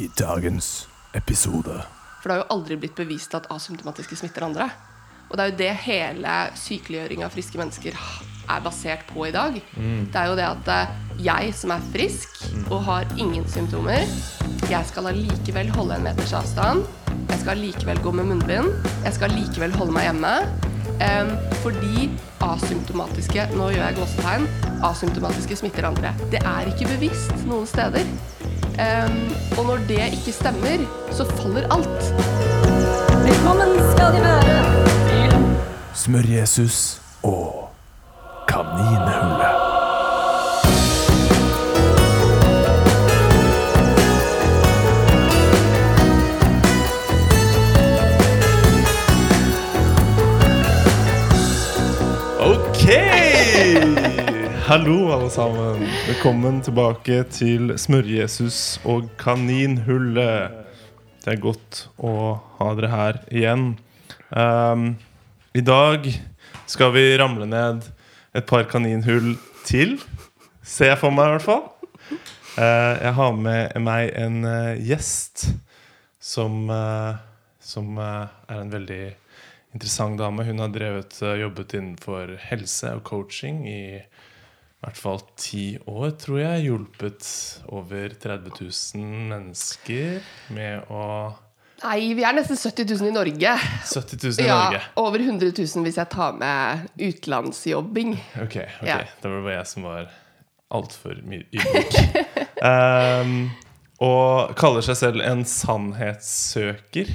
i 0.00 0.08
dagens 0.16 0.88
episode. 1.12 1.82
For 2.20 2.28
det 2.28 2.36
har 2.36 2.42
jo 2.42 2.52
aldri 2.54 2.78
blitt 2.80 2.96
bevist 2.96 3.34
at 3.36 3.48
asymptomatiske 3.52 4.16
smitter 4.16 4.46
andre. 4.46 4.70
Og 5.30 5.36
det 5.36 5.44
er 5.44 5.50
jo 5.50 5.58
det 5.60 5.72
hele 5.84 6.36
sykeliggjøring 6.58 7.24
av 7.24 7.34
friske 7.34 7.60
mennesker 7.60 7.96
er 8.50 8.62
basert 8.64 9.04
på 9.12 9.28
i 9.28 9.34
dag. 9.34 9.60
Det 9.76 10.18
er 10.18 10.30
jo 10.30 10.38
det 10.38 10.46
at 10.48 10.70
eh, 10.74 10.94
jeg 11.22 11.52
som 11.54 11.74
er 11.74 11.84
frisk 11.92 12.40
og 12.70 12.80
har 12.88 13.06
ingen 13.16 13.46
symptomer, 13.48 14.08
jeg 14.70 14.88
skal 14.88 15.10
allikevel 15.10 15.70
holde 15.76 15.98
en 15.98 16.08
meters 16.08 16.34
avstand. 16.36 16.84
Jeg 17.30 17.42
skal 17.42 17.56
allikevel 17.56 18.00
gå 18.02 18.12
med 18.16 18.28
munnbind. 18.32 18.72
Jeg 19.04 19.16
skal 19.16 19.30
allikevel 19.30 19.74
holde 19.76 19.94
meg 19.96 20.08
hjemme. 20.08 20.34
Um, 21.00 21.30
fordi 21.62 22.10
asymptomatiske 22.44 23.46
Nå 23.56 23.70
gjør 23.72 23.86
jeg 23.86 23.96
gåsetegn. 23.96 24.48
Asymptomatiske 24.84 25.60
smitter 25.62 25.88
andre. 25.88 26.12
Det 26.32 26.42
er 26.44 26.70
ikke 26.70 26.90
bevisst 26.92 27.46
noen 27.48 27.66
steder. 27.70 28.06
Og 29.58 29.66
når 29.66 29.82
det 29.88 30.00
ikke 30.16 30.32
stemmer, 30.32 30.84
så 31.12 31.24
faller 31.36 31.66
alt. 31.74 32.12
Velkommen 33.26 33.76
skal 33.92 34.14
de 34.14 34.22
være 34.24 34.60
til 35.10 35.34
Smør-Jesus 35.94 37.00
og 37.22 37.59
Hallo, 54.70 55.10
alle 55.12 55.30
sammen. 55.30 55.80
Velkommen 56.06 56.60
tilbake 56.62 57.24
til 57.34 57.72
Smør-Jesus 57.74 58.78
og 58.86 59.08
Kaninhullet. 59.18 60.60
Det 61.24 61.32
er 61.32 61.40
godt 61.42 61.80
å 61.98 62.12
ha 62.60 62.68
dere 62.78 62.90
her 62.92 63.18
igjen. 63.34 63.64
Um, 64.30 64.84
I 65.58 65.64
dag 65.66 66.06
skal 66.70 66.94
vi 66.94 67.02
ramle 67.18 67.50
ned 67.50 67.88
et 68.30 68.46
par 68.46 68.68
kaninhull 68.70 69.32
til. 69.66 69.96
Ser 70.62 70.92
jeg 70.92 71.00
for 71.02 71.18
meg, 71.18 71.32
i 71.32 71.34
hvert 71.34 71.48
fall. 71.48 71.66
Uh, 72.54 72.94
jeg 73.08 73.14
har 73.18 73.36
med 73.42 73.74
meg 73.90 74.14
en 74.22 74.38
uh, 74.46 74.78
gjest 74.78 75.48
som, 76.22 76.70
uh, 76.70 77.18
som 77.58 77.98
er 77.98 78.62
en 78.62 78.70
veldig 78.78 79.02
interessant 79.74 80.22
dame. 80.22 80.46
Hun 80.46 80.62
har 80.62 80.70
drevet 80.78 81.18
jobbet 81.42 81.74
innenfor 81.74 82.36
helse 82.52 82.94
og 83.00 83.08
coaching 83.10 83.64
i 83.66 83.82
i 84.80 84.86
hvert 84.86 84.96
fall 84.96 85.18
ti 85.36 85.64
år, 85.92 86.14
tror 86.16 86.38
jeg. 86.40 86.62
Hjulpet 86.70 87.26
over 87.68 88.14
30 88.22 88.54
000 88.64 89.04
mennesker 89.28 90.20
med 90.56 90.88
å 90.88 91.04
Nei, 91.80 92.10
vi 92.12 92.24
er 92.28 92.34
nesten 92.36 92.58
70 92.60 92.90
000 93.00 93.08
i 93.08 93.12
Norge. 93.14 93.52
70 93.88 94.18
000 94.20 94.42
i 94.44 94.48
Ja, 94.50 94.56
Norge. 94.66 94.80
over 95.00 95.22
100 95.24 95.52
000 95.56 95.84
hvis 95.86 95.96
jeg 95.96 96.10
tar 96.12 96.34
med 96.36 96.90
utenlandsjobbing. 97.00 98.10
Ok, 98.42 98.56
ok, 98.82 98.84
Ja. 98.88 98.98
da 99.22 99.28
var 99.32 99.38
det 99.38 99.44
bare 99.46 99.54
jeg 99.54 99.66
som 99.70 99.86
var 99.88 100.10
altfor 100.76 101.22
my- 101.24 101.46
ydmyk. 101.56 101.96
um, 102.60 103.32
og 104.10 104.52
kaller 104.60 104.84
seg 104.84 104.96
selv 105.00 105.24
en 105.24 105.40
sannhetssøker. 105.48 107.14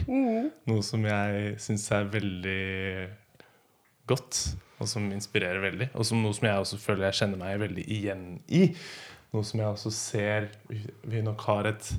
Noe 0.66 0.82
som 0.86 1.06
jeg 1.06 1.56
syns 1.62 1.86
er 1.94 2.10
veldig 2.10 3.10
godt, 4.10 4.42
og 4.80 4.90
som 4.92 5.08
inspirerer 5.14 5.62
veldig. 5.64 5.92
Og 5.96 6.08
som 6.08 6.24
noe 6.24 6.36
som 6.36 6.50
jeg 6.50 6.64
også 6.64 6.82
føler 6.82 7.10
jeg 7.10 7.22
kjenner 7.22 7.42
meg 7.42 7.62
veldig 7.62 7.86
igjen 7.98 8.26
i. 8.48 8.66
Noe 9.36 9.48
som 9.48 9.62
jeg 9.62 9.70
også 9.72 9.94
ser 9.94 10.52
vi 11.08 11.24
nok 11.24 11.48
har 11.48 11.72
et 11.72 11.94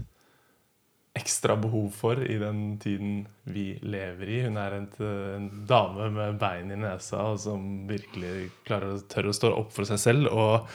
ekstra 1.16 1.56
behov 1.56 1.88
for 1.96 2.20
i 2.20 2.36
den 2.40 2.76
tiden 2.82 3.22
vi 3.48 3.70
lever 3.80 4.28
i. 4.28 4.42
Hun 4.46 4.58
er 4.60 4.76
en, 4.76 4.86
en 5.00 5.48
dame 5.68 6.10
med 6.12 6.38
bein 6.40 6.72
i 6.74 6.78
nesa 6.80 7.22
og 7.32 7.40
som 7.40 7.62
virkelig 7.88 8.50
klarer 8.68 8.96
å 8.96 9.02
tørre 9.08 9.32
å 9.32 9.38
stå 9.40 9.52
opp 9.56 9.72
for 9.76 9.88
seg 9.88 10.02
selv 10.02 10.32
og 10.32 10.68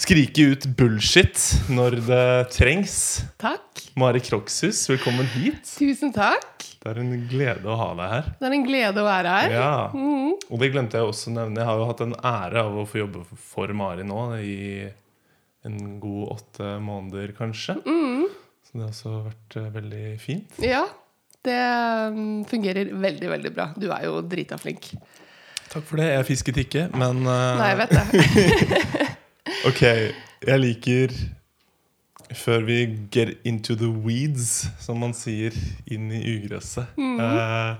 skrike 0.00 0.48
ut 0.54 0.70
bullshit 0.78 1.36
når 1.72 2.00
det 2.08 2.24
trengs. 2.56 2.96
Takk. 3.42 3.84
Mari 4.00 4.24
Krokshus, 4.24 4.86
velkommen 4.90 5.28
hit. 5.36 5.66
Tusen 5.76 6.14
takk. 6.16 6.51
Det 6.82 6.90
er 6.90 6.98
en 6.98 7.12
glede 7.30 7.68
å 7.70 7.76
ha 7.78 7.90
deg 7.94 8.08
her. 8.10 8.30
Det 8.40 8.48
er 8.48 8.54
en 8.56 8.64
glede 8.66 9.02
å 9.02 9.06
være 9.06 9.34
her. 9.36 9.52
Ja, 9.54 9.74
Og 9.94 10.58
det 10.58 10.72
glemte 10.74 10.98
jeg 10.98 11.06
også 11.06 11.30
å 11.30 11.34
nevne. 11.36 11.60
Jeg 11.62 11.68
har 11.68 11.78
jo 11.78 11.86
hatt 11.86 12.02
en 12.02 12.16
ære 12.18 12.64
av 12.66 12.78
å 12.80 12.86
få 12.90 13.04
jobbe 13.04 13.22
for 13.38 13.70
Mari 13.78 14.06
nå 14.08 14.24
i 14.42 14.56
en 15.62 15.76
god 16.02 16.32
åtte 16.34 16.72
måneder, 16.82 17.30
kanskje. 17.38 17.76
Så 18.66 18.74
det 18.74 18.82
har 18.82 18.90
også 18.90 19.12
vært 19.28 19.56
eh, 19.60 19.68
veldig 19.76 20.06
fint. 20.18 20.58
Ja, 20.64 20.82
det 21.46 21.60
mm, 22.16 22.44
fungerer 22.50 22.90
veldig, 22.90 23.28
veldig 23.30 23.52
bra. 23.54 23.68
Du 23.78 23.86
er 23.94 24.08
jo 24.08 24.18
drita 24.26 24.58
flink. 24.58 24.90
Takk 25.70 25.86
for 25.86 26.02
det. 26.02 26.08
Jeg 26.16 26.28
fisket 26.32 26.58
ikke, 26.64 26.88
men 26.98 27.22
uh... 27.22 27.60
Nei, 27.60 27.70
jeg 27.72 27.82
vet 27.84 27.94
det. 27.94 29.06
Ok, 29.68 29.80
jeg 29.84 30.58
liker 30.58 31.12
Før 32.38 32.62
vi 32.66 32.76
get 33.10 33.46
into 33.46 33.74
the 33.78 33.88
weeds, 33.88 34.66
som 34.80 35.00
man 35.02 35.14
sier, 35.16 35.54
inn 35.90 36.10
i 36.14 36.20
ugresset 36.36 36.98
eh, 36.98 37.72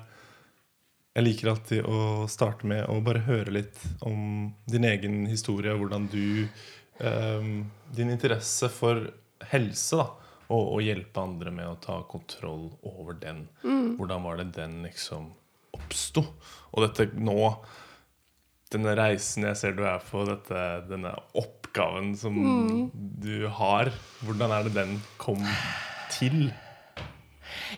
Jeg 1.16 1.26
liker 1.26 1.52
alltid 1.52 1.88
å 1.88 2.28
starte 2.30 2.68
med 2.68 2.84
å 2.90 2.98
bare 3.04 3.24
høre 3.26 3.54
litt 3.58 3.80
om 4.08 4.50
din 4.70 4.88
egen 4.88 5.22
historie, 5.30 5.74
hvordan 5.76 6.08
du 6.12 6.44
eh, 6.44 7.52
Din 7.96 8.12
interesse 8.12 8.70
for 8.72 9.06
helse, 9.52 10.00
da. 10.00 10.08
Og 10.52 10.74
å 10.76 10.80
hjelpe 10.84 11.22
andre 11.22 11.52
med 11.54 11.68
å 11.70 11.78
ta 11.80 12.02
kontroll 12.04 12.66
over 12.84 13.16
den. 13.16 13.46
Hvordan 13.96 14.26
var 14.26 14.36
det 14.42 14.50
den 14.58 14.82
liksom 14.84 15.30
oppsto? 15.72 16.26
Og 16.74 16.84
dette 16.84 17.08
nå 17.16 17.38
denne 18.72 18.94
reisen 18.96 19.46
jeg 19.48 19.58
ser 19.60 19.74
du 19.76 19.82
er 19.88 20.02
på, 20.04 20.24
dette, 20.28 20.60
denne 20.88 21.14
oppgaven 21.72 22.12
som 22.18 22.36
du 23.22 23.46
har, 23.48 23.88
hvordan 24.26 24.52
er 24.52 24.66
det 24.68 24.74
den 24.76 24.98
kom 25.20 25.40
til? 26.12 26.50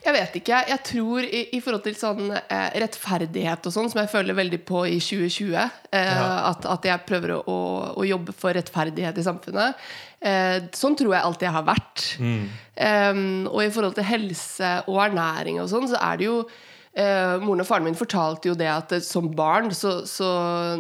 Jeg 0.05 0.12
vet 0.15 0.34
ikke. 0.41 0.59
Jeg 0.69 0.81
tror 0.87 1.22
i, 1.27 1.41
i 1.55 1.60
forhold 1.62 1.84
til 1.84 1.94
sånn 1.99 2.33
eh, 2.34 2.75
rettferdighet 2.83 3.66
og 3.66 3.75
sånn, 3.75 3.88
som 3.93 4.00
jeg 4.03 4.10
føler 4.10 4.34
veldig 4.37 4.59
på 4.66 4.83
i 4.91 4.99
2020, 4.99 5.54
eh, 5.54 5.71
Ja. 5.94 6.27
at, 6.50 6.66
at 6.66 6.84
jeg 6.91 7.04
prøver 7.06 7.37
å, 7.37 7.41
å, 7.47 7.59
å 8.03 8.06
jobbe 8.06 8.34
for 8.37 8.54
rettferdighet 8.59 9.19
i 9.22 9.27
samfunnet. 9.27 9.87
Eh, 10.21 10.59
sånn 10.75 10.99
tror 10.99 11.15
jeg 11.15 11.22
alltid 11.28 11.47
jeg 11.49 11.56
har 11.56 11.66
vært. 11.71 12.04
Eh, 12.19 13.22
og 13.50 13.60
i 13.62 13.71
forhold 13.75 13.94
til 13.99 14.09
helse 14.10 14.75
og 14.91 14.99
ernæring 15.06 15.62
og 15.62 15.71
sånn, 15.71 15.87
så 15.91 16.03
er 16.03 16.19
det 16.21 16.28
jo 16.31 16.41
eh, 16.97 17.38
Moren 17.43 17.62
og 17.65 17.66
faren 17.69 17.84
min 17.88 17.99
fortalte 17.99 18.50
jo 18.50 18.55
det 18.59 18.69
at 18.71 18.93
eh, 18.97 19.03
som 19.05 19.31
barn, 19.34 19.71
så, 19.75 20.00
så 20.09 20.28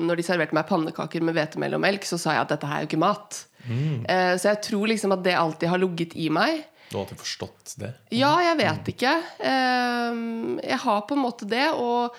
når 0.00 0.20
de 0.20 0.26
serverte 0.26 0.56
meg 0.56 0.68
pannekaker 0.68 1.24
med 1.24 1.34
hvetemel 1.36 1.74
og 1.78 1.82
melk, 1.84 2.06
så 2.08 2.18
sa 2.20 2.36
jeg 2.36 2.44
at 2.46 2.54
dette 2.54 2.70
her 2.70 2.82
er 2.82 2.86
jo 2.86 2.90
ikke 2.92 3.02
mat. 3.04 3.40
Eh, 3.64 4.34
så 4.36 4.50
jeg 4.52 4.62
tror 4.66 4.86
liksom 4.90 5.14
at 5.16 5.22
det 5.24 5.34
alltid 5.40 5.70
har 5.72 5.80
ligget 5.80 6.14
i 6.20 6.28
meg. 6.32 6.62
Du 6.90 6.98
har 6.98 7.06
alltid 7.06 7.22
forstått 7.22 7.74
det? 7.80 7.88
Ja, 8.14 8.34
jeg 8.44 8.58
vet 8.60 8.90
ikke. 8.92 9.14
Ehm, 9.48 10.60
Jeg 10.62 10.78
har 10.82 11.00
på 11.08 11.16
en 11.16 11.22
måte 11.24 11.48
det. 11.48 11.64
Og, 11.72 12.14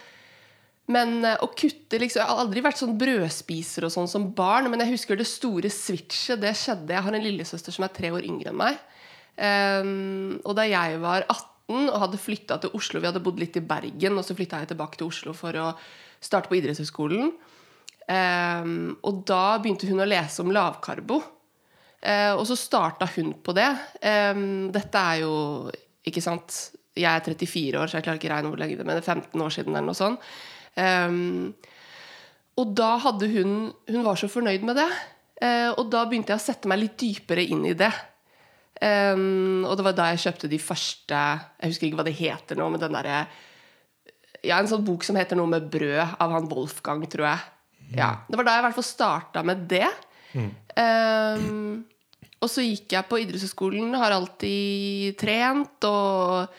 men 0.91 1.13
eh, 1.23 1.37
å 1.45 1.47
kutte 1.53 1.99
liksom, 2.01 2.23
Jeg 2.23 2.27
har 2.31 2.41
aldri 2.41 2.63
vært 2.65 2.81
sånn 2.81 2.97
brødspiser 2.99 3.85
og 3.87 3.93
sånn 3.93 4.09
som 4.11 4.25
barn, 4.35 4.67
men 4.73 4.81
jeg 4.83 4.95
husker 4.97 5.15
det 5.21 5.29
store 5.29 5.69
switchet. 5.71 6.41
Det 6.41 6.51
skjedde. 6.57 6.97
Jeg 6.97 7.05
har 7.05 7.15
en 7.15 7.23
lillesøster 7.29 7.77
som 7.77 7.85
er 7.87 7.93
tre 7.95 8.11
år 8.17 8.25
yngre 8.25 8.51
enn 8.51 8.59
meg. 8.59 8.81
Og 10.43 10.53
da 10.57 10.65
jeg 10.67 10.99
var 11.03 11.25
18 11.29 11.54
og 11.73 11.97
hadde 11.97 12.21
flytta 12.21 12.59
til 12.61 12.75
Oslo 12.77 12.99
Vi 13.01 13.07
hadde 13.09 13.23
bodd 13.25 13.39
litt 13.41 13.57
i 13.57 13.63
Bergen, 13.65 14.19
og 14.19 14.25
så 14.25 14.35
flytta 14.37 14.61
jeg 14.61 14.73
tilbake 14.73 14.99
til 14.99 15.09
Oslo 15.09 15.33
for 15.37 15.57
å 15.57 15.71
starte 16.23 16.51
på 16.51 16.59
idrettshøyskolen. 16.59 17.31
Um, 18.05 18.91
og 19.01 19.23
da 19.25 19.57
begynte 19.61 19.89
hun 19.89 20.03
å 20.03 20.07
lese 20.07 20.43
om 20.43 20.53
lavkarbo. 20.53 21.17
Uh, 22.05 22.33
og 22.37 22.43
så 22.45 22.57
starta 22.59 23.07
hun 23.15 23.33
på 23.41 23.55
det. 23.57 23.69
Um, 24.05 24.69
dette 24.73 25.01
er 25.01 25.23
jo 25.23 25.35
Ikke 26.05 26.21
sant? 26.21 26.53
Jeg 26.95 27.09
er 27.09 27.23
34 27.25 27.79
år, 27.81 27.89
så 27.89 27.97
jeg 27.97 28.05
klarer 28.05 28.19
ikke 28.19 28.29
å 28.29 28.35
regne 28.35 28.51
hvor 28.53 28.59
lenge 28.61 28.75
det 28.77 28.83
er, 28.85 28.87
men 28.87 28.99
det 28.99 29.01
er 29.01 29.15
15 29.17 29.41
år 29.41 29.55
siden. 29.55 29.73
eller 29.73 29.89
noe 29.89 29.97
sånt. 29.97 30.27
Um, 30.77 31.55
og 32.59 32.71
da 32.75 32.93
hadde 33.03 33.27
hun 33.31 33.73
Hun 33.89 34.03
var 34.05 34.19
så 34.19 34.29
fornøyd 34.31 34.63
med 34.67 34.77
det. 34.79 34.89
Uh, 35.41 35.71
og 35.75 35.89
da 35.91 36.05
begynte 36.05 36.31
jeg 36.31 36.39
å 36.39 36.45
sette 36.45 36.69
meg 36.69 36.79
litt 36.83 36.99
dypere 37.01 37.43
inn 37.43 37.65
i 37.67 37.73
det. 37.75 37.91
Em, 38.83 39.63
og 39.63 39.77
det 39.77 39.85
var 39.87 39.95
da 39.95 40.09
jeg 40.11 40.25
kjøpte 40.25 40.49
de 40.51 40.57
første 40.59 41.15
Jeg 41.15 41.69
husker 41.71 41.87
ikke 41.87 41.99
hva 42.01 42.03
det 42.03 42.17
heter 42.17 42.57
nå, 42.59 42.65
men 42.73 42.81
den 42.81 42.97
derre 42.97 43.21
ja, 44.45 44.59
en 44.59 44.67
sånn 44.69 44.83
bok 44.85 45.05
som 45.07 45.17
heter 45.17 45.39
noe 45.39 45.49
med 45.49 45.69
brød, 45.73 46.17
av 46.21 46.33
han 46.35 46.49
Wolfgang, 46.51 47.01
tror 47.09 47.25
jeg. 47.31 47.45
Ja, 47.97 48.11
Det 48.29 48.37
var 48.37 48.45
da 48.45 48.55
jeg 48.55 48.61
i 48.61 48.65
hvert 48.67 48.77
fall 48.77 48.87
starta 48.87 49.41
med 49.45 49.65
det. 49.71 49.87
Ehm, 50.77 51.85
og 52.43 52.51
så 52.51 52.61
gikk 52.65 52.93
jeg 52.93 53.09
på 53.09 53.19
idrettshøyskolen, 53.23 53.95
har 53.97 54.13
alltid 54.13 55.17
trent 55.17 55.87
og 55.89 56.51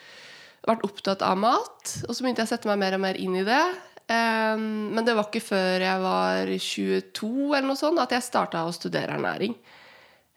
vært 0.66 0.86
opptatt 0.86 1.22
av 1.22 1.38
mat. 1.38 1.92
Og 2.08 2.10
så 2.10 2.24
begynte 2.24 2.42
jeg 2.42 2.50
å 2.50 2.54
sette 2.56 2.70
meg 2.70 2.80
mer 2.82 2.96
og 2.98 3.04
mer 3.04 3.20
inn 3.22 3.36
i 3.38 3.46
det. 3.46 3.64
Um, 4.06 4.94
men 4.94 5.02
det 5.06 5.16
var 5.18 5.26
ikke 5.26 5.42
før 5.42 5.82
jeg 5.82 6.02
var 6.02 6.50
22 6.62 7.30
eller 7.48 7.66
noe 7.66 7.78
sånt 7.78 7.98
at 7.98 8.12
jeg 8.14 8.22
starta 8.26 8.62
å 8.66 8.74
studere 8.74 9.16
ernæring. 9.18 9.56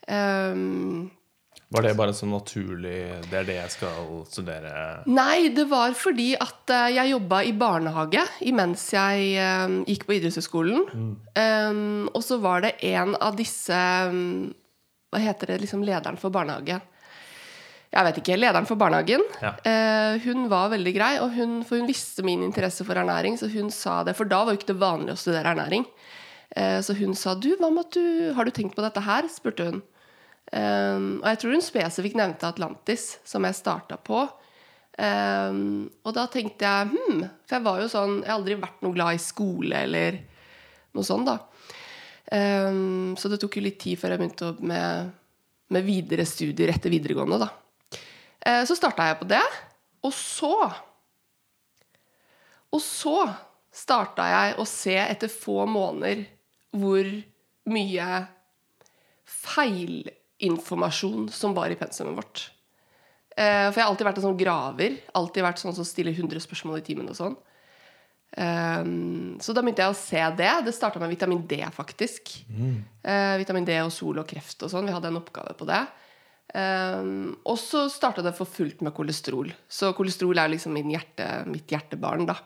Ehm, 0.09 1.09
Var 1.69 1.86
det 1.86 1.92
bare 2.00 2.16
sånn 2.18 2.31
naturlig 2.33 2.98
Det 3.30 3.36
er 3.38 3.45
det 3.45 3.57
jeg 3.60 3.74
skal 3.75 4.13
studere? 4.30 4.71
Nei, 5.10 5.51
det 5.54 5.68
var 5.69 5.94
fordi 5.98 6.31
at 6.42 6.71
eh, 6.74 6.95
jeg 6.95 7.12
jobba 7.13 7.44
i 7.45 7.54
barnehage 7.54 8.24
imens 8.50 8.88
jeg 8.95 9.36
eh, 9.38 9.75
gikk 9.92 10.07
på 10.07 10.16
idrettshøyskolen. 10.18 10.88
Um, 10.89 12.07
og 12.10 12.24
så 12.25 12.39
var 12.42 12.66
det 12.66 12.77
en 12.89 13.13
av 13.21 13.38
disse 13.38 13.75
um, 14.10 14.50
Hva 15.13 15.21
heter 15.21 15.54
det, 15.54 15.60
liksom 15.66 15.83
lederen 15.86 16.18
for 16.21 16.33
barnehagen? 16.33 16.81
Jeg 17.89 18.06
vet 18.06 18.18
ikke. 18.21 18.38
Lederen 18.38 18.68
for 18.69 18.77
barnehagen. 18.77 19.21
Ja. 19.42 19.54
Eh, 19.66 20.18
hun 20.25 20.44
var 20.50 20.69
veldig 20.74 20.92
grei, 20.94 21.13
og 21.21 21.33
hun, 21.33 21.56
for 21.66 21.81
hun 21.81 21.89
visste 21.89 22.25
min 22.25 22.44
interesse 22.45 22.86
for 22.86 22.98
ernæring, 23.01 23.38
så 23.38 23.50
hun 23.50 23.71
sa 23.74 24.04
det. 24.06 24.13
For 24.18 24.30
da 24.30 24.44
var 24.44 24.54
jo 24.54 24.62
ikke 24.62 24.69
det 24.74 24.81
vanlig 24.81 25.16
å 25.16 25.21
studere 25.21 25.56
ernæring. 25.56 25.88
Så 26.86 26.95
hun 26.98 27.12
sa 27.13 27.36
du, 27.38 27.51
hva 27.60 27.68
med 27.69 27.83
at 27.86 27.94
du 27.94 28.33
Har 28.33 28.45
du 28.45 28.50
tenkt 28.50 28.74
på 28.74 28.81
dette 28.81 29.01
her? 29.06 29.27
spurte 29.30 29.68
hun. 29.68 29.81
Um, 30.49 31.19
og 31.21 31.27
jeg 31.29 31.39
tror 31.41 31.53
hun 31.53 31.61
spesifikt 31.61 32.17
nevnte 32.17 32.49
Atlantis, 32.49 33.19
som 33.27 33.45
jeg 33.45 33.57
starta 33.57 33.99
på. 34.01 34.23
Um, 34.99 35.85
og 36.03 36.15
da 36.17 36.25
tenkte 36.27 36.67
jeg 36.67 36.89
hm, 36.91 37.21
For 37.47 37.55
jeg 37.55 37.63
var 37.63 37.77
jo 37.79 37.85
sånn 37.87 38.17
Jeg 38.17 38.27
har 38.27 38.33
aldri 38.35 38.57
vært 38.59 38.81
noe 38.83 38.91
glad 38.97 39.15
i 39.15 39.21
skole 39.23 39.83
eller 39.85 40.17
noe 40.97 41.07
sånt, 41.07 41.29
da. 41.29 41.37
Um, 42.33 43.15
så 43.15 43.31
det 43.31 43.39
tok 43.39 43.55
jo 43.57 43.63
litt 43.63 43.79
tid 43.79 44.01
før 44.01 44.13
jeg 44.13 44.21
begynte 44.21 44.49
med, 44.59 45.13
med 45.71 45.87
videre 45.87 46.25
studier 46.27 46.73
etter 46.73 46.91
videregående, 46.91 47.39
da. 47.39 47.47
Uh, 48.43 48.63
så 48.67 48.75
starta 48.75 49.07
jeg 49.07 49.21
på 49.21 49.29
det. 49.29 49.45
Og 50.03 50.13
så 50.15 50.53
Og 52.73 52.81
så 52.83 53.15
starta 53.73 54.27
jeg 54.27 54.57
å 54.59 54.65
se 54.67 54.97
etter 54.99 55.31
få 55.31 55.63
måneder 55.69 56.25
hvor 56.75 57.07
mye 57.69 58.09
feilinformasjon 60.39 61.30
som 61.30 61.53
var 61.53 61.69
i 61.69 61.75
pensumet 61.75 62.18
vårt. 62.18 62.51
Eh, 63.36 63.69
for 63.69 63.80
jeg 63.80 63.83
har 63.83 63.91
alltid 63.91 64.07
vært 64.07 64.18
en 64.18 64.27
sånn 64.30 64.39
graver. 64.39 64.97
Alltid 65.13 65.44
vært 65.44 65.59
sånn 65.59 65.75
som 65.75 65.86
stiller 65.86 66.13
100 66.13 66.39
spørsmål 66.39 66.80
i 66.80 66.86
timen 66.86 67.09
og 67.09 67.15
sånn. 67.15 67.38
Eh, 68.38 68.83
så 69.39 69.53
da 69.53 69.62
begynte 69.62 69.86
jeg 69.86 69.94
å 69.94 70.00
se 70.00 70.24
det. 70.39 70.53
Det 70.65 70.75
starta 70.75 71.00
med 71.00 71.09
vitamin 71.09 71.45
D, 71.47 71.62
faktisk. 71.71 72.44
Eh, 73.03 73.38
vitamin 73.38 73.65
D 73.65 73.80
og 73.83 73.91
sol 73.91 74.19
og 74.19 74.27
kreft 74.27 74.63
og 74.63 74.71
sånn. 74.71 74.88
Vi 74.88 74.95
hadde 74.95 75.07
en 75.12 75.21
oppgave 75.21 75.56
på 75.57 75.68
det. 75.69 75.86
Um, 76.50 77.35
og 77.45 77.59
så 77.62 77.83
starta 77.94 78.24
det 78.25 78.31
for 78.33 78.50
fullt 78.50 78.80
med 78.81 78.95
kolesterol. 78.97 79.51
Så 79.69 79.92
kolesterol 79.94 80.39
er 80.42 80.50
liksom 80.50 80.74
hjerte, 80.81 81.27
mitt 81.45 81.69
hjertebarn, 81.69 82.25
da. 82.25 82.39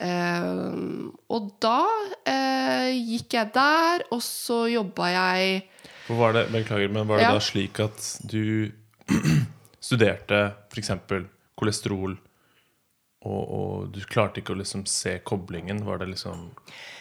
Um, 0.00 1.10
og 1.32 1.50
da 1.60 1.82
eh, 2.28 2.96
gikk 2.96 3.36
jeg 3.36 3.52
der, 3.52 4.06
og 4.12 4.22
så 4.24 4.62
jobba 4.72 5.10
jeg 5.12 5.60
var 6.08 6.32
det, 6.36 6.46
beklager, 6.52 6.88
men 6.92 7.06
var 7.08 7.18
det 7.18 7.26
Ja. 7.26 7.32
da 7.34 7.40
slik 7.42 7.80
at 7.80 7.98
du 8.22 8.70
studerte 9.80 10.54
f.eks. 10.70 10.90
kolesterol, 11.58 12.16
og, 13.26 13.42
og 13.58 13.86
du 13.94 14.00
klarte 14.06 14.38
ikke 14.42 14.54
å 14.54 14.60
liksom 14.60 14.84
se 14.86 15.16
koblingen? 15.26 15.80
Var 15.86 15.98
det 15.98 16.10
liksom 16.12 16.50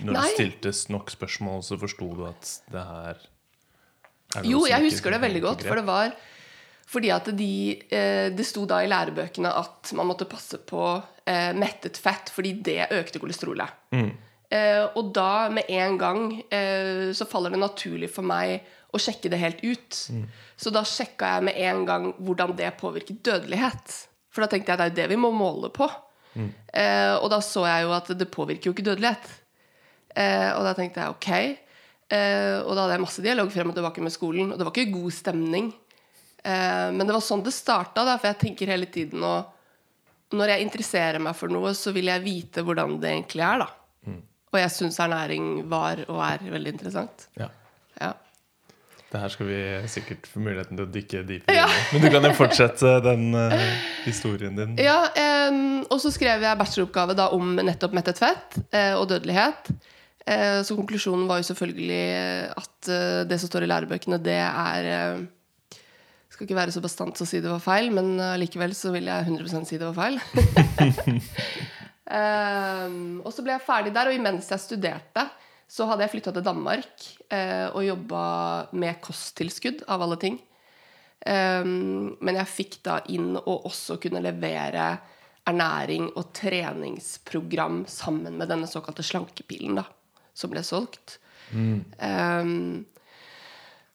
Når 0.07 0.13
Nei. 0.15 0.21
du 0.25 0.33
stilte 0.33 0.71
nok 0.93 1.11
spørsmål, 1.13 1.61
så 1.67 1.77
forsto 1.77 2.07
du 2.17 2.23
at 2.25 2.53
det 2.73 2.85
her 2.89 3.19
er 3.19 4.41
noe 4.41 4.49
Jo, 4.49 4.63
jeg 4.69 4.87
husker 4.87 5.13
det 5.13 5.21
veldig 5.21 5.43
godt. 5.43 5.67
For 5.67 5.77
det 5.81 5.85
var 5.85 6.15
fordi 6.85 7.09
at 7.09 7.25
de, 7.33 7.51
eh, 7.89 8.29
det 8.29 8.45
sto 8.45 8.61
da 8.69 8.83
i 8.85 8.89
lærebøkene 8.89 9.49
at 9.49 9.89
man 9.97 10.05
måtte 10.05 10.27
passe 10.29 10.59
på 10.69 10.83
eh, 11.25 11.49
mettet 11.57 11.97
fett, 11.97 12.29
fordi 12.29 12.51
det 12.61 12.91
økte 12.93 13.21
kolesterolet. 13.21 13.71
Mm. 13.95 14.11
og 14.95 15.07
da, 15.11 15.49
med 15.49 15.65
en 15.73 15.97
gang, 15.97 16.19
eh, 16.53 17.09
så 17.17 17.25
faller 17.27 17.51
det 17.55 17.59
naturlig 17.59 18.11
for 18.13 18.23
meg 18.23 18.61
å 18.95 19.01
sjekke 19.01 19.29
det 19.31 19.39
helt 19.41 19.61
ut. 19.65 19.99
Så 20.55 20.71
da 20.73 20.85
sjekka 20.87 21.35
jeg 21.35 21.47
med 21.49 21.59
en 21.67 21.85
gang 21.87 22.09
hvordan 22.17 22.55
det 22.57 22.71
påvirket 22.79 23.21
dødelighet. 23.27 23.95
For 24.33 24.43
da 24.45 24.51
tenkte 24.51 24.71
jeg 24.73 24.79
det 24.79 24.85
er 24.85 24.91
jo 24.93 24.99
det 25.01 25.09
vi 25.13 25.21
må 25.21 25.31
måle 25.35 25.69
på. 25.75 25.87
Eh, 26.35 27.15
og 27.15 27.29
da 27.31 27.39
så 27.43 27.63
jeg 27.67 27.85
jo 27.85 27.93
at 27.95 28.11
det 28.19 28.27
påvirker 28.31 28.69
jo 28.69 28.75
ikke 28.75 28.87
dødelighet. 28.89 29.29
Eh, 30.15 30.49
og 30.55 30.65
da 30.67 30.73
tenkte 30.77 31.03
jeg 31.03 31.15
ok. 31.15 31.29
Eh, 32.15 32.57
og 32.61 32.75
da 32.75 32.83
hadde 32.83 32.97
jeg 32.97 33.03
masse 33.05 33.23
dialog 33.23 33.51
frem 33.53 33.71
og 33.71 33.77
tilbake 33.77 34.03
med 34.03 34.13
skolen, 34.13 34.51
og 34.51 34.59
det 34.59 34.67
var 34.67 34.75
ikke 34.75 34.93
god 34.93 35.15
stemning. 35.15 35.71
Eh, 36.43 36.87
men 36.93 37.03
det 37.03 37.15
var 37.15 37.23
sånn 37.25 37.43
det 37.45 37.55
starta, 37.55 38.03
da, 38.05 38.19
for 38.19 38.29
jeg 38.29 38.41
tenker 38.43 38.71
hele 38.75 38.89
tiden 38.91 39.23
og 39.25 39.51
Når 40.35 40.49
jeg 40.49 40.63
interesserer 40.65 41.21
meg 41.21 41.35
for 41.37 41.53
noe, 41.53 41.69
så 41.77 41.91
vil 41.93 42.09
jeg 42.09 42.23
vite 42.23 42.63
hvordan 42.65 42.95
det 42.99 43.11
egentlig 43.11 43.43
er, 43.45 43.59
da. 43.61 43.67
Og 44.49 44.57
jeg 44.57 44.71
syns 44.73 44.97
ernæring 45.03 45.45
var 45.69 46.01
og 46.07 46.17
er 46.25 46.41
veldig 46.49 46.71
interessant. 46.73 47.27
Ja. 47.37 47.49
Det 49.15 49.21
her 49.21 49.31
skal 49.31 49.47
vi 49.47 49.57
sikkert 49.87 50.25
få 50.27 50.41
muligheten 50.43 50.75
til 50.75 50.83
å 50.83 50.91
dykke 50.91 51.19
dypere 51.23 51.55
Ja. 51.55 51.67
Men 51.93 52.01
du 52.03 52.07
kan 52.11 52.25
jo 52.27 52.33
fortsette 52.35 52.97
den 53.05 53.29
uh, 53.31 53.53
historien 54.03 54.57
din. 54.57 54.73
Ja, 54.81 54.97
um, 55.47 55.85
og 55.87 56.01
så 56.03 56.11
skrev 56.11 56.43
jeg 56.43 56.59
bacheloroppgave 56.59 57.15
da 57.15 57.29
om 57.35 57.53
nettopp 57.55 57.95
mettet 57.95 58.19
fett 58.19 58.57
uh, 58.75 58.97
og 58.97 59.07
dødelighet. 59.13 59.71
Uh, 60.27 60.59
så 60.67 60.75
konklusjonen 60.75 61.29
var 61.29 61.39
jo 61.39 61.47
selvfølgelig 61.47 62.01
at 62.59 62.91
det 63.29 63.39
som 63.39 63.49
står 63.49 63.65
i 63.65 63.71
lærebøkene, 63.71 64.19
det 64.21 64.35
er 64.43 65.23
Skal 66.29 66.45
ikke 66.45 66.57
være 66.57 66.75
så 66.75 66.83
bastant 66.83 67.21
å 67.23 67.29
si 67.29 67.39
det 67.39 67.47
var 67.47 67.63
feil, 67.63 67.87
men 67.95 68.19
likevel 68.41 68.75
så 68.75 68.91
vil 68.91 69.07
jeg 69.07 69.29
100% 69.31 69.69
si 69.69 69.79
det 69.79 69.87
var 69.87 69.95
feil. 69.95 70.19
Og 73.25 73.31
så 73.31 73.45
ble 73.45 73.55
jeg 73.55 73.63
ferdig 73.65 73.95
der, 73.95 74.11
og 74.11 74.19
imens 74.19 74.51
jeg 74.51 74.61
studerte, 74.61 75.23
så 75.67 75.87
hadde 75.89 76.05
jeg 76.05 76.13
flytta 76.13 76.33
til 76.35 76.45
Danmark 76.45 77.07
eh, 77.33 77.67
og 77.71 77.85
jobba 77.85 78.25
med 78.77 79.01
kosttilskudd, 79.03 79.85
av 79.89 80.05
alle 80.05 80.19
ting. 80.21 80.37
Um, 81.25 82.13
men 82.21 82.37
jeg 82.37 82.51
fikk 82.51 82.75
da 82.85 82.99
inn 83.09 83.33
og 83.39 83.65
også 83.65 83.97
kunne 84.03 84.21
levere 84.21 84.91
ernæring 85.45 86.11
og 86.13 86.29
treningsprogram 86.37 87.83
sammen 87.89 88.37
med 88.37 88.51
denne 88.51 88.69
såkalte 88.69 89.05
slankepilen 89.05 89.79
da, 89.79 89.87
som 90.37 90.53
ble 90.53 90.61
solgt. 90.65 91.17
Um, 91.97 92.85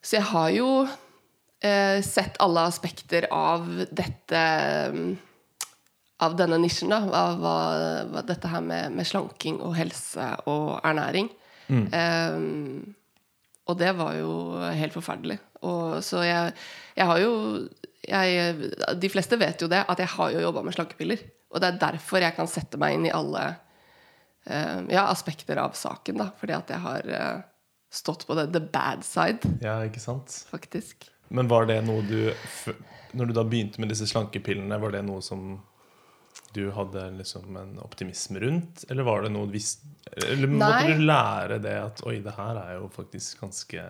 så 0.02 0.16
jeg 0.16 0.26
har 0.30 0.50
jo 0.54 0.68
eh, 0.86 1.98
sett 2.06 2.38
alle 2.42 2.66
aspekter 2.70 3.26
av 3.34 3.66
dette 3.90 4.44
Av 6.20 6.34
denne 6.36 6.58
nisjen, 6.60 6.92
da. 6.92 7.00
Av 7.16 7.38
hva, 7.40 7.58
hva 8.12 8.22
dette 8.28 8.48
her 8.52 8.60
med, 8.60 8.92
med 8.92 9.06
slanking 9.08 9.56
og 9.64 9.72
helse 9.78 10.26
og 10.50 10.80
ernæring. 10.84 11.30
Um, 11.70 12.94
og 13.70 13.78
det 13.78 13.92
var 13.98 14.16
jo 14.18 14.32
helt 14.74 14.94
forferdelig. 14.96 15.38
Og, 15.62 16.00
så 16.02 16.22
jeg, 16.26 16.54
jeg 16.96 17.06
har 17.06 17.18
jo 17.22 17.32
jeg, 18.08 18.54
De 18.98 19.10
fleste 19.12 19.36
vet 19.38 19.60
jo 19.62 19.68
det, 19.70 19.84
at 19.86 20.00
jeg 20.00 20.08
har 20.16 20.32
jo 20.34 20.40
jobba 20.42 20.62
med 20.66 20.74
slankepiller. 20.74 21.22
Og 21.52 21.60
det 21.62 21.68
er 21.68 21.80
derfor 21.82 22.24
jeg 22.24 22.34
kan 22.34 22.48
sette 22.50 22.80
meg 22.80 22.96
inn 22.96 23.06
i 23.06 23.12
alle 23.14 23.44
eh, 24.46 24.80
ja, 24.90 25.04
aspekter 25.10 25.60
av 25.62 25.76
saken. 25.78 26.18
da 26.22 26.30
Fordi 26.40 26.56
at 26.56 26.70
jeg 26.72 26.82
har 26.86 27.10
uh, 27.12 27.42
stått 27.92 28.26
på 28.26 28.36
det 28.38 28.48
the 28.54 28.62
bad 28.62 29.04
side, 29.06 29.46
Ja, 29.62 29.78
ikke 29.86 30.02
sant? 30.02 30.44
faktisk. 30.50 31.08
Men 31.28 31.50
var 31.50 31.68
det 31.70 31.76
noe 31.86 32.02
du 32.02 32.32
Når 33.14 33.26
du 33.26 33.32
da 33.36 33.44
begynte 33.46 33.78
med 33.82 33.90
disse 33.92 34.06
slankepillene, 34.10 34.78
var 34.82 34.94
det 34.94 35.04
noe 35.06 35.22
som 35.22 35.60
du 36.54 36.70
hadde 36.74 37.04
liksom 37.18 37.56
en 37.56 37.76
optimisme 37.84 38.40
rundt? 38.42 38.84
Eller 38.90 39.02
var 39.06 39.22
det 39.22 39.30
noe 39.34 39.46
du 39.46 39.52
visste 39.54 39.86
Eller 40.26 40.48
måtte 40.50 40.86
du 40.90 41.02
lære 41.06 41.58
det 41.62 41.76
at 41.78 42.02
oi, 42.06 42.18
det 42.24 42.32
her 42.36 42.56
er 42.64 42.74
jo 42.80 42.88
faktisk 42.94 43.40
ganske 43.44 43.84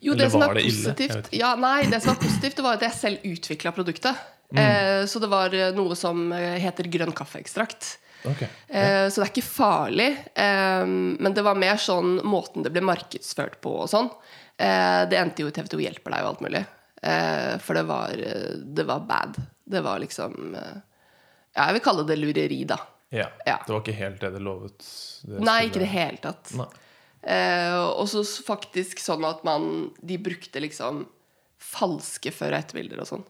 Jo, 0.00 0.12
Eller 0.12 0.24
det 0.24 0.30
som 0.30 0.40
var 0.44 0.50
er 0.54 0.60
det? 0.60 0.64
Positivt 0.70 1.16
ille? 1.32 1.40
ja, 1.40 1.54
Nei, 1.56 1.82
det 1.90 2.00
som 2.04 2.14
var 2.14 2.20
positivt, 2.22 2.56
det 2.56 2.64
var 2.66 2.76
at 2.78 2.84
jeg 2.86 2.92
selv 2.98 3.24
utvikla 3.32 3.72
produktet. 3.72 4.16
Mm. 4.52 4.58
Eh, 4.62 5.04
så 5.10 5.18
det 5.22 5.30
var 5.32 5.54
eh, 5.56 5.72
noe 5.74 5.96
som 5.98 6.26
eh, 6.36 6.58
heter 6.62 6.86
grønn 6.92 7.14
kaffeekstrakt. 7.16 7.96
Okay. 8.26 8.48
Eh, 8.68 9.08
Så 9.10 9.20
det 9.20 9.26
er 9.26 9.32
ikke 9.32 9.46
farlig. 9.48 10.08
eh, 10.34 10.84
Men 10.86 11.34
det 11.34 11.42
var 11.46 11.58
mer 11.58 11.76
sånn 11.82 12.20
måten 12.24 12.62
det 12.62 12.70
ble 12.74 12.84
markedsført 12.86 13.58
på 13.64 13.72
og 13.82 13.88
sånn. 13.90 14.10
Eh, 14.58 15.02
Det 15.10 15.18
endte 15.18 15.42
jo 15.42 15.48
i 15.50 15.56
TV 15.56 15.66
2 15.74 15.80
hjelper 15.88 16.14
deg 16.14 16.22
og 16.22 16.30
alt 16.34 16.44
mulig. 16.46 16.62
Eh, 17.02 17.56
For 17.58 17.74
det 17.74 17.86
var, 17.88 18.14
det 18.78 18.86
var 18.86 19.00
bad. 19.08 19.40
Det 19.66 19.80
var 19.82 19.98
liksom 19.98 20.54
Ja, 21.56 21.66
jeg 21.70 21.78
vil 21.78 21.84
kalle 21.86 22.04
det 22.08 22.18
lureri, 22.20 22.60
da. 22.68 22.78
Ja. 23.14 23.30
Ja. 23.46 23.60
Det 23.64 23.72
var 23.72 23.80
ikke 23.84 23.96
helt 23.96 24.20
det 24.20 24.32
det 24.34 24.42
lovet? 24.44 24.88
Det 25.24 25.40
Nei, 25.46 25.60
ikke 25.68 25.80
i 25.80 25.84
det 25.84 25.92
hele 25.92 26.20
tatt. 26.22 26.52
Eh, 27.26 27.76
og 27.96 28.06
så 28.10 28.22
faktisk 28.46 29.00
sånn 29.02 29.24
at 29.26 29.40
man 29.46 29.88
De 29.98 30.14
brukte 30.22 30.60
liksom 30.62 31.06
falske 31.66 32.30
før- 32.30 32.52
og 32.54 32.60
etterbilder 32.60 33.00
og 33.02 33.08
sånn. 33.08 33.24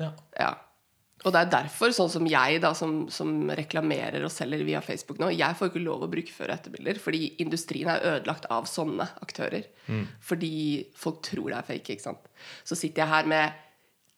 Ja. 0.00 0.12
Ja. 0.38 0.52
Og 1.24 1.32
det 1.32 1.40
er 1.40 1.50
derfor, 1.52 1.92
sånn 1.96 2.10
som 2.12 2.26
jeg, 2.28 2.60
da, 2.60 2.70
som, 2.76 3.06
som 3.12 3.48
reklamerer 3.56 4.24
og 4.26 4.32
selger 4.32 4.64
via 4.66 4.80
Facebook 4.84 5.18
nå, 5.20 5.30
jeg 5.32 5.56
får 5.56 5.70
ikke 5.70 5.82
lov 5.84 6.04
å 6.04 6.08
bruke 6.12 6.32
før- 6.32 6.52
og 6.52 6.56
etterbilder, 6.58 7.00
fordi 7.00 7.34
industrien 7.42 7.88
er 7.92 8.04
ødelagt 8.10 8.46
av 8.52 8.68
sånne 8.68 9.06
aktører. 9.24 9.66
Fordi 10.24 10.52
folk 11.00 11.22
tror 11.24 11.50
det 11.50 11.58
er 11.58 11.68
fake, 11.72 11.96
ikke 11.96 12.06
sant. 12.06 12.28
Så 12.64 12.76
sitter 12.78 13.04
jeg 13.04 13.12
her 13.14 13.30
med 13.34 13.60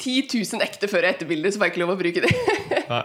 10 0.02 0.26
000 0.34 0.66
ekte 0.66 0.90
før- 0.90 1.06
og 1.06 1.14
etterbilder, 1.14 1.54
så 1.54 1.62
får 1.62 1.70
jeg 1.70 1.74
ikke 1.76 1.84
lov 1.84 1.94
å 1.94 2.00
bruke 2.02 2.26
de. 2.26 2.32
Nei. 2.90 3.04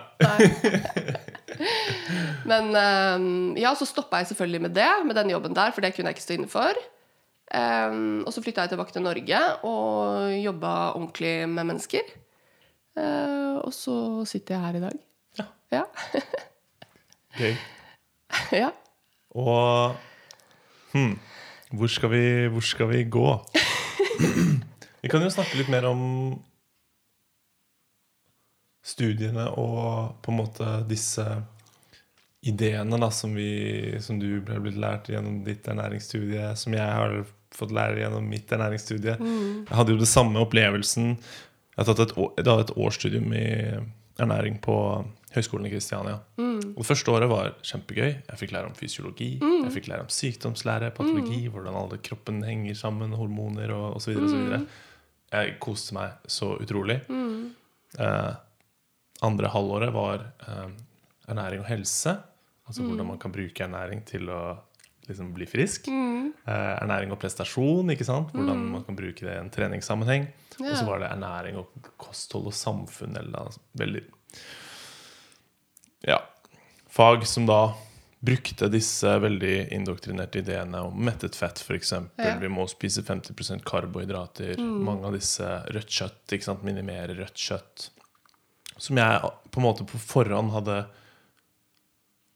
Men 2.52 2.72
um, 2.74 3.28
ja, 3.60 3.74
så 3.78 3.86
stoppa 3.88 4.22
jeg 4.22 4.32
selvfølgelig 4.32 4.62
med 4.68 4.76
det, 4.76 4.90
med 5.06 5.16
den 5.18 5.32
jobben 5.34 5.56
der, 5.56 5.72
for 5.76 5.84
det 5.84 5.94
kunne 5.96 6.12
jeg 6.12 6.18
ikke 6.18 6.26
stå 6.26 6.38
inne 6.38 6.52
for. 6.52 6.82
Um, 7.52 8.24
og 8.24 8.32
så 8.34 8.44
flytta 8.44 8.64
jeg 8.64 8.74
tilbake 8.74 8.94
til 8.96 9.04
Norge 9.04 9.40
og 9.68 10.32
jobba 10.40 10.74
ordentlig 10.96 11.50
med 11.50 11.68
mennesker. 11.68 12.14
Uh, 12.96 13.60
og 13.64 13.74
så 13.76 13.96
sitter 14.28 14.56
jeg 14.56 14.66
her 14.66 14.80
i 14.80 14.84
dag. 14.86 14.98
Ja. 15.40 15.46
Ja. 15.72 15.84
Gøy. 17.40 17.56
ja. 18.64 18.70
Og 19.32 19.96
hmm, 20.94 21.20
hvor, 21.72 21.88
skal 21.88 22.12
vi, 22.12 22.24
hvor 22.52 22.64
skal 22.66 22.90
vi 22.92 23.04
gå? 23.04 23.28
vi 25.02 25.12
kan 25.12 25.24
jo 25.24 25.32
snakke 25.32 25.60
litt 25.60 25.72
mer 25.72 25.88
om 25.92 26.02
studiene 28.92 29.48
og 29.60 30.18
på 30.24 30.34
en 30.34 30.40
måte 30.42 30.70
disse 30.90 31.26
ideene 32.42 32.98
da, 33.02 33.12
som, 33.14 33.36
vi, 33.38 33.94
som 34.02 34.18
du 34.20 34.40
ble 34.46 34.58
blitt 34.64 34.80
lært 34.82 35.12
gjennom 35.12 35.44
ditt 35.46 35.68
ernæringsstudie, 35.70 36.52
som 36.58 36.74
jeg 36.74 36.88
har 36.88 37.22
fått 37.54 37.74
lære 37.76 38.02
gjennom 38.02 38.28
mitt 38.32 38.52
ernæringsstudie. 38.52 39.18
Jeg 39.22 39.78
hadde 39.78 39.94
jo 39.94 40.02
det 40.02 40.10
samme 40.10 40.42
opplevelsen. 40.42 41.16
Jeg 41.76 41.82
hadde 41.86 42.08
et, 42.08 42.16
år, 42.18 42.32
hadde 42.42 42.64
et 42.66 42.78
årsstudium 42.78 43.34
i 43.38 43.48
ernæring 44.22 44.58
på 44.64 44.76
Høgskolen 45.32 45.70
i 45.70 45.72
Kristiania. 45.72 46.18
Og 46.42 46.82
det 46.82 46.88
første 46.88 47.14
året 47.14 47.30
var 47.32 47.54
kjempegøy. 47.64 48.10
Jeg 48.10 48.40
fikk 48.42 48.54
lære 48.56 48.72
om 48.72 48.76
fysiologi, 48.76 49.32
jeg 49.40 49.74
fikk 49.76 49.88
lære 49.92 50.06
om 50.08 50.12
sykdomslære, 50.12 50.92
patologi, 50.98 51.46
hvordan 51.52 51.78
alle 51.78 52.02
kroppen 52.04 52.42
henger 52.44 52.78
sammen, 52.80 53.14
hormoner 53.16 53.72
og 53.76 54.00
osv. 54.00 54.18
Mm. 54.18 54.66
Jeg 55.32 55.58
koste 55.64 55.96
meg 55.96 56.18
så 56.28 56.56
utrolig. 56.60 57.00
Eh, 57.08 58.32
andre 59.26 59.52
halvåret 59.54 59.94
var 59.94 60.26
eh, 60.48 60.68
ernæring 61.30 61.64
og 61.64 61.70
helse. 61.70 62.18
Altså 62.68 62.86
hvordan 62.86 63.10
man 63.14 63.20
kan 63.20 63.34
bruke 63.34 63.66
ernæring 63.66 64.04
til 64.08 64.30
å 64.32 64.42
liksom 65.10 65.34
bli 65.36 65.48
frisk. 65.50 65.90
Eh, 65.92 66.74
ernæring 66.82 67.12
og 67.14 67.20
prestasjon, 67.22 67.92
ikke 67.94 68.08
sant? 68.08 68.32
hvordan 68.36 68.66
man 68.78 68.86
kan 68.88 68.98
bruke 68.98 69.26
det 69.26 69.36
i 69.36 69.42
en 69.42 69.52
treningssammenheng. 69.54 70.30
Og 70.62 70.74
så 70.78 70.86
var 70.88 71.02
det 71.04 71.12
ernæring 71.12 71.58
og 71.62 71.92
kosthold 72.02 72.52
og 72.52 72.58
samfunn. 72.58 73.18
Eller 73.20 73.48
altså, 73.48 73.64
veldig 73.82 74.04
ja, 76.08 76.18
fag 76.90 77.28
som 77.28 77.46
da 77.46 77.74
brukte 78.22 78.70
disse 78.70 79.10
veldig 79.22 79.72
indoktrinerte 79.74 80.42
ideene 80.42 80.84
om 80.86 80.98
mettet 81.06 81.36
fett, 81.38 81.62
f.eks. 81.62 81.94
Ja. 82.22 82.36
Vi 82.42 82.50
må 82.54 82.68
spise 82.70 83.02
50% 83.06 83.66
karbohydrater. 83.66 84.62
Mange 84.62 85.10
av 85.10 85.18
disse 85.18 85.48
rødt 85.74 85.90
kjøtt. 85.90 86.22
ikke 86.30 86.46
sant? 86.46 86.66
Minimere 86.66 87.18
rødt 87.18 87.42
kjøtt. 87.42 87.90
Som 88.82 88.98
jeg 88.98 89.32
på 89.52 89.62
en 89.62 89.66
måte 89.68 89.86
på 89.88 90.00
forhånd 90.02 90.54
hadde 90.56 90.78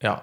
ja, 0.03 0.17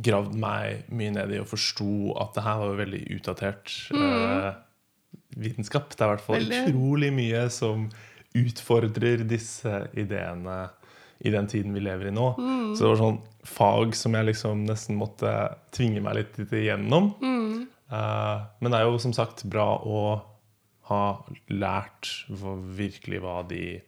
gravd 0.00 0.34
meg 0.40 0.90
mye 0.92 1.14
ned 1.14 1.32
i 1.34 1.40
og 1.40 1.48
forsto 1.50 2.12
at 2.20 2.34
det 2.36 2.44
her 2.44 2.60
var 2.60 2.72
jo 2.72 2.80
veldig 2.80 3.00
utdatert 3.16 3.74
eh, 3.96 4.50
vitenskap. 5.40 5.92
Det 5.94 6.02
er 6.04 6.08
i 6.10 6.14
hvert 6.14 6.26
fall 6.26 6.38
Veldig. 6.40 6.60
utrolig 6.68 7.10
mye 7.16 7.46
som 7.54 7.88
utfordrer 8.36 9.24
disse 9.26 9.72
ideene 9.98 10.60
i 11.20 11.32
den 11.34 11.48
tiden 11.50 11.74
vi 11.76 11.82
lever 11.84 12.08
i 12.08 12.14
nå. 12.14 12.30
Så 12.76 12.84
det 12.84 12.90
var 12.94 13.00
sånn 13.00 13.18
fag 13.44 13.96
som 13.98 14.14
jeg 14.16 14.28
liksom 14.30 14.62
nesten 14.68 14.96
måtte 15.00 15.32
tvinge 15.74 16.00
meg 16.04 16.20
litt 16.20 16.38
igjennom. 16.46 17.10
Eh, 17.90 18.36
men 18.60 18.72
det 18.72 18.78
er 18.78 18.86
jo 18.88 19.00
som 19.02 19.12
sagt 19.16 19.44
bra 19.50 19.68
å 19.84 20.02
ha 20.90 21.02
lært 21.52 22.08
virkelig 22.30 23.20
hva 23.22 23.40
de 23.46 23.80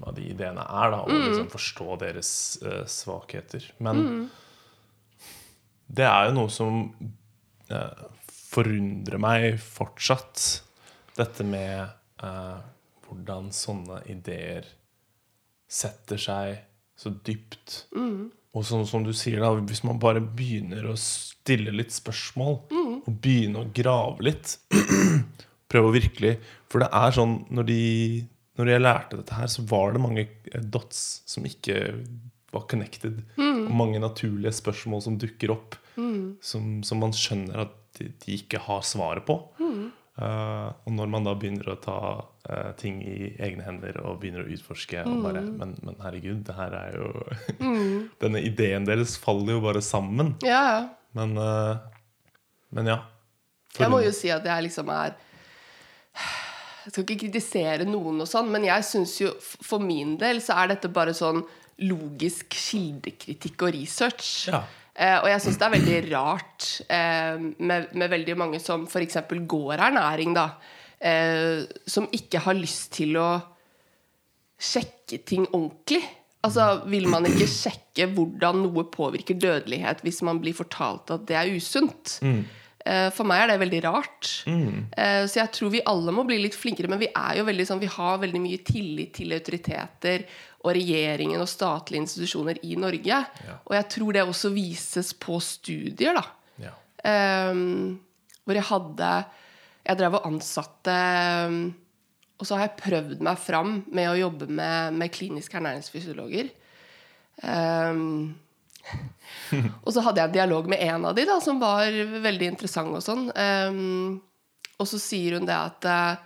hva 0.00 0.12
de 0.14 0.26
ideene 0.32 0.64
er, 0.64 0.90
da, 0.94 1.02
og 1.04 1.12
liksom 1.12 1.50
forstå 1.52 1.98
deres 2.02 2.30
uh, 2.64 2.82
svakheter. 2.90 3.66
Men 3.84 4.28
det 5.86 6.06
er 6.08 6.28
jo 6.28 6.36
noe 6.40 6.52
som 6.52 6.84
uh, 7.70 8.04
forundrer 8.28 9.20
meg 9.22 9.60
fortsatt. 9.62 10.44
Dette 11.14 11.46
med 11.46 11.86
uh, 12.24 12.58
hvordan 13.06 13.52
sånne 13.54 14.02
ideer 14.10 14.66
setter 15.70 16.20
seg 16.20 16.58
så 16.98 17.10
dypt. 17.26 17.84
Og 18.54 18.62
sånn 18.66 18.84
som 18.86 19.02
du 19.06 19.10
sier, 19.16 19.40
da, 19.42 19.50
hvis 19.58 19.82
man 19.86 19.98
bare 20.02 20.22
begynner 20.22 20.86
å 20.86 20.98
stille 20.98 21.74
litt 21.74 21.94
spørsmål, 21.94 22.60
og 23.04 23.10
begynne 23.22 23.64
å 23.64 23.70
grave 23.74 24.30
litt 24.30 24.56
Prøve 25.70 25.90
å 25.90 25.94
virkelig 25.94 26.36
For 26.70 26.84
det 26.84 26.88
er 26.94 27.14
sånn 27.16 27.34
når 27.52 27.66
de 27.68 27.80
når 28.58 28.70
jeg 28.70 28.84
lærte 28.84 29.18
dette 29.18 29.38
her, 29.38 29.50
så 29.50 29.64
var 29.70 29.94
det 29.94 30.02
mange 30.04 30.26
eh, 30.26 30.60
dots 30.62 31.24
som 31.30 31.46
ikke 31.48 31.80
var 32.54 32.68
connected. 32.70 33.18
Og 33.38 33.72
mange 33.74 33.98
naturlige 33.98 34.54
spørsmål 34.54 35.02
som 35.02 35.18
dukker 35.18 35.50
opp, 35.56 35.74
som, 36.38 36.68
som 36.86 37.00
man 37.02 37.14
skjønner 37.14 37.64
at 37.64 37.72
de, 37.98 38.12
de 38.22 38.36
ikke 38.38 38.60
har 38.62 38.84
svaret 38.86 39.26
på. 39.26 39.40
Eh, 40.14 40.68
og 40.86 40.92
når 40.94 41.08
man 41.10 41.24
da 41.26 41.32
begynner 41.34 41.72
å 41.72 41.80
ta 41.82 41.98
uh, 42.22 42.70
ting 42.78 43.00
i 43.02 43.32
egne 43.42 43.64
hender 43.66 43.96
og 44.04 44.20
begynner 44.22 44.44
å 44.44 44.52
utforske 44.54 45.00
og 45.10 45.24
bare, 45.24 45.42
men, 45.42 45.72
men 45.82 45.96
herregud, 46.04 46.44
det 46.46 46.54
her 46.54 46.76
er 46.78 46.98
jo 47.00 47.08
Denne 48.22 48.44
ideen 48.46 48.86
deres 48.86 49.16
faller 49.18 49.56
jo 49.56 49.64
bare 49.64 49.82
sammen. 49.82 50.36
ja, 50.46 50.60
ja. 50.70 50.84
Men, 51.14 51.34
uh, 51.38 51.78
men 52.74 52.90
ja. 52.90 53.00
Jeg 53.78 53.90
må 53.90 54.00
jo 54.02 54.10
si 54.14 54.30
at 54.34 54.46
jeg 54.46 54.68
liksom 54.68 54.88
er 54.94 55.18
Jeg 56.84 56.92
skal 56.92 57.04
ikke 57.04 57.20
kritisere 57.24 57.86
noen 57.88 58.20
og 58.20 58.28
sånn, 58.28 58.50
men 58.52 58.66
jeg 58.68 58.84
syns 58.84 59.16
jo 59.22 59.32
for 59.40 59.82
min 59.82 60.18
del 60.20 60.42
så 60.44 60.58
er 60.60 60.74
dette 60.74 60.90
bare 60.92 61.14
sånn 61.16 61.40
logisk 61.84 62.52
kildekritikk 62.54 63.64
og 63.66 63.72
research. 63.74 64.32
Ja. 64.52 64.62
Eh, 64.94 65.16
og 65.18 65.26
jeg 65.26 65.42
syns 65.42 65.56
det 65.58 65.66
er 65.66 65.74
veldig 65.74 66.00
rart 66.12 66.66
eh, 66.86 67.40
med, 67.40 67.94
med 67.98 68.12
veldig 68.12 68.36
mange 68.38 68.60
som 68.62 68.84
f.eks. 68.86 69.18
går 69.50 69.80
ernæring, 69.88 70.36
da. 70.36 70.50
Eh, 71.00 71.64
som 71.90 72.06
ikke 72.14 72.44
har 72.44 72.56
lyst 72.58 72.92
til 73.00 73.18
å 73.18 73.30
sjekke 74.60 75.18
ting 75.26 75.48
ordentlig. 75.50 76.02
Altså, 76.44 76.84
Vil 76.92 77.08
man 77.10 77.26
ikke 77.28 77.48
sjekke 77.48 78.10
hvordan 78.12 78.66
noe 78.66 78.84
påvirker 78.92 79.38
dødelighet 79.40 80.04
hvis 80.04 80.20
man 80.26 80.42
blir 80.42 80.56
fortalt 80.56 81.10
at 81.14 81.24
det 81.28 81.40
er 81.40 81.52
usunt? 81.56 82.18
Eh, 82.22 82.44
For 82.84 83.24
meg 83.24 83.40
er 83.40 83.48
det 83.48 83.60
veldig 83.62 83.78
rart. 83.86 84.30
Mm. 84.44 84.90
Så 85.24 85.38
jeg 85.38 85.52
tror 85.56 85.70
vi 85.72 85.80
alle 85.88 86.12
må 86.12 86.20
bli 86.28 86.36
litt 86.42 86.56
flinkere. 86.58 86.90
Men 86.92 87.00
vi 87.00 87.06
er 87.08 87.38
jo 87.38 87.46
veldig 87.48 87.64
sånn, 87.64 87.80
vi 87.80 87.88
har 87.88 88.18
veldig 88.20 88.42
mye 88.44 88.58
tillit 88.66 89.14
til 89.16 89.32
autoriteter 89.32 90.26
og 90.64 90.72
regjeringen 90.76 91.40
og 91.40 91.48
statlige 91.50 92.04
institusjoner 92.04 92.60
i 92.64 92.76
Norge. 92.80 93.20
Og 93.66 93.76
jeg 93.76 93.88
tror 93.96 94.16
det 94.16 94.24
også 94.24 94.52
vises 94.54 95.12
på 95.20 95.38
studier, 95.44 96.16
da. 96.16 96.24
Ja. 96.64 96.74
Um, 97.52 97.96
hvor 98.44 98.56
jeg 98.56 98.68
hadde 98.68 99.08
Jeg 99.84 99.98
drev 100.00 100.14
og 100.16 100.26
ansatte 100.28 100.94
um, 101.44 101.58
Og 102.38 102.46
så 102.48 102.56
har 102.56 102.68
jeg 102.68 102.78
prøvd 102.78 103.24
meg 103.24 103.40
fram 103.40 103.74
med 103.92 104.08
å 104.08 104.16
jobbe 104.16 104.48
med, 104.48 104.96
med 104.96 105.12
kliniske 105.12 105.58
ernæringsfysiologer. 105.60 106.48
Ehm, 107.42 108.34
og 109.84 109.90
så 109.94 110.02
hadde 110.04 110.20
jeg 110.20 110.30
en 110.30 110.36
dialog 110.36 110.68
med 110.70 110.82
en 110.84 111.08
av 111.08 111.16
de 111.16 111.24
da, 111.28 111.38
som 111.42 111.60
var 111.62 111.94
veldig 112.24 112.52
interessant. 112.54 112.94
Og 112.96 113.04
sånn. 113.04 113.28
Um, 113.32 114.20
og 114.80 114.88
så 114.90 115.00
sier 115.00 115.38
hun 115.38 115.48
det 115.48 115.56
at 115.56 115.88
uh, 115.88 116.22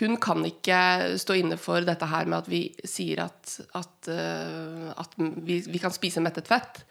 hun 0.00 0.16
kan 0.22 0.44
ikke 0.46 0.80
stå 1.20 1.36
inne 1.40 1.58
for 1.60 1.84
dette 1.86 2.08
her 2.08 2.28
med 2.30 2.42
at 2.42 2.50
vi 2.50 2.62
sier 2.88 3.24
at, 3.26 3.56
at, 3.76 3.96
uh, 4.08 4.90
at 4.94 5.16
vi, 5.18 5.60
vi 5.66 5.82
kan 5.82 5.94
spise 5.94 6.22
mettet 6.24 6.50
fett. 6.50 6.84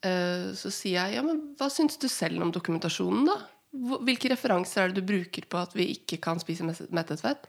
Eh, 0.00 0.46
så 0.56 0.70
sier 0.72 0.94
jeg 0.96 1.18
ja, 1.18 1.22
men 1.26 1.42
hva 1.60 1.66
syns 1.68 1.98
du 2.00 2.06
selv 2.08 2.40
om 2.40 2.52
dokumentasjonen, 2.54 3.26
da? 3.28 3.34
Hvilke 4.06 4.30
referanser 4.32 4.86
er 4.86 4.94
det 4.94 5.02
du 5.02 5.10
bruker 5.10 5.44
på 5.44 5.58
at 5.60 5.74
vi 5.76 5.90
ikke 5.92 6.16
kan 6.24 6.40
spise 6.40 6.64
mettet 6.64 7.20
fett? 7.20 7.44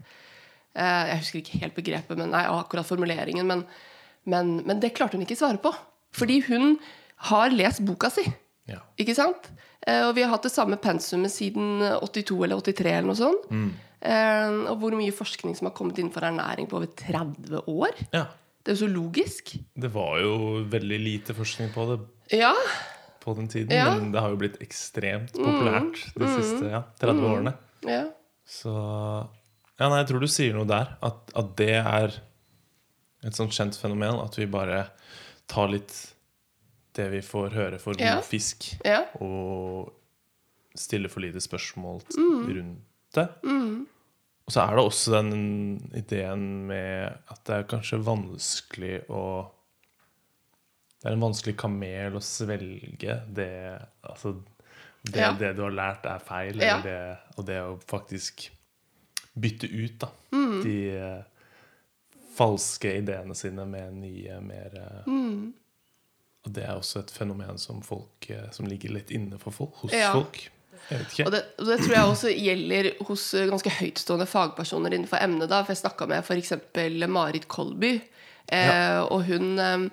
Jeg 0.75 1.21
husker 1.21 1.39
ikke 1.39 1.61
helt 1.63 1.77
begrepet, 1.77 2.19
men 2.19 2.29
nei, 2.35 2.43
akkurat 2.51 2.87
formuleringen. 2.87 3.47
Men, 3.47 3.63
men, 4.29 4.51
men 4.67 4.83
det 4.83 4.91
klarte 4.97 5.15
hun 5.15 5.23
ikke 5.23 5.39
svare 5.39 5.59
på. 5.63 5.71
Fordi 6.17 6.39
hun 6.47 6.77
har 7.31 7.49
lest 7.53 7.83
boka 7.85 8.09
si. 8.13 8.23
Ja. 8.69 8.79
Ikke 8.99 9.15
sant? 9.17 9.49
Eh, 9.87 10.03
og 10.07 10.15
vi 10.17 10.23
har 10.25 10.29
hatt 10.33 10.43
det 10.45 10.51
samme 10.53 10.77
pensumet 10.81 11.31
siden 11.33 11.81
82 12.01 12.43
eller 12.45 12.61
83 12.61 12.91
eller 12.97 13.09
noe 13.11 13.19
sånt. 13.19 13.49
Mm. 13.51 13.71
og 14.71 14.79
hvor 14.81 14.95
mye 14.97 15.13
forskning 15.13 15.53
som 15.55 15.67
har 15.69 15.75
kommet 15.77 15.99
innenfor 16.01 16.23
ernæring 16.25 16.65
på 16.69 16.79
over 16.79 16.87
30 16.97 17.61
år. 17.69 17.91
ja. 18.13 18.25
Det 18.61 18.71
er 18.71 18.75
jo 18.75 18.85
så 18.85 18.93
logisk. 18.93 19.55
Det 19.73 19.89
var 19.89 20.19
jo 20.21 20.33
veldig 20.69 20.97
lite 21.01 21.33
forskning 21.33 21.71
på 21.73 21.81
det 21.89 21.95
Ja, 22.37 22.51
på 23.23 23.33
den 23.35 23.47
tiden, 23.49 23.71
Ja. 23.73 23.87
men 23.97 24.11
det 24.11 24.21
har 24.21 24.29
jo 24.29 24.37
blitt 24.37 24.59
ekstremt 24.61 25.33
populært 25.33 25.97
de 26.13 26.27
siste 26.29 26.69
ja, 26.69 26.83
30 27.01 27.25
årene. 27.25 27.53
ja. 27.89 28.03
Så 28.45 28.69
Ja, 29.79 29.89
nei, 29.89 29.97
jeg 30.03 30.07
tror 30.11 30.19
du 30.21 30.27
sier 30.27 30.53
noe 30.53 30.65
der. 30.69 30.91
At, 31.01 31.31
at 31.35 31.55
det 31.57 31.71
er 31.73 32.13
et 33.25 33.33
sånt 33.33 33.49
kjent 33.53 33.73
fenomen. 33.81 34.19
At 34.21 34.37
vi 34.37 34.45
bare 34.45 34.91
tar 35.51 35.71
litt 35.73 35.95
det 36.97 37.07
vi 37.13 37.21
får 37.23 37.53
høre 37.55 37.79
for 37.79 37.95
god 37.95 38.07
Ja. 38.07 38.19
fisk, 38.25 38.69
ja. 38.85 39.03
og 39.23 39.91
stille 40.75 41.09
for 41.11 41.23
lite 41.23 41.39
spørsmål 41.43 42.01
Mm. 42.17 42.43
rundt 42.47 43.15
det. 43.15 43.27
Og 44.47 44.51
så 44.55 44.63
er 44.65 44.75
det 44.75 44.83
også 44.85 45.11
den 45.21 45.91
ideen 45.95 46.45
med 46.67 47.13
at 47.31 47.43
det 47.47 47.55
er 47.55 47.63
kanskje 47.77 48.03
vanskelig 48.03 49.01
å 49.09 49.49
Det 51.01 51.09
er 51.09 51.13
en 51.15 51.23
vanskelig 51.23 51.55
kamel 51.57 52.13
å 52.13 52.21
svelge 52.21 53.15
det 53.33 53.81
Altså 54.05 54.35
det, 55.03 55.15
Ja. 55.19 55.31
det 55.33 55.55
du 55.57 55.63
har 55.63 55.71
lært, 55.71 56.05
er 56.05 56.19
feil. 56.19 56.59
Det, 56.59 57.17
og 57.37 57.45
det 57.47 57.55
å 57.57 57.79
faktisk 57.81 58.49
bytte 59.39 59.65
ut 59.71 59.97
da, 59.97 60.09
Mm. 60.31 60.61
de 60.63 61.23
falske 62.41 62.95
ideene 62.99 63.35
sine 63.37 63.65
med 63.69 63.93
nye, 64.01 64.39
mer 64.45 64.77
eh, 64.81 65.01
Mm. 65.07 65.53
Og 66.41 66.53
det 66.55 66.63
er 66.65 66.73
også 66.73 67.03
et 67.03 67.11
fenomen 67.13 67.59
som, 67.61 67.83
folk, 67.85 68.25
eh, 68.33 68.47
som 68.51 68.65
ligger 68.65 68.95
litt 68.95 69.11
inne 69.13 69.37
for 69.37 69.53
folk, 69.53 69.75
hos 69.83 69.93
Ja. 69.93 70.11
folk. 70.15 70.39
Og 70.91 71.29
det, 71.31 71.43
og 71.61 71.67
det 71.69 71.75
tror 71.83 71.93
jeg 71.93 72.07
også 72.09 72.31
gjelder 72.33 72.87
hos 73.05 73.27
eh, 73.37 73.45
ganske 73.51 73.69
høytstående 73.77 74.25
fagpersoner 74.25 74.95
innenfor 74.97 75.21
emnet. 75.21 75.47
da, 75.51 75.59
For 75.63 75.75
jeg 75.75 75.83
snakka 75.83 76.07
med 76.09 76.23
f.eks. 76.25 76.53
Marit 77.07 77.45
Kolby, 77.47 78.01
eh, 78.51 78.99
og 79.05 79.21
hun 79.29 79.59
eh, 79.61 79.85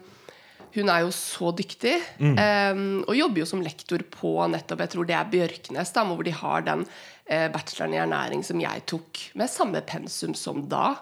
hun 0.78 0.88
er 0.92 1.00
jo 1.04 1.12
så 1.16 1.48
dyktig, 1.56 1.94
eh, 2.20 2.80
og 3.08 3.14
jobber 3.16 3.40
jo 3.40 3.46
som 3.48 3.62
lektor 3.64 4.02
på 4.12 4.32
nettopp 4.52 4.82
jeg 4.84 4.90
tror 4.94 5.06
det 5.08 5.14
er 5.16 5.30
Bjørknes, 5.32 5.92
da, 5.96 6.04
hvor 6.04 6.24
de 6.24 6.34
har 6.36 6.64
den 6.66 6.86
eh, 7.26 7.48
bacheloren 7.52 7.94
i 7.96 8.00
ernæring 8.02 8.44
som 8.44 8.60
jeg 8.60 8.84
tok, 8.86 9.22
med 9.34 9.48
samme 9.52 9.80
pensum 9.88 10.34
som 10.36 10.64
da. 10.68 10.94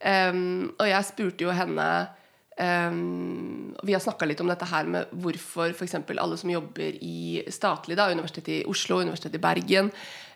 Eh, 0.00 0.40
og 0.78 0.88
jeg 0.88 1.08
spurte 1.10 1.44
jo 1.44 1.52
henne 1.54 1.90
um, 2.60 3.76
Vi 3.84 3.94
har 3.94 4.02
snakka 4.02 4.28
litt 4.28 4.40
om 4.40 4.50
dette 4.50 4.68
her 4.68 4.88
med 4.90 5.12
hvorfor 5.22 5.74
f.eks. 5.74 5.96
alle 6.10 6.38
som 6.40 6.52
jobber 6.52 6.98
i 7.04 7.42
statlig, 7.52 7.98
da, 7.98 8.10
Universitetet 8.12 8.60
i 8.60 8.64
Oslo, 8.70 9.00
Universitetet 9.00 9.38
i 9.38 9.42
Bergen, 9.42 9.90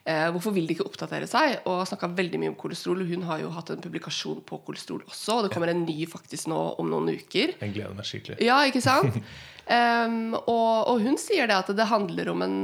uh, 0.09 0.29
hvorfor 0.35 0.55
vil 0.57 0.69
de 0.69 0.77
ikke 0.77 0.89
oppdatere 0.89 1.29
seg? 1.31 1.59
Og 1.71 1.85
snakka 1.89 2.13
veldig 2.17 2.41
mye 2.43 2.53
om 2.53 2.59
kolesterol. 2.61 3.05
Hun 3.09 3.27
har 3.29 3.43
jo 3.45 3.53
hatt 3.55 3.73
en 3.75 3.85
publikasjon 3.85 4.43
på 4.47 4.61
kolesterol 4.67 5.05
også, 5.09 5.39
og 5.39 5.47
det 5.47 5.55
kommer 5.55 5.73
en 5.73 5.85
ny 5.87 6.05
faktisk 6.11 6.51
nå 6.53 6.61
om 6.81 6.93
noen 6.93 7.15
uker. 7.15 7.57
Jeg 7.61 7.77
gleder 7.77 7.97
meg 7.97 8.09
skikkelig. 8.09 8.41
Ja, 8.45 8.61
ikke 8.69 8.85
sant? 8.85 9.21
um, 9.69 10.37
og, 10.45 10.93
og 10.93 11.01
hun 11.05 11.19
sier 11.21 11.51
det 11.51 11.61
at 11.61 11.73
det 11.77 11.91
handler 11.93 12.35
om 12.35 12.47
en 12.47 12.61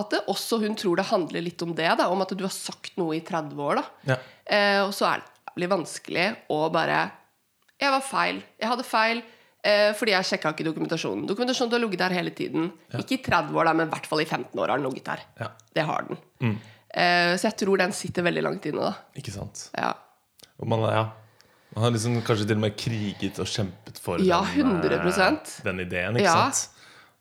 At 0.00 0.08
det 0.08 0.22
også 0.32 0.56
hun 0.62 0.74
tror 0.74 0.96
det 0.96 1.10
handler 1.10 1.44
litt 1.44 1.62
om 1.62 1.74
det. 1.76 1.90
Da, 2.00 2.08
om 2.08 2.22
at 2.24 2.30
du 2.32 2.46
har 2.46 2.54
sagt 2.54 2.96
noe 2.96 3.18
i 3.18 3.20
30 3.20 3.58
år. 3.60 3.82
Ja. 4.08 4.16
Eh, 4.46 4.80
og 4.82 4.94
så 4.96 5.04
er 5.10 5.20
det 5.20 5.31
jævlig 5.52 5.68
vanskelig 5.70 6.26
å 6.50 6.70
bare 6.72 7.10
Jeg 7.82 7.90
var 7.90 8.00
feil. 8.06 8.42
Jeg 8.60 8.68
hadde 8.70 8.84
feil. 8.86 9.22
Eh, 9.64 9.92
fordi 9.94 10.10
jeg 10.12 10.24
sjekka 10.26 10.50
ikke 10.52 10.64
dokumentasjonen. 10.66 11.24
Dokumentasjonen 11.26 11.72
har 11.72 11.80
ligget 11.82 11.98
der 11.98 12.10
hele 12.14 12.30
tiden. 12.34 12.72
Ikke 12.98 13.14
i 13.14 13.22
30 13.22 13.54
år, 13.54 13.64
da, 13.64 13.72
men 13.72 13.86
i 13.88 13.90
hvert 13.90 14.06
fall 14.06 14.20
i 14.22 14.24
15 14.26 14.58
år 14.58 14.68
har 14.70 14.78
den 14.78 14.86
ligget 14.88 15.04
der. 15.04 15.20
Ja. 15.38 15.48
Det 15.74 15.82
har 15.86 16.02
den. 16.08 16.18
Eh, 16.94 17.34
så 17.38 17.46
jeg 17.48 17.56
tror 17.62 17.78
den 17.78 17.92
sitter 17.92 18.22
veldig 18.26 18.42
langt 18.42 18.66
inne. 18.66 18.80
Da. 18.90 18.92
Ikke 19.18 19.32
sant? 19.34 19.68
Ja. 19.78 19.92
Og 20.60 20.66
man, 20.68 20.82
ja, 20.90 21.04
man 21.74 21.84
har 21.84 21.90
liksom 21.94 22.20
kanskje 22.26 22.46
til 22.50 22.58
og 22.58 22.64
med 22.66 22.76
kriget 22.78 23.38
og 23.42 23.46
kjempet 23.50 23.98
for 24.02 24.18
Ja, 24.22 24.42
den, 24.54 24.76
eh, 24.82 24.98
100%. 24.98 25.62
den 25.64 25.80
ideen, 25.80 26.16
ikke 26.18 26.26
Ja. 26.26 26.50
sant? 26.50 26.68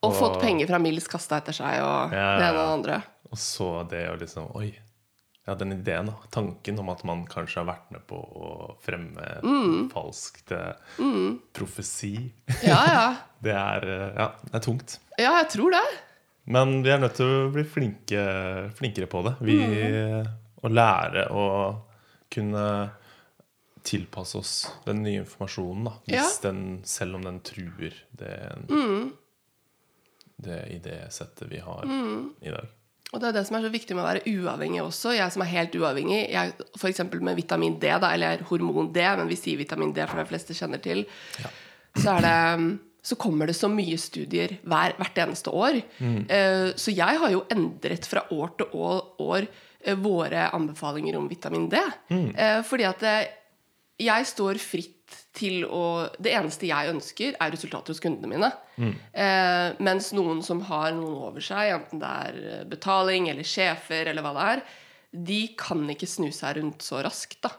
Og 0.03 0.13
fått 0.17 0.41
penger 0.41 0.67
fra 0.67 0.79
Mills 0.79 1.07
kasta 1.07 1.37
etter 1.37 1.53
seg, 1.53 1.77
og 1.81 2.11
Ja. 2.13 2.37
det 2.37 2.45
ene 2.49 2.57
og 2.57 2.65
det 2.65 2.73
andre. 2.89 3.03
Og 3.31 3.37
så 3.37 3.87
det 3.89 4.09
å 4.09 4.17
liksom 4.19 4.55
Oi. 4.55 4.73
Ja, 5.51 5.55
den 5.59 5.73
ideen. 5.75 6.07
Tanken 6.31 6.79
om 6.79 6.89
at 6.93 7.01
man 7.03 7.25
kanskje 7.27 7.59
har 7.59 7.67
vært 7.73 7.89
med 7.91 8.05
på 8.07 8.15
å 8.15 8.51
fremme 8.85 9.25
Mm. 9.43 9.89
falskt 9.91 10.53
mm. 10.99 11.41
profesi. 11.53 12.13
Ja, 12.63 12.79
ja. 12.87 13.03
Det 13.43 13.51
er, 13.57 13.85
eh, 13.89 14.13
ja, 14.15 14.29
det 14.47 14.55
er 14.55 14.63
tungt. 14.63 14.99
Ja, 15.19 15.33
jeg 15.41 15.49
tror 15.57 15.71
det. 15.75 15.83
Men 16.45 16.83
vi 16.85 16.91
er 16.93 16.99
nødt 17.01 17.15
til 17.19 17.25
å 17.25 17.49
bli 17.53 17.63
flinke, 17.67 18.21
flinkere 18.77 19.07
på 19.11 19.23
det. 19.27 19.35
Vi, 19.41 19.57
Mm. 19.65 20.27
Å 20.61 20.69
lære 20.69 21.23
å 21.33 21.45
kunne 22.29 22.65
tilpasse 23.83 24.37
oss 24.37 24.51
den 24.85 25.01
nye 25.01 25.23
informasjonen. 25.23 25.87
Da, 25.89 25.93
hvis 26.05 26.35
den, 26.43 26.59
selv 26.85 27.15
om 27.17 27.23
den 27.25 27.39
truer 27.41 27.95
det, 28.13 28.35
Mm. 28.69 29.11
det 30.37 30.59
idésettet 30.77 31.49
vi 31.49 31.57
har 31.65 31.83
Mm. 31.85 32.35
i 32.41 32.49
dag. 32.53 32.67
Og 33.11 33.19
det 33.19 33.27
er 33.27 33.35
det 33.35 33.43
som 33.47 33.57
er 33.57 33.65
så 33.65 33.71
viktig 33.73 33.95
med 33.95 34.05
å 34.05 34.07
være 34.07 34.31
uavhengig 34.31 34.83
også. 34.85 35.11
Jeg 35.17 35.33
som 35.33 35.43
er 35.43 35.51
helt 35.51 35.73
uavhengig, 35.75 36.19
jeg, 36.31 36.53
eksempel 36.87 37.23
med 37.27 37.35
vitamin 37.35 37.75
D, 37.81 37.89
da, 37.99 38.13
eller 38.15 38.45
hormon 38.47 38.91
D, 38.95 39.03
men 39.19 39.27
vi 39.27 39.39
sier 39.39 39.59
vitamin 39.59 39.91
D 39.95 40.05
for 40.07 40.21
de 40.21 40.29
fleste 40.29 40.55
kjenner 40.55 40.79
til, 40.83 41.03
så, 41.97 42.13
er 42.13 42.23
det, 42.23 42.37
så 43.03 43.17
kommer 43.19 43.51
det 43.51 43.57
så 43.59 43.67
mye 43.71 43.99
studier 43.99 44.55
hver, 44.63 44.95
hvert 44.99 45.19
eneste 45.25 45.51
år. 45.51 45.81
Mm. 45.99 46.21
så 46.79 46.95
jeg 46.95 47.19
har 47.25 47.35
jo 47.35 47.43
endret 47.51 48.07
fra 48.07 48.23
år 48.31 48.55
til 48.61 48.79
år, 48.79 49.03
år 49.27 49.49
eh, 49.83 49.99
våre 49.99 50.47
anbefalinger 50.55 51.19
om 51.19 51.27
vitamin 51.27 51.67
D. 51.71 51.83
Mm. 52.15 52.31
fordi 52.63 52.87
at 52.87 53.07
eh, 53.11 53.21
jeg 54.01 54.31
står 54.31 54.59
fritt 54.61 55.00
til 55.37 55.65
å 55.65 56.09
Det 56.19 56.33
eneste 56.35 56.69
jeg 56.69 56.91
ønsker, 56.91 57.35
er 57.39 57.53
resultater 57.53 57.93
hos 57.93 58.01
kundene 58.03 58.29
mine. 58.29 58.51
Eh, 58.77 59.79
mens 59.83 60.11
noen 60.17 60.41
som 60.45 60.61
har 60.67 60.91
noen 60.97 61.17
over 61.29 61.43
seg, 61.45 61.73
enten 61.75 62.01
det 62.01 62.11
er 62.27 62.39
eh, 62.51 62.63
betaling 62.69 63.29
eller 63.31 63.47
sjefer 63.47 64.11
eller 64.11 64.25
hva 64.25 64.33
det 64.37 64.47
er, 64.53 64.63
de 65.11 65.41
kan 65.59 65.83
ikke 65.91 66.07
snu 66.07 66.29
seg 66.35 66.57
rundt 66.59 66.85
så 66.85 67.01
raskt, 67.03 67.41
da. 67.43 67.51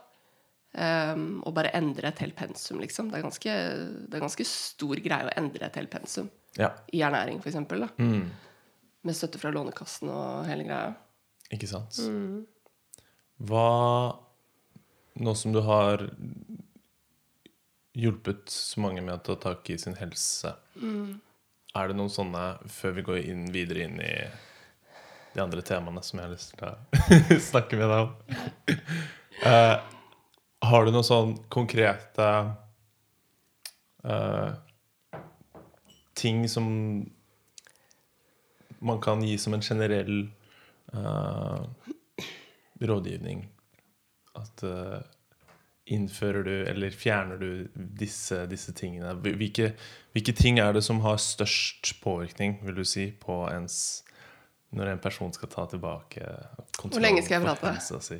Um, 0.73 1.43
og 1.45 1.53
bare 1.53 1.69
endre 1.77 2.09
et 2.09 2.21
helt 2.23 2.33
pensum, 2.33 2.79
liksom. 2.81 3.11
Det 3.11 3.19
er, 3.19 3.25
ganske, 3.27 3.57
det 4.09 4.17
er 4.17 4.23
ganske 4.23 4.45
stor 4.49 5.01
greie 5.05 5.27
å 5.29 5.35
endre 5.37 5.67
et 5.67 5.77
helt 5.77 5.91
pensum. 5.93 6.31
Ja, 6.57 6.71
I 6.89 7.03
ernæring, 7.05 7.43
eksempel. 7.45 7.85
Mm. 8.01 8.31
Med 9.05 9.17
støtte 9.17 9.41
fra 9.41 9.51
Lånekassen 9.53 10.09
og 10.09 10.47
hele 10.49 10.65
greia. 10.65 10.95
ikke 11.53 11.69
sant? 11.69 11.99
Mm. 12.01 12.41
Hva 13.49 13.67
Nå 15.13 15.35
som 15.37 15.53
du 15.53 15.59
har 15.61 16.01
hjulpet 17.93 18.49
så 18.49 18.81
mange 18.81 19.01
med 19.05 19.13
å 19.15 19.21
ta 19.23 19.35
tak 19.49 19.69
i 19.69 19.77
sin 19.77 19.95
helse, 19.99 20.55
Mm. 20.75 21.19
er 21.75 21.87
det 21.87 21.95
noen 21.97 22.09
sånne, 22.09 22.57
før 22.69 22.91
vi 22.97 23.01
går 23.05 23.19
inn, 23.29 23.45
videre 23.53 23.83
inn 23.85 23.99
i 24.01 24.13
de 25.33 25.41
andre 25.41 25.61
temaene 25.65 26.01
som 26.05 26.19
jeg 26.19 26.27
har 26.27 26.33
lyst 26.33 26.53
til 26.57 26.67
å 26.67 27.39
snakke 27.51 27.77
med 27.77 27.89
deg 27.89 27.99
om 28.01 28.13
uh, 29.45 29.77
Har 30.63 30.85
du 30.85 30.91
noen 30.93 31.03
sånn 31.03 31.33
konkrete 31.51 32.27
uh, 34.07 34.51
ting 36.15 36.45
som 36.47 36.69
man 38.79 39.01
kan 39.03 39.21
gi 39.27 39.35
som 39.37 39.53
en 39.57 39.65
generell 39.65 40.29
uh, 40.95 41.65
rådgivning? 42.79 43.43
At 44.39 44.63
innfører 45.85 46.43
du 46.43 46.53
eller 46.69 46.89
fjerner 46.95 47.37
du 47.37 47.67
disse, 47.75 48.45
disse 48.51 48.73
tingene? 48.75 49.13
Hvilke, 49.23 49.73
hvilke 50.15 50.35
ting 50.37 50.59
er 50.63 50.73
det 50.75 50.83
som 50.85 51.01
har 51.03 51.19
størst 51.21 51.95
påvirkning, 52.03 52.59
vil 52.63 52.79
du 52.79 52.85
si, 52.87 53.09
på 53.11 53.43
ens 53.51 54.03
når 54.73 54.93
en 54.93 55.01
person 55.01 55.33
skal 55.33 55.51
ta 55.51 55.65
tilbake 55.69 56.23
kontrollen? 56.77 56.93
Hvor 56.95 57.03
lenge 57.03 57.23
skal 57.25 57.37
jeg 57.37 57.45
prate? 57.45 57.99
si? 58.01 58.19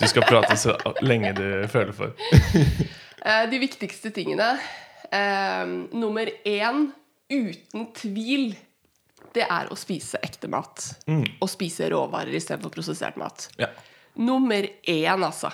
Du 0.00 0.06
skal 0.10 0.26
prate 0.26 0.56
så 0.58 0.76
lenge 1.04 1.34
du 1.36 1.48
føler 1.72 1.96
for. 1.96 2.14
Eh, 3.26 3.48
de 3.50 3.58
viktigste 3.58 4.12
tingene 4.14 4.52
eh, 5.10 5.62
Nummer 5.98 6.28
én, 6.46 6.84
uten 7.32 7.88
tvil, 7.96 8.52
det 9.34 9.48
er 9.48 9.66
å 9.72 9.74
spise 9.74 10.20
ekte 10.22 10.46
mat. 10.52 10.84
Og 11.42 11.50
spise 11.50 11.88
råvarer 11.90 12.36
istedenfor 12.38 12.70
prosessert 12.76 13.18
mat. 13.18 13.48
Ja. 13.58 13.72
Nummer 14.20 14.68
én, 14.86 15.24
altså. 15.26 15.50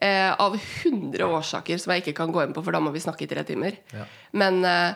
Eh, 0.00 0.32
av 0.40 0.54
100 0.54 1.26
årsaker 1.26 1.78
som 1.82 1.90
jeg 1.90 2.04
ikke 2.04 2.18
kan 2.20 2.30
gå 2.30 2.44
inn 2.44 2.52
på, 2.54 2.62
for 2.62 2.74
da 2.74 2.78
må 2.82 2.92
vi 2.94 3.02
snakke 3.02 3.24
i 3.26 3.30
tre 3.30 3.42
timer. 3.46 3.80
Ja. 3.90 4.04
Men 4.38 4.60
eh, 4.62 4.94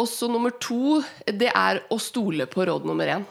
også 0.00 0.30
nummer 0.32 0.54
to, 0.64 1.02
det 1.28 1.50
er 1.52 1.82
å 1.92 1.98
stole 2.00 2.46
på 2.48 2.64
råd 2.64 2.86
nummer 2.88 3.10
én. 3.18 3.26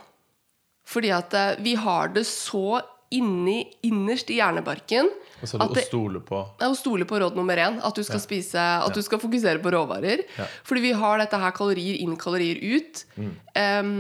Fordi 0.86 1.10
at 1.16 1.34
eh, 1.34 1.56
vi 1.66 1.74
har 1.82 2.14
det 2.14 2.28
så 2.30 2.82
inni, 3.14 3.64
innerst 3.86 4.32
i 4.34 4.40
hjernebarken 4.40 5.10
Og 5.42 5.50
så 5.50 5.58
er 5.60 5.64
at 5.66 5.76
det 5.78 5.84
å 5.84 5.90
stole 5.92 6.22
på 6.26 6.40
ja, 6.40 6.70
å 6.70 6.78
stole 6.78 7.06
på 7.10 7.20
råd 7.22 7.38
nummer 7.38 7.58
én. 7.62 7.82
At 7.86 7.98
du 7.98 8.06
skal 8.06 8.22
spise 8.22 8.62
At 8.62 8.94
du 8.94 9.02
skal 9.06 9.22
fokusere 9.22 9.62
på 9.64 9.74
råvarer. 9.74 10.26
Ja. 10.38 10.48
Fordi 10.66 10.88
vi 10.88 10.96
har 10.98 11.22
dette 11.22 11.42
her 11.42 11.54
kalorier 11.58 12.00
inn, 12.06 12.16
kalorier 12.22 12.62
ut. 12.62 13.06
Mm. 13.18 13.34
Em, 13.60 13.94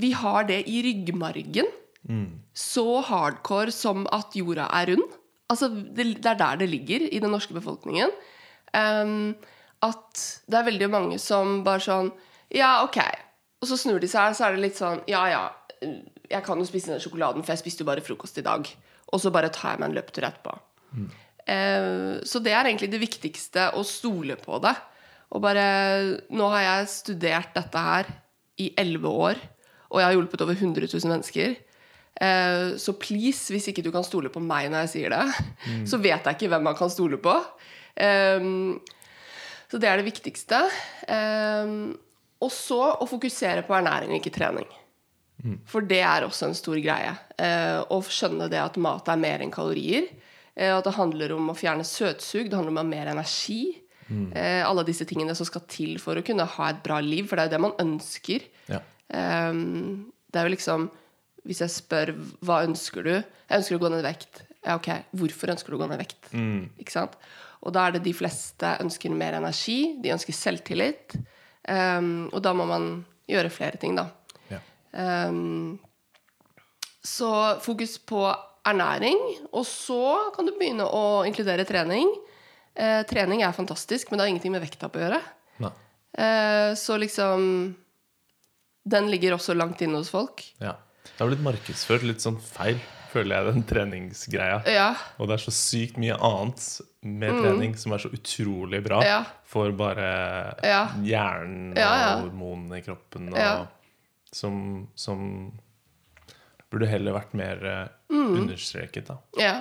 vi 0.00 0.12
har 0.16 0.48
det 0.48 0.62
i 0.68 0.80
ryggmargen. 0.88 1.68
Mm. 2.08 2.28
Så 2.56 3.02
hardcore 3.04 3.72
som 3.72 4.08
at 4.12 4.36
jorda 4.36 4.68
er 4.80 4.94
rund. 4.94 5.18
Altså, 5.52 5.68
det, 5.68 6.08
det 6.24 6.30
er 6.32 6.38
der 6.40 6.62
det 6.62 6.70
ligger 6.72 7.06
i 7.08 7.20
den 7.22 7.34
norske 7.34 7.54
befolkningen. 7.56 8.12
Um, 8.72 9.34
at 9.84 10.22
det 10.48 10.58
er 10.58 10.68
veldig 10.70 10.88
mange 10.92 11.18
som 11.20 11.60
bare 11.66 11.82
sånn 11.84 12.12
Ja, 12.54 12.82
ok. 12.86 13.00
Og 13.62 13.68
så 13.70 13.78
snur 13.78 14.00
de 14.02 14.08
seg, 14.10 14.36
så 14.36 14.46
er 14.46 14.56
det 14.56 14.64
litt 14.64 14.78
sånn 14.78 15.02
Ja, 15.10 15.26
ja. 15.30 15.42
Jeg 15.82 16.44
kan 16.46 16.60
jo 16.60 16.64
spise 16.64 16.94
den 16.94 17.02
sjokoladen, 17.02 17.44
for 17.44 17.52
jeg 17.52 17.60
spiste 17.60 17.84
jo 17.84 17.90
bare 17.90 18.04
frokost 18.04 18.38
i 18.40 18.46
dag. 18.46 18.68
Og 19.12 19.20
så 19.20 19.32
bare 19.34 19.50
tar 19.52 19.74
jeg 19.74 19.82
meg 19.82 19.90
en 19.90 19.96
løpetur 19.98 20.24
etterpå. 20.24 20.54
Eh, 21.50 22.22
så 22.24 22.40
det 22.40 22.54
er 22.54 22.68
egentlig 22.68 22.88
det 22.92 23.02
viktigste, 23.02 23.66
å 23.76 23.82
stole 23.84 24.38
på 24.40 24.60
det. 24.62 24.72
Og 25.32 25.42
bare 25.44 25.66
Nå 26.32 26.48
har 26.54 26.64
jeg 26.66 26.92
studert 26.92 27.52
dette 27.56 27.82
her 27.82 28.08
i 28.60 28.70
elleve 28.78 29.10
år, 29.10 29.40
og 29.90 30.00
jeg 30.00 30.06
har 30.06 30.14
hjulpet 30.16 30.44
over 30.44 30.56
100 30.56 30.88
000 30.88 31.12
mennesker. 31.12 31.56
Eh, 32.20 32.74
så 32.78 32.94
please, 33.00 33.52
hvis 33.52 33.70
ikke 33.70 33.84
du 33.84 33.90
kan 33.94 34.04
stole 34.06 34.32
på 34.32 34.42
meg 34.42 34.70
når 34.70 34.86
jeg 34.86 34.92
sier 34.94 35.14
det, 35.14 35.24
så 35.90 36.00
vet 36.02 36.26
jeg 36.26 36.38
ikke 36.38 36.50
hvem 36.52 36.68
man 36.70 36.78
kan 36.78 36.92
stole 36.92 37.20
på. 37.22 37.36
Um, 37.92 38.80
så 39.68 39.80
det 39.80 39.88
er 39.88 40.00
det 40.00 40.08
viktigste. 40.08 40.60
Um, 41.08 41.92
og 42.42 42.52
så 42.52 42.80
å 43.00 43.08
fokusere 43.08 43.64
på 43.66 43.76
ernæring 43.76 44.12
og 44.12 44.20
ikke 44.20 44.34
trening. 44.34 44.68
For 45.66 45.82
det 45.82 45.98
er 46.06 46.22
også 46.22 46.46
en 46.46 46.54
stor 46.54 46.78
greie. 46.78 47.14
Uh, 47.34 47.82
å 47.90 47.98
skjønne 48.06 48.46
det 48.52 48.60
at 48.62 48.76
mat 48.78 49.08
er 49.10 49.18
mer 49.18 49.42
enn 49.42 49.54
kalorier. 49.54 50.06
Uh, 50.54 50.76
at 50.76 50.86
det 50.86 50.94
handler 50.94 51.34
om 51.34 51.50
å 51.50 51.56
fjerne 51.58 51.86
søtsug, 51.86 52.46
det 52.46 52.58
handler 52.58 52.74
om 52.74 52.78
å 52.78 52.84
ha 52.84 52.92
mer 52.92 53.10
energi. 53.14 53.62
Eh, 54.12 54.62
alle 54.66 54.84
disse 54.86 55.06
tingene 55.08 55.34
som 55.36 55.46
skal 55.48 55.64
til 55.70 55.96
for 56.02 56.18
å 56.18 56.24
kunne 56.26 56.46
ha 56.56 56.70
et 56.70 56.82
bra 56.84 56.98
liv, 57.04 57.28
for 57.28 57.38
det 57.38 57.44
er 57.44 57.50
jo 57.50 57.54
det 57.54 57.62
man 57.64 57.78
ønsker. 57.82 58.44
Ja. 58.68 58.82
Um, 59.08 60.12
det 60.32 60.40
er 60.40 60.48
jo 60.48 60.54
liksom 60.54 60.86
Hvis 61.48 61.62
jeg 61.64 61.74
spør 61.74 62.12
hva 62.46 62.60
ønsker 62.62 63.02
du 63.06 63.12
Jeg 63.14 63.56
ønsker 63.58 63.76
å 63.76 63.82
gå 63.82 63.90
ned 63.90 64.04
i 64.04 64.06
vekt. 64.06 64.42
Ja, 64.62 64.76
ok, 64.76 64.88
Hvorfor 65.18 65.50
ønsker 65.54 65.72
du 65.72 65.76
å 65.76 65.80
gå 65.82 65.88
ned 65.90 65.98
i 65.98 66.04
vekt? 66.04 66.28
Ikke 66.78 66.94
sant? 66.94 67.16
Og 67.62 67.74
da 67.74 67.86
er 67.86 67.96
det 67.96 68.04
de 68.06 68.14
fleste 68.14 68.76
ønsker 68.82 69.14
mer 69.14 69.36
energi, 69.38 69.94
de 70.02 70.10
ønsker 70.14 70.34
selvtillit. 70.34 71.16
Um, 71.68 72.28
og 72.32 72.40
da 72.42 72.50
må 72.58 72.66
man 72.66 72.88
gjøre 73.30 73.52
flere 73.54 73.78
ting, 73.78 73.94
da. 73.94 74.08
Ja. 74.50 74.58
Um, 75.30 75.78
så 77.02 77.30
fokus 77.62 77.96
på 78.02 78.24
ernæring, 78.66 79.18
og 79.54 79.66
så 79.66 80.32
kan 80.34 80.46
du 80.46 80.54
begynne 80.58 80.86
å 80.86 81.22
inkludere 81.26 81.66
trening. 81.66 82.10
Uh, 82.74 83.02
trening 83.06 83.42
er 83.46 83.54
fantastisk, 83.54 84.10
men 84.10 84.18
det 84.18 84.26
har 84.26 84.34
ingenting 84.34 84.54
med 84.54 84.62
vekta 84.66 84.90
på 84.90 84.98
å 84.98 85.06
gjøre. 85.06 85.22
Eh, 86.12 86.74
så 86.74 86.96
liksom 86.96 87.74
Den 88.84 89.10
ligger 89.10 89.32
også 89.32 89.54
langt 89.54 89.80
inne 89.80 89.96
hos 89.96 90.10
folk. 90.10 90.54
ja. 90.60 90.76
Det 91.22 91.28
har 91.28 91.36
blitt 91.36 91.44
markedsført 91.54 92.02
litt 92.02 92.18
sånn 92.24 92.40
feil, 92.42 92.80
føler 93.12 93.36
jeg, 93.36 93.54
den 93.54 93.62
treningsgreia. 93.68 94.56
Ja. 94.66 94.88
Og 95.20 95.28
det 95.30 95.36
er 95.36 95.42
så 95.44 95.52
sykt 95.54 96.00
mye 96.02 96.16
annet 96.18 96.64
med 97.06 97.36
trening 97.44 97.76
som 97.78 97.92
er 97.94 98.02
så 98.02 98.10
utrolig 98.10 98.80
bra 98.82 98.98
Mm. 99.02 99.06
Ja. 99.06 99.20
for 99.44 99.70
bare 99.70 100.56
Ja. 100.64 100.88
hjernen 100.98 101.76
og 101.78 102.24
hormonene 102.24 102.78
i 102.78 102.82
kroppen. 102.82 103.28
Og 103.32 103.68
som, 104.32 104.88
som 104.96 105.52
burde 106.72 106.88
heller 106.88 107.12
vært 107.20 107.34
mer 107.34 107.64
eh, 107.64 107.88
Mm. 108.12 108.34
understreket, 108.42 109.06
da. 109.06 109.18
Ja. 109.38 109.54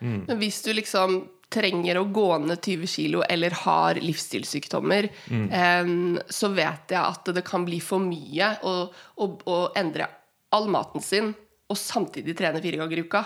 Men 0.00 0.26
hvis 0.38 0.60
du 0.62 0.72
liksom 0.74 1.28
trenger 1.50 1.96
å 1.96 2.12
gå 2.12 2.38
ned 2.44 2.60
20 2.60 2.86
kilo 2.86 3.22
eller 3.28 3.50
har 3.50 3.94
livsstilssykdommer, 3.94 5.08
em, 5.32 6.18
så 6.28 6.52
vet 6.54 6.88
jeg 6.92 7.00
at 7.00 7.24
det 7.34 7.42
kan 7.44 7.64
bli 7.64 7.80
for 7.80 7.98
mye 7.98 8.58
å, 8.62 8.90
å, 9.18 9.38
å 9.46 9.72
endre 9.74 10.06
all 10.54 10.68
maten 10.72 11.04
sin 11.04 11.34
og 11.68 11.76
samtidig 11.76 12.36
trene 12.38 12.62
fire 12.64 12.80
ganger 12.80 13.00
i 13.00 13.04
uka. 13.04 13.24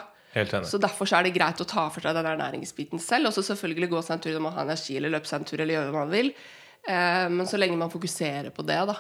Så 0.67 0.81
derfor 0.81 1.07
så 1.07 1.19
er 1.19 1.29
det 1.29 1.35
greit 1.37 1.61
å 1.61 1.69
ta 1.69 1.87
for 1.93 2.03
seg 2.05 2.17
den 2.17 2.29
ernæringsbiten 2.31 3.01
selv. 3.03 3.29
Og 3.29 3.37
så 3.37 3.45
selvfølgelig 3.53 3.91
gå 3.93 4.03
seg 4.03 4.17
en 4.17 4.25
tur 4.25 4.35
når 4.35 4.45
man 4.47 4.57
har 4.57 4.67
energi, 4.67 4.97
eller 4.99 5.13
løpe 5.13 5.29
seg 5.29 5.43
en 5.43 5.49
tur, 5.49 5.61
eller 5.61 5.77
gjøre 5.77 5.93
hva 5.93 6.05
man 6.07 6.15
vil. 6.15 6.33
Eh, 6.89 7.27
men 7.31 7.49
så 7.49 7.61
lenge 7.61 7.79
man 7.79 7.93
fokuserer 7.93 8.51
på 8.55 8.65
det, 8.67 8.81
da. 8.91 8.97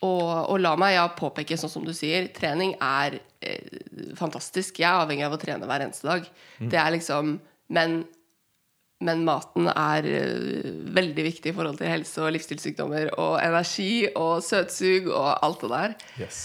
Og, 0.00 0.28
og 0.50 0.56
la 0.60 0.74
meg 0.80 0.94
ja, 0.96 1.06
påpeke, 1.16 1.58
sånn 1.60 1.72
som 1.72 1.84
du 1.86 1.92
sier, 1.96 2.30
trening 2.36 2.72
er 2.82 3.18
eh, 3.44 3.80
fantastisk. 4.18 4.80
Jeg 4.80 4.88
er 4.88 5.04
avhengig 5.04 5.26
av 5.28 5.36
å 5.36 5.40
trene 5.40 5.68
hver 5.68 5.84
eneste 5.86 6.08
dag. 6.08 6.30
Det 6.58 6.80
er 6.80 6.96
liksom 6.96 7.38
Men, 7.70 8.00
men 8.98 9.20
maten 9.22 9.68
er 9.70 10.06
eh, 10.10 10.70
veldig 10.90 11.26
viktig 11.28 11.52
i 11.52 11.54
forhold 11.54 11.78
til 11.78 11.92
helse 11.92 12.24
og 12.24 12.32
livsstilssykdommer 12.34 13.12
og 13.14 13.36
energi 13.44 14.08
og 14.10 14.40
søtsug 14.42 15.06
og 15.12 15.28
alt 15.38 15.62
det 15.62 15.70
der. 15.70 15.94
Yes. 16.18 16.40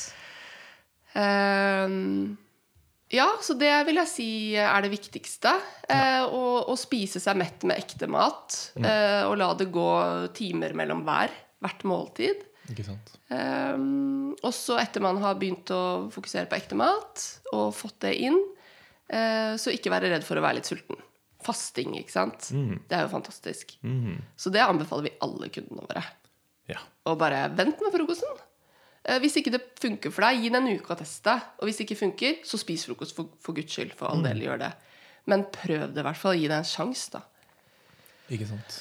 Ehm, 1.16 2.36
ja, 3.14 3.28
så 3.42 3.54
det 3.58 3.72
vil 3.88 4.00
jeg 4.02 4.10
si 4.12 4.30
er 4.60 4.82
det 4.84 4.92
viktigste. 4.94 5.54
Eh, 5.92 6.24
å, 6.26 6.66
å 6.68 6.76
spise 6.80 7.22
seg 7.24 7.38
mett 7.40 7.64
med 7.68 7.80
ekte 7.80 8.10
mat. 8.12 8.58
eh, 8.82 9.24
og 9.30 9.38
la 9.40 9.52
det 9.58 9.70
gå 9.74 9.88
timer 10.36 10.76
mellom 10.78 11.06
hver. 11.08 11.34
Hvert 11.64 11.86
måltid. 11.88 12.44
Ikke 12.74 12.84
sant? 12.88 13.12
Um, 13.30 14.32
og 14.42 14.52
så 14.58 14.80
etter 14.82 15.04
man 15.06 15.20
har 15.22 15.38
begynt 15.38 15.70
å 15.74 16.10
fokusere 16.14 16.50
på 16.50 16.58
ekte 16.58 16.78
mat 16.78 17.22
og 17.54 17.70
fått 17.78 18.00
det 18.08 18.16
inn, 18.26 18.38
eh, 19.14 19.54
så 19.62 19.70
ikke 19.74 19.94
være 19.94 20.10
redd 20.10 20.26
for 20.26 20.42
å 20.42 20.44
være 20.46 20.60
litt 20.60 20.70
sulten. 20.70 20.98
Fasting, 21.46 21.94
ikke 22.02 22.14
sant. 22.14 22.48
Det 22.90 22.98
er 22.98 23.06
jo 23.06 23.12
fantastisk. 23.14 23.76
Så 24.42 24.50
det 24.50 24.64
anbefaler 24.66 25.12
vi 25.12 25.18
alle 25.22 25.52
kundene 25.54 25.86
våre. 25.86 26.02
Ja. 26.74 26.82
Og 27.06 27.20
bare 27.22 27.44
vent 27.54 27.78
med 27.86 27.94
frokosten. 27.94 28.25
Eh, 29.06 29.20
Hvis 29.22 29.38
ikke 29.40 29.54
det 29.54 29.62
funker 29.82 30.14
for 30.14 30.26
deg, 30.26 30.42
gi 30.44 30.52
den 30.54 30.66
en 30.66 30.80
uke 30.80 30.96
å 30.96 31.00
teste. 31.00 31.36
Og 31.60 31.70
hvis 31.70 31.80
det 31.80 31.88
ikke 31.88 32.02
funker, 32.02 32.40
så 32.48 32.60
spis 32.62 32.88
frokost 32.90 33.16
for, 33.18 33.32
for 33.44 33.58
guds 33.58 33.74
skyld. 33.76 33.94
For 33.98 34.10
all 34.10 34.26
del, 34.26 34.42
gjør 34.48 34.62
det. 34.66 34.72
Men 35.30 35.48
prøv 35.54 35.92
det 35.94 36.02
i 36.02 36.08
hvert 36.08 36.22
fall. 36.22 36.38
Gi 36.40 36.50
det 36.52 36.60
en 36.62 36.70
sjanse, 36.70 37.18
da. 37.18 37.24
Ikke 38.34 38.50
sant? 38.50 38.80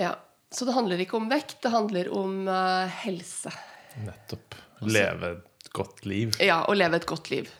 Ja. 0.00 0.14
Så 0.50 0.66
det 0.66 0.74
handler 0.74 0.98
ikke 0.98 1.14
om 1.20 1.28
vekt, 1.30 1.60
det 1.62 1.70
handler 1.70 2.08
om 2.10 2.48
uh, 2.50 2.88
helse. 3.04 3.52
Nettopp. 4.02 4.56
Leve 4.82 5.36
et 5.36 5.68
godt 5.76 6.02
liv. 6.08 6.34
Ja, 6.42 6.64
å 6.66 6.74
leve 6.74 6.98
et 6.98 7.06
godt 7.06 7.30
liv. 7.30 7.52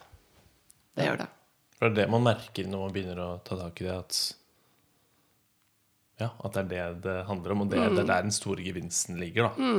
Det 0.99 1.07
gjør 1.07 1.21
det. 1.23 1.29
For 1.77 1.87
det 1.87 1.93
er 1.93 1.99
det 2.01 2.13
man 2.13 2.25
merker 2.27 2.67
når 2.69 2.83
man 2.83 2.95
begynner 2.97 3.21
å 3.23 3.29
ta 3.47 3.57
tak 3.61 3.79
i 3.81 3.87
det, 3.87 3.95
at 3.95 4.19
ja, 6.21 6.29
at 6.45 6.57
det 6.57 6.63
er 6.63 6.69
det 6.71 7.03
det 7.07 7.17
handler 7.29 7.55
om, 7.55 7.65
og 7.65 7.73
det 7.73 7.81
er, 7.81 7.91
det 7.95 8.05
er 8.05 8.11
der 8.13 8.29
den 8.29 8.35
store 8.35 8.63
gevinsten 8.65 9.19
ligger. 9.21 9.49
da 9.51 9.73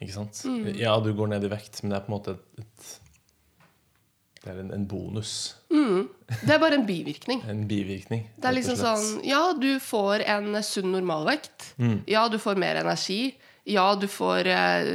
Ikke 0.00 0.14
sant? 0.14 0.44
Ja, 0.78 0.94
du 1.02 1.12
går 1.18 1.32
ned 1.34 1.44
i 1.44 1.52
vekt, 1.52 1.82
men 1.82 1.92
det 1.92 1.98
er 2.00 2.06
på 2.06 2.12
en 2.12 2.16
måte 2.16 2.36
et, 2.36 2.62
et 2.62 2.94
Det 4.44 4.52
er 4.54 4.60
en, 4.62 4.70
en 4.76 4.86
bonus. 4.88 5.32
Det 5.68 6.54
er 6.54 6.60
bare 6.62 6.78
en 6.78 6.86
bivirkning. 6.86 7.42
En 7.50 7.66
bivirkning. 7.68 8.24
Det 8.36 8.48
er 8.48 8.54
liksom 8.56 8.78
sånn 8.78 9.20
Ja, 9.26 9.52
du 9.58 9.78
får 9.82 10.22
en 10.28 10.54
sunn 10.62 10.92
normalvekt. 10.94 11.72
Ja, 12.06 12.28
du 12.30 12.38
får 12.38 12.60
mer 12.60 12.80
energi. 12.84 13.34
Ja, 13.68 13.90
du 14.00 14.06
får 14.08 14.46
eh, 14.48 14.86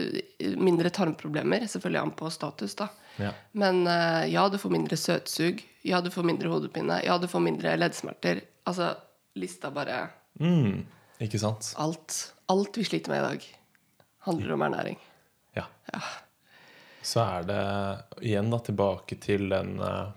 mindre 0.58 0.90
tarmproblemer. 0.90 1.68
Selvfølgelig 1.70 2.00
an 2.02 2.14
på 2.18 2.30
status, 2.34 2.74
da. 2.80 2.88
Ja. 3.22 3.30
Men 3.52 3.84
eh, 3.88 4.32
ja, 4.34 4.48
du 4.50 4.58
får 4.58 4.72
mindre 4.74 4.98
søtsug. 4.98 5.62
Ja, 5.86 6.00
du 6.02 6.10
får 6.10 6.26
mindre 6.26 6.50
hodepine. 6.50 7.02
Ja, 7.06 7.20
du 7.22 7.28
får 7.30 7.44
mindre 7.46 7.76
leddsmerter. 7.78 8.42
Altså, 8.66 8.94
lista 9.38 9.70
bare 9.76 10.08
Mm, 10.42 10.86
ikke 11.22 11.42
sant? 11.42 11.74
Alt. 11.82 12.34
Alt 12.52 12.78
vi 12.78 12.86
sliter 12.88 13.14
med 13.14 13.22
i 13.22 13.28
dag, 13.28 13.50
handler 14.28 14.56
om 14.56 14.66
ernæring. 14.68 15.00
Ja. 15.92 16.02
Så 17.04 17.20
er 17.24 17.48
det 17.48 17.64
igjen 18.24 18.52
da 18.52 18.60
tilbake 18.64 19.18
til 19.22 19.50
den 19.52 19.76
eh, 19.84 20.12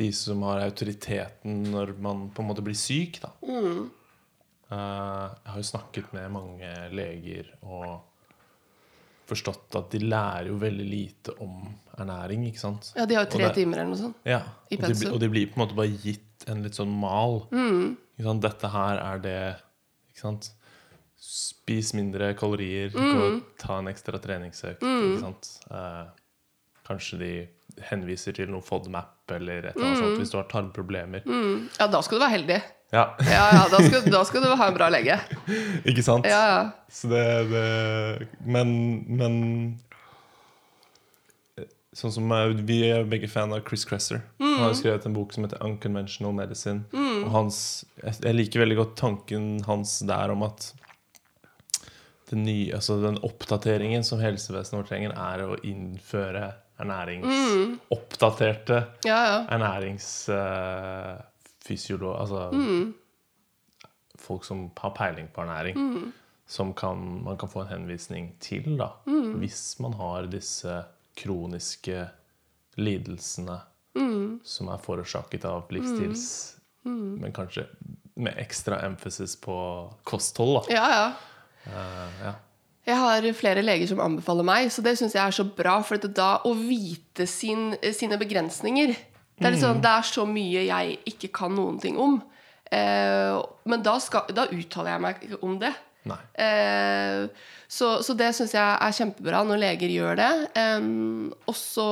De 0.00 0.08
som 0.16 0.42
har 0.48 0.64
autoriteten 0.64 1.66
når 1.70 1.92
man 2.02 2.24
på 2.34 2.42
en 2.42 2.48
måte 2.48 2.64
blir 2.64 2.78
syk, 2.78 3.20
da. 3.22 3.30
Mm. 3.44 3.90
Eh, 4.72 5.26
jeg 5.36 5.52
har 5.52 5.60
jo 5.60 5.68
snakket 5.68 6.14
med 6.16 6.32
mange 6.32 6.72
leger 6.96 7.52
og 7.60 8.00
forstått 9.32 9.76
at 9.80 9.90
de 9.90 9.98
lærer 10.04 10.46
jo 10.52 10.56
veldig 10.60 10.86
lite 10.90 11.34
om 11.40 11.74
ernæring, 11.98 12.46
ikke 12.50 12.58
sant? 12.62 12.92
Ja, 12.96 13.04
de 13.06 13.14
har 13.18 13.24
jo 13.26 13.30
tre 13.36 13.44
det- 13.48 13.54
timer 13.54 13.78
eller 13.82 13.90
noe 13.92 14.00
sånt. 14.00 14.16
Ja, 14.24 14.40
I 14.70 14.76
og 14.76 14.80
de, 14.80 14.86
pensum. 14.86 15.12
og 15.14 15.20
de 15.20 15.28
blir 15.28 15.46
på 15.50 15.56
en 15.60 15.66
måte 15.66 15.76
bare 15.76 15.88
gitt 16.02 16.48
en 16.48 16.62
litt 16.62 16.74
sånn 16.74 16.88
mal. 17.00 17.46
Mm. 17.52 17.96
Ikke 18.18 18.24
sant? 18.28 18.42
Dette 18.42 18.68
her 18.72 18.98
er 18.98 19.18
det 19.18 19.56
Ikke 20.12 20.20
sant? 20.20 20.50
Spis 21.22 21.92
mindre 21.94 22.34
kalorier, 22.34 22.90
Mm. 22.90 23.12
gå, 23.14 23.42
ta 23.58 23.78
en 23.78 23.86
ekstra 23.86 24.18
treningsøkt. 24.20 24.80
Ikke 24.82 25.20
sant? 25.20 25.60
Eh, 25.70 26.06
kanskje 26.84 27.18
de 27.18 27.48
henviser 27.90 28.34
til 28.34 28.48
noe 28.48 28.60
FODMAP 28.60 29.30
eller 29.30 29.68
et 29.68 29.76
eller 29.76 29.86
annet 29.86 29.98
Mm. 29.98 30.02
sånt 30.02 30.18
hvis 30.18 30.30
du 30.32 30.36
har 30.36 30.44
tarmproblemer. 30.50 31.22
Ja, 31.78 31.86
da 31.86 32.00
skal 32.02 32.18
du 32.18 32.24
være 32.24 32.38
heldig. 32.38 32.62
Ja, 32.92 33.16
Ja, 33.24 33.44
ja, 33.52 33.62
da 33.72 33.78
skal, 33.80 34.04
da 34.12 34.20
skal 34.28 34.44
du 34.44 34.50
ha 34.52 34.66
en 34.68 34.74
bra 34.76 34.90
lege. 34.92 35.16
ikke 35.88 36.04
sant? 36.04 36.28
Ja, 36.28 36.42
ja. 36.50 36.60
Så 36.92 37.08
det, 37.08 37.24
det 37.48 38.28
Men, 38.44 38.74
men 39.08 39.38
Sånn 41.96 42.12
som 42.12 42.30
eh, 42.32 42.52
Vi 42.68 42.78
er 42.88 43.08
begge 43.08 43.28
fan 43.32 43.52
av 43.52 43.64
Chris 43.68 43.84
Kresser. 43.88 44.22
Han 44.40 44.60
har 44.64 44.76
skrevet 44.76 45.08
en 45.08 45.16
bok 45.16 45.32
som 45.32 45.44
heter 45.44 45.60
'Unconventional 45.64 46.36
Medicine'. 46.36 46.84
Og 47.24 47.32
hans, 47.32 47.58
jeg, 48.00 48.36
liker 48.36 48.64
veldig 48.64 48.78
godt 48.78 48.94
tanken 49.00 49.50
hans 49.66 49.98
der 50.08 50.32
om 50.32 50.44
at 50.46 50.72
den, 52.30 52.46
nye, 52.46 52.72
altså 52.72 52.96
den 53.02 53.18
oppdateringen 53.20 54.04
som 54.08 54.20
helsevesenet 54.24 54.78
vårt 54.78 54.88
trenger, 54.88 55.12
er 55.12 55.44
å 55.44 55.58
innføre 55.68 56.46
ernærings... 56.80 57.28
Oppdaterte 57.92 58.78
ja, 59.04 59.18
ja. 59.28 59.36
Ernæringsfysiolog... 61.62 62.20
altså 62.20 62.92
folk 64.22 64.44
som 64.44 64.70
har 64.78 64.90
peiling 64.94 65.28
på 65.34 65.42
ernæring. 65.42 66.12
Som 66.46 66.74
kan, 66.74 67.22
man 67.24 67.38
kan 67.38 67.48
få 67.48 67.62
en 67.62 67.68
henvisning 67.68 68.36
til, 68.40 68.78
da. 68.78 68.92
Hvis 69.38 69.80
man 69.80 69.94
har 69.94 70.26
disse 70.26 70.84
kroniske 71.16 72.08
lidelsene 72.76 73.60
som 74.44 74.68
er 74.68 74.78
forårsaket 74.80 75.44
av 75.44 75.68
livsstils 75.70 76.56
Men 76.84 77.32
kanskje 77.32 77.66
med 78.14 78.38
ekstra 78.38 78.80
emphasis 78.86 79.36
på 79.36 79.54
kosthold, 80.04 80.68
da. 80.68 80.74
ja, 80.74 80.86
ja. 80.90 81.12
Uh, 81.66 82.24
ja. 82.24 82.32
Jeg 82.86 82.96
har 82.98 83.26
flere 83.38 83.62
leger 83.62 83.86
som 83.86 84.00
anbefaler 84.02 84.44
meg, 84.44 84.72
så 84.72 84.82
det 84.82 84.96
syns 84.98 85.14
jeg 85.14 85.22
er 85.22 85.34
så 85.36 85.44
bra. 85.46 85.76
For 85.86 85.96
da 86.02 86.42
å 86.44 86.52
vite 86.58 87.26
sin, 87.30 87.76
sine 87.94 88.18
begrensninger 88.18 88.96
det 89.38 89.46
er, 89.48 89.54
liksom, 89.56 89.80
det 89.82 89.90
er 89.90 90.04
så 90.06 90.26
mye 90.28 90.66
jeg 90.68 90.98
ikke 91.12 91.32
kan 91.34 91.54
noen 91.56 91.78
ting 91.82 91.96
om. 92.00 92.20
Eh, 92.72 93.38
men 93.68 93.82
da, 93.84 93.96
skal, 94.00 94.28
da 94.34 94.46
uttaler 94.52 94.94
jeg 94.94 95.02
meg 95.04 95.24
ikke 95.26 95.40
om 95.44 95.56
det. 95.60 95.72
Eh, 96.34 97.28
så, 97.70 97.92
så 98.02 98.14
det 98.18 98.32
syns 98.34 98.54
jeg 98.56 98.78
er 98.82 98.96
kjempebra 98.96 99.42
når 99.46 99.60
leger 99.62 99.92
gjør 99.94 100.18
det. 100.20 100.32
Eh, 100.58 100.90
og 101.48 101.56
så 101.58 101.88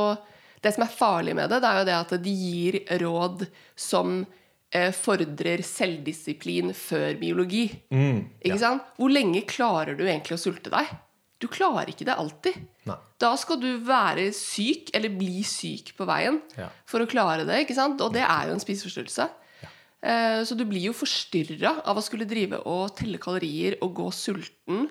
Det 0.60 0.74
som 0.76 0.82
er 0.84 0.92
farlig 0.92 1.32
med 1.38 1.48
det, 1.48 1.62
det 1.64 1.68
er 1.70 1.78
jo 1.78 1.84
det 1.88 1.96
at 1.96 2.10
de 2.20 2.32
gir 2.36 2.76
råd 3.00 3.46
som 3.80 4.18
eh, 4.76 4.90
fordrer 4.92 5.62
selvdisiplin 5.64 6.74
før 6.76 7.14
biologi. 7.16 7.62
Ikke 8.44 8.58
sant? 8.60 8.84
Hvor 9.00 9.08
lenge 9.08 9.40
klarer 9.48 9.96
du 9.96 10.04
egentlig 10.04 10.36
å 10.36 10.42
sulte 10.42 10.68
deg? 10.74 10.90
Du 11.40 11.46
klarer 11.48 11.88
ikke 11.88 12.04
det 12.04 12.14
alltid. 12.20 12.56
Nei. 12.86 12.96
Da 13.22 13.30
skal 13.40 13.56
du 13.62 13.78
være 13.86 14.26
syk, 14.36 14.90
eller 14.94 15.08
bli 15.16 15.42
syk 15.42 15.94
på 15.96 16.04
veien, 16.08 16.40
Ja. 16.58 16.68
for 16.86 17.00
å 17.00 17.08
klare 17.08 17.46
det. 17.48 17.62
ikke 17.66 17.74
sant? 17.74 18.00
Og 18.04 18.12
det 18.12 18.22
er 18.22 18.46
jo 18.48 18.52
en 18.52 18.60
spiseforstyrrelse. 18.60 19.28
Eh, 20.02 20.42
Så 20.44 20.56
du 20.56 20.64
blir 20.64 20.80
jo 20.88 20.92
forstyrra 20.92 21.82
av 21.86 21.96
å 21.96 22.02
skulle 22.02 22.24
drive 22.28 22.60
og 22.66 22.94
telle 22.96 23.18
kalorier 23.18 23.76
og 23.82 23.94
gå 23.94 24.10
sulten. 24.12 24.88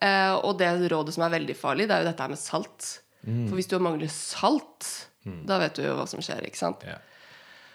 Eh, 0.00 0.34
Og 0.34 0.58
det 0.58 0.90
rådet 0.90 1.12
som 1.14 1.24
er 1.24 1.38
veldig 1.38 1.56
farlig, 1.56 1.88
det 1.88 1.90
er 1.96 2.04
jo 2.04 2.10
dette 2.12 2.28
med 2.28 2.38
salt. 2.38 3.00
For 3.24 3.54
hvis 3.56 3.68
du 3.68 3.78
mangler 3.78 4.08
salt, 4.10 5.08
da 5.46 5.58
vet 5.58 5.74
du 5.74 5.82
jo 5.82 5.94
hva 5.96 6.08
som 6.08 6.20
skjer. 6.20 6.42
ikke 6.44 6.56
sant? 6.56 6.82
Ja. 6.84 6.96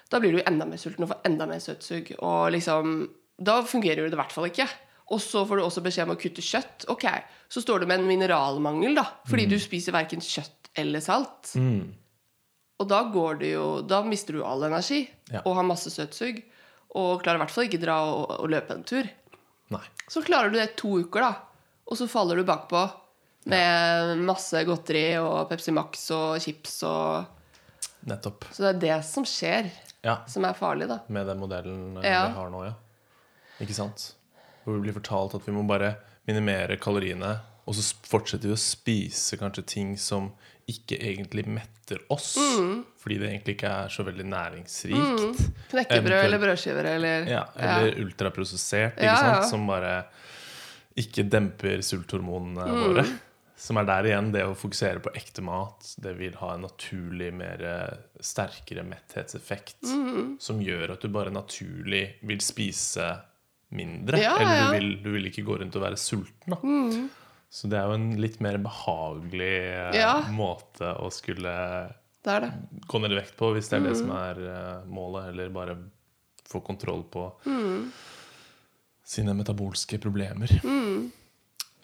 Da 0.09 0.19
blir 0.19 0.31
du 0.35 0.41
enda 0.45 0.65
mer 0.65 0.77
sulten 0.77 1.03
og 1.03 1.09
får 1.09 1.21
enda 1.25 1.45
mer 1.47 1.59
søtsug. 1.59 2.15
Og 2.19 2.51
liksom, 2.51 3.09
da 3.41 3.61
fungerer 3.63 3.97
jo 4.03 4.09
det 4.09 4.13
i 4.13 4.21
hvert 4.21 4.31
fall 4.31 4.45
ikke. 4.49 4.67
Og 5.11 5.21
så 5.23 5.45
får 5.47 5.57
du 5.57 5.63
også 5.63 5.81
beskjed 5.85 6.03
om 6.09 6.15
å 6.15 6.19
kutte 6.19 6.41
kjøtt. 6.43 6.85
Ok, 6.91 7.05
Så 7.49 7.61
står 7.63 7.79
du 7.79 7.85
med 7.87 7.99
en 8.01 8.07
mineralmangel, 8.09 8.95
da. 8.95 9.05
Fordi 9.29 9.45
du 9.47 9.55
spiser 9.59 9.93
verken 9.95 10.19
kjøtt 10.19 10.67
eller 10.75 10.99
salt. 10.99 11.53
Og 12.79 12.87
da 12.91 12.99
går 13.09 13.39
det 13.39 13.53
jo 13.53 13.81
Da 13.87 14.01
mister 14.03 14.33
du 14.35 14.43
all 14.45 14.61
energi 14.67 15.07
Ja. 15.31 15.41
og 15.45 15.55
har 15.55 15.63
masse 15.63 15.89
søtsug. 15.89 16.43
Og 16.95 17.21
klarer 17.23 17.35
i 17.39 17.43
hvert 17.45 17.51
fall 17.51 17.65
ikke 17.69 17.81
dra 17.81 17.95
og, 18.03 18.31
og 18.41 18.49
løpe 18.49 18.71
en 18.75 18.83
tur. 18.83 19.07
Nei. 19.71 19.81
Så 20.09 20.21
klarer 20.23 20.51
du 20.51 20.57
det 20.59 20.75
to 20.79 20.99
uker, 20.99 21.19
da. 21.21 21.33
Og 21.87 21.97
så 21.97 22.07
faller 22.07 22.35
du 22.35 22.43
bakpå 22.47 22.83
med 23.47 24.17
masse 24.27 24.59
godteri 24.67 25.17
og 25.19 25.47
Pepsi 25.49 25.71
Max 25.71 26.09
og 26.11 26.39
chips 26.43 26.81
og 26.87 27.25
Nettopp. 28.07 28.45
Så 28.51 28.63
det 28.63 28.69
er 28.75 28.79
det 28.99 29.05
som 29.05 29.23
skjer, 29.27 29.71
Ja. 30.03 30.19
som 30.27 30.43
er 30.45 30.53
farlig, 30.53 30.87
da. 30.87 30.99
Med 31.09 31.27
den 31.27 31.39
modellen 31.39 31.97
eh, 32.03 32.09
Ja. 32.11 32.27
vi 32.27 32.33
har 32.35 32.49
nå, 32.49 32.63
ja. 32.65 32.73
Ikke 33.59 33.73
sant? 33.73 34.13
Hvor 34.67 34.75
vi 34.75 34.83
blir 34.89 34.97
fortalt 34.97 35.33
at 35.37 35.45
vi 35.47 35.53
må 35.55 35.61
bare 35.63 35.93
minimere 36.27 36.75
kaloriene, 36.83 37.37
og 37.67 37.75
så 37.75 37.83
fortsetter 38.07 38.49
vi 38.51 38.55
å 38.55 38.59
spise 38.59 39.37
kanskje 39.39 39.63
ting 39.65 39.93
som 39.99 40.33
ikke 40.67 40.97
egentlig 40.99 41.45
metter 41.47 42.01
oss, 42.11 42.33
Mm. 42.37 42.81
fordi 42.99 43.17
det 43.21 43.29
egentlig 43.29 43.55
ikke 43.55 43.69
er 43.71 43.87
så 43.93 44.03
veldig 44.03 44.25
næringsrikt. 44.27 45.45
Knekkebrød 45.71 46.25
eller 46.25 46.39
brødskiver 46.43 46.85
eller 46.97 47.27
Ja, 47.31 47.45
eller 47.55 47.95
ultraprosessert, 48.03 48.97
ikke 48.99 49.03
Ja, 49.07 49.39
ja. 49.39 49.41
Som 49.47 49.65
bare 49.67 50.05
ikke 50.97 51.23
demper 51.29 51.79
sulthormonene 51.81 52.67
Mm. 52.67 52.83
våre. 52.83 53.05
Som 53.55 53.77
er 53.77 53.85
der 53.85 54.03
igjen, 54.03 54.31
det 54.33 54.43
å 54.43 54.53
fokusere 54.55 54.99
på 55.01 55.13
ekte 55.15 55.41
mat. 55.41 55.95
Det 55.99 56.15
vil 56.17 56.33
ha 56.33 56.53
en 56.53 56.61
naturlig, 56.67 57.31
mer 57.33 57.63
eh, 57.63 57.97
sterkere 58.21 58.83
metthetseffekt. 58.85 59.81
Mm. 59.83 60.35
Som 60.39 60.59
gjør 60.59 60.91
at 60.91 61.01
du 61.01 61.07
bare 61.07 61.31
naturlig 61.31 62.15
vil 62.21 62.37
spise 62.39 63.21
mindre. 63.71 64.19
Ja, 64.21 64.35
eller. 64.37 64.47
Mm. 64.47 64.71
du 64.71 64.77
vil, 64.79 64.89
du 65.03 65.09
vil 65.17 65.25
ikke 65.31 65.43
gå 65.47 65.57
rundt 65.59 65.75
og 65.75 65.81
være 65.83 65.97
sulten. 65.99 66.53
Da. 66.53 67.07
Så 67.49 67.69
det 67.71 67.77
er 67.79 67.85
jo 67.87 67.93
en 67.95 68.09
litt 68.19 68.39
mer 68.43 68.57
behagelig 68.57 69.53
eh, 69.71 69.95
Ja. 69.99 70.21
måte 70.31 70.89
å 70.99 71.09
skulle 71.11 71.93
Det 72.23 72.41
det. 72.43 72.51
gå 72.87 72.99
ned 73.01 73.11
i 73.11 73.15
vekt 73.21 73.37
på, 73.39 73.53
hvis 73.55 73.69
det 73.69 73.77
er 73.79 73.83
det 73.87 73.93
Mm. 73.95 73.99
som 74.01 74.11
er 74.11 74.35
eh, 74.47 74.85
målet, 74.85 75.29
eller 75.29 75.49
bare 75.49 75.77
få 76.47 76.59
kontroll 76.63 77.03
på 77.03 77.31
Mm. 77.45 77.91
sine 79.03 79.33
metabolske 79.33 79.97
problemer. 79.99 80.47
Mm. 80.63 81.11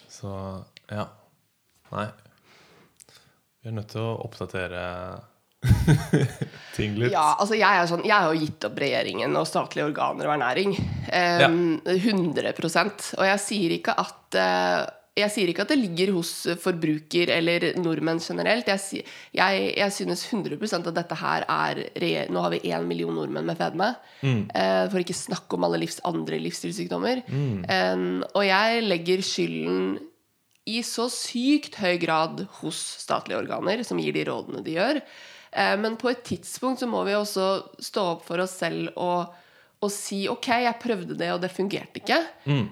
Så 0.10 0.64
ja. 0.92 1.08
Nei. 1.92 2.08
Vi 3.64 3.70
er 3.70 3.74
nødt 3.78 3.88
til 3.94 4.02
å 4.02 4.20
oppdatere. 4.26 5.24
Ja, 7.14 7.36
altså 7.38 7.54
jeg, 7.54 7.70
er 7.70 7.86
sånn, 7.90 8.02
jeg 8.08 8.16
har 8.16 8.34
jo 8.34 8.42
gitt 8.42 8.66
opp 8.66 8.80
regjeringen 8.82 9.38
og 9.38 9.46
statlige 9.46 9.86
organer 9.92 10.30
og 10.30 10.36
ernæring. 10.36 10.74
Eh, 11.14 11.46
100 11.94 12.54
Og 13.20 13.26
jeg 13.28 13.42
sier 13.44 13.76
ikke 13.78 13.94
at 14.02 14.38
uh, 14.42 14.82
jeg 15.14 15.30
sier 15.30 15.50
ikke 15.52 15.62
at 15.68 15.70
det 15.70 15.78
ligger 15.78 16.10
hos 16.16 16.32
forbruker 16.62 17.30
eller 17.36 17.68
nordmenn 17.78 18.22
generelt. 18.24 18.70
Jeg, 18.72 19.04
jeg, 19.38 19.66
jeg 19.78 19.94
synes 19.94 20.24
100 20.26 20.58
at 20.80 20.90
dette 20.96 21.18
her 21.20 21.46
er 21.46 21.84
Nå 22.34 22.42
har 22.42 22.54
vi 22.56 22.64
én 22.74 22.88
million 22.90 23.14
nordmenn 23.14 23.46
med 23.46 23.60
fedme. 23.60 23.92
Eh, 24.26 24.86
for 24.90 25.04
ikke 25.04 25.18
snakke 25.18 25.54
om 25.54 25.68
alle 25.68 25.84
livs, 25.84 26.00
andre 26.10 26.40
livsstilssykdommer. 26.42 27.22
Eh, 27.30 28.08
og 28.34 28.48
jeg 28.48 28.82
legger 28.88 29.22
skylden 29.22 29.86
i 30.66 30.80
så 30.88 31.06
sykt 31.12 31.78
høy 31.84 32.00
grad 32.02 32.46
hos 32.62 32.80
statlige 33.04 33.44
organer, 33.44 33.84
som 33.86 34.02
gir 34.02 34.16
de 34.16 34.26
rådene 34.32 34.64
de 34.66 34.80
gjør. 34.80 35.04
Eh, 35.56 35.78
Men 35.78 35.96
på 35.98 36.10
et 36.10 36.24
tidspunkt 36.26 36.80
så 36.82 36.88
må 36.90 37.04
vi 37.06 37.14
også 37.14 37.48
stå 37.80 38.04
opp 38.16 38.26
for 38.26 38.42
oss 38.44 38.58
selv 38.58 38.92
og, 38.98 39.34
og 39.84 39.92
si 39.92 40.24
ok, 40.32 40.48
jeg 40.64 40.80
prøvde 40.82 41.18
det, 41.20 41.32
og 41.34 41.42
det 41.44 41.52
fungerte 41.52 42.00
ikke. 42.02 42.20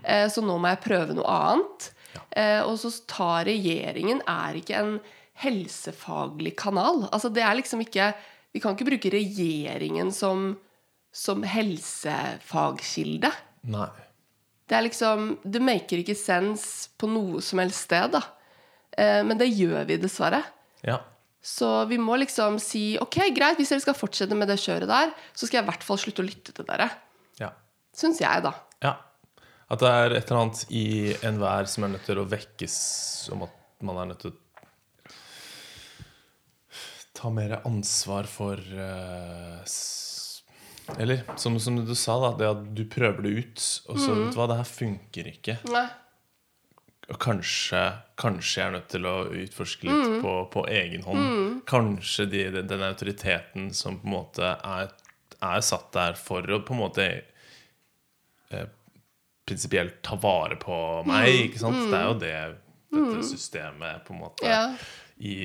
Eh, 0.03 0.27
Så 0.29 0.41
nå 0.41 0.57
må 0.57 0.67
jeg 0.71 0.81
prøve 0.85 1.13
noe 1.17 1.27
annet. 1.27 1.91
Eh, 2.35 2.61
Og 2.65 2.77
så 2.79 2.91
tar 3.07 3.45
regjeringen 3.45 4.21
er 4.27 4.57
ikke 4.59 4.75
en 4.79 4.99
helsefaglig 5.41 6.55
kanal. 6.59 7.07
Altså 7.11 7.29
det 7.33 7.41
er 7.43 7.55
liksom 7.55 7.81
ikke 7.85 8.13
Vi 8.53 8.59
kan 8.59 8.75
ikke 8.75 8.89
bruke 8.89 9.09
regjeringen 9.13 10.11
som, 10.11 10.57
som 11.13 11.41
helsefagkilde. 11.43 13.31
Nei. 13.71 13.87
Det 14.67 14.77
er 14.77 14.85
liksom 14.87 15.37
Det 15.43 15.61
maker 15.63 16.01
ikke 16.01 16.15
sense 16.17 16.89
på 16.99 17.07
noe 17.11 17.41
som 17.43 17.59
helst 17.63 17.85
sted, 17.87 18.11
da. 18.15 18.21
Eh, 18.97 19.21
men 19.23 19.37
det 19.39 19.49
gjør 19.55 19.85
vi 19.87 19.97
dessverre. 20.03 20.43
Ja. 20.83 20.99
Så 21.41 21.67
vi 21.89 21.97
må 21.97 22.19
liksom 22.21 22.59
si 22.61 22.97
ok, 23.01 23.17
greit, 23.33 23.57
hvis 23.57 23.71
dere 23.73 23.81
skal 23.81 23.97
fortsette 23.97 24.37
med 24.37 24.51
det 24.51 24.59
kjøret 24.61 24.89
der, 24.89 25.13
så 25.33 25.47
skal 25.47 25.59
jeg 25.59 25.65
i 25.65 25.69
hvert 25.71 25.85
fall 25.85 25.97
slutte 26.01 26.21
å 26.21 26.27
lytte 26.27 26.53
til 26.53 26.67
dere. 26.67 26.89
ja. 27.41 27.49
Syns 27.97 28.21
jeg, 28.21 28.43
da. 28.45 28.53
Ja. 28.85 28.93
At 29.71 29.81
det 29.81 29.89
er 29.89 30.13
et 30.15 30.29
eller 30.29 30.41
annet 30.45 30.61
i 30.69 30.85
enhver 31.27 31.67
som 31.67 31.83
er 31.83 31.93
nødt 31.93 32.05
til 32.07 32.19
å 32.21 32.27
vekkes 32.27 32.75
om 33.35 33.45
at 33.47 33.57
man 33.87 33.99
er 34.01 34.11
nødt 34.11 34.23
til 34.23 34.31
å 34.31 34.37
ta 37.17 37.31
mer 37.33 37.57
ansvar 37.67 38.29
for 38.29 38.57
eh, 38.57 39.73
Eller 40.97 41.23
som, 41.39 41.57
som 41.61 41.77
du 41.85 41.93
sa, 41.95 42.17
da, 42.23 42.31
det 42.39 42.49
at 42.49 42.63
du 42.75 42.83
prøver 42.89 43.25
det 43.25 43.33
ut, 43.37 43.65
og 43.91 43.99
så 44.01 44.15
vet 44.15 44.33
du 44.33 44.39
hva, 44.39 44.47
det 44.51 44.59
her 44.59 44.71
funker 44.71 45.29
ikke. 45.31 45.57
Nei. 45.71 45.85
Kanskje, 47.19 47.81
kanskje 48.21 48.61
jeg 48.61 48.67
er 48.67 48.75
nødt 48.77 48.89
til 48.93 49.07
å 49.09 49.15
utforske 49.43 49.87
litt 49.89 50.21
på, 50.23 50.35
på 50.53 50.65
egen 50.71 51.03
hånd. 51.03 51.61
Kanskje 51.69 52.27
de, 52.31 52.43
den, 52.55 52.69
den 52.69 52.85
autoriteten 52.87 53.71
som 53.75 53.99
på 53.99 54.07
en 54.07 54.15
måte 54.15 54.53
er, 54.55 54.93
er 55.41 55.65
satt 55.65 55.89
der 55.95 56.19
for 56.19 56.45
å 56.45 56.61
på 56.63 56.75
en 56.77 56.81
måte 56.83 57.07
eh, 58.51 58.69
prinsipielt 59.49 59.99
ta 60.05 60.15
vare 60.21 60.55
på 60.61 60.75
meg. 61.09 61.49
Ikke 61.49 61.63
sant? 61.63 61.81
Det 61.91 61.97
er 61.99 62.07
jo 62.07 62.19
det 62.21 62.35
dette 62.91 63.23
systemet 63.23 64.05
på 64.05 64.15
en 64.15 64.19
måte 64.19 64.47
Ja. 64.47 64.63
i 65.17 65.35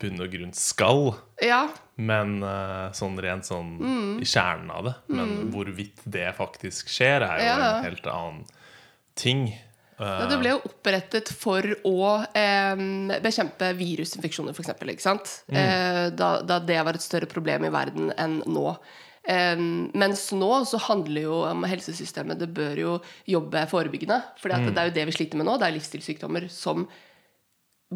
bunn 0.00 0.20
og 0.20 0.32
grunn 0.32 0.52
skal. 0.52 1.14
Ja. 1.42 1.66
Men 1.96 2.42
eh, 2.44 2.92
sånn 2.96 3.16
rent 3.22 3.48
sånn 3.48 3.76
i 4.20 4.26
kjernen 4.28 4.70
av 4.74 4.90
det. 4.90 4.94
Men 5.08 5.50
hvorvidt 5.54 6.02
det 6.04 6.28
faktisk 6.36 6.90
skjer, 6.92 7.24
er 7.24 7.40
jo 7.40 7.46
ja. 7.48 7.70
en 7.70 7.86
helt 7.86 8.10
annen 8.12 8.42
ting. 9.16 9.46
Eh, 9.98 10.04
Ja, 10.20 10.26
det 10.28 10.36
ble 10.42 10.50
jo 10.54 10.60
opprettet 10.68 11.30
for 11.32 11.64
å 11.88 11.98
eh, 12.36 12.76
bekjempe 13.24 13.70
virusinfeksjoner, 13.78 14.52
f.eks. 14.52 14.74
Ikke 14.92 15.00
sant? 15.04 15.30
Eh, 15.48 16.10
da, 16.12 16.42
da 16.44 16.58
det 16.60 16.78
var 16.84 16.94
et 16.98 17.04
større 17.04 17.26
problem 17.30 17.64
i 17.64 17.72
verden 17.72 18.12
enn 18.16 18.42
nå. 18.46 18.76
Eh, 19.26 19.56
mens 19.96 20.26
nå 20.36 20.50
så 20.68 20.78
handler 20.84 21.24
jo 21.24 21.38
om 21.48 21.64
helsesystemet 21.66 22.38
Det 22.38 22.46
bør 22.54 22.76
jo 22.78 22.92
jobbe 23.26 23.64
forebyggende. 23.72 24.20
For 24.38 24.52
det 24.52 24.76
er 24.78 24.90
jo 24.90 24.96
det 25.00 25.06
vi 25.08 25.16
sliter 25.16 25.40
med 25.40 25.48
nå. 25.48 25.56
Det 25.58 25.66
er 25.70 25.76
livsstilssykdommer 25.78 26.46
som 26.52 26.84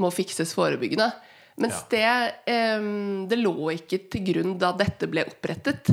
må 0.00 0.10
fikses 0.14 0.54
forebyggende. 0.56 1.10
Mens 1.60 1.82
det, 1.92 2.06
eh, 2.48 2.80
det 3.28 3.38
lå 3.42 3.54
ikke 3.76 3.98
til 4.10 4.24
grunn 4.32 4.56
da 4.58 4.72
dette 4.72 5.06
ble 5.10 5.26
opprettet. 5.28 5.90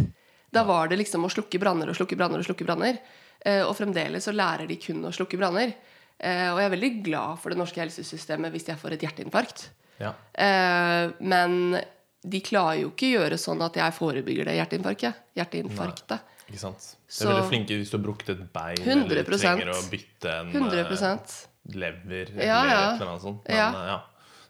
Da 0.53 0.63
var 0.63 0.87
det 0.87 0.97
liksom 1.01 1.25
å 1.27 1.29
slukke 1.29 1.59
branner 1.59 1.89
og 1.91 1.97
slukke 1.99 2.15
branner 2.15 2.39
og 2.39 2.47
slukke 2.47 2.63
branner. 2.65 2.97
Eh, 3.43 3.61
og 3.67 3.75
fremdeles 3.75 4.23
så 4.23 4.31
lærer 4.33 4.65
de 4.69 4.77
kun 4.79 5.03
å 5.03 5.11
slukke 5.13 5.37
branner. 5.37 5.75
Eh, 6.19 6.47
og 6.51 6.57
jeg 6.59 6.65
er 6.65 6.73
veldig 6.75 7.03
glad 7.05 7.37
for 7.39 7.53
det 7.53 7.59
norske 7.59 7.77
helsesystemet 7.81 8.51
hvis 8.55 8.65
jeg 8.71 8.77
får 8.81 8.95
et 8.97 9.05
hjerteinfarkt. 9.05 9.67
ja. 10.01 10.13
Eh, 10.33 11.11
men 11.21 11.79
de 12.27 12.39
klarer 12.41 12.81
jo 12.81 12.89
ikke 12.91 13.07
å 13.11 13.13
gjøre 13.21 13.37
sånn 13.39 13.61
at 13.63 13.77
jeg 13.77 13.93
forebygger 13.93 14.45
det 14.49 14.55
hjerteinfarktet. 14.57 15.13
hjerteinfarktet. 15.37 16.19
Ikke 16.47 16.59
sant? 16.59 16.83
Det 17.07 17.21
er 17.27 17.33
veldig 17.33 17.49
flinke 17.51 17.77
hvis 17.77 17.91
du 17.91 17.97
har 17.97 18.03
brukket 18.03 18.29
et 18.33 18.43
bein 18.53 18.77
100%. 18.77 19.11
eller 19.11 19.23
trenger 19.37 19.71
å 19.71 19.79
bytte 19.91 20.33
en 20.39 20.51
100%. 20.53 21.47
lever 21.75 22.31
eller 22.31 22.45
Ja, 22.45 22.59
ja. 22.65 22.93
et 22.95 23.01
eller 23.01 23.11
annet 23.11 23.21
sånt. 23.21 23.41
Men 23.47 23.55
Ja. 23.57 23.69
eh, 23.69 23.87
ja. 23.87 24.01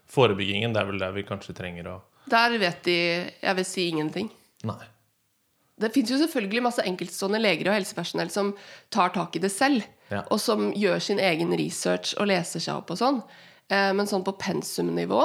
Forebyggingen, 0.08 0.72
det 0.72 0.80
er 0.80 0.86
vel 0.86 0.98
der 0.98 1.12
vi 1.12 1.22
kanskje 1.22 1.54
trenger 1.54 1.84
å 1.86 2.00
Der 2.28 2.58
vet 2.58 2.82
de 2.84 3.32
Jeg 3.42 3.56
vil 3.56 3.64
si 3.64 3.90
ingenting. 3.90 4.30
Nei. 4.64 4.84
Det 5.78 5.92
fins 5.94 6.10
jo 6.10 6.16
selvfølgelig 6.18 6.62
masse 6.62 6.82
enkeltstående 6.82 7.40
leger 7.40 7.68
og 7.68 7.74
helsepersonell 7.78 8.30
som 8.30 8.54
tar 8.90 9.10
tak 9.10 9.36
i 9.36 9.38
det 9.38 9.50
selv. 9.52 9.84
Ja. 10.08 10.22
og 10.32 10.40
som 10.40 10.70
gjør 10.72 11.02
sin 11.04 11.18
egen 11.20 11.52
research 11.60 12.14
og 12.16 12.30
leser 12.30 12.62
seg 12.64 12.80
opp 12.80 12.94
og 12.94 13.00
sånn. 13.00 13.20
Eh, 13.68 13.90
men 13.92 14.08
sånn 14.08 14.24
på 14.24 14.36
pensumnivå 14.40 15.22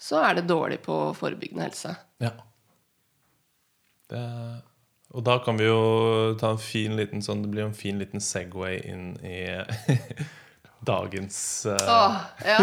så 0.00 0.20
er 0.24 0.38
det 0.38 0.48
dårlig 0.48 0.80
på 0.84 0.96
forebyggende 1.18 1.66
helse. 1.66 1.94
Ja. 2.22 2.30
Det, 4.10 4.20
og 5.14 5.24
da 5.26 5.38
kan 5.44 5.58
vi 5.58 5.66
jo 5.66 5.80
ta 6.40 6.52
en 6.54 6.62
fin 6.62 6.96
liten 6.98 7.22
sånn 7.22 7.44
Det 7.44 7.50
blir 7.52 7.62
en 7.68 7.76
fin 7.78 8.00
liten 8.00 8.18
Segway 8.18 8.80
inn 8.90 9.12
i 9.22 9.44
dagens 10.90 11.36
eh, 11.70 11.84
Åh, 11.94 12.16
ja. 12.46 12.56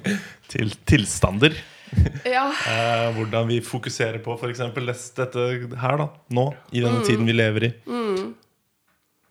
til, 0.52 0.72
tilstander. 0.88 1.58
ja. 2.36 2.46
Eh, 2.70 3.04
hvordan 3.18 3.50
vi 3.50 3.60
fokuserer 3.64 4.22
på 4.24 4.38
f.eks. 4.38 4.64
dette 5.18 5.50
her, 5.82 6.00
da. 6.00 6.08
Nå, 6.34 6.48
i 6.70 6.82
denne 6.84 7.04
tiden 7.06 7.28
vi 7.28 7.36
lever 7.36 7.70
i. 7.70 7.74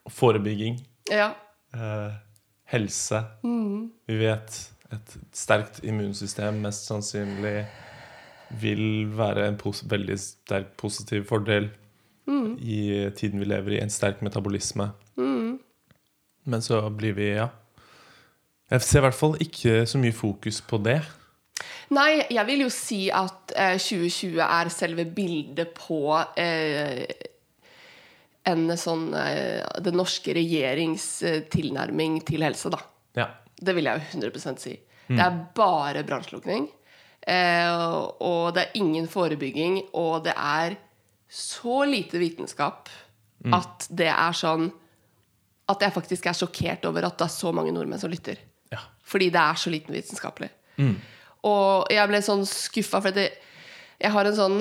Forebygging. 0.07 0.79
ja. 1.11 1.31
Eh, 1.77 2.15
helse. 2.73 3.21
Vi 4.07 4.19
vet 4.19 4.61
et 4.91 5.17
sterkt 5.35 5.81
immunsystem 5.83 6.61
mest 6.63 6.87
sannsynlig 6.87 7.65
vil 8.61 9.09
være 9.11 9.49
en 9.49 9.57
veldig 9.59 10.15
sterk 10.19 10.77
positiv 10.79 11.25
fordel 11.27 11.67
i 12.59 13.09
tiden 13.15 13.39
vi 13.39 13.45
lever 13.45 13.75
i. 13.75 13.81
En 13.81 13.91
sterk 13.91 14.21
metabolisme. 14.21 14.89
Men 16.47 16.63
så 16.63 16.81
blir 16.89 17.13
vi, 17.13 17.31
ja 17.35 17.49
Jeg 18.71 18.81
ser 18.81 18.99
i 18.99 19.05
hvert 19.07 19.15
fall 19.15 19.37
ikke 19.43 19.85
så 19.87 19.99
mye 19.99 20.15
fokus 20.15 20.61
på 20.61 20.79
det. 20.83 21.01
Nei, 21.95 22.25
jeg 22.31 22.43
vil 22.49 22.65
jo 22.65 22.71
si 22.73 23.07
at 23.13 23.53
eh, 23.55 23.77
2020 23.79 24.41
er 24.43 24.69
selve 24.73 25.05
bildet 25.15 25.71
på 25.75 26.01
eh, 26.35 27.05
en 28.47 28.69
sånn 28.79 29.11
eh, 29.17 29.63
Den 29.83 29.97
norske 29.99 30.33
regjerings 30.37 31.05
eh, 31.27 31.41
tilnærming 31.51 32.21
til 32.27 32.45
helse, 32.45 32.71
da. 32.73 32.81
Ja. 33.17 33.27
Det 33.57 33.73
vil 33.75 33.89
jeg 33.89 33.99
jo 33.99 34.21
100 34.21 34.59
si. 34.61 34.75
Det 35.07 35.23
er 35.23 35.37
bare 35.55 36.03
brannslukking. 36.07 36.67
Eh, 37.27 37.87
og 38.23 38.53
det 38.55 38.63
er 38.63 38.77
ingen 38.79 39.07
forebygging, 39.11 39.81
og 39.99 40.23
det 40.27 40.35
er 40.35 40.77
så 41.27 41.81
lite 41.87 42.21
vitenskap 42.21 42.91
at 43.53 43.85
det 43.93 44.07
er 44.09 44.35
sånn 44.35 44.69
At 45.67 45.81
jeg 45.83 45.93
faktisk 45.93 46.25
er 46.25 46.35
sjokkert 46.35 46.85
over 46.87 47.05
at 47.05 47.17
det 47.19 47.25
er 47.25 47.33
så 47.33 47.51
mange 47.51 47.73
nordmenn 47.75 47.99
som 47.99 48.11
lytter. 48.11 48.39
ja. 48.71 48.79
Fordi 49.03 49.27
det 49.29 49.41
er 49.41 49.59
så 49.59 49.69
liten 49.69 49.93
vitenskapelig. 49.95 50.49
Og 51.47 51.91
jeg 51.91 52.07
ble 52.09 52.21
sånn 52.23 52.45
skuffa, 52.47 53.01
for 53.03 53.19
jeg 53.19 54.11
har 54.13 54.25
en 54.29 54.35
sånn 54.35 54.57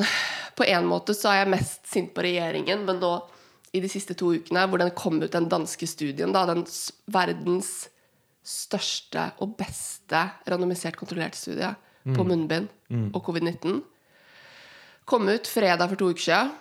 På 0.57 0.66
en 0.66 0.87
måte 0.88 1.14
så 1.14 1.31
er 1.31 1.38
jeg 1.44 1.53
mest 1.55 1.87
sint 1.87 2.12
på 2.14 2.25
regjeringen, 2.25 2.85
men 2.88 2.99
nå 3.03 3.14
i 3.77 3.83
de 3.83 3.91
siste 3.91 4.17
to 4.19 4.33
ukene, 4.37 4.65
hvor 4.71 4.81
den 4.81 4.95
kom 4.97 5.21
ut 5.23 5.33
den 5.35 5.49
danske 5.53 5.89
studien, 5.89 6.33
da, 6.35 6.47
den 6.49 6.65
verdens 7.12 7.91
største 8.47 9.31
og 9.43 9.57
beste 9.59 10.23
randomisert 10.47 10.99
kontrollerte 10.99 11.39
studie 11.39 11.73
på 12.07 12.23
munnbind 12.23 12.69
og 13.11 13.19
covid-19, 13.27 13.81
kom 15.07 15.27
ut 15.27 15.51
fredag 15.51 15.91
for 15.91 15.99
to 15.99 16.12
uker 16.15 16.23
siden. 16.23 16.53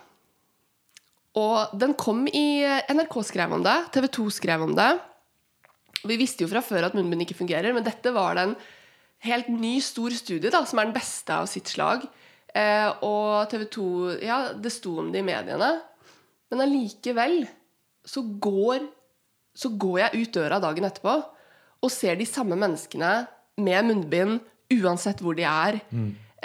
Og 1.36 1.76
den 1.76 1.92
kom 1.98 2.24
i 2.30 2.64
NRK 2.64 3.18
skrev 3.28 3.52
om 3.52 3.64
det, 3.64 3.76
TV 3.94 4.08
2 4.18 4.30
skrev 4.38 4.64
om 4.64 4.72
det. 4.76 4.88
Vi 6.06 6.16
visste 6.18 6.44
jo 6.44 6.50
fra 6.50 6.62
før 6.64 6.88
at 6.88 6.96
munnbind 6.96 7.26
ikke 7.26 7.38
fungerer, 7.42 7.74
men 7.76 7.84
dette 7.84 8.12
var 8.14 8.40
en 8.40 8.54
helt 9.26 9.50
ny, 9.52 9.76
stor 9.84 10.14
studie 10.16 10.52
da, 10.52 10.62
som 10.66 10.80
er 10.80 10.88
den 10.88 10.96
beste 10.96 11.34
av 11.34 11.48
sitt 11.50 11.68
slag. 11.72 12.06
Eh, 12.56 12.88
og 13.04 13.50
TV 13.52 13.66
2 13.76 13.88
Ja, 14.24 14.38
det 14.56 14.72
sto 14.72 14.96
om 15.02 15.12
det 15.12 15.20
i 15.20 15.26
mediene. 15.26 15.76
Men 16.52 16.62
allikevel 16.66 17.40
så 18.06 18.22
går, 18.22 18.86
så 19.56 19.72
går 19.74 19.98
jeg 20.04 20.22
ut 20.22 20.36
døra 20.36 20.60
dagen 20.62 20.86
etterpå 20.88 21.16
og 21.84 21.92
ser 21.92 22.16
de 22.18 22.26
samme 22.28 22.56
menneskene 22.58 23.26
med 23.62 23.88
munnbind 23.88 24.40
uansett 24.72 25.20
hvor 25.22 25.36
de 25.38 25.44
er. 25.46 25.80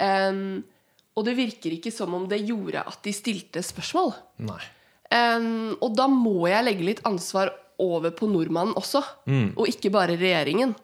Em, 0.02 0.62
og 1.16 1.26
det 1.26 1.34
virker 1.36 1.74
ikke 1.76 1.92
som 1.94 2.14
om 2.16 2.26
det 2.30 2.40
gjorde 2.46 2.82
at 2.88 3.00
de 3.04 3.12
stilte 3.14 3.62
spørsmål. 3.64 4.12
Em, 5.12 5.74
og 5.82 5.96
da 5.98 6.06
må 6.08 6.46
jeg 6.50 6.64
legge 6.66 6.86
litt 6.86 7.02
ansvar 7.08 7.52
over 7.82 8.12
på 8.14 8.28
nordmannen 8.30 8.76
også, 8.78 9.00
og 9.56 9.66
ikke 9.68 9.90
bare 9.92 10.14
regjeringen. 10.20 10.74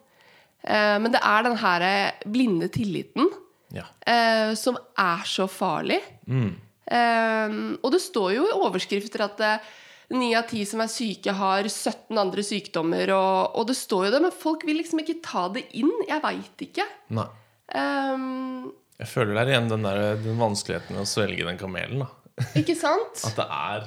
Uh, 0.67 0.97
men 0.99 1.13
det 1.15 1.21
er 1.23 1.45
den 1.47 1.55
her 1.61 1.83
blinde 2.27 2.67
tilliten 2.75 3.29
Ja. 3.71 3.85
uh, 4.09 4.55
som 4.59 4.75
er 4.99 5.23
så 5.29 5.47
farlig. 5.47 6.01
Eh, 6.27 6.49
og 6.97 7.93
det 7.93 8.01
står 8.01 8.33
jo 8.39 8.47
i 8.49 8.57
overskrifter 8.57 9.25
at 9.27 9.43
eh, 9.45 9.69
ni 10.17 10.31
av 10.39 10.47
ti 10.49 10.63
som 10.69 10.81
er 10.81 10.89
syke, 10.93 11.35
har 11.37 11.69
17 11.69 12.17
andre 12.17 12.45
sykdommer. 12.47 13.13
Og, 13.13 13.59
og 13.61 13.69
det 13.69 13.77
står 13.77 14.09
jo 14.09 14.15
det, 14.15 14.23
men 14.25 14.35
folk 14.35 14.65
vil 14.69 14.81
liksom 14.81 15.03
ikke 15.05 15.19
ta 15.25 15.47
det 15.53 15.67
inn. 15.77 15.93
Jeg 16.09 16.25
veit 16.25 16.69
ikke. 16.69 16.87
Nei. 17.19 17.29
Um, 17.69 18.71
Jeg 18.97 19.11
føler 19.11 19.35
det 19.37 19.43
er 19.43 19.53
igjen 19.53 19.69
den, 19.69 19.85
der, 19.85 20.17
den 20.25 20.41
vanskeligheten 20.41 20.97
med 20.97 21.05
å 21.05 21.11
svelge 21.11 21.45
den 21.45 21.61
kamelen. 21.61 22.07
da 22.07 22.15
ikke 22.59 22.77
sant? 22.79 23.21
At 23.29 23.39
det 23.39 23.47
er 23.49 23.87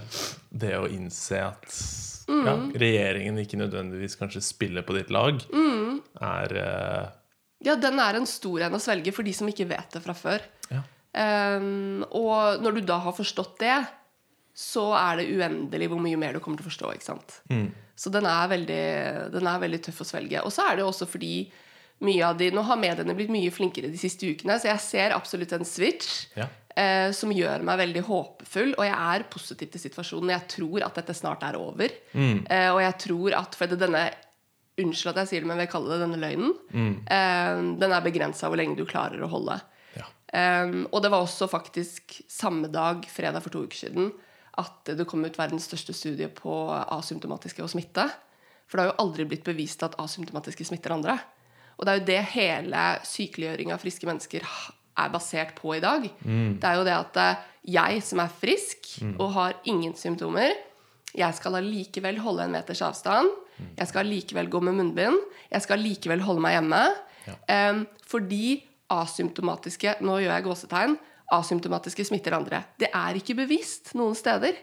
det 0.63 0.71
å 0.77 0.87
innse 0.91 1.41
at 1.45 1.75
ja, 2.31 2.55
regjeringen 2.79 3.39
ikke 3.41 3.59
nødvendigvis 3.59 4.17
kanskje 4.19 4.43
spiller 4.45 4.85
på 4.87 4.95
ditt 4.97 5.11
lag, 5.13 5.41
er 5.41 6.55
uh, 6.55 7.09
Ja, 7.63 7.75
den 7.79 7.99
er 8.01 8.19
en 8.19 8.27
stor 8.29 8.67
en 8.67 8.77
å 8.77 8.81
svelge 8.81 9.13
for 9.15 9.27
de 9.27 9.33
som 9.35 9.49
ikke 9.51 9.69
vet 9.71 9.95
det 9.95 10.03
fra 10.03 10.15
før. 10.17 10.45
Um, 11.11 12.03
og 12.15 12.61
når 12.63 12.77
du 12.77 12.81
da 12.87 12.97
har 13.03 13.15
forstått 13.17 13.57
det, 13.59 13.79
så 14.55 14.85
er 14.99 15.19
det 15.21 15.29
uendelig 15.31 15.87
hvor 15.91 15.99
mye 16.03 16.19
mer 16.19 16.35
du 16.35 16.39
kommer 16.43 16.59
til 16.59 16.67
å 16.67 16.71
forstå. 16.71 16.93
ikke 16.95 17.07
sant? 17.07 17.37
Så 18.01 18.11
den 18.11 18.25
er, 18.27 18.47
veldig, 18.51 18.83
den 19.33 19.47
er 19.47 19.59
veldig 19.61 19.79
tøff 19.85 20.01
å 20.03 20.07
svelge. 20.07 20.41
Og 20.47 20.51
så 20.55 20.65
er 20.69 20.79
det 20.79 20.85
også 20.87 21.07
fordi 21.09 21.33
mye 22.01 22.23
av 22.25 22.37
de, 22.39 22.47
Nå 22.55 22.63
har 22.65 22.79
mediene 22.81 23.13
blitt 23.13 23.29
mye 23.29 23.51
flinkere 23.53 23.91
de 23.91 23.99
siste 24.01 24.25
ukene, 24.25 24.55
så 24.59 24.71
jeg 24.71 24.81
ser 24.81 25.13
absolutt 25.15 25.51
en 25.53 25.67
switch 25.67 26.25
Ja. 26.39 26.47
eh, 26.75 27.11
som 27.13 27.29
gjør 27.31 27.61
meg 27.67 27.77
veldig 27.83 28.01
håpefull. 28.07 28.73
Og 28.79 28.85
jeg 28.87 28.95
er 28.97 29.27
positiv 29.29 29.69
til 29.75 29.83
situasjonen. 29.85 30.33
Jeg 30.33 30.47
tror 30.55 30.83
at 30.87 30.97
dette 30.97 31.13
snart 31.15 31.43
er 31.45 31.59
over. 31.59 31.93
Eh, 32.15 32.69
og 32.73 32.81
jeg 32.81 32.97
tror 33.05 33.37
at 33.43 33.55
for 33.59 33.67
det, 33.71 33.79
denne 33.83 34.07
Unnskyld 34.81 35.11
at 35.11 35.17
jeg 35.21 35.27
sier 35.29 35.41
det, 35.43 35.47
men 35.49 35.59
jeg 35.59 35.67
vil 35.67 35.73
kalle 35.75 35.91
det 35.91 35.99
denne 36.07 36.17
løgnen. 36.23 36.53
Eh, 37.11 37.57
den 37.77 37.91
er 37.91 38.01
begrensa 38.05 38.47
hvor 38.49 38.57
lenge 38.57 38.77
du 38.79 38.85
klarer 38.87 39.21
å 39.21 39.27
holde. 39.29 39.59
Um, 40.31 40.85
og 40.91 41.01
det 41.03 41.11
var 41.11 41.23
også 41.25 41.49
faktisk 41.51 42.21
samme 42.31 42.69
dag, 42.71 43.03
fredag 43.11 43.43
for 43.43 43.53
to 43.53 43.65
uker 43.67 43.81
siden, 43.83 44.11
at 44.61 44.91
det 44.95 45.07
kom 45.07 45.23
ut 45.25 45.39
verdens 45.39 45.67
største 45.67 45.95
studie 45.95 46.29
på 46.31 46.53
asymptomatiske 46.71 47.63
og 47.63 47.71
smitte. 47.71 48.07
For 48.67 48.77
det 48.77 48.85
har 48.85 48.91
jo 48.93 49.03
aldri 49.03 49.27
blitt 49.27 49.47
bevist 49.47 49.83
at 49.83 49.97
asymptomatiske 49.99 50.67
smitter 50.67 50.95
andre. 50.95 51.17
Og 51.77 51.87
det 51.87 51.91
er 51.91 51.99
jo 51.99 52.07
det 52.07 52.21
hele 52.35 52.83
sykeliggjøring 53.07 53.73
av 53.73 53.81
friske 53.83 54.07
mennesker 54.07 54.45
er 55.01 55.11
basert 55.11 55.55
på 55.57 55.75
i 55.75 55.83
dag. 55.83 56.07
Det 56.59 56.67
er 56.67 56.79
jo 56.79 56.87
det 56.87 56.95
at 56.95 57.19
eh, 57.19 57.47
jeg 57.75 58.03
som 58.05 58.21
er 58.23 58.35
frisk 58.41 58.91
og 59.17 59.31
har 59.35 59.57
ingen 59.67 59.95
symptomer, 59.97 60.53
jeg 61.17 61.35
skal 61.35 61.57
allikevel 61.59 62.19
holde 62.23 62.45
en 62.47 62.53
meters 62.55 62.81
avstand. 62.85 63.31
Jeg 63.77 63.89
skal 63.89 64.05
allikevel 64.05 64.47
gå 64.49 64.61
med 64.63 64.77
munnbind. 64.77 65.17
Jeg 65.51 65.65
skal 65.65 65.79
allikevel 65.79 66.23
holde 66.23 66.43
meg 66.43 66.55
hjemme. 66.55 66.81
Em, 67.51 67.81
fordi 68.07 68.61
asymptomatiske 68.91 69.97
Nå 70.05 70.19
gjør 70.21 70.35
jeg 70.35 70.45
gåsetegn. 70.47 70.97
Asymptomatiske 71.31 72.05
smitter 72.09 72.35
andre. 72.35 72.65
Det 72.79 72.89
er 72.91 73.17
ikke 73.19 73.37
bevisst 73.39 73.93
noen 73.97 74.17
steder. 74.17 74.57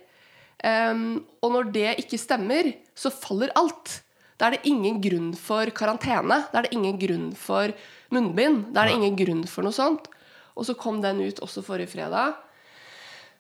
Um, 0.59 1.23
og 1.45 1.55
når 1.55 1.71
det 1.75 1.89
ikke 2.03 2.21
stemmer, 2.21 2.73
så 2.99 3.13
faller 3.15 3.55
alt. 3.59 4.01
Da 4.39 4.49
er 4.49 4.57
det 4.57 4.71
ingen 4.71 5.01
grunn 5.03 5.33
for 5.39 5.71
karantene. 5.75 6.43
Da 6.53 6.61
er 6.61 6.69
det 6.69 6.77
ingen 6.77 6.99
grunn 7.01 7.31
for 7.39 7.73
munnbind. 8.15 8.69
Da 8.75 8.85
er 8.85 8.91
det 8.91 8.99
ingen 8.99 9.19
grunn 9.19 9.47
for 9.51 9.67
noe 9.67 9.75
sånt. 9.75 10.11
Og 10.59 10.67
så 10.67 10.77
kom 10.79 11.01
den 11.03 11.23
ut 11.25 11.41
også 11.45 11.65
forrige 11.67 11.95
fredag. 11.95 12.37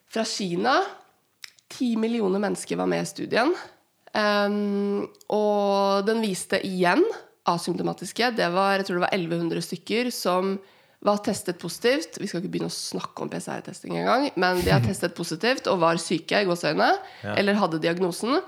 Fra 0.08 0.24
Kina. 0.26 0.80
Ti 1.68 1.92
millioner 2.00 2.40
mennesker 2.40 2.80
var 2.80 2.88
med 2.90 3.04
i 3.04 3.10
studien. 3.10 3.52
Um, 4.16 5.04
og 5.28 6.06
den 6.08 6.22
viste 6.24 6.58
igjen 6.64 7.04
asymptomatiske. 7.48 8.32
Det 8.36 8.48
var, 8.54 8.78
jeg 8.78 8.88
tror 8.88 8.98
det 8.98 9.06
var 9.06 9.14
1100 9.16 9.64
stykker 9.68 10.10
som 10.14 10.56
var 11.00 11.20
testet 11.22 11.58
positivt. 11.62 12.18
Vi 12.18 12.26
skal 12.26 12.40
ikke 12.42 12.50
begynne 12.56 12.70
å 12.70 12.74
snakke 12.74 13.22
om 13.22 13.28
PCR-testing 13.30 13.94
engang, 14.00 14.30
men 14.36 14.60
de 14.64 14.70
har 14.72 14.80
testet 14.82 15.14
positivt 15.14 15.68
og 15.70 15.78
var 15.80 15.96
syke 16.02 16.40
i 16.42 16.46
gåseøyne, 16.48 16.88
Ja. 17.22 17.34
eller 17.38 17.54
hadde 17.54 17.78
diagnosen. 17.80 18.40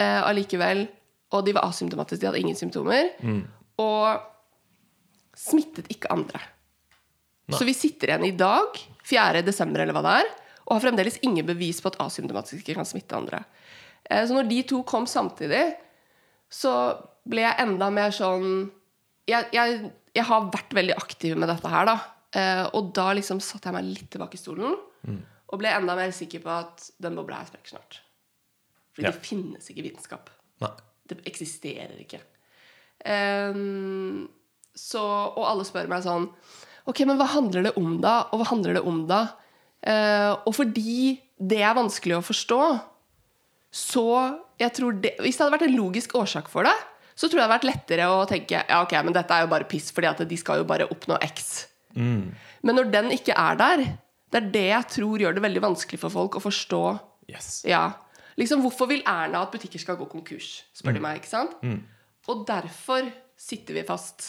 Eh, 0.00 0.22
allikevel, 0.24 0.88
og 1.32 1.44
de 1.44 1.52
var 1.52 1.68
asymptomatiske, 1.68 2.20
de 2.20 2.26
hadde 2.26 2.40
ingen 2.40 2.56
symptomer. 2.56 3.10
Og 3.78 4.20
smittet 5.36 5.88
ikke 5.92 6.10
andre. 6.14 6.40
Så 7.52 7.64
vi 7.68 7.74
sitter 7.76 8.08
igjen 8.14 8.24
i 8.30 8.36
dag, 8.36 8.78
4. 9.04 9.42
desember 9.44 9.80
eller 9.84 9.92
hva 9.92 10.02
det 10.06 10.14
er, 10.24 10.30
og 10.64 10.78
har 10.78 10.84
fremdeles 10.86 11.18
ingen 11.26 11.44
bevis 11.46 11.82
på 11.84 11.90
at 11.92 11.98
asymptomatiske 12.00 12.74
kan 12.74 12.86
smitte 12.88 13.12
andre. 13.18 13.42
Eh, 14.08 14.24
Så 14.26 14.32
når 14.32 14.48
de 14.48 14.62
to 14.62 14.82
kom 14.82 15.04
samtidig, 15.06 15.74
så 16.50 16.96
ble 17.28 17.42
jeg 17.42 17.58
enda 17.58 17.90
mer 17.92 18.10
sånn 18.10 18.70
Jeg, 19.26 19.46
jeg, 19.52 19.90
jeg 20.14 20.24
har 20.24 20.50
vært 20.52 20.74
veldig 20.76 20.94
aktiv 20.96 21.36
med 21.36 21.48
dette 21.50 21.68
her, 21.68 21.84
da. 21.90 21.96
Eh, 22.34 22.64
Og 22.74 22.92
da 22.94 23.12
liksom 23.14 23.40
satte 23.42 23.68
jeg 23.70 23.74
meg 23.76 23.84
litt 23.84 24.10
tilbake 24.10 24.34
i 24.34 24.42
stolen 24.42 24.76
og 25.52 25.58
ble 25.60 25.68
enda 25.70 25.94
mer 25.94 26.10
sikker 26.10 26.40
på 26.42 26.50
at 26.50 26.90
den 27.02 27.14
bobla 27.14 27.36
her 27.42 27.46
sprekker 27.46 27.74
snart. 27.76 28.00
Fordi 28.94 29.04
Ja. 29.06 29.10
det 29.12 29.22
finnes 29.22 29.68
ikke 29.70 29.84
vitenskap. 29.84 30.30
Nei. 30.60 30.70
Det 31.06 31.18
eksisterer 31.26 31.98
ikke. 32.00 32.20
Ehm, 33.04 34.28
så, 34.74 35.02
og 35.36 35.44
alle 35.46 35.64
spør 35.68 35.88
meg 35.90 36.02
sånn 36.06 36.28
Ok, 36.86 37.00
men 37.08 37.16
hva 37.16 37.26
handler 37.32 37.62
det 37.64 37.76
om, 37.80 37.94
da? 38.02 38.26
Og 38.32 38.40
hva 38.42 38.46
handler 38.50 38.74
det 38.76 38.82
om, 38.84 39.06
da? 39.08 39.22
Eh, 39.82 40.32
og 40.44 40.52
fordi 40.54 41.20
det 41.40 41.62
er 41.64 41.74
vanskelig 41.76 42.18
å 42.18 42.24
forstå, 42.24 42.58
så 43.72 44.04
jeg 44.60 44.72
tror 44.76 45.00
det, 45.00 45.14
Hvis 45.18 45.36
det 45.38 45.44
hadde 45.46 45.54
vært 45.58 45.68
en 45.68 45.76
logisk 45.78 46.12
årsak 46.14 46.48
for 46.52 46.62
det, 46.68 46.74
så 47.14 47.28
tror 47.28 47.38
jeg 47.38 47.42
det 47.42 47.46
hadde 47.46 47.56
vært 47.56 47.68
lettere 47.68 48.06
å 48.10 48.22
tenke 48.30 48.60
ja, 48.68 48.80
ok, 48.82 48.94
men 49.06 49.14
dette 49.14 49.34
er 49.36 49.44
jo 49.44 49.50
bare 49.52 49.68
piss, 49.70 49.90
fordi 49.94 50.08
at 50.10 50.22
de 50.28 50.38
skal 50.40 50.62
jo 50.62 50.66
bare 50.68 50.88
oppnå 50.90 51.18
X. 51.28 51.66
Men 51.94 52.74
når 52.74 52.88
den 52.90 53.12
ikke 53.14 53.36
er 53.38 53.58
der, 53.60 53.84
det 54.34 54.40
er 54.40 54.48
det 54.54 54.64
jeg 54.70 54.88
tror 54.96 55.22
gjør 55.22 55.36
det 55.36 55.44
veldig 55.44 55.62
vanskelig 55.62 56.00
for 56.02 56.10
folk 56.14 56.38
å 56.40 56.42
forstå 56.42 56.80
Yes. 57.30 57.62
ja. 57.64 57.86
Liksom, 58.36 58.60
hvorfor 58.64 58.88
vil 58.90 59.04
Erna 59.06 59.44
at 59.46 59.52
butikker 59.54 59.78
skal 59.80 59.96
gå 59.96 60.08
konkurs? 60.10 60.64
Spør 60.74 60.96
de 60.96 61.00
meg, 61.04 61.20
ikke 61.22 61.30
sant? 61.30 61.54
Og 62.28 62.42
derfor 62.48 63.06
sitter 63.38 63.78
vi 63.78 63.84
fast 63.86 64.26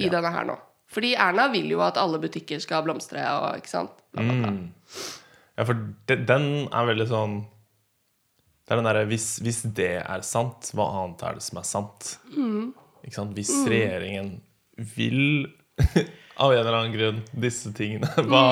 i 0.00 0.08
denne 0.08 0.30
her 0.32 0.46
nå. 0.48 0.56
Fordi 0.88 1.10
Erna 1.20 1.44
vil 1.52 1.68
jo 1.74 1.82
at 1.84 1.98
alle 2.00 2.16
butikker 2.22 2.62
skal 2.64 2.82
blomstre 2.86 3.20
og 3.36 3.60
ikke 3.60 3.68
sant? 3.70 3.92
Bla, 4.16 4.24
bla, 4.24 4.36
bla. 4.46 4.52
Ja, 5.58 5.66
for 5.68 5.76
de, 6.08 6.16
den 6.24 6.46
er 6.72 6.88
veldig 6.88 7.06
sånn 7.10 7.34
Det 8.68 8.74
er 8.74 8.82
den 8.82 8.86
derre 8.90 9.06
hvis, 9.08 9.26
hvis 9.40 9.62
det 9.72 9.94
er 10.02 10.22
sant, 10.28 10.66
hva 10.76 10.90
annet 11.00 11.22
er 11.24 11.38
det 11.38 11.44
som 11.46 11.56
er 11.56 11.64
sant? 11.64 12.10
Ikke 13.00 13.16
sant? 13.16 13.32
Hvis 13.32 13.52
regjeringen 13.64 14.34
vil, 14.76 15.48
av 16.42 16.52
en 16.52 16.58
eller 16.58 16.76
annen 16.76 16.92
grunn, 16.92 17.22
disse 17.32 17.72
tingene, 17.72 18.10
hva, 18.28 18.42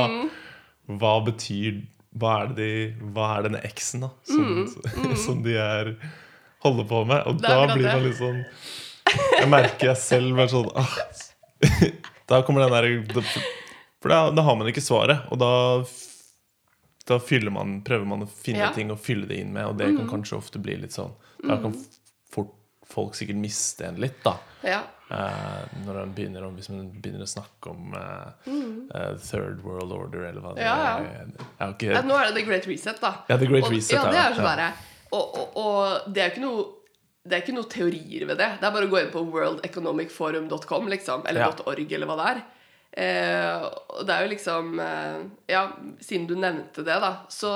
hva 0.88 1.12
betyr 1.26 1.82
hva 2.16 2.32
er, 2.40 2.54
det 2.56 2.64
de, 2.64 3.10
hva 3.12 3.26
er 3.34 3.44
denne 3.44 3.60
X-en 3.68 4.06
da 4.06 4.10
som, 4.24 4.64
som 5.26 5.44
de 5.44 5.58
er 5.60 5.92
holder 6.64 6.88
på 6.88 7.02
med? 7.12 7.20
Og 7.28 7.44
da 7.44 7.58
blir 7.74 7.90
man 7.90 8.06
litt 8.06 8.16
sånn 8.16 8.40
Jeg 9.36 9.50
merker 9.52 9.90
jeg 9.92 10.00
selv 10.00 10.40
bare 10.40 10.48
sånn 10.48 10.72
ah, 10.80 10.96
Da 12.24 12.40
kommer 12.46 12.64
den 12.64 12.72
der 12.72 13.20
For 14.00 14.08
da, 14.08 14.22
da 14.32 14.46
har 14.48 14.56
man 14.56 14.72
ikke 14.72 14.80
svaret, 14.80 15.28
og 15.28 15.44
da 15.44 15.52
da 17.06 17.18
fyller 17.22 17.54
man, 17.54 17.80
prøver 17.86 18.06
man 18.08 18.24
å 18.24 18.28
finne 18.28 18.58
Ja. 18.64 18.70
Mm. 18.72 18.74
ting 18.74 18.90
og 18.90 18.98
fylle 19.02 19.28
det 19.30 19.38
inn 19.38 19.52
med, 19.54 19.66
og 19.66 19.78
det 19.78 19.92
kan 19.96 20.08
kanskje 20.10 20.36
ofte 20.38 20.58
bli 20.62 20.76
litt 20.82 20.92
sånn 20.96 21.12
Da 21.46 21.56
kan 21.62 21.74
fort 22.32 22.54
folk 22.86 23.14
sikkert 23.14 23.36
miste 23.36 23.84
en 23.86 23.98
litt, 24.02 24.22
da. 24.24 24.36
Ja. 24.66 24.80
Eh, 25.10 25.66
når 25.84 25.94
man 26.00 26.14
begynner 26.14 26.44
om, 26.46 26.56
Hvis 26.56 26.68
man 26.68 26.88
begynner 26.90 27.22
å 27.22 27.30
snakke 27.30 27.70
om 27.70 27.94
eh, 27.94 28.48
uh, 28.50 29.12
third 29.22 29.60
world 29.62 29.92
order, 29.92 30.24
eller 30.30 30.40
hva 30.40 30.54
det 30.54 30.64
Mm. 30.64 30.66
Ja, 30.66 30.76
ja. 31.60 31.68
er. 31.68 31.92
Ja, 31.94 32.02
Nå 32.02 32.16
er 32.18 32.26
det 32.26 32.34
The 32.40 32.42
Great 32.42 32.66
Reset, 32.66 33.00
da. 33.00 33.12
Ja, 33.28 33.36
The 33.36 33.46
Great 33.46 33.64
og, 33.64 33.70
Reset, 33.70 33.92
ja, 33.94 34.02
det 34.10 34.18
er 34.18 34.30
jo 34.34 34.40
sånn 34.40 34.58
Ja. 34.58 34.72
og, 35.12 35.38
og, 35.38 35.56
og 35.56 36.12
det 36.12 36.22
er 36.22 36.30
jo 36.30 36.34
ikke 36.34 36.74
er 37.36 37.42
ikke 37.42 37.54
noe 37.54 37.68
teorier 37.70 38.26
ved 38.26 38.38
det. 38.38 38.50
Det 38.60 38.66
er 38.66 38.70
bare 38.74 38.86
å 38.86 38.90
gå 38.90 39.00
inn 39.02 39.10
på 39.10 39.22
worldeconomicforum.com, 39.30 40.88
liksom. 40.88 41.24
Eller. 41.26 41.54
.org, 41.66 41.92
eller 41.92 42.06
hva 42.06 42.16
det 42.16 42.26
er. 42.36 42.42
Eh, 42.96 43.64
og 43.92 44.06
det 44.08 44.14
er 44.14 44.22
jo 44.24 44.30
liksom 44.32 44.78
eh, 44.80 45.18
Ja, 45.52 45.66
siden 46.00 46.26
du 46.30 46.32
nevnte 46.40 46.80
det, 46.86 46.94
da, 47.02 47.10
så, 47.28 47.50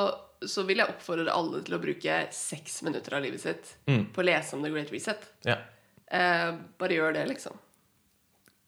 så 0.45 0.67
vil 0.69 0.83
jeg 0.83 0.93
oppfordre 0.93 1.33
alle 1.33 1.63
til 1.65 1.79
å 1.79 1.81
bruke 1.81 2.19
seks 2.37 2.83
minutter 2.85 3.17
av 3.17 3.23
livet 3.25 3.41
sitt 3.41 3.71
Mm. 3.89 4.03
på 4.13 4.21
å 4.21 4.27
lese 4.29 4.53
om 4.59 4.63
The 4.67 4.71
Great 4.75 4.93
Reset. 4.93 5.25
ja. 5.49 5.57
Eh, 6.13 6.53
bare 6.79 6.97
gjør 6.99 7.13
det, 7.15 7.25
liksom. 7.31 7.55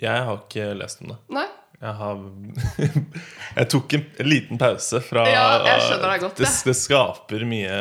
Jeg 0.01 0.25
har 0.25 0.37
ikke 0.45 0.71
lest 0.79 1.01
om 1.03 1.09
det. 1.13 1.17
Nei? 1.35 1.45
Jeg 1.83 1.95
har 1.99 2.21
Jeg 3.59 3.69
tok 3.75 3.95
en, 3.99 4.05
en 4.23 4.29
liten 4.31 4.59
pause 4.63 5.01
fra 5.03 5.25
Ja, 5.29 5.45
jeg 5.67 5.81
skjønner 5.89 6.13
deg 6.15 6.21
godt, 6.23 6.37
det, 6.39 6.47
det. 6.47 6.63
det 6.71 6.77
skaper 6.79 7.45
mye 7.51 7.79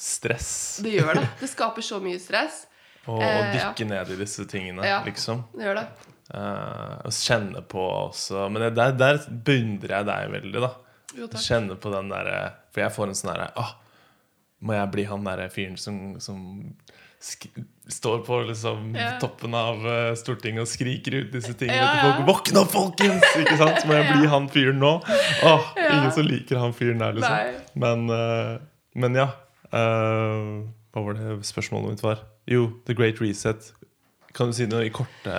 stress 0.00 0.80
Det 0.82 0.94
gjør 0.96 1.14
det. 1.20 1.26
Det 1.42 1.50
skaper 1.52 1.84
så 1.84 2.00
mye 2.02 2.18
stress. 2.22 2.62
å 3.06 3.18
å 3.18 3.28
dykke 3.52 3.84
ja. 3.84 3.90
ned 3.92 4.10
i 4.14 4.16
disse 4.24 4.46
tingene, 4.48 4.86
Ja. 4.86 5.02
liksom. 5.06 5.44
Det 5.54 5.66
gjør 5.68 5.80
det. 5.82 5.86
Og 6.32 7.12
kjenne 7.12 7.60
på 7.68 7.82
også 8.08 8.46
Men 8.48 8.62
jeg, 8.68 8.74
der, 8.78 8.94
der 8.96 9.18
beundrer 9.44 9.98
jeg 9.98 10.06
deg 10.08 10.30
veldig, 10.32 10.62
da. 10.64 10.70
Jo. 11.18 11.26
Kjenne 11.36 11.76
på 11.76 11.92
den 11.92 12.08
derre 12.08 12.38
For 12.72 12.80
jeg 12.86 12.94
får 12.94 13.10
en 13.12 13.18
sånn 13.18 13.32
derre 13.34 13.50
ah, 13.60 13.74
Må 14.64 14.78
jeg 14.78 14.92
bli 14.94 15.04
han 15.10 15.26
derre 15.28 15.50
fyren 15.52 15.76
som, 15.76 15.98
som 16.24 16.38
står 17.92 18.22
på 18.26 18.38
liksom 18.48 18.94
Ja. 18.96 19.10
toppen 19.22 19.52
av 19.54 19.84
uh, 19.84 20.14
Stortinget 20.18 20.64
og 20.64 20.70
skriker 20.70 21.18
ut 21.20 21.28
disse 21.34 21.52
tingene 21.54 21.78
Ja, 21.78 21.90
til 21.92 22.02
folk? 22.08 22.24
Våkne 22.30 22.62
opp, 22.64 22.72
folkens! 22.72 23.26
Ikke 23.38 23.58
sant? 23.60 23.84
Må 23.86 23.94
jeg 23.98 24.08
bli 24.08 24.24
Ja. 24.24 24.30
han 24.32 24.48
fyren 24.50 24.80
nå. 24.82 24.92
Åh. 25.46 25.68
Ingen 25.84 26.12
som 26.16 26.26
liker 26.26 26.58
han 26.58 26.74
fyren 26.74 26.98
der, 27.04 27.12
liksom. 27.20 27.60
Men, 27.84 28.08
uh, 28.10 28.56
men 28.98 29.20
ja. 29.20 29.28
Uh, 29.70 30.64
hva 30.92 31.04
var 31.06 31.20
det 31.20 31.36
spørsmålet 31.46 31.94
mitt 31.94 32.02
var? 32.02 32.24
Jo, 32.50 32.66
The 32.88 32.96
Great 32.98 33.22
Reset. 33.22 33.70
Kan 34.34 34.50
du 34.50 34.56
si 34.58 34.66
noe 34.66 34.88
i 34.88 34.90
korte 34.94 35.36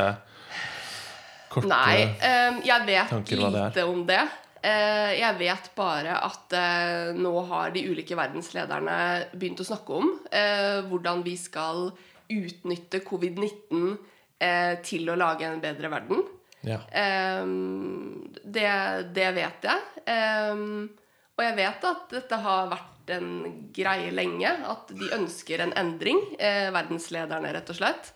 Korte 1.53 1.69
Nei, 1.69 2.07
um, 2.07 2.63
jeg 2.65 2.87
vet 2.87 3.11
tanker 3.13 3.37
det 3.37 3.45
er. 3.45 3.59
lite 3.59 3.85
om 3.89 4.01
det. 4.09 4.23
Uh, 4.63 5.11
jeg 5.17 5.35
vet 5.41 5.65
bare 5.75 6.15
at 6.23 6.53
uh, 6.55 7.11
nå 7.19 7.33
har 7.49 7.73
de 7.75 7.83
ulike 7.83 8.15
verdenslederne 8.15 8.95
begynt 9.35 9.59
å 9.59 9.67
snakke 9.67 9.97
om 9.97 10.13
uh, 10.15 10.79
hvordan 10.87 11.23
vi 11.25 11.35
skal 11.39 11.89
utnytte 12.33 13.01
covid-19 13.03 13.97
eh, 14.41 14.77
til 14.81 15.09
å 15.11 15.17
lage 15.19 15.45
en 15.45 15.59
bedre 15.61 15.89
verden. 15.91 16.21
Ja. 16.65 16.79
Ehm, 16.95 18.31
det, 18.41 18.71
det 19.13 19.27
vet 19.35 19.67
jeg. 19.67 19.83
Ehm, 20.09 20.87
og 21.35 21.43
jeg 21.43 21.57
vet 21.59 21.85
at 21.91 22.15
dette 22.15 22.39
har 22.45 22.71
vært 22.71 23.13
en 23.13 23.29
greie 23.75 24.09
lenge. 24.15 24.49
At 24.71 24.95
de 24.95 25.11
ønsker 25.13 25.61
en 25.61 25.75
endring. 25.77 26.23
Verdenslederne, 26.39 27.51
rett 27.53 27.69
og 27.69 27.77
slett. 27.77 28.13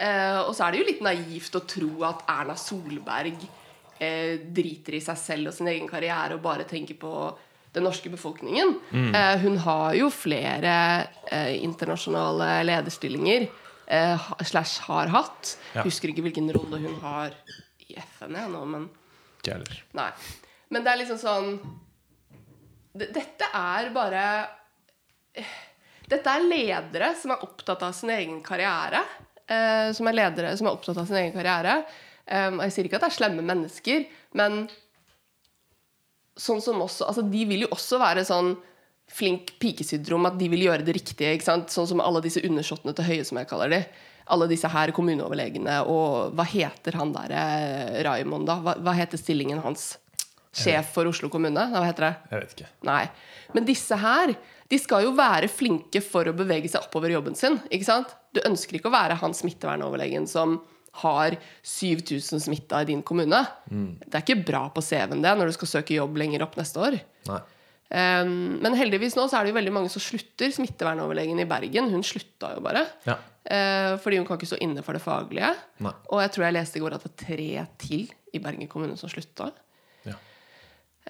Eh, 0.00 0.40
og 0.46 0.54
så 0.56 0.64
er 0.64 0.72
det 0.72 0.80
jo 0.80 0.88
litt 0.88 1.02
naivt 1.04 1.56
å 1.58 1.64
tro 1.68 1.90
at 2.08 2.24
Erna 2.32 2.56
Solberg 2.56 3.42
eh, 4.00 4.40
driter 4.40 4.96
i 4.96 5.02
seg 5.04 5.18
selv 5.20 5.50
og 5.50 5.56
sin 5.56 5.68
egen 5.68 5.88
karriere 5.90 6.38
og 6.38 6.44
bare 6.44 6.64
tenker 6.68 6.96
på 7.00 7.12
den 7.74 7.84
norske 7.86 8.10
befolkningen. 8.10 8.72
Eh, 9.14 9.34
hun 9.44 9.58
har 9.66 9.94
jo 9.98 10.08
flere 10.10 10.76
internasjonale 11.60 12.62
lederstillinger. 12.66 13.50
Slash 14.46 14.86
har 14.86 15.10
hatt. 15.10 15.56
Ja. 15.74 15.84
Husker 15.84 16.10
ikke 16.10 16.22
hvilken 16.22 16.50
rolle 16.54 16.78
hun 16.82 16.96
har 17.02 17.34
i 17.82 17.96
FN 17.98 18.36
jeg 18.38 18.50
nå, 18.52 18.64
men. 18.70 18.88
Nei. 19.98 20.10
Men 20.70 20.84
det 20.86 20.92
er 20.92 21.00
liksom 21.00 21.18
sånn 21.18 21.46
Dette 22.92 23.48
er 23.56 23.88
bare 23.94 24.24
Dette 26.10 26.34
er 26.34 26.44
ledere 26.44 27.08
som 27.18 27.32
er 27.34 27.42
opptatt 27.46 27.82
av 27.86 27.94
sin 27.96 28.12
egen 28.14 28.38
karriere. 28.46 29.02
Eh, 29.50 29.90
som 29.96 30.06
er 30.06 30.14
ledere 30.14 30.54
som 30.58 30.68
er 30.68 30.76
opptatt 30.76 31.00
av 31.00 31.08
sin 31.08 31.18
egen 31.18 31.34
karriere. 31.34 31.80
Um, 32.30 32.60
og 32.60 32.68
jeg 32.68 32.74
sier 32.74 32.86
ikke 32.86 33.00
at 33.00 33.06
det 33.08 33.10
er 33.10 33.16
slemme 33.16 33.42
mennesker, 33.42 34.04
men 34.38 34.60
sånn 36.38 36.60
som 36.62 36.78
også 36.84 37.08
altså 37.08 37.24
De 37.26 37.40
vil 37.48 37.64
jo 37.64 37.70
også 37.74 37.98
være 37.98 38.22
sånn 38.28 38.52
flink 39.10 39.56
pikesyndrom, 39.58 40.28
at 40.28 40.36
de 40.38 40.46
vil 40.52 40.68
gjøre 40.68 40.86
det 40.86 40.94
riktige. 40.94 41.32
Sånn 41.42 41.88
som 41.90 42.02
alle 42.04 42.22
disse 42.22 42.42
undersåttene 42.46 42.94
til 42.94 43.08
Høie, 43.08 43.24
som 43.26 43.40
jeg 43.40 43.50
kaller 43.50 43.72
de. 43.74 43.80
Alle 44.30 44.46
disse 44.52 44.70
her 44.70 44.92
kommuneoverlegene. 44.94 45.80
Og 45.90 46.36
hva 46.38 46.46
heter 46.46 47.00
han 47.00 47.10
der 47.16 47.34
eh, 47.34 47.98
Raymond, 48.06 48.46
da? 48.46 48.60
Hva, 48.62 48.76
hva 48.78 48.94
heter 48.94 49.18
stillingen 49.18 49.58
hans? 49.64 49.96
Sjef 50.54 50.94
for 50.94 51.10
Oslo 51.10 51.26
kommune? 51.32 51.66
Hva 51.74 51.82
heter 51.88 52.06
det? 52.06 52.14
Jeg 52.30 52.44
vet 52.44 52.54
ikke. 52.54 52.70
Nei. 52.86 53.02
Men 53.56 53.66
disse 53.66 53.98
her, 53.98 54.36
de 54.70 54.78
skal 54.78 55.08
jo 55.08 55.16
være 55.18 55.50
flinke 55.50 56.02
for 56.06 56.30
å 56.30 56.36
bevege 56.38 56.70
seg 56.70 56.86
oppover 56.86 57.10
jobben 57.10 57.34
sin. 57.38 57.58
ikke 57.66 57.90
sant? 57.90 58.14
Du 58.34 58.42
ønsker 58.46 58.78
ikke 58.78 58.90
å 58.90 58.94
være 58.94 59.18
han 59.20 59.34
smittevernoverlegen 59.36 60.28
som 60.30 60.60
har 61.00 61.36
7000 61.62 62.42
smitta 62.42 62.82
i 62.82 62.88
din 62.88 63.02
kommune. 63.06 63.40
Det 63.70 64.16
er 64.16 64.24
ikke 64.24 64.42
bra 64.46 64.64
på 64.74 64.82
CV-en 64.82 65.22
det 65.22 65.32
når 65.38 65.50
du 65.50 65.56
skal 65.58 65.70
søke 65.76 65.96
jobb 65.96 66.18
lenger 66.18 66.44
opp 66.46 66.58
neste 66.58 66.82
år. 66.82 66.98
Um, 67.90 68.60
men 68.62 68.76
heldigvis 68.78 69.16
nå 69.18 69.24
så 69.26 69.38
er 69.38 69.46
det 69.46 69.50
jo 69.50 69.58
veldig 69.58 69.74
mange 69.74 69.90
som 69.90 70.02
slutter. 70.02 70.52
Smittevernoverlegen 70.54 71.42
i 71.42 71.48
Bergen 71.50 71.90
hun 71.90 72.04
slutta 72.06 72.52
jo 72.54 72.62
bare. 72.64 72.84
Ja. 73.06 73.18
Uh, 73.40 73.94
fordi 74.02 74.20
hun 74.20 74.28
kan 74.28 74.38
ikke 74.38 74.50
stå 74.50 74.60
inne 74.62 74.84
for 74.86 74.94
det 74.94 75.02
faglige. 75.02 75.50
Nei. 75.82 75.94
Og 76.10 76.22
jeg 76.22 76.34
tror 76.34 76.46
jeg 76.46 76.58
leste 76.58 76.78
i 76.78 76.84
går 76.84 76.94
at 76.94 77.02
det 77.02 77.10
var 77.10 77.18
tre 77.24 77.66
til 77.82 78.06
i 78.30 78.42
Bergen 78.42 78.70
kommune 78.70 78.98
som 78.98 79.10
slutta. 79.10 79.50
Ja. 80.06 80.14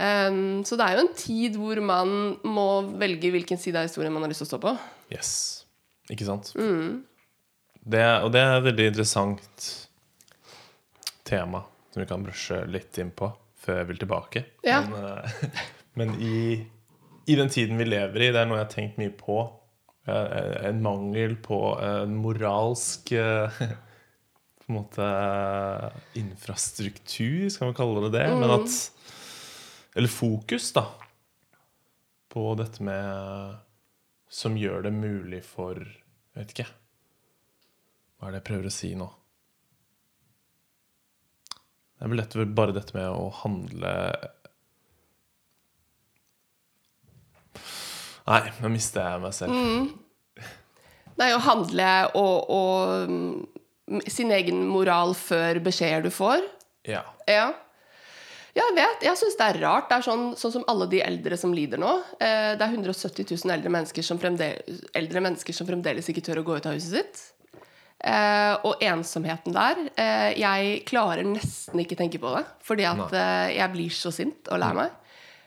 Um, 0.00 0.60
så 0.64 0.78
det 0.80 0.86
er 0.86 0.96
jo 0.96 1.04
en 1.04 1.14
tid 1.18 1.60
hvor 1.60 1.80
man 1.84 2.14
må 2.48 2.68
velge 3.00 3.32
hvilken 3.34 3.60
side 3.60 3.80
av 3.80 3.88
historien 3.90 4.14
man 4.14 4.24
har 4.24 4.32
lyst 4.32 4.44
til 4.44 4.48
å 4.48 4.52
stå 4.54 4.62
på. 4.64 4.76
Yes. 5.12 5.32
Ikke 6.10 6.26
sant? 6.26 6.54
Mm. 6.56 7.02
Det, 7.90 8.02
og 8.24 8.30
det 8.34 8.40
er 8.44 8.56
et 8.58 8.66
veldig 8.68 8.86
interessant 8.92 9.68
tema 11.26 11.62
som 11.90 12.02
vi 12.02 12.06
kan 12.10 12.22
brushe 12.22 12.60
litt 12.70 12.98
inn 13.02 13.10
på 13.16 13.30
før 13.60 13.80
jeg 13.82 13.88
vil 13.90 14.00
tilbake. 14.00 14.42
Ja. 14.66 14.80
Men, 14.86 15.06
eh, 15.10 15.56
men 16.00 16.14
i, 16.22 16.36
i 17.26 17.36
den 17.38 17.50
tiden 17.52 17.80
vi 17.80 17.88
lever 17.88 18.22
i, 18.28 18.30
det 18.32 18.40
er 18.42 18.48
noe 18.48 18.60
jeg 18.60 18.66
har 18.68 18.72
tenkt 18.74 19.00
mye 19.00 19.12
på. 19.18 19.38
eh, 20.08 20.68
En 20.70 20.80
mangel 20.84 21.36
på 21.42 21.58
en 21.84 22.14
moralsk 22.22 23.12
eh, 23.18 23.60
på 24.60 24.70
en 24.70 24.78
måte 24.78 25.06
infrastruktur, 26.20 27.48
skal 27.50 27.70
man 27.72 27.78
kalle 27.78 28.06
det 28.06 28.14
det. 28.20 28.26
Men 28.38 28.54
at 28.60 28.76
Eller 29.98 30.12
fokus, 30.14 30.70
da. 30.76 30.86
På 32.30 32.52
dette 32.54 32.82
med 32.86 33.56
Som 34.30 34.54
gjør 34.54 34.84
det 34.86 34.92
mulig 34.94 35.40
for 35.42 35.74
Jeg 35.82 36.38
vet 36.38 36.52
ikke 36.54 36.68
Hva 38.20 38.28
er 38.28 38.34
det 38.34 38.42
jeg 38.42 38.48
prøver 38.50 38.68
å 38.68 38.74
si 38.74 38.90
nå? 38.98 39.06
Det 41.96 42.04
er 42.04 42.12
vel 42.12 42.20
dette, 42.20 42.44
bare 42.56 42.76
dette 42.76 42.96
med 42.96 43.08
å 43.08 43.30
handle 43.42 43.94
Nei, 48.30 48.44
nå 48.60 48.68
mister 48.70 49.02
jeg 49.08 49.22
meg 49.24 49.32
selv. 49.34 49.56
Nei, 51.18 51.30
å 51.34 51.40
handle 51.42 51.88
og, 52.20 52.52
og 52.52 53.10
mm, 53.10 54.04
sin 54.12 54.30
egen 54.36 54.62
moral 54.70 55.16
før 55.18 55.58
beskjeder 55.64 56.04
du 56.04 56.12
får. 56.14 56.44
Ja. 56.86 57.02
Ja. 57.26 57.48
Ja, 58.54 58.68
jeg 58.68 58.76
vet. 58.76 59.02
Jeg 59.08 59.18
syns 59.18 59.36
det 59.40 59.48
er 59.48 59.60
rart. 59.64 59.88
Det 59.90 59.98
er 59.98 60.06
sånn, 60.06 60.24
sånn 60.38 60.54
som 60.58 60.68
alle 60.70 60.86
de 60.92 61.02
eldre 61.02 61.36
som 61.40 61.52
lider 61.54 61.80
nå. 61.80 61.90
Eh, 62.20 62.52
det 62.60 62.64
er 62.64 62.70
170 62.76 63.26
000 63.32 63.56
eldre 63.56 63.72
mennesker, 63.72 64.06
som 64.06 64.20
fremdeles, 64.22 64.80
eldre 64.98 65.22
mennesker 65.26 65.56
som 65.56 65.68
fremdeles 65.68 66.08
ikke 66.12 66.24
tør 66.28 66.42
å 66.42 66.46
gå 66.46 66.60
ut 66.60 66.70
av 66.70 66.78
huset 66.78 66.96
sitt. 67.00 67.22
Eh, 68.00 68.54
og 68.64 68.80
ensomheten 68.80 69.52
der 69.52 69.76
eh, 70.00 70.30
Jeg 70.40 70.78
klarer 70.88 71.26
nesten 71.28 71.82
ikke 71.82 71.98
tenke 71.98 72.20
på 72.22 72.30
det. 72.36 72.46
Fordi 72.64 72.86
at 72.88 73.12
eh, 73.12 73.50
jeg 73.58 73.72
blir 73.74 73.92
så 73.92 74.12
sint 74.14 74.48
og 74.48 74.62
lei 74.62 74.70
meg. 74.78 74.96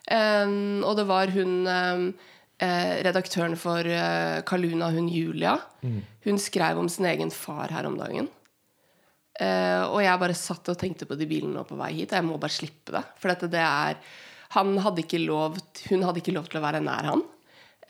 Eh, 0.05 0.53
og 0.85 0.93
det 0.99 1.07
var 1.09 1.33
hun 1.33 1.55
eh, 1.65 2.03
eh, 2.61 2.93
redaktøren 3.07 3.57
for 3.57 3.89
Kaluna, 4.49 4.91
hun 4.93 5.09
Julia. 5.09 5.57
Hun 6.27 6.39
skrev 6.41 6.79
om 6.79 6.89
sin 6.91 7.09
egen 7.09 7.33
far 7.33 7.73
her 7.73 7.89
om 7.89 7.97
dagen. 7.99 8.29
Eh, 9.41 9.81
og 9.89 9.97
jeg 10.05 10.21
bare 10.21 10.37
satt 10.37 10.69
og 10.69 10.77
tenkte 10.77 11.07
på 11.09 11.17
de 11.17 11.25
bilene 11.25 11.57
nå 11.57 11.65
på 11.65 11.77
vei 11.79 11.89
hit. 11.97 12.13
Jeg 12.13 12.25
må 12.27 12.37
bare 12.37 12.53
slippe 12.53 12.93
det. 12.93 13.01
For 13.17 13.33
dette, 13.33 13.49
det 13.49 13.63
er 13.65 13.97
han 14.53 14.75
hadde 14.85 15.01
ikke 15.01 15.17
lov, 15.23 15.55
Hun 15.89 16.03
hadde 16.05 16.21
ikke 16.21 16.35
lov 16.35 16.45
til 16.51 16.59
å 16.59 16.65
være 16.67 16.83
nær 16.85 17.07
han. 17.09 17.23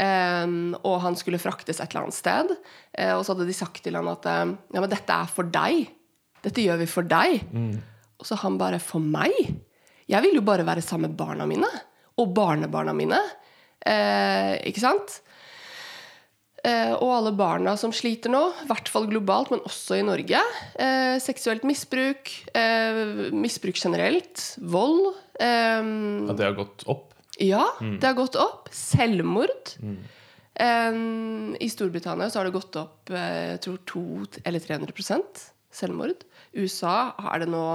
Eh, 0.01 0.53
og 0.81 0.95
han 1.03 1.17
skulle 1.19 1.41
fraktes 1.41 1.79
et 1.79 1.91
eller 1.91 2.07
annet 2.07 2.17
sted. 2.17 2.53
Uh, 2.97 3.15
og 3.17 3.23
så 3.23 3.33
hadde 3.33 3.49
de 3.49 3.57
sagt 3.57 3.83
til 3.85 3.97
han 3.97 4.09
at 4.11 4.29
eh, 4.29 4.55
ja, 4.73 4.79
men 4.81 4.91
dette 4.91 5.19
er 5.19 5.29
for 5.31 5.49
deg. 5.53 5.85
Dette 6.43 6.63
gjør 6.63 6.81
vi 6.81 6.89
for 6.91 7.07
deg. 7.07 7.43
Og 8.19 8.27
så 8.27 8.37
han 8.41 8.59
bare 8.59 8.81
For 8.83 9.03
meg? 9.03 9.35
Jeg 10.11 10.25
vil 10.25 10.35
jo 10.35 10.45
bare 10.45 10.65
være 10.67 10.83
sammen 10.83 11.11
med 11.11 11.19
barna 11.19 11.47
mine. 11.47 11.69
Og 12.19 12.33
barnebarna 12.35 12.95
mine. 12.95 13.19
Uh, 13.83 14.59
ikke 14.67 14.83
sant? 14.83 15.21
Uh, 16.63 16.95
og 16.95 17.09
alle 17.11 17.33
barna 17.35 17.73
som 17.79 17.91
sliter 17.95 18.31
nå, 18.31 18.41
i 18.63 18.67
hvert 18.69 18.91
fall 18.91 19.07
globalt, 19.11 19.51
men 19.51 19.63
også 19.67 19.97
i 19.99 20.05
Norge. 20.07 20.43
Seksuelt 21.23 21.65
misbruk, 21.67 22.31
misbruk 23.35 23.79
generelt, 23.79 24.45
vold. 24.63 25.11
Um, 25.39 26.29
ja, 26.29 26.37
det 26.39 26.47
har 26.47 26.55
gått 26.59 26.87
opp. 26.91 27.12
Ja, 27.45 27.63
det 27.79 28.07
har 28.07 28.17
gått 28.17 28.37
opp. 28.39 28.69
Selvmord. 28.73 29.73
Eh, 30.53 30.99
I 31.59 31.69
Storbritannia 31.71 32.29
så 32.29 32.39
har 32.39 32.49
det 32.49 32.55
gått 32.57 32.77
opp 32.77 33.09
eh, 33.09 33.55
jeg 33.55 33.63
tror 33.65 33.81
200 33.89 34.43
eller 34.45 34.61
300% 34.61 35.43
selvmord. 35.73 36.23
USA 36.53 37.13
er 37.33 37.43
det 37.43 37.49
nå 37.49 37.65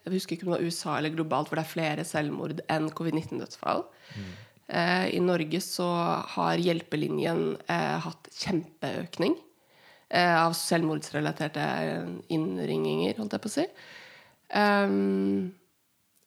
Jeg 0.00 0.14
husker 0.16 0.34
ikke 0.34 0.46
om 0.46 0.54
det 0.54 0.58
var 0.58 0.66
USA 0.66 0.92
eller 0.96 1.12
globalt 1.14 1.50
hvor 1.50 1.60
det 1.60 1.66
er 1.66 1.74
flere 1.74 2.04
selvmord 2.08 2.62
enn 2.72 2.88
covid-19-dødsfall. 2.96 3.84
Eh, 4.70 5.06
I 5.16 5.20
Norge 5.20 5.60
så 5.60 5.86
har 6.34 6.62
Hjelpelinjen 6.62 7.56
eh, 7.68 7.96
hatt 8.04 8.30
kjempeøkning 8.32 9.34
eh, 10.08 10.36
av 10.38 10.54
selvmordsrelaterte 10.56 11.66
innringinger, 12.32 13.18
holdt 13.18 13.36
jeg 13.36 13.44
på 13.44 13.50
å 13.50 13.54
si. 13.58 13.66
Um, 14.50 15.50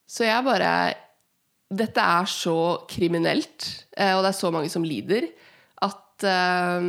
så 0.07 0.27
jeg 0.27 0.45
bare 0.45 0.69
Dette 1.73 2.05
er 2.19 2.29
så 2.29 2.57
kriminelt, 2.89 3.67
eh, 3.97 4.13
og 4.13 4.23
det 4.23 4.33
er 4.33 4.37
så 4.37 4.51
mange 4.53 4.69
som 4.73 4.85
lider, 4.85 5.29
at 5.83 6.27
eh, 6.29 6.87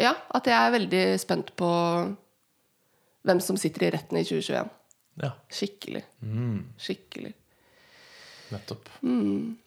Ja, 0.00 0.14
at 0.32 0.48
jeg 0.48 0.56
er 0.56 0.76
veldig 0.78 1.04
spent 1.20 1.52
på 1.60 1.70
hvem 3.28 3.40
som 3.44 3.58
sitter 3.60 3.88
i 3.88 3.90
retten 3.92 4.16
i 4.16 4.24
2021. 4.24 4.70
Ja, 5.20 5.34
Skikkelig. 5.52 6.02
Skikkelig. 6.80 7.34
nettopp. 8.50 8.88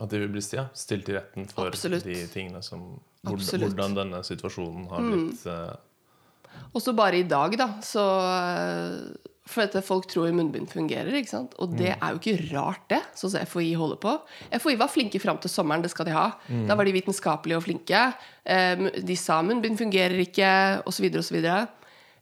At 0.02 0.10
de 0.12 0.22
vil 0.24 0.32
bli 0.34 0.42
ja, 0.56 0.66
stilt 0.76 1.10
i 1.12 1.16
retten 1.16 1.46
for 1.52 1.70
Absolutt. 1.70 2.04
de 2.08 2.26
tingene 2.34 2.64
som 2.66 2.82
hvor, 3.24 3.38
Absolutt. 3.38 3.72
Hvordan 3.72 3.94
denne 3.96 4.24
situasjonen 4.28 4.90
har 4.92 5.06
blitt 5.06 5.46
mm. 5.46 5.52
uh... 5.54 6.74
Også 6.76 6.94
bare 6.98 7.22
i 7.22 7.28
dag, 7.30 7.56
da, 7.58 7.70
så 7.86 8.04
eh, 8.28 9.32
For 9.46 9.66
at 9.66 9.74
folk 9.84 10.06
tror 10.08 10.32
munnbind 10.32 10.70
fungerer, 10.72 11.12
ikke 11.20 11.28
sant? 11.34 11.56
Og 11.60 11.74
det 11.76 11.90
er 11.98 12.14
jo 12.14 12.20
ikke 12.22 12.54
rart, 12.56 12.86
det, 12.94 13.02
sånn 13.20 13.34
som 13.34 13.44
FHI 13.44 13.74
holder 13.76 13.98
på. 14.00 14.14
FHI 14.56 14.78
var 14.80 14.88
flinke 14.94 15.20
fram 15.20 15.38
til 15.44 15.52
sommeren, 15.52 15.84
det 15.84 15.92
skal 15.92 16.08
de 16.08 16.14
ha. 16.16 16.30
Da 16.70 16.78
var 16.80 16.88
de 16.88 16.94
vitenskapelige 16.96 17.58
og 17.60 17.66
flinke. 17.66 18.06
Eh, 18.48 18.86
De 19.04 19.18
sa 19.20 19.42
munnbind 19.44 19.76
fungerer 19.82 20.16
ikke, 20.24 20.48
osv., 20.88 21.10
osv. 21.20 21.42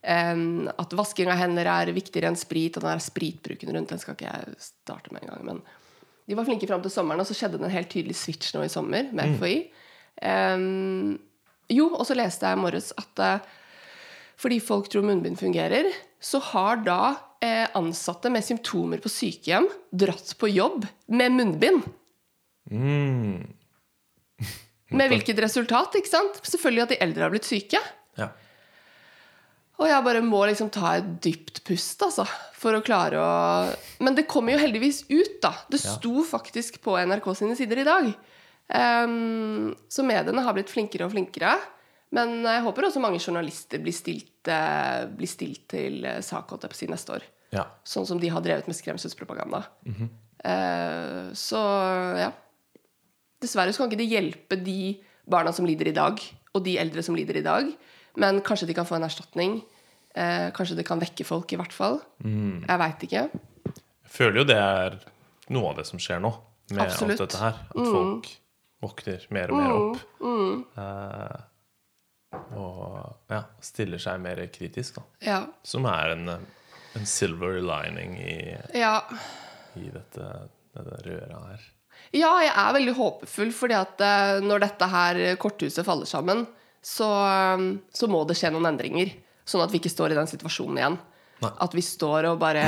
At 0.01 0.95
vasking 0.97 1.29
av 1.29 1.37
hender 1.37 1.69
er 1.69 1.93
viktigere 1.93 2.31
enn 2.31 2.39
sprit, 2.39 2.73
og 2.77 2.81
den 2.87 2.95
der 2.95 3.03
spritbruken 3.05 3.69
rundt 3.75 3.93
den 3.93 4.01
skal 4.01 4.17
ikke 4.17 4.31
jeg 4.31 4.57
starte 4.71 5.13
med 5.13 5.21
engang. 5.27 5.45
Men 5.45 5.61
de 6.25 6.37
var 6.37 6.47
flinke 6.49 6.65
fram 6.69 6.81
til 6.81 6.89
sommeren, 6.93 7.21
og 7.21 7.27
så 7.29 7.37
skjedde 7.37 7.59
det 7.61 7.67
en 7.69 7.75
helt 7.77 7.91
tydelig 7.93 8.17
switch 8.17 8.55
nå 8.55 8.65
i 8.65 8.71
sommer 8.71 9.13
med 9.13 9.37
FHI. 9.37 9.55
Um, 10.25 11.19
jo, 11.71 11.87
og 11.95 12.01
så 12.09 12.17
leste 12.17 12.49
jeg 12.49 12.57
i 12.57 12.61
morges 12.61 12.89
at 12.99 13.21
eh, 13.23 13.45
fordi 14.41 14.57
folk 14.63 14.89
tror 14.89 15.05
munnbind 15.05 15.37
fungerer, 15.39 15.87
så 16.21 16.39
har 16.51 16.81
da 16.85 16.99
eh, 17.41 17.67
ansatte 17.77 18.29
med 18.33 18.45
symptomer 18.45 19.01
på 19.03 19.09
sykehjem 19.11 19.67
dratt 19.93 20.33
på 20.41 20.49
jobb 20.49 20.87
med 21.13 21.35
munnbind. 21.37 21.83
mm, 22.71 23.41
Med 24.97 25.07
hvilket 25.13 25.39
resultat? 25.39 25.93
ikke 25.95 26.09
sant? 26.11 26.41
Selvfølgelig 26.43 26.83
at 26.83 26.93
de 26.93 27.01
eldre 27.05 27.23
har 27.23 27.31
blitt 27.31 27.47
syke. 27.47 27.79
Ja. 28.19 28.27
Og 29.79 29.87
jeg 29.89 30.03
bare 30.05 30.21
må 30.25 30.41
liksom 30.49 30.69
ta 30.73 30.97
et 30.99 31.07
dypt 31.23 31.61
pust, 31.65 32.03
altså. 32.05 32.25
For 32.61 32.75
å 32.77 32.83
klare 32.85 33.17
å 33.17 34.01
Men 34.03 34.17
det 34.17 34.27
kommer 34.29 34.53
jo 34.53 34.61
heldigvis 34.61 35.05
ut, 35.09 35.39
da. 35.41 35.53
Det 35.71 35.79
Ja. 35.81 35.95
sto 35.95 36.25
faktisk 36.27 36.81
på 36.83 36.97
NRK 36.99 37.31
sine 37.39 37.55
sider 37.55 37.79
i 37.81 37.87
dag. 37.87 38.11
Um, 38.71 39.71
så 39.89 40.03
mediene 40.05 40.43
har 40.43 40.53
blitt 40.53 40.69
flinkere 40.69 41.07
og 41.07 41.11
flinkere. 41.15 41.55
Men 42.11 42.41
jeg 42.43 42.63
håper 42.65 42.87
også 42.89 42.99
mange 43.03 43.21
journalister 43.23 43.79
blir 43.83 43.95
stilt, 43.95 44.47
eh, 44.51 45.05
blir 45.15 45.29
stilt 45.31 45.67
til 45.71 46.03
eh, 46.05 46.19
sak 46.25 46.49
holdt 46.51 46.65
jeg 46.67 46.73
på 46.73 46.75
å 46.75 46.81
si, 46.81 46.89
neste 46.91 47.15
år. 47.15 47.27
ja. 47.55 47.65
Sånn 47.87 48.07
som 48.07 48.19
de 48.19 48.27
har 48.31 48.43
drevet 48.43 48.67
med 48.67 48.75
skremselspropaganda. 48.75 49.63
Eh, 50.43 51.31
så 51.37 51.61
ja. 52.19 52.31
Dessverre 53.41 53.73
så 53.73 53.83
kan 53.83 53.91
ikke 53.91 54.01
det 54.03 54.09
hjelpe 54.11 54.57
de 54.59 54.97
barna 55.31 55.53
som 55.55 55.65
lider 55.65 55.87
i 55.89 55.95
dag, 55.95 56.19
og 56.53 56.63
de 56.65 56.75
eldre 56.81 57.01
som 57.05 57.15
lider 57.15 57.39
i 57.39 57.45
dag. 57.45 57.69
Men 58.19 58.41
kanskje 58.45 58.67
de 58.67 58.75
kan 58.75 58.85
få 58.85 58.97
en 58.99 59.07
erstatning. 59.07 59.61
Eh, 60.13 60.49
kanskje 60.51 60.75
det 60.77 60.85
kan 60.85 60.99
vekke 61.01 61.23
folk, 61.25 61.53
i 61.53 61.59
hvert 61.61 61.73
fall. 61.73 62.01
Jeg 62.21 62.81
veit 62.83 63.05
ikke. 63.07 63.23
Jeg 63.71 64.11
føler 64.11 64.41
jo 64.41 64.47
det 64.49 64.57
er 64.59 64.97
noe 65.55 65.71
av 65.71 65.79
det 65.79 65.87
som 65.87 66.01
skjer 66.01 66.19
nå, 66.23 66.33
med 66.73 66.83
Absolutt. 66.83 67.15
alt 67.15 67.23
dette 67.23 67.39
her. 67.39 67.61
At 67.71 67.87
folk 67.95 68.27
våkner 68.83 69.25
mer 69.31 69.53
og 69.53 69.61
mer 69.61 69.77
opp. 69.77 70.03
Eh, 70.75 71.39
og 72.31 73.31
ja, 73.31 73.41
stiller 73.63 73.99
seg 74.01 74.21
mer 74.23 74.39
kritisk, 74.53 74.97
da. 74.99 75.03
Ja. 75.25 75.39
Som 75.67 75.85
er 75.89 76.13
en, 76.15 76.29
en 76.31 77.05
silver 77.09 77.59
lining 77.63 78.15
i, 78.21 78.37
ja. 78.77 78.95
i 79.79 79.89
dette, 79.91 80.29
dette 80.75 81.01
røret 81.07 81.35
her. 81.35 81.67
Ja, 82.15 82.31
jeg 82.43 82.51
er 82.55 82.73
veldig 82.75 82.95
håpefull, 82.97 83.51
fordi 83.55 83.75
at 83.77 84.01
eh, 84.03 84.39
når 84.43 84.63
dette 84.65 84.87
her 84.89 85.19
korthuset 85.39 85.85
faller 85.87 86.09
sammen, 86.09 86.45
så, 86.81 87.07
eh, 87.27 87.65
så 87.93 88.09
må 88.11 88.23
det 88.27 88.39
skje 88.39 88.51
noen 88.55 88.71
endringer. 88.73 89.13
Sånn 89.47 89.63
at 89.63 89.71
vi 89.73 89.79
ikke 89.81 89.91
står 89.91 90.13
i 90.13 90.17
den 90.19 90.29
situasjonen 90.29 90.79
igjen. 90.79 90.97
Nei. 91.41 91.51
At 91.65 91.73
vi 91.73 91.81
står 91.85 92.27
og 92.31 92.39
bare 92.41 92.63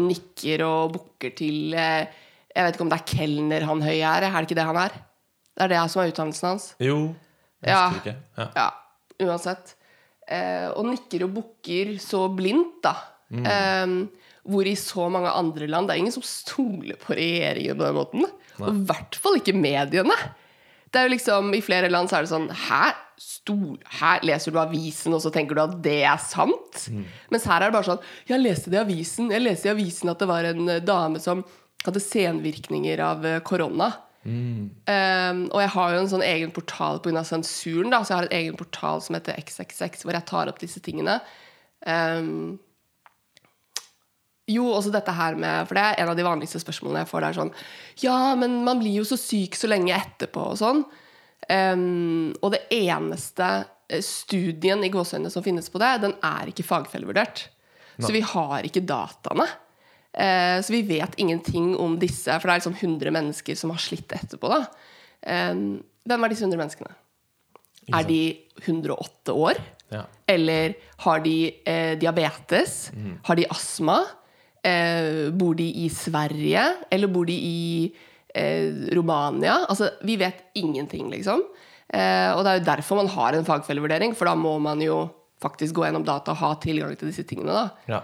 nikker 0.00 0.62
og 0.64 0.94
bukker 0.94 1.34
til 1.36 1.74
eh, 1.76 2.06
Jeg 2.54 2.64
vet 2.64 2.76
ikke 2.78 2.84
om 2.86 2.92
det 2.92 2.96
er 3.02 3.08
kelner 3.10 3.66
han 3.68 3.82
høy 3.84 3.98
er. 3.98 4.24
Er 4.28 4.36
det 4.38 4.46
ikke 4.48 4.56
det 4.60 4.64
han 4.70 4.78
er? 4.80 4.94
Det 5.54 5.64
er 5.66 5.72
det 5.74 5.80
som 5.92 6.00
er 6.02 6.12
utdannelsen 6.12 6.48
hans. 6.48 6.68
Jo, 6.82 6.96
jeg 7.64 7.74
Ja. 7.74 7.82
ikke. 7.98 8.14
Ja. 8.38 8.46
Ja, 8.56 8.68
uansett. 9.26 9.74
Eh, 10.24 10.68
og 10.72 10.86
nikker 10.88 11.26
og 11.26 11.34
bukker 11.38 11.96
så 12.02 12.26
blindt, 12.32 12.80
da. 12.84 12.94
Eh, 13.34 13.96
hvor 14.44 14.68
i 14.68 14.76
så 14.76 15.06
mange 15.10 15.30
andre 15.32 15.66
land 15.66 15.88
Det 15.88 15.94
er 15.94 16.00
ingen 16.02 16.12
som 16.14 16.22
stoler 16.22 16.98
på 17.00 17.16
regjeringen 17.16 17.78
på 17.78 17.86
den 17.86 17.96
måten. 17.96 18.26
Og 18.60 18.68
i 18.70 18.82
hvert 18.90 19.16
fall 19.18 19.38
ikke 19.40 19.56
mediene. 19.56 20.16
Det 20.92 21.00
er 21.00 21.08
jo 21.08 21.14
liksom, 21.16 21.48
I 21.56 21.62
flere 21.64 21.90
land 21.90 22.10
så 22.10 22.20
er 22.20 22.26
det 22.26 22.30
sånn 22.30 22.46
Her, 22.68 22.94
stol, 23.18 23.80
her 23.98 24.22
leser 24.26 24.54
du 24.54 24.60
avisen, 24.62 25.14
og 25.16 25.22
så 25.24 25.32
tenker 25.34 25.56
du 25.56 25.64
at 25.64 25.74
det 25.82 26.02
er 26.06 26.20
sant. 26.22 26.84
Mens 27.34 27.48
her 27.50 27.62
er 27.62 27.72
det 27.72 27.78
bare 27.78 27.88
sånn 27.88 28.30
Jeg 28.30 28.42
leste 28.44 28.70
det 28.70 28.78
i 28.78 28.84
avisen 28.84 29.32
Jeg 29.34 29.42
leste 29.42 29.70
i 29.70 29.74
avisen 29.74 30.12
at 30.12 30.22
det 30.22 30.30
var 30.30 30.46
en 30.52 30.68
eh, 30.68 30.82
dame 30.84 31.22
som 31.22 31.42
hadde 31.84 32.00
senvirkninger 32.00 33.02
av 33.04 33.26
eh, 33.26 33.40
korona. 34.24 35.30
Um, 35.30 35.40
og 35.52 35.62
jeg 35.62 35.72
har 35.76 35.94
jo 35.94 36.02
en 36.02 36.12
sånn 36.12 36.26
egen 36.26 36.52
portal 36.56 37.00
pga. 37.04 37.24
sensuren. 37.24 37.90
da, 37.90 38.02
Så 38.02 38.12
jeg 38.12 38.18
har 38.18 38.28
en 38.28 38.38
egen 38.40 38.56
portal 38.56 39.02
som 39.04 39.14
heter 39.14 39.38
XXX, 39.40 40.04
hvor 40.04 40.16
jeg 40.16 40.26
tar 40.26 40.48
opp 40.48 40.60
disse 40.60 40.80
tingene. 40.80 41.20
Um, 41.86 42.58
jo, 44.48 44.66
også 44.72 44.92
dette 44.92 45.12
her 45.12 45.36
med 45.36 45.68
For 45.68 45.76
det 45.76 45.82
er 45.84 46.02
en 46.02 46.10
av 46.12 46.16
de 46.16 46.24
vanligste 46.24 46.60
spørsmålene 46.60 47.04
jeg 47.04 47.10
får. 47.10 47.20
Det 47.20 47.28
er 47.28 47.38
sånn 47.38 47.54
Ja, 48.02 48.18
men 48.36 48.62
man 48.64 48.80
blir 48.80 48.98
jo 49.00 49.06
så 49.08 49.16
syk 49.20 49.56
så 49.56 49.68
lenge 49.68 49.96
etterpå, 49.96 50.50
og 50.52 50.60
sånn. 50.60 50.84
Um, 51.48 52.32
og 52.40 52.54
det 52.54 52.64
eneste 52.72 53.48
eh, 53.88 54.00
studien 54.04 54.84
i 54.84 54.92
gåseøynene 54.92 55.32
som 55.32 55.44
finnes 55.44 55.68
på 55.68 55.80
det, 55.82 55.92
den 56.04 56.16
er 56.24 56.48
ikke 56.48 56.64
fagfellevurdert. 56.64 57.48
Så 58.00 58.10
vi 58.10 58.24
har 58.26 58.64
ikke 58.66 58.82
dataene. 58.82 59.46
Eh, 60.14 60.58
så 60.62 60.72
vi 60.74 60.82
vet 60.86 61.16
ingenting 61.18 61.72
om 61.80 61.98
disse, 61.98 62.30
for 62.38 62.48
det 62.48 62.54
er 62.54 62.62
liksom 62.62 62.78
100 62.78 63.14
mennesker 63.14 63.58
som 63.58 63.74
har 63.74 63.82
slitt 63.82 64.14
etterpå. 64.14 64.50
da. 64.52 64.62
Hvem 65.24 66.24
er 66.24 66.32
disse 66.32 66.44
100 66.44 66.60
menneskene? 66.60 66.92
Er 67.92 68.06
de 68.08 68.20
108 68.64 69.32
år? 69.32 69.60
Ja. 69.92 70.04
Eller 70.30 70.74
har 71.04 71.22
de 71.24 71.36
eh, 71.66 71.94
diabetes? 72.00 72.90
Har 73.26 73.38
de 73.38 73.48
astma? 73.52 73.98
Eh, 74.64 75.30
bor 75.36 75.56
de 75.58 75.66
i 75.84 75.88
Sverige? 75.92 76.64
Eller 76.90 77.10
bor 77.12 77.28
de 77.28 77.34
i 77.36 77.92
eh, 78.34 78.88
Romania? 78.96 79.60
Altså, 79.68 79.90
vi 80.04 80.16
vet 80.20 80.46
ingenting, 80.60 81.10
liksom. 81.12 81.44
Eh, 81.88 82.30
og 82.32 82.44
det 82.44 82.52
er 82.52 82.60
jo 82.60 82.68
derfor 82.70 83.02
man 83.02 83.12
har 83.12 83.36
en 83.36 83.46
fagfellevurdering, 83.46 84.16
for 84.16 84.30
da 84.30 84.34
må 84.38 84.56
man 84.62 84.80
jo 84.82 85.04
faktisk 85.44 85.76
gå 85.76 85.84
gjennom 85.84 86.06
data 86.06 86.32
og 86.32 86.40
ha 86.40 86.54
tilgang 86.62 86.96
til 86.96 87.10
disse 87.10 87.26
tingene. 87.28 87.52
da. 87.52 87.68
ja. 87.90 88.02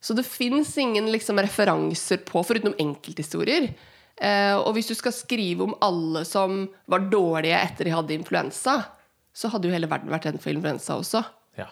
Så 0.00 0.14
det 0.14 0.26
fins 0.28 0.70
ingen 0.78 1.08
liksom, 1.12 1.40
referanser 1.42 2.20
på, 2.26 2.42
foruten 2.46 2.76
enkelthistorier. 2.78 3.70
Eh, 4.16 4.54
og 4.56 4.72
hvis 4.76 4.88
du 4.88 4.94
skal 4.96 5.12
skrive 5.12 5.66
om 5.66 5.74
alle 5.84 6.22
som 6.28 6.64
var 6.88 7.08
dårlige 7.12 7.58
etter 7.58 7.88
de 7.88 7.94
hadde 7.96 8.16
influensa, 8.16 8.78
så 9.36 9.50
hadde 9.52 9.68
jo 9.68 9.74
hele 9.74 9.90
verden 9.90 10.12
vært 10.12 10.30
redd 10.30 10.38
for 10.40 10.54
influensa 10.54 10.96
også. 11.00 11.24
ja. 11.60 11.68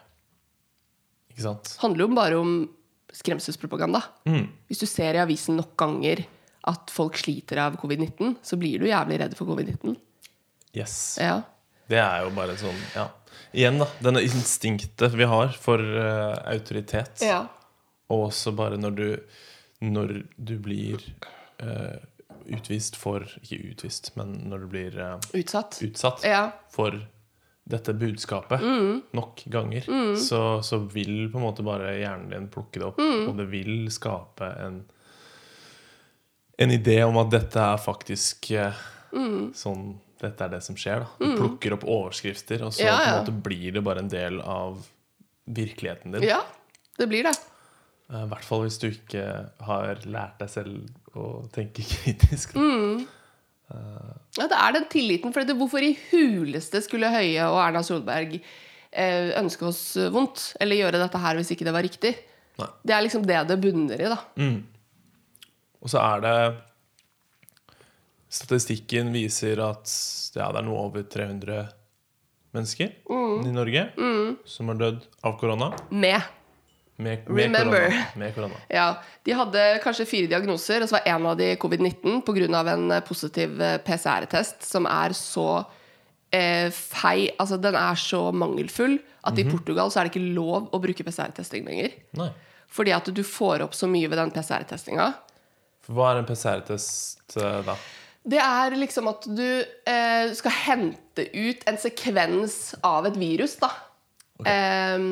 Ikke 1.32 1.46
sant? 1.46 1.72
Handler 1.80 2.04
jo 2.04 2.14
bare 2.14 2.36
om 2.38 2.52
skremselspropaganda. 3.14 4.02
Mm. 4.28 4.48
Hvis 4.68 4.82
du 4.82 4.86
ser 4.90 5.16
i 5.16 5.22
avisen 5.22 5.56
nok 5.58 5.72
ganger 5.80 6.24
at 6.68 6.92
folk 6.92 7.16
sliter 7.20 7.60
av 7.64 7.78
covid-19, 7.80 8.36
så 8.44 8.58
blir 8.60 8.82
du 8.82 8.88
jævlig 8.88 9.18
redd 9.22 9.34
for 9.38 9.48
covid-19. 9.50 9.96
Yes. 10.74 11.18
Ja. 11.22 11.40
Det 11.90 12.00
er 12.00 12.24
jo 12.24 12.32
bare 12.34 12.56
sånn 12.58 12.80
Ja. 12.96 13.10
Igjen, 13.54 13.78
da. 13.78 13.86
Denne 14.02 14.22
instinktet 14.26 15.14
vi 15.14 15.26
har 15.30 15.52
for 15.62 15.78
uh, 15.78 16.34
autoritet. 16.50 17.22
ja. 17.22 17.44
Og 18.10 18.26
også 18.30 18.54
bare 18.56 18.76
når 18.78 18.94
du 18.96 19.16
Når 19.84 20.22
du 20.38 20.58
blir 20.58 21.00
eh, 21.60 21.98
utvist 22.46 22.96
for 22.96 23.20
Ikke 23.42 23.58
utvist, 23.72 24.12
men 24.16 24.34
når 24.50 24.58
du 24.60 24.66
blir 24.68 24.98
eh, 24.98 25.18
Utsatt. 25.40 25.78
utsatt 25.82 26.24
Ja. 26.24 26.50
for 26.70 26.90
dette 27.68 27.92
budskapet 27.96 28.60
Mm. 28.60 29.02
nok 29.14 29.42
ganger, 29.48 29.80
så, 30.16 30.60
så 30.62 30.78
vil 30.92 31.30
på 31.32 31.38
en 31.38 31.44
måte 31.46 31.64
bare 31.64 31.94
hjernen 31.98 32.28
din 32.30 32.48
plukke 32.48 32.72
det 32.78 32.82
opp, 32.84 32.98
Mm. 32.98 33.28
og 33.28 33.36
det 33.38 33.46
vil 33.50 33.88
skape 33.90 34.44
en 34.60 34.84
en 36.58 36.70
idé 36.70 37.02
om 37.04 37.16
at 37.18 37.30
dette 37.30 37.56
er 37.58 37.76
faktisk 37.78 38.50
eh, 38.52 38.72
Mm. 39.12 39.52
sånn 39.54 39.98
Dette 40.20 40.40
er 40.44 40.48
det 40.48 40.62
som 40.62 40.74
skjer. 40.76 41.00
da 41.00 41.06
Du 41.18 41.36
plukker 41.36 41.72
opp 41.74 41.82
overskrifter, 41.84 42.62
og 42.62 42.72
så 42.72 42.84
Ja, 42.84 42.98
ja. 43.24 43.24
blir 43.30 43.72
det 43.72 43.82
bare 43.84 43.98
en 43.98 44.08
del 44.08 44.40
av 44.40 44.86
virkeligheten 45.46 46.12
din. 46.12 46.22
ja, 46.22 46.40
det 46.98 47.08
blir 47.08 47.22
det. 47.24 47.36
Eh, 48.14 48.22
I 48.22 48.28
hvert 48.30 48.46
fall 48.46 48.62
hvis 48.64 48.78
du 48.82 48.86
ikke 48.92 49.24
har 49.66 50.00
lært 50.06 50.38
deg 50.40 50.52
selv 50.52 51.18
å 51.18 51.28
tenke 51.54 51.82
kritisk. 51.92 52.54
Mm. 52.54 53.02
Ja, 53.74 54.44
det 54.46 54.54
er 54.60 54.74
den 54.76 54.84
tilliten. 54.92 55.32
For 55.34 55.42
det, 55.48 55.56
hvorfor 55.58 55.82
i 55.82 55.94
huleste 56.12 56.78
skulle 56.84 57.08
Høie 57.10 57.46
og 57.48 57.58
Erna 57.64 57.80
Solberg 57.86 58.36
eh, 58.38 59.32
ønske 59.40 59.66
oss 59.70 59.80
vondt? 60.14 60.50
Eller 60.62 60.78
gjøre 60.84 61.00
dette 61.02 61.18
her 61.22 61.40
hvis 61.40 61.50
ikke 61.56 61.66
det 61.66 61.74
var 61.74 61.82
riktig? 61.86 62.12
Nei. 62.60 62.68
Det 62.86 62.94
er 62.94 63.02
liksom 63.02 63.24
det 63.26 63.40
det 63.50 63.56
bunner 63.64 63.98
i, 64.04 64.10
da. 64.12 64.20
Og 65.82 65.90
så 65.90 65.98
er 66.04 66.22
det 66.22 66.36
Statistikken 68.34 69.12
viser 69.14 69.60
at 69.62 69.90
ja, 70.34 70.48
det 70.50 70.58
er 70.60 70.66
noe 70.66 70.80
over 70.88 71.04
300 71.06 71.58
mennesker 72.54 72.92
Mm. 73.10 73.44
i 73.46 73.52
Norge 73.54 73.82
som 74.46 74.70
har 74.70 74.78
dødd 74.80 75.04
av 75.26 75.36
korona. 75.40 75.68
Med. 75.90 76.22
Med, 76.96 77.24
med 77.28 77.44
Remember. 77.44 77.88
korona. 77.88 78.04
Med 78.16 78.34
korona. 78.34 78.58
Ja, 78.78 78.88
De 79.26 79.32
hadde 79.34 79.62
kanskje 79.82 80.06
fire 80.06 80.28
diagnoser, 80.30 80.82
og 80.84 80.88
så 80.88 80.98
var 81.00 81.08
en 81.10 81.26
av 81.26 81.38
de 81.40 81.56
covid-19 81.58 82.20
pga. 82.22 82.60
en 82.72 82.90
eh, 82.90 83.00
positiv 83.02 83.60
eh, 83.60 83.78
PCR-test 83.82 84.62
som 84.62 84.86
er 84.86 85.12
så 85.18 85.64
eh, 86.30 86.70
fei 86.70 87.32
Altså, 87.38 87.56
den 87.58 87.74
er 87.74 87.94
så 87.98 88.30
mangelfull 88.32 89.00
at 89.24 89.38
i 89.38 89.44
Portugal 89.48 89.90
så 89.90 90.00
er 90.00 90.04
det 90.08 90.14
ikke 90.14 90.34
lov 90.36 90.68
å 90.70 90.78
bruke 90.78 91.02
PCR-testing 91.02 91.64
lenger. 91.66 91.94
Nei. 92.20 92.30
Fordi 92.68 92.92
at 92.92 93.06
du 93.14 93.22
får 93.24 93.62
opp 93.64 93.74
så 93.74 93.88
mye 93.88 94.08
ved 94.10 94.18
den 94.20 94.30
PCR-testinga. 94.34 95.12
Hva 95.88 96.10
er 96.12 96.20
en 96.22 96.26
PCR-test 96.28 97.38
eh, 97.40 97.60
da? 97.66 97.74
Det 98.24 98.40
er 98.40 98.76
liksom 98.80 99.08
at 99.10 99.26
du 99.28 99.44
eh, 99.44 100.30
skal 100.36 100.54
hente 100.64 101.26
ut 101.34 101.64
en 101.68 101.76
sekvens 101.80 102.74
av 102.84 103.04
et 103.10 103.16
virus, 103.20 103.58
da. 103.60 103.68
Eh, 104.44 105.10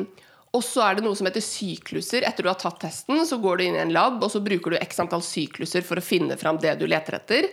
og 0.53 0.61
så 0.61 0.83
er 0.85 0.97
det 0.97 1.05
noe 1.05 1.17
som 1.17 1.25
heter 1.25 1.41
sykluser. 1.41 2.25
Etter 2.27 2.45
du 2.45 2.49
har 2.51 2.59
tatt 2.61 2.77
testen, 2.83 3.23
så 3.25 3.39
går 3.41 3.57
du 3.57 3.63
inn 3.65 3.77
i 3.77 3.81
en 3.81 3.93
lab, 3.93 4.19
og 4.21 4.29
så 4.29 4.41
bruker 4.43 4.75
du 4.75 4.81
x 4.81 5.01
antall 5.01 5.23
sykluser 5.25 5.85
for 5.85 5.97
å 5.97 6.05
finne 6.05 6.37
fram 6.37 6.59
det 6.61 6.75
du 6.77 6.85
leter 6.85 7.17
etter. 7.17 7.47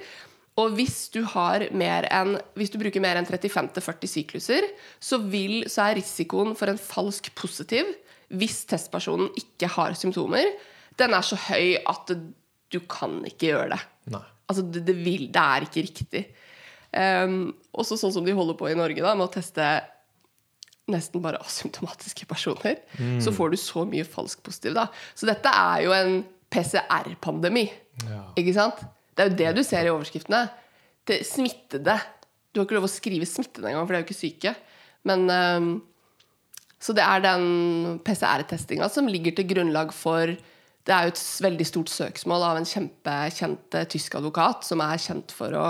Og 0.61 0.75
hvis 0.77 1.07
du, 1.15 1.23
har 1.33 1.65
mer 1.73 2.05
enn, 2.13 2.35
hvis 2.59 2.73
du 2.73 2.77
bruker 2.83 3.01
mer 3.01 3.17
enn 3.17 3.29
35-40 3.29 4.13
sykluser, 4.13 4.67
så, 5.01 5.21
vil, 5.33 5.63
så 5.71 5.87
er 5.87 5.97
risikoen 6.01 6.53
for 6.59 6.73
en 6.73 6.81
falsk 6.81 7.33
positiv 7.39 7.89
hvis 8.31 8.61
testpersonen 8.71 9.33
ikke 9.39 9.71
har 9.75 9.97
symptomer, 9.99 10.53
den 11.01 11.17
er 11.17 11.25
så 11.27 11.39
høy 11.49 11.81
at 11.89 12.13
du 12.71 12.79
kan 12.91 13.23
ikke 13.27 13.49
gjøre 13.51 13.73
det. 13.73 13.81
Nei. 14.15 14.23
Altså, 14.51 14.67
det, 14.67 14.85
det, 14.87 14.95
vil, 14.99 15.25
det 15.33 15.43
er 15.43 15.67
ikke 15.67 15.87
riktig. 15.87 16.23
Um, 16.91 17.53
også 17.71 17.99
sånn 17.99 18.13
som 18.15 18.27
de 18.27 18.35
holder 18.35 18.59
på 18.59 18.69
i 18.71 18.77
Norge, 18.79 19.03
da, 19.03 19.17
med 19.17 19.29
å 19.29 19.33
teste 19.35 19.67
nesten 20.93 21.23
bare 21.25 21.41
asymptomatiske 21.43 22.27
personer. 22.31 22.81
Så 23.23 23.33
får 23.35 23.53
du 23.53 23.59
så 23.61 23.85
mye 23.89 24.07
falsk 24.09 24.43
positiv, 24.47 24.75
da. 24.77 24.89
Så 25.15 25.29
dette 25.29 25.51
er 25.51 25.85
jo 25.87 25.95
en 25.97 26.21
PCR-pandemi. 26.51 27.69
Ja. 28.09 28.25
Ikke 28.41 28.55
sant? 28.57 28.83
Det 29.15 29.25
er 29.25 29.31
jo 29.31 29.39
det 29.39 29.53
du 29.59 29.63
ser 29.67 29.87
i 29.87 29.93
overskriftene. 29.93 30.45
Det 31.09 31.21
smittede. 31.27 31.97
Du 32.51 32.61
har 32.61 32.67
ikke 32.67 32.79
lov 32.79 32.89
å 32.89 32.93
skrive 32.93 33.29
smittede 33.29 33.71
engang, 33.71 33.87
for 33.87 33.95
de 33.95 33.99
er 33.99 34.05
jo 34.05 34.09
ikke 34.09 34.19
syke. 34.19 34.55
Men 35.09 35.27
um, 35.31 35.71
Så 36.81 36.95
det 36.97 37.05
er 37.05 37.23
den 37.25 38.01
PCR-testinga 38.05 38.89
som 38.93 39.09
ligger 39.09 39.37
til 39.37 39.49
grunnlag 39.53 39.93
for 39.97 40.33
Det 40.33 40.95
er 40.97 41.07
jo 41.07 41.13
et 41.13 41.23
veldig 41.45 41.67
stort 41.69 41.93
søksmål 41.93 42.45
av 42.47 42.59
en 42.59 42.67
kjempekjent 42.67 43.77
eh, 43.77 43.89
tysk 43.93 44.15
advokat 44.17 44.65
som 44.65 44.81
er 44.81 45.03
kjent 45.03 45.35
for 45.37 45.53
å 45.55 45.65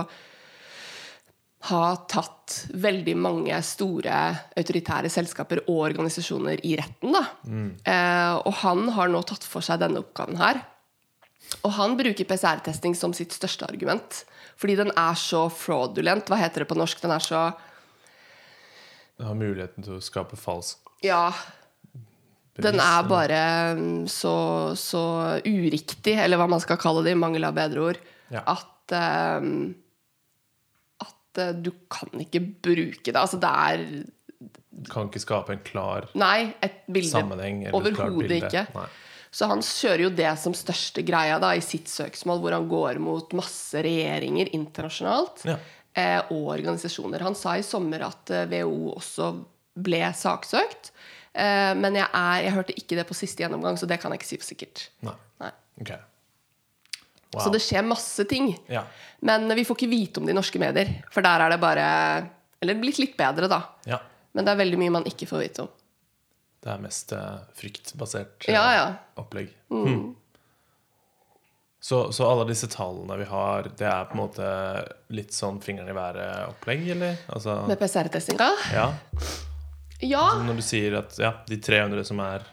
ha 1.68 1.92
tatt 2.08 2.54
veldig 2.72 3.12
mange 3.20 3.56
store 3.66 4.16
autoritære 4.56 5.10
selskaper 5.12 5.60
og 5.66 5.82
organisasjoner 5.90 6.62
i 6.64 6.72
retten. 6.80 7.12
Da. 7.12 7.24
Eh, 7.84 8.34
og 8.48 8.54
han 8.62 8.86
har 8.96 9.10
nå 9.12 9.20
tatt 9.28 9.44
for 9.44 9.60
seg 9.64 9.82
denne 9.82 10.00
oppgaven 10.00 10.40
her. 10.40 10.62
Og 11.66 11.74
han 11.76 11.96
bruker 11.98 12.24
PCR-testing 12.30 12.94
som 12.96 13.12
sitt 13.16 13.34
største 13.36 13.66
argument. 13.68 14.22
Fordi 14.60 14.76
den 14.78 14.92
er 14.96 15.18
så 15.18 15.46
fraudulent. 15.52 16.30
Hva 16.30 16.38
heter 16.40 16.64
det 16.64 16.70
på 16.70 16.78
norsk? 16.78 17.00
Den 17.02 17.12
er 17.16 17.24
så 17.24 17.42
Den 19.18 19.26
har 19.28 19.36
muligheten 19.36 19.84
til 19.84 19.98
å 19.98 20.04
skape 20.04 20.36
falsk 20.40 20.78
Ja, 21.04 21.26
den 22.60 22.80
er 22.80 23.04
bare 23.08 23.40
mm, 23.76 24.08
så, 24.08 24.32
så 24.76 25.00
uriktig, 25.44 26.16
eller 26.20 26.40
hva 26.40 26.48
man 26.50 26.60
skal 26.60 26.76
kalle 26.80 27.04
det, 27.06 27.14
i 27.14 27.20
mangel 27.20 27.44
av 27.48 27.56
bedre 27.56 27.84
ord, 27.92 28.00
Ja. 28.30 28.42
at 28.52 28.92
eh, 28.96 29.46
At 31.30 31.38
eh, 31.42 31.52
du 31.62 31.70
kan 31.92 32.20
ikke 32.22 32.40
bruke 32.62 33.12
det. 33.12 33.16
Altså, 33.20 33.38
det 33.40 33.50
er 33.50 33.86
Kan 34.90 35.10
ikke 35.10 35.20
skape 35.20 35.52
en 35.52 35.62
klar 35.66 36.06
Nei, 36.18 36.54
et 36.64 36.82
bilde 36.88 37.10
sammenheng. 37.12 37.66
Overhodet 37.76 38.38
ikke. 38.40 38.66
Nei. 38.74 38.86
Så 39.30 39.46
han 39.46 39.60
kjører 39.62 40.02
jo 40.08 40.10
det 40.10 40.30
som 40.42 40.54
største 40.58 41.04
greia 41.06 41.36
da, 41.38 41.52
i 41.54 41.62
sitt 41.62 41.86
søksmål, 41.86 42.40
hvor 42.42 42.56
han 42.56 42.66
går 42.70 42.98
mot 42.98 43.30
masse 43.38 43.78
regjeringer 43.78 44.50
internasjonalt 44.56 45.44
Ja. 45.46 45.54
eh, 45.94 46.18
og 46.32 46.48
organisasjoner. 46.56 47.22
Han 47.22 47.36
sa 47.38 47.54
i 47.58 47.62
sommer 47.62 48.02
at 48.08 48.30
eh, 48.34 48.48
WHO 48.50 48.96
også 48.96 49.30
ble 49.78 50.02
saksøkt. 50.18 50.90
Eh, 51.30 51.74
men 51.78 51.94
jeg, 51.94 52.08
er, 52.10 52.40
jeg 52.42 52.56
hørte 52.56 52.74
ikke 52.74 52.98
det 52.98 53.06
på 53.06 53.14
siste 53.14 53.44
gjennomgang, 53.44 53.78
så 53.78 53.86
det 53.86 54.00
kan 54.02 54.10
jeg 54.10 54.18
ikke 54.18 54.30
si 54.32 54.40
for 54.40 54.50
sikkert. 54.50 54.88
Nei. 55.06 55.14
Nei. 55.44 55.52
Ok. 55.84 55.92
Wow. 57.32 57.44
Så 57.44 57.50
det 57.54 57.60
skjer 57.62 57.84
masse 57.86 58.24
ting. 58.26 58.48
Ja. 58.66 58.82
Men 59.22 59.44
vi 59.54 59.62
får 59.64 59.76
ikke 59.78 59.90
vite 59.92 60.18
om 60.20 60.26
det 60.26 60.32
i 60.34 60.38
norske 60.38 60.58
medier, 60.58 60.88
for 61.14 61.22
der 61.22 61.44
er 61.44 61.52
det 61.54 61.60
bare 61.62 61.84
Eller 62.60 62.74
blitt 62.80 62.98
litt 62.98 63.16
bedre, 63.16 63.46
da. 63.48 63.62
ja. 63.86 64.00
Men 64.32 64.44
det 64.46 64.52
er 64.52 64.58
veldig 64.60 64.78
mye 64.78 64.92
man 64.94 65.06
ikke 65.08 65.26
får 65.26 65.40
vite 65.42 65.62
om. 65.64 65.68
Det 66.62 66.68
er 66.70 66.82
mest 66.82 67.12
eh, 67.16 67.38
fryktbasert 67.56 68.44
eh, 68.48 68.54
Ja, 68.54 68.64
ja. 68.76 68.84
opplegg. 69.18 69.48
Hmm. 69.72 70.10
Så, 71.80 72.12
så 72.12 72.26
alle 72.28 72.44
disse 72.50 72.68
tallene 72.68 73.16
vi 73.16 73.24
har, 73.30 73.70
det 73.78 73.86
er 73.88 74.04
på 74.10 74.12
en 74.18 74.20
måte 74.20 74.48
litt 75.16 75.32
sånn 75.32 75.62
fingeren 75.64 75.88
i 75.88 75.96
været-opplegg, 75.96 76.82
eller? 76.92 77.16
Altså, 77.32 77.54
Med 77.70 77.80
PCR-testinga? 77.80 78.50
ja. 78.74 78.90
Ja. 80.04 80.22
Når 80.44 80.56
du 80.60 80.62
sier 80.64 80.94
at 81.00 81.16
ja, 81.20 81.30
de 81.48 81.58
300 81.60 82.04
som 82.08 82.20
er 82.24 82.44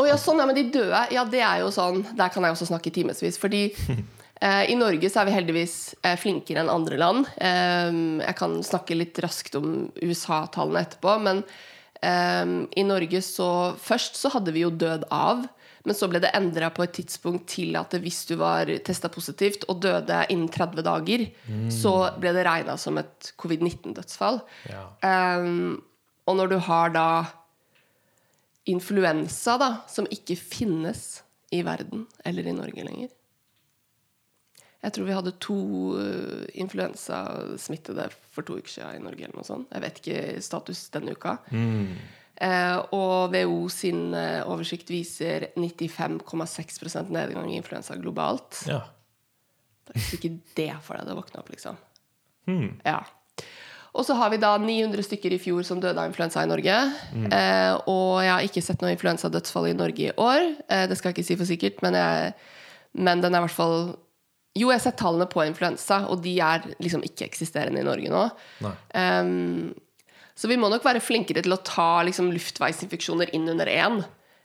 Å 0.00 0.06
ja, 0.08 0.16
sånn, 0.16 0.40
ja, 0.40 0.46
men 0.48 0.56
de 0.56 0.70
døde, 0.72 1.02
ja, 1.12 1.26
det 1.28 1.42
er 1.44 1.60
jo 1.60 1.68
sånn 1.74 2.00
Der 2.16 2.30
kan 2.32 2.46
jeg 2.46 2.54
også 2.54 2.70
snakke 2.70 2.88
i 2.88 2.94
timevis. 2.94 3.36
Fordi 3.40 3.66
Eh, 4.40 4.70
I 4.72 4.76
Norge 4.78 5.10
så 5.12 5.20
er 5.20 5.28
vi 5.28 5.36
heldigvis 5.36 5.74
eh, 6.00 6.16
flinkere 6.16 6.62
enn 6.62 6.72
andre 6.72 6.96
land. 7.00 7.28
Eh, 7.36 7.90
jeg 8.24 8.36
kan 8.38 8.56
snakke 8.64 8.96
litt 8.96 9.18
raskt 9.20 9.58
om 9.58 9.90
USA-tallene 10.00 10.80
etterpå, 10.86 11.16
men 11.20 11.42
eh, 12.00 12.54
i 12.80 12.84
Norge 12.88 13.20
så 13.24 13.50
Først 13.80 14.16
så 14.16 14.32
hadde 14.32 14.54
vi 14.56 14.64
jo 14.64 14.72
død 14.72 15.04
av, 15.12 15.44
men 15.84 15.96
så 15.96 16.08
ble 16.08 16.22
det 16.24 16.32
endra 16.36 16.70
på 16.72 16.84
et 16.86 16.96
tidspunkt 16.96 17.50
til 17.52 17.76
at 17.80 17.92
hvis 18.00 18.22
du 18.30 18.34
var 18.40 18.68
testa 18.84 19.08
positivt 19.12 19.66
og 19.68 19.82
døde 19.84 20.24
innen 20.32 20.48
30 20.52 20.84
dager, 20.84 21.24
så 21.72 21.94
ble 22.20 22.34
det 22.36 22.44
regna 22.44 22.74
som 22.80 23.00
et 23.00 23.30
covid-19-dødsfall. 23.40 24.42
Ja. 24.68 24.82
Um, 25.40 25.80
og 26.28 26.36
når 26.36 26.52
du 26.52 26.58
har 26.68 26.92
da 26.92 27.06
influensa, 28.68 29.56
da, 29.60 29.70
som 29.88 30.08
ikke 30.12 30.36
finnes 30.36 31.22
i 31.50 31.62
verden 31.66 32.04
eller 32.24 32.46
i 32.46 32.54
Norge 32.54 32.84
lenger 32.86 33.08
Jeg 34.84 34.92
tror 34.94 35.08
vi 35.08 35.16
hadde 35.16 35.32
to 35.42 35.56
uh, 35.96 36.44
influensasmittede 36.54 38.06
for 38.30 38.46
to 38.46 38.60
uker 38.60 38.70
siden 38.70 39.00
i 39.00 39.04
Norge. 39.04 39.26
eller 39.26 39.36
noe 39.36 39.48
sånt. 39.48 39.68
Jeg 39.72 39.84
vet 39.84 40.00
ikke 40.00 40.42
status 40.44 40.86
denne 40.94 41.16
uka. 41.16 41.34
Eh, 42.40 42.78
og 42.96 43.34
WHO 43.34 43.66
sin 43.68 44.14
eh, 44.16 44.40
oversikt 44.48 44.88
viser 44.88 45.50
95,6 45.60 47.10
nedgang 47.12 47.50
i 47.52 47.58
influensa 47.60 47.98
globalt. 48.00 48.62
ja. 48.70 48.80
Det 49.90 49.98
er 49.98 50.12
ikke 50.16 50.36
det 50.54 50.72
for 50.86 50.96
deg 50.96 51.08
det 51.08 51.14
våkna 51.18 51.40
opp, 51.42 51.48
liksom. 51.50 51.78
Ja. 52.86 53.00
Og 53.90 54.06
så 54.06 54.14
har 54.14 54.30
vi 54.30 54.38
da 54.38 54.52
900 54.60 55.02
stykker 55.02 55.34
i 55.34 55.40
fjor 55.42 55.64
som 55.66 55.80
døde 55.82 55.98
av 55.98 56.10
influensa 56.10 56.44
i 56.44 56.50
Norge. 56.50 56.76
Eh, 57.34 57.72
og 57.90 58.20
jeg 58.22 58.30
har 58.30 58.46
ikke 58.46 58.62
sett 58.62 58.84
noe 58.84 58.92
influensadødsfall 58.94 59.70
i 59.72 59.76
Norge 59.76 60.06
i 60.06 60.14
år. 60.14 60.46
Eh, 60.70 60.84
det 60.90 60.98
skal 60.98 61.10
jeg 61.10 61.18
ikke 61.18 61.26
si 61.26 61.38
for 61.40 61.50
sikkert, 61.50 61.82
men, 61.82 61.98
jeg, 61.98 62.32
men 62.94 63.24
den 63.24 63.34
er 63.34 63.42
i 63.42 63.48
hvert 63.48 63.56
fall 63.56 63.76
Jo, 64.58 64.66
jeg 64.70 64.80
har 64.80 64.82
sett 64.82 64.98
tallene 64.98 65.28
på 65.30 65.44
influensa, 65.46 66.04
og 66.10 66.22
de 66.24 66.32
er 66.42 66.64
liksom 66.82 67.04
ikke-eksisterende 67.06 67.82
i 67.82 67.86
Norge 67.86 68.10
nå. 68.10 68.22
Um, 68.98 69.70
så 70.34 70.48
vi 70.50 70.56
må 70.58 70.66
nok 70.72 70.82
være 70.82 71.02
flinkere 71.04 71.44
til 71.46 71.54
å 71.54 71.60
ta 71.62 72.00
liksom, 72.06 72.32
luftveisinfeksjoner 72.34 73.30
inn 73.36 73.46
under 73.52 73.70
én, 73.70 74.00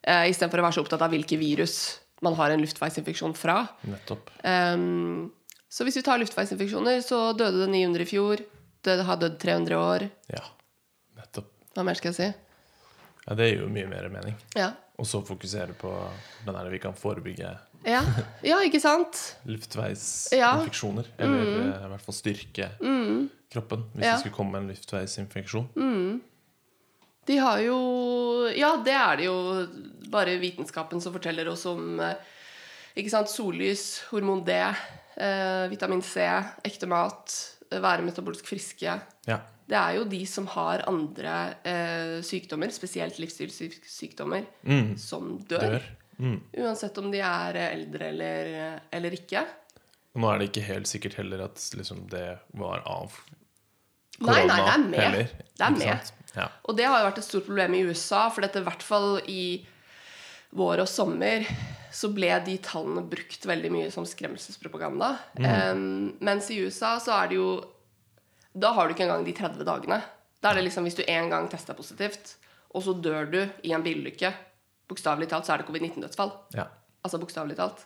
eh, 0.06 0.28
istedenfor 0.30 0.62
å 0.62 0.68
være 0.68 0.78
så 0.78 0.84
opptatt 0.86 1.02
av 1.02 1.10
hvilke 1.10 1.40
virus 1.42 1.78
man 2.26 2.38
har 2.38 2.54
en 2.54 2.62
luftveisinfeksjon 2.62 3.34
fra. 3.38 3.64
Nettopp. 3.90 4.30
Um, 4.46 5.32
så 5.74 5.88
hvis 5.88 5.98
vi 5.98 6.06
tar 6.06 6.22
luftveisinfeksjoner, 6.22 7.02
så 7.06 7.32
døde 7.34 7.66
det 7.66 7.72
900 7.74 8.06
i 8.06 8.10
fjor. 8.14 8.46
Det 8.86 9.04
har 9.08 9.18
dødd 9.22 9.38
300 9.42 9.78
år. 9.82 10.08
Ja. 10.30 10.44
Nettopp. 11.18 11.50
Hva 11.76 11.86
mer 11.88 11.98
skal 11.98 12.12
jeg 12.14 12.18
si? 12.20 12.28
Ja, 13.26 13.36
det 13.38 13.48
gir 13.50 13.64
jo 13.64 13.70
mye 13.74 13.88
mer 13.90 14.10
mening. 14.14 14.36
Ja, 14.56 14.72
Og 15.02 15.08
så 15.10 15.20
fokusere 15.26 15.74
på 15.76 15.92
den 16.46 16.56
her 16.56 16.70
vi 16.72 16.80
kan 16.80 16.94
forebygge 16.96 17.50
ja. 17.86 18.02
ja 18.46 18.60
ikke 18.66 18.80
sant? 18.82 19.18
luftveisinfeksjoner. 19.50 21.10
Eller 21.18 21.42
mm. 21.50 21.74
i 21.74 21.90
hvert 21.92 22.06
fall 22.06 22.18
styrke 22.18 22.70
kroppen 23.52 23.84
hvis 23.94 24.06
Ja. 24.06 24.14
det 24.14 24.22
skulle 24.24 24.36
komme 24.38 24.62
en 24.62 24.70
luftveisinfeksjon. 24.72 25.68
De 27.26 27.38
har 27.42 27.60
jo 27.66 27.80
Ja, 28.56 28.76
det 28.86 28.94
er 28.94 29.18
det 29.18 29.26
jo 29.26 29.38
bare 30.14 30.38
vitenskapen 30.42 31.02
som 31.02 31.14
forteller 31.14 31.48
oss 31.50 31.66
om 31.66 32.00
eh, 32.00 32.16
ikke 32.96 33.10
sant? 33.12 33.30
sollys, 33.30 34.04
hormon 34.12 34.44
D, 34.46 34.54
eh, 34.54 35.66
vitamin 35.72 36.02
C, 36.06 36.22
ekte 36.64 36.88
mat, 36.88 37.34
eh, 37.34 37.55
være 37.84 38.06
metabolsk 38.06 38.48
friske. 38.48 38.96
Ja. 39.28 39.40
Det 39.66 39.78
er 39.80 39.96
jo 39.98 40.04
de 40.06 40.22
som 40.30 40.46
har 40.54 40.84
andre 40.90 41.36
eh, 41.66 42.16
sykdommer, 42.26 42.70
spesielt 42.74 43.18
livsstilssykdommer, 43.18 44.46
som 45.02 45.32
dør. 45.50 45.80
Dør. 45.80 45.88
Mm. 46.22 46.38
Uansett 46.62 46.98
om 47.02 47.10
de 47.12 47.20
er 47.26 47.58
eldre 47.66 48.12
eller, 48.14 48.52
eller 48.94 49.16
ikke. 49.18 49.42
Og 50.16 50.22
nå 50.24 50.30
er 50.32 50.40
det 50.40 50.52
ikke 50.52 50.68
helt 50.70 50.88
sikkert 50.88 51.18
heller 51.20 51.42
at 51.50 51.60
liksom, 51.76 52.06
det 52.14 52.28
var 52.56 52.86
av 52.88 53.18
korona 54.16 54.46
Nei, 54.46 54.46
nei, 54.48 54.60
det 54.62 54.72
er 54.76 54.84
med. 54.86 55.00
heller, 55.02 55.34
Det 55.58 55.66
er 55.66 55.76
med. 55.82 56.12
Ja. 56.36 56.46
Og 56.70 56.78
det 56.78 56.86
har 56.88 57.02
jo 57.02 57.08
vært 57.10 57.20
et 57.20 57.28
stort 57.28 57.48
problem 57.50 57.76
i 57.76 57.82
USA, 57.90 58.22
for 58.32 58.46
dette, 58.46 58.62
i 58.62 58.68
hvert 58.68 58.84
fall 58.86 59.18
i 59.28 59.44
vår 60.56 60.86
og 60.86 60.88
sommer 60.88 61.44
så 61.96 62.10
ble 62.12 62.32
de 62.44 62.58
tallene 62.64 63.06
brukt 63.08 63.46
veldig 63.48 63.72
mye 63.72 63.92
som 63.94 64.08
skremselspropaganda. 64.08 65.14
Em, 65.40 66.12
mens 66.20 66.50
i 66.52 66.60
USA 66.66 66.98
så 67.00 67.14
er 67.22 67.32
det 67.32 67.40
jo 67.40 67.50
Da 68.56 68.72
har 68.76 68.88
du 68.88 68.94
ikke 68.96 69.04
engang 69.04 69.24
de 69.28 69.36
30 69.36 69.64
dagene. 69.68 70.00
Da 70.40 70.52
er 70.52 70.60
det 70.60 70.66
liksom 70.68 70.86
hvis 70.88 70.96
du 70.96 71.04
en 71.08 71.30
gang 71.32 71.48
tester 71.52 71.76
positivt, 71.76 72.36
og 72.72 72.84
så 72.84 72.94
dør 72.96 73.28
du 73.32 73.40
i 73.68 73.74
en 73.76 73.84
bilulykke, 73.84 74.32
bokstavelig 74.88 75.28
talt, 75.32 75.48
så 75.48 75.56
er 75.56 75.62
det 75.62 75.68
covid-19-dødsfall. 75.68 76.32
Ja. 76.56 76.70
Altså 77.04 77.20
bokstavelig 77.20 77.58
talt. 77.60 77.84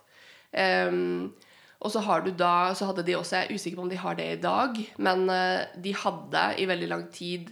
Um, 0.53 1.32
og 1.80 1.93
så 1.93 2.01
har 2.03 2.24
du 2.26 2.32
da 2.34 2.74
Så 2.74 2.88
hadde 2.89 3.03
de 3.05 3.14
også 3.14 3.36
Jeg 3.36 3.45
er 3.45 3.53
usikker 3.53 3.78
på 3.78 3.84
om 3.84 3.89
de 3.91 3.99
har 4.01 4.16
det 4.18 4.26
i 4.32 4.41
dag, 4.41 4.78
men 4.97 5.30
uh, 5.30 5.70
de 5.78 5.93
hadde 5.95 6.43
i 6.57 6.66
veldig 6.70 6.89
lang 6.89 7.05
tid 7.14 7.51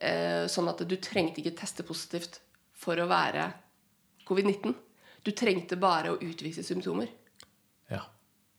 uh, 0.00 0.48
sånn 0.48 0.70
at 0.72 0.80
du 0.88 0.96
trengte 0.96 1.42
ikke 1.42 1.58
teste 1.60 1.84
positivt 1.86 2.40
for 2.72 2.96
å 2.96 3.08
være 3.10 3.50
covid-19. 4.28 4.74
Du 5.28 5.34
trengte 5.36 5.76
bare 5.76 6.14
å 6.14 6.20
utvise 6.24 6.64
symptomer. 6.64 7.10
ja. 7.92 8.00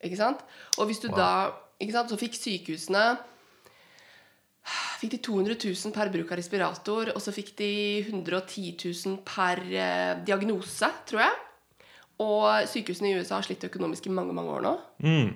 Ikke 0.05 0.19
sant? 0.19 0.45
Og 0.77 0.87
hvis 0.87 1.01
du 1.03 1.09
da 1.11 1.49
ikke 1.81 1.95
sant, 1.95 2.11
Så 2.13 2.19
fikk 2.19 2.37
sykehusene 2.37 3.17
Fikk 4.99 5.13
de 5.15 5.19
200 5.23 5.55
000 5.63 5.93
per 5.95 6.11
bruk 6.11 6.31
av 6.33 6.37
respirator, 6.37 7.09
og 7.15 7.21
så 7.23 7.31
fikk 7.33 7.53
de 7.57 7.71
110 8.03 8.73
000 8.83 9.21
per 9.25 9.61
eh, 9.71 10.19
diagnose, 10.27 10.89
tror 11.07 11.23
jeg. 11.23 11.37
Og 12.19 12.67
sykehusene 12.67 13.13
i 13.13 13.15
USA 13.15 13.37
har 13.37 13.47
slitt 13.47 13.63
økonomisk 13.69 14.09
i 14.09 14.13
mange 14.13 14.35
mange 14.35 14.57
år 14.57 14.65
nå. 14.65 14.73
Mm. 14.99 15.31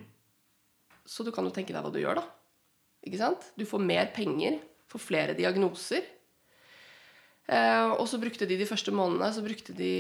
Så 1.08 1.24
du 1.24 1.32
kan 1.32 1.48
jo 1.48 1.54
tenke 1.56 1.72
deg 1.72 1.80
hva 1.84 1.94
du 1.96 2.02
gjør, 2.02 2.20
da. 2.20 2.26
Ikke 3.08 3.22
sant? 3.24 3.48
Du 3.56 3.64
får 3.68 3.84
mer 3.88 4.12
penger, 4.16 4.60
får 4.92 5.04
flere 5.08 5.38
diagnoser. 5.40 6.04
Eh, 7.44 7.90
og 8.00 8.06
så 8.08 8.20
brukte 8.22 8.48
de 8.48 8.56
de 8.56 8.68
første 8.68 8.92
månedene 8.96 9.28
så 9.36 9.42
brukte 9.44 9.74
de 9.76 9.92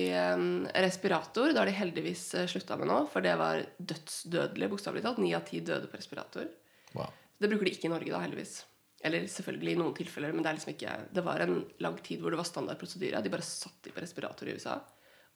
respirator. 0.85 1.51
Det 1.51 1.59
har 1.59 1.67
de 1.67 1.75
heldigvis 1.75 2.23
eh, 2.39 2.47
slutta 2.47 2.77
med 2.79 2.87
nå, 2.87 3.01
for 3.11 3.25
det 3.25 3.33
var 3.39 3.65
dødsdødelig, 3.77 4.69
bokstavelig 4.71 5.03
talt. 5.03 5.19
Ni 5.19 5.33
av 5.35 5.43
ti 5.47 5.59
døde 5.59 5.89
på 5.91 5.99
respirator. 5.99 6.47
Wow. 6.95 7.11
Det 7.39 7.49
bruker 7.51 7.67
de 7.67 7.75
ikke 7.75 7.89
i 7.89 7.91
Norge, 7.91 8.13
da, 8.13 8.21
heldigvis. 8.23 8.61
Eller 9.03 9.27
selvfølgelig 9.27 9.73
i 9.73 9.79
noen 9.81 9.95
tilfeller, 9.97 10.31
men 10.31 10.45
det 10.45 10.49
er 10.49 10.55
liksom 10.55 10.71
ikke 10.71 10.91
Det 11.11 11.23
var 11.25 11.43
en 11.43 11.57
lang 11.83 11.97
tid 12.05 12.21
hvor 12.23 12.31
det 12.31 12.39
var 12.39 12.47
standard 12.47 12.79
prosedyre. 12.79 13.19
De 13.19 13.33
bare 13.33 13.43
satt 13.43 13.81
de 13.83 13.91
på 13.91 13.99
respirator 13.99 14.47
i 14.47 14.55
USA. 14.55 14.77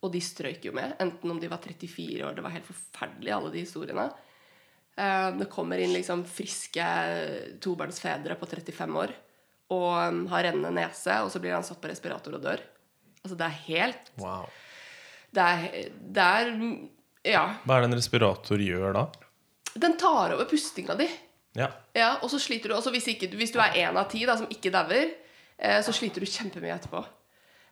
Og 0.06 0.14
de 0.14 0.22
strøyk 0.24 0.70
jo 0.70 0.76
med, 0.78 0.94
enten 1.04 1.34
om 1.34 1.42
de 1.42 1.50
var 1.52 1.60
34 1.60 2.24
år. 2.24 2.38
Det 2.38 2.46
var 2.46 2.54
helt 2.56 2.70
forferdelig, 2.70 3.34
alle 3.36 3.52
de 3.52 3.66
historiene. 3.66 4.08
Eh, 4.96 5.30
Det 5.42 5.50
kommer 5.52 5.84
inn 5.84 5.92
liksom 5.92 6.24
friske 6.24 6.88
tobarnsfedre 7.60 8.40
på 8.40 8.48
35 8.48 9.02
år 9.04 9.16
og 9.74 9.90
um, 10.00 10.24
har 10.32 10.48
rennende 10.48 10.72
nese, 10.76 11.20
og 11.24 11.32
så 11.34 11.42
blir 11.44 11.56
han 11.56 11.66
satt 11.66 11.82
på 11.84 11.90
respirator 11.92 12.38
og 12.38 12.44
dør. 12.44 12.64
Altså, 13.24 13.36
det 13.36 13.48
er 13.48 13.58
helt 13.68 14.12
wow. 14.22 14.46
Det 15.36 15.44
er, 15.44 15.90
det 16.00 16.28
er 16.40 16.52
Ja. 17.28 17.44
Hva 17.68 17.76
er 17.76 17.84
det 17.84 17.90
en 17.90 17.98
respirator 18.00 18.62
gjør 18.64 18.94
da? 18.96 19.08
Den 19.78 19.98
tar 20.00 20.32
over 20.34 20.48
pustinga 20.50 20.96
di. 20.98 21.10
Ja. 21.58 21.68
Ja, 21.98 22.12
og 22.22 22.30
så 22.32 22.40
sliter 22.40 22.72
du 22.72 22.78
også 22.78 22.94
hvis, 22.94 23.10
ikke, 23.12 23.30
hvis 23.36 23.52
du 23.54 23.60
er 23.62 23.76
én 23.82 23.98
av 23.98 24.08
ti 24.12 24.24
da, 24.26 24.38
som 24.40 24.50
ikke 24.54 24.72
dauer, 24.74 25.12
eh, 25.58 25.80
så 25.84 25.94
sliter 25.94 26.24
du 26.24 26.30
kjempemye 26.30 26.76
etterpå. 26.78 27.02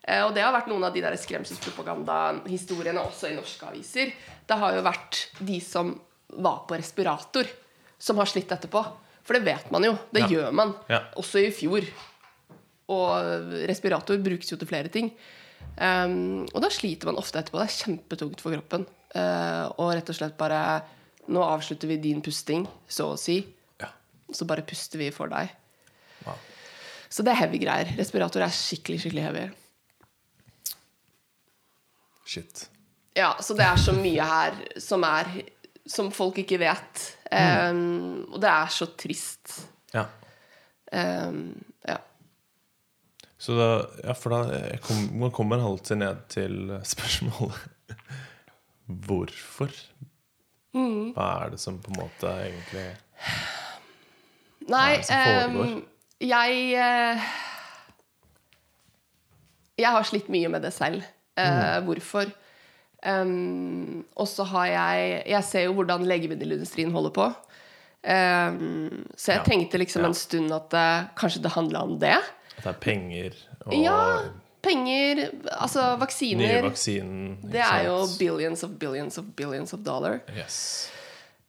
Eh, 0.02 0.22
og 0.26 0.34
det 0.36 0.44
har 0.44 0.54
vært 0.54 0.68
noen 0.70 0.84
av 0.86 0.94
de 0.94 1.02
der 1.02 1.16
skremselspropagandahistoriene 1.18 3.02
også 3.02 3.30
i 3.30 3.38
norske 3.38 3.70
aviser. 3.70 4.12
Det 4.46 4.58
har 4.60 4.76
jo 4.76 4.84
vært 4.86 5.22
de 5.38 5.58
som 5.64 5.94
var 6.36 6.64
på 6.68 6.78
respirator, 6.78 7.48
som 7.98 8.18
har 8.20 8.28
slitt 8.30 8.52
etterpå. 8.52 8.82
For 9.26 9.34
det 9.34 9.44
vet 9.46 9.70
man 9.74 9.84
jo. 9.84 9.96
Det 10.14 10.22
Ja. 10.22 10.28
gjør 10.30 10.52
man. 10.54 10.74
Ja. 10.88 11.00
Også 11.18 11.40
i 11.42 11.50
fjor. 11.50 11.82
Og 12.88 13.50
respirator 13.66 14.16
brukes 14.22 14.52
jo 14.52 14.56
til 14.60 14.68
flere 14.70 14.88
ting. 14.92 15.10
Um, 15.76 16.46
og 16.54 16.62
da 16.62 16.68
sliter 16.70 17.06
man 17.10 17.18
ofte 17.18 17.40
etterpå. 17.40 17.58
Det 17.58 17.66
er 17.66 17.78
kjempetungt 17.84 18.40
for 18.40 18.54
kroppen. 18.54 18.86
Uh, 19.16 19.66
og 19.80 19.94
rett 19.96 20.08
og 20.12 20.14
slett 20.18 20.36
bare 20.38 20.82
Nå 21.26 21.42
avslutter 21.42 21.88
vi 21.90 21.96
din 21.98 22.20
pusting, 22.22 22.68
så 22.86 23.08
å 23.10 23.18
si. 23.18 23.40
ja. 23.82 23.88
Så 24.30 24.46
bare 24.46 24.62
puster 24.62 24.98
vi 25.00 25.08
for 25.10 25.26
deg. 25.26 25.48
Wow. 26.24 26.36
Så 27.10 27.24
det 27.26 27.32
er 27.32 27.40
heavy 27.40 27.58
greier. 27.58 27.90
Respirator 27.98 28.44
er 28.46 28.52
skikkelig, 28.54 29.00
skikkelig 29.02 29.24
heavy. 29.24 29.48
Shit. 32.24 32.68
Ja, 33.16 33.32
så 33.40 33.54
det 33.56 33.64
er 33.66 33.76
så 33.80 33.92
mye 33.96 34.22
her 34.28 34.56
som 34.82 35.02
er 35.08 35.30
Som 35.86 36.10
folk 36.14 36.38
ikke 36.42 36.58
vet. 36.60 37.02
Um, 37.30 38.26
og 38.32 38.40
det 38.42 38.50
er 38.50 38.70
så 38.74 38.88
trist. 38.98 39.54
Ja. 39.94 40.06
Um, 40.92 41.54
ja. 41.86 41.98
Så 43.38 43.56
da, 43.58 43.68
ja, 44.02 44.14
for 44.16 44.32
da 44.32 44.60
kom, 44.82 45.08
Man 45.18 45.32
kommer 45.34 45.62
alltid 45.62 45.98
ned 46.00 46.22
til 46.32 46.54
spørsmålet 46.86 47.92
Hvorfor? 49.06 49.74
Mm. 50.76 51.12
Hva 51.16 51.26
er 51.42 51.52
det 51.54 51.60
som 51.60 51.80
på 51.82 51.90
en 51.92 52.00
måte 52.00 52.30
egentlig 52.46 52.86
Nei, 54.70 54.98
um, 55.46 55.82
jeg 56.22 56.62
eh, 56.74 57.26
Jeg 59.78 59.92
har 59.92 60.06
slitt 60.08 60.30
mye 60.32 60.48
med 60.50 60.64
det 60.64 60.72
selv. 60.74 61.04
Eh, 61.36 61.78
Hvorfor? 61.84 62.30
Um, 63.04 64.04
og 64.16 64.26
så 64.26 64.42
har 64.48 64.66
jeg 64.66 65.22
Jeg 65.28 65.44
ser 65.44 65.64
jo 65.66 65.74
hvordan 65.76 66.06
legemiddelindustrien 66.08 66.90
holder 66.94 67.10
på. 67.14 67.26
Um, 68.06 69.04
så 69.16 69.32
jeg 69.34 69.40
Ja. 69.40 69.44
tenkte 69.44 69.78
liksom 69.78 70.02
Ja. 70.02 70.06
en 70.08 70.14
stund 70.14 70.52
at 70.52 70.70
det, 70.70 71.08
kanskje 71.16 71.42
det 71.42 71.52
handla 71.52 71.82
om 71.82 71.98
det. 71.98 72.16
At 72.58 72.64
det 72.64 72.66
er 72.66 72.80
penger 72.80 73.32
og 73.66 73.74
Ja, 73.74 74.18
penger, 74.62 75.30
altså 75.60 75.92
nye 75.94 76.00
vaksiner. 76.00 76.62
vaksinen. 76.62 77.38
Det 77.50 77.60
er 77.60 77.84
jo 77.86 78.06
billions 78.18 78.62
of 78.64 78.70
billions 78.78 79.18
of 79.18 79.24
billions 79.36 79.72
of 79.74 79.80
dollar. 79.80 80.20
Yes. 80.36 80.90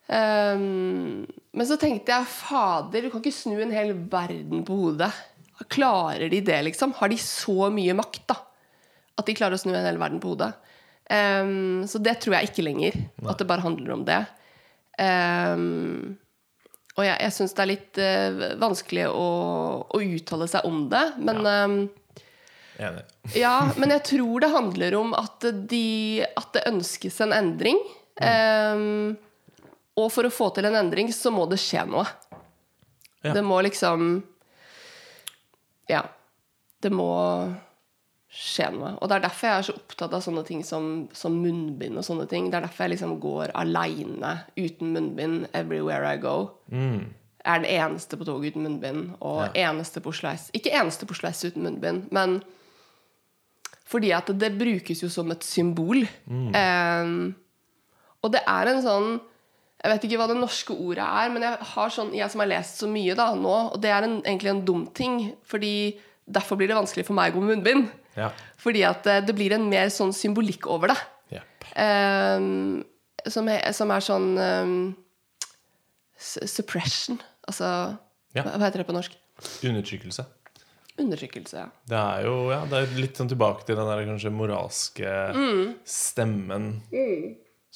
Um, 0.10 1.28
men 1.54 1.68
så 1.68 1.78
tenkte 1.80 2.14
jeg 2.14 2.26
fader, 2.32 3.02
du 3.02 3.10
kan 3.10 3.22
ikke 3.22 3.34
snu 3.34 3.60
en 3.62 3.72
hel 3.72 3.94
verden 3.94 4.64
på 4.68 4.76
hodet. 4.78 5.12
Klarer 5.70 6.30
de 6.30 6.40
det, 6.42 6.64
liksom? 6.66 6.94
Har 6.94 7.10
de 7.10 7.18
så 7.18 7.72
mye 7.74 7.94
makt, 7.98 8.28
da? 8.28 8.36
At 9.18 9.26
de 9.26 9.34
klarer 9.34 9.54
å 9.58 9.60
snu 9.60 9.74
en 9.74 9.86
hel 9.86 9.98
verden 9.98 10.20
på 10.22 10.36
hodet? 10.36 10.54
Um, 11.08 11.86
så 11.88 12.02
det 12.04 12.18
tror 12.24 12.38
jeg 12.38 12.50
ikke 12.52 12.66
lenger. 12.68 12.98
At 13.28 13.40
det 13.40 13.48
bare 13.50 13.66
handler 13.66 13.94
om 13.96 14.08
det. 14.08 14.24
Um, 14.98 16.18
og 16.98 17.06
jeg, 17.06 17.18
jeg 17.22 17.36
syns 17.36 17.54
det 17.54 17.64
er 17.64 17.70
litt 17.70 18.02
uh, 18.02 18.48
vanskelig 18.62 19.06
å, 19.12 19.30
å 19.88 20.02
uttale 20.02 20.50
seg 20.52 20.68
om 20.68 20.88
det. 20.92 21.06
Men 21.22 21.44
um, 21.46 21.80
Enig. 22.78 23.06
ja, 23.44 23.70
men 23.78 23.94
jeg 23.96 24.06
tror 24.12 24.44
det 24.44 24.54
handler 24.54 24.98
om 25.00 25.16
at, 25.18 25.48
de, 25.70 26.26
at 26.38 26.52
det 26.54 26.68
ønskes 26.70 27.22
en 27.26 27.34
endring. 27.34 27.80
Ehm, 28.22 29.16
og 29.98 30.12
for 30.14 30.28
å 30.28 30.34
få 30.34 30.50
til 30.54 30.68
en 30.70 30.78
endring, 30.78 31.10
så 31.14 31.34
må 31.34 31.48
det 31.50 31.60
skje 31.62 31.86
noe. 31.90 32.06
Ja. 33.26 33.34
Det 33.34 33.44
må 33.46 33.60
liksom 33.66 34.22
Ja. 35.90 36.04
Det 36.78 36.92
må 36.94 37.10
skje 38.28 38.68
noe. 38.76 38.94
Og 39.00 39.08
det 39.08 39.18
er 39.18 39.24
derfor 39.24 39.48
jeg 39.48 39.60
er 39.62 39.68
så 39.70 39.76
opptatt 39.78 40.16
av 40.18 40.24
sånne 40.26 40.44
ting 40.48 40.64
som, 40.68 41.08
som 41.16 41.38
munnbind 41.40 42.00
og 42.00 42.06
sånne 42.06 42.28
ting. 42.32 42.50
Det 42.52 42.60
er 42.60 42.66
derfor 42.68 42.86
jeg 42.86 42.98
liksom 42.98 43.16
går 43.24 43.54
aleine 43.58 44.34
uten 44.58 44.92
munnbind 44.96 45.48
everywhere 45.58 46.12
I 46.12 46.20
go. 46.22 46.36
Mm. 46.68 47.08
Jeg 47.48 47.54
er 47.54 47.64
den 47.64 47.72
eneste 47.78 48.20
på 48.20 48.28
toget 48.28 48.52
uten 48.52 48.66
munnbind, 48.68 49.04
og 49.24 49.56
eneste 49.56 50.04
på 50.04 50.12
Oslo 50.12 50.34
S. 50.34 50.50
Ikke 50.58 50.74
eneste 50.76 51.08
på 51.08 51.16
Oslo 51.16 51.30
S 51.32 51.46
uten 51.48 51.64
munnbind, 51.64 52.10
men 52.12 52.42
fordi 53.88 54.12
at 54.12 54.28
det 54.36 54.52
brukes 54.60 55.00
jo 55.00 55.08
som 55.08 55.32
et 55.32 55.46
symbol. 55.48 56.02
Em, 56.28 57.14
og 58.20 58.34
det 58.34 58.42
er 58.44 58.72
en 58.74 58.84
sånn 58.84 59.10
Jeg 59.78 59.92
vet 59.94 60.06
ikke 60.08 60.18
hva 60.18 60.26
det 60.28 60.40
norske 60.40 60.74
ordet 60.74 61.06
er, 61.06 61.30
men 61.30 61.44
jeg, 61.46 61.66
har 61.70 61.92
sånn, 61.94 62.10
jeg 62.18 62.34
som 62.34 62.42
har 62.42 62.50
lest 62.50 62.80
så 62.82 62.88
mye 62.90 63.14
da 63.16 63.28
nå, 63.38 63.56
og 63.76 63.78
det 63.80 63.92
er 63.94 64.08
en, 64.08 64.16
egentlig 64.24 64.50
en 64.50 64.62
dum 64.66 64.88
ting, 64.90 65.20
fordi 65.46 66.00
derfor 66.26 66.58
blir 66.58 66.72
det 66.72 66.80
vanskelig 66.80 67.06
for 67.06 67.16
meg 67.16 67.30
å 67.30 67.38
gå 67.38 67.44
med 67.46 67.52
munnbind. 67.54 67.92
Ja. 68.18 68.32
Fordi 68.58 68.82
at 68.88 69.06
eh, 69.08 69.22
det 69.26 69.36
blir 69.38 69.54
en 69.56 69.68
mer 69.70 69.92
sånn 69.94 70.14
symbolikk 70.16 70.66
over 70.74 70.94
det. 70.94 70.98
Ehm, 71.78 72.80
som, 73.30 73.46
er, 73.52 73.60
som 73.76 73.92
er 73.94 74.02
sånn 74.02 74.28
um, 74.40 74.96
Suppression. 76.18 77.20
Altså 77.48 77.68
Ja. 78.34 78.44
hva, 78.44 78.58
heter 78.66 78.82
det 78.82 78.88
på 78.88 78.96
norsk? 78.96 79.14
Undertrykkelse. 79.68 80.26
Undertrykkelse, 80.98 81.60
ja. 81.62 81.68
Det 81.86 81.98
er 82.00 82.26
jo 82.26 82.50
ja, 82.50 82.64
det 82.66 82.80
er 82.80 82.96
litt 82.98 83.20
sånn 83.20 83.30
tilbake 83.30 83.68
til 83.68 83.78
den 83.78 83.86
der 83.92 84.02
kanskje 84.10 84.32
moralske 84.34 85.12
Mm. 85.36 85.76
stemmen. 85.86 86.70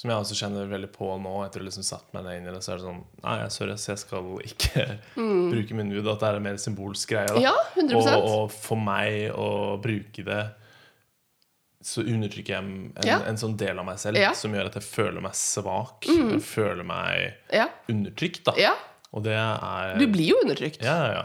Som 0.02 0.10
jeg 0.10 0.18
også 0.24 0.36
kjenner 0.40 0.66
veldig 0.72 0.88
på 0.96 1.08
nå, 1.22 1.32
etter 1.46 1.62
å 1.62 1.66
liksom 1.68 1.84
satt 1.86 2.08
meg 2.16 2.24
ned 2.26 2.40
inn 2.40 2.48
i 2.50 2.54
det. 2.56 2.62
Så 2.66 2.72
er 2.74 2.80
det 2.80 2.86
sånn 2.88 3.02
Nei, 3.22 3.36
sorry, 3.54 3.76
så 3.78 3.92
jeg 3.92 4.00
skal 4.02 4.30
ikke 4.48 4.86
bruke 5.52 5.76
munnbud. 5.78 6.08
At 6.10 6.24
det 6.24 6.30
er 6.32 6.40
en 6.40 6.46
mer 6.48 6.58
symbolsk 6.64 7.12
greie. 7.14 7.28
Da. 7.30 7.38
Mm. 7.38 7.44
Ja, 7.46 7.54
100 7.76 8.00
og, 8.16 8.26
og 8.32 8.56
for 8.56 8.82
meg 8.82 9.28
å 9.38 9.50
bruke 9.84 10.26
det, 10.26 10.40
så 11.86 12.04
undertrykker 12.06 12.54
jeg 12.56 12.62
en, 12.64 12.74
Ja. 13.06 13.20
en 13.30 13.38
sånn 13.42 13.56
del 13.58 13.78
av 13.82 13.86
meg 13.88 13.98
selv 14.02 14.18
Ja. 14.22 14.32
Mm. 14.34 14.40
som 14.42 14.54
gjør 14.58 14.68
at 14.72 14.80
jeg 14.82 14.84
føler 14.90 15.22
meg 15.26 15.38
svak. 15.38 16.06
Jeg 16.10 16.42
føler 16.46 16.86
meg 16.86 17.54
ja. 17.54 17.68
undertrykt, 17.90 18.44
da. 18.50 18.54
Ja. 18.58 18.74
Og 19.14 19.24
det 19.26 19.34
er 19.38 19.98
Du 20.00 20.08
blir 20.08 20.30
jo 20.34 20.42
undertrykt. 20.44 20.82
ja, 20.86 20.98
ja, 21.06 21.14
ja. 21.22 21.24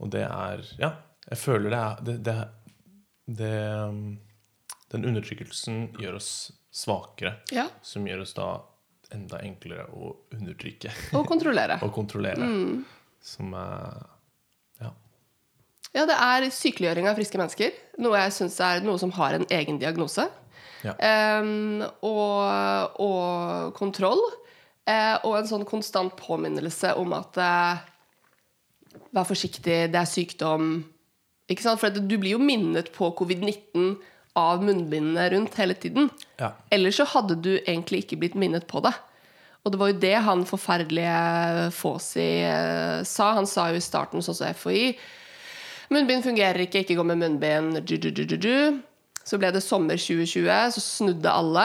Og 0.00 0.08
det 0.12 0.22
er 0.28 0.62
Ja, 0.80 0.92
jeg 1.28 1.38
føler 1.38 1.70
det 1.70 1.80
er 1.80 2.04
det, 2.08 2.14
det, 2.24 2.38
det 3.40 3.52
um, 3.88 4.18
Den 4.90 5.04
undertrykkelsen 5.12 5.92
gjør 6.00 6.16
oss 6.16 6.30
svakere, 6.72 7.36
Ja. 7.52 7.68
som 7.82 8.04
gjør 8.06 8.22
oss 8.22 8.34
da 8.34 8.60
enda 9.12 9.40
enklere 9.42 9.88
å 9.90 10.12
undertrykke 10.36 10.90
Og 11.18 11.26
kontrollere. 11.26 11.80
og 11.82 11.92
kontrollere. 11.92 12.38
Mm. 12.46 12.84
Som 13.20 13.54
er 13.54 14.06
Ja. 14.80 14.92
Ja, 15.94 16.04
det 16.06 16.14
er 16.16 16.46
sykeliggjøring 16.54 17.08
av 17.10 17.16
friske 17.18 17.38
mennesker. 17.40 17.72
Noe 17.98 18.20
jeg 18.22 18.32
syns 18.36 18.60
er 18.62 18.80
noe 18.86 18.98
som 19.02 19.10
har 19.18 19.34
en 19.34 19.46
egen 19.50 19.78
diagnose. 19.82 20.28
Ja. 20.84 20.94
Um, 21.42 21.82
og, 22.06 22.94
og 23.02 23.74
kontroll. 23.76 24.22
Eh, 24.88 25.18
og 25.26 25.36
en 25.36 25.46
sånn 25.50 25.66
konstant 25.68 26.14
påminnelse 26.16 26.94
om 26.96 27.12
at 27.18 27.36
eh, 27.36 27.82
Vær 29.14 29.26
forsiktig, 29.26 29.90
det 29.92 29.98
er 29.98 30.06
sykdom. 30.08 30.70
Ikke 31.50 31.62
sant? 31.62 31.78
For 31.82 31.90
du 31.94 32.16
blir 32.18 32.32
jo 32.36 32.40
minnet 32.42 32.88
på 32.94 33.10
covid-19 33.18 33.92
av 34.38 34.64
munnbindene 34.64 35.30
rundt 35.30 35.56
hele 35.58 35.74
tiden. 35.74 36.10
Ja. 36.38 36.52
Ellers 36.70 37.00
så 37.00 37.06
hadde 37.14 37.38
du 37.42 37.54
egentlig 37.58 38.04
ikke 38.04 38.20
blitt 38.22 38.38
minnet 38.38 38.66
på 38.70 38.82
det. 38.84 38.92
Og 39.60 39.72
det 39.72 39.80
var 39.80 39.90
jo 39.90 40.00
det 40.02 40.18
han 40.24 40.44
forferdelige 40.48 41.70
Fawzi 41.76 42.28
eh, 42.48 43.00
sa. 43.04 43.32
Han 43.36 43.48
sa 43.48 43.68
jo 43.70 43.80
i 43.80 43.84
starten, 43.84 44.22
sånn 44.24 44.38
som 44.38 44.54
FHI 44.56 44.94
Munnbind 45.90 46.22
fungerer 46.22 46.62
ikke, 46.62 46.84
ikke 46.84 46.94
gå 47.00 47.02
med 47.02 47.18
munnbind. 47.18 47.80
Du, 47.82 47.96
du, 47.98 48.12
du, 48.14 48.22
du, 48.22 48.36
du. 48.38 48.78
Så 49.26 49.36
ble 49.42 49.50
det 49.52 49.60
sommer 49.62 49.98
2020, 49.98 50.46
så 50.76 50.82
snudde 50.82 51.32
alle. 51.34 51.64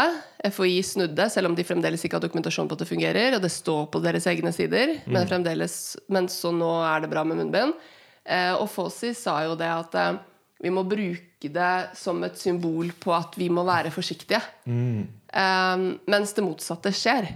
FHI 0.50 0.80
snudde, 0.84 1.28
selv 1.30 1.52
om 1.52 1.56
de 1.58 1.64
fremdeles 1.66 2.02
ikke 2.04 2.18
har 2.18 2.24
dokumentasjon 2.26 2.68
på 2.70 2.76
at 2.76 2.82
det 2.82 2.90
fungerer. 2.90 3.38
Og 3.38 3.44
det 3.46 3.54
står 3.54 3.86
på 3.94 4.02
deres 4.02 4.26
egne 4.30 4.50
sider, 4.56 4.98
men 5.06 5.30
fremdeles 5.30 5.96
Men 6.10 6.28
så 6.30 6.50
nå 6.54 6.72
er 6.90 7.06
det 7.06 7.12
bra 7.14 7.24
med 7.24 7.38
munnbind. 7.38 7.78
Eh, 8.26 8.54
og 8.58 8.66
Fawzi 8.74 9.14
sa 9.14 9.38
jo 9.46 9.54
det 9.60 9.70
at 9.70 9.96
eh, 10.02 10.18
vi 10.66 10.74
må 10.74 10.82
bruke 10.90 11.35
det 11.54 11.98
som 11.98 12.22
et 12.26 12.38
symbol 12.40 12.92
på 13.02 13.14
at 13.16 13.36
vi 13.40 13.50
må 13.54 13.66
være 13.68 13.94
forsiktige. 13.94 14.42
Eh, 14.66 15.88
mens 16.12 16.34
det 16.38 16.46
motsatte 16.46 16.94
skjer. 16.96 17.28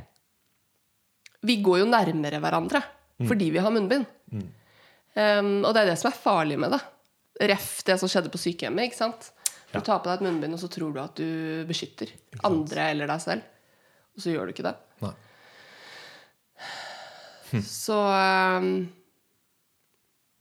Vi 1.45 1.59
går 1.63 1.83
jo 1.83 1.91
nærmere 1.91 2.41
hverandre 2.43 2.83
fordi 3.27 3.49
vi 3.51 3.59
har 3.59 3.73
munnbind. 3.73 4.05
Um, 5.19 5.65
og 5.65 5.73
det 5.73 5.81
er 5.81 5.89
det 5.91 5.97
som 5.99 6.11
er 6.11 6.21
farlig 6.21 6.59
med 6.61 6.71
det. 6.75 6.79
Ref 7.51 7.79
det 7.87 7.97
som 7.99 8.11
skjedde 8.11 8.31
på 8.31 8.39
sykehjemmet. 8.39 8.89
ikke 8.89 8.99
sant? 8.99 9.31
Du 9.73 9.79
tar 9.81 9.99
på 9.99 10.07
deg 10.07 10.19
et 10.19 10.25
munnbind, 10.25 10.55
og 10.55 10.61
så 10.61 10.69
tror 10.71 10.93
du 10.95 11.01
at 11.01 11.19
du 11.19 11.65
beskytter 11.69 12.13
andre 12.47 12.89
eller 12.93 13.09
deg 13.11 13.23
selv. 13.23 13.41
Og 14.15 14.23
så 14.23 14.33
gjør 14.33 14.47
du 14.47 14.53
ikke 14.55 14.65
det. 14.69 14.75
Nei. 15.03 15.15
Så 17.65 17.97
um, 17.97 18.71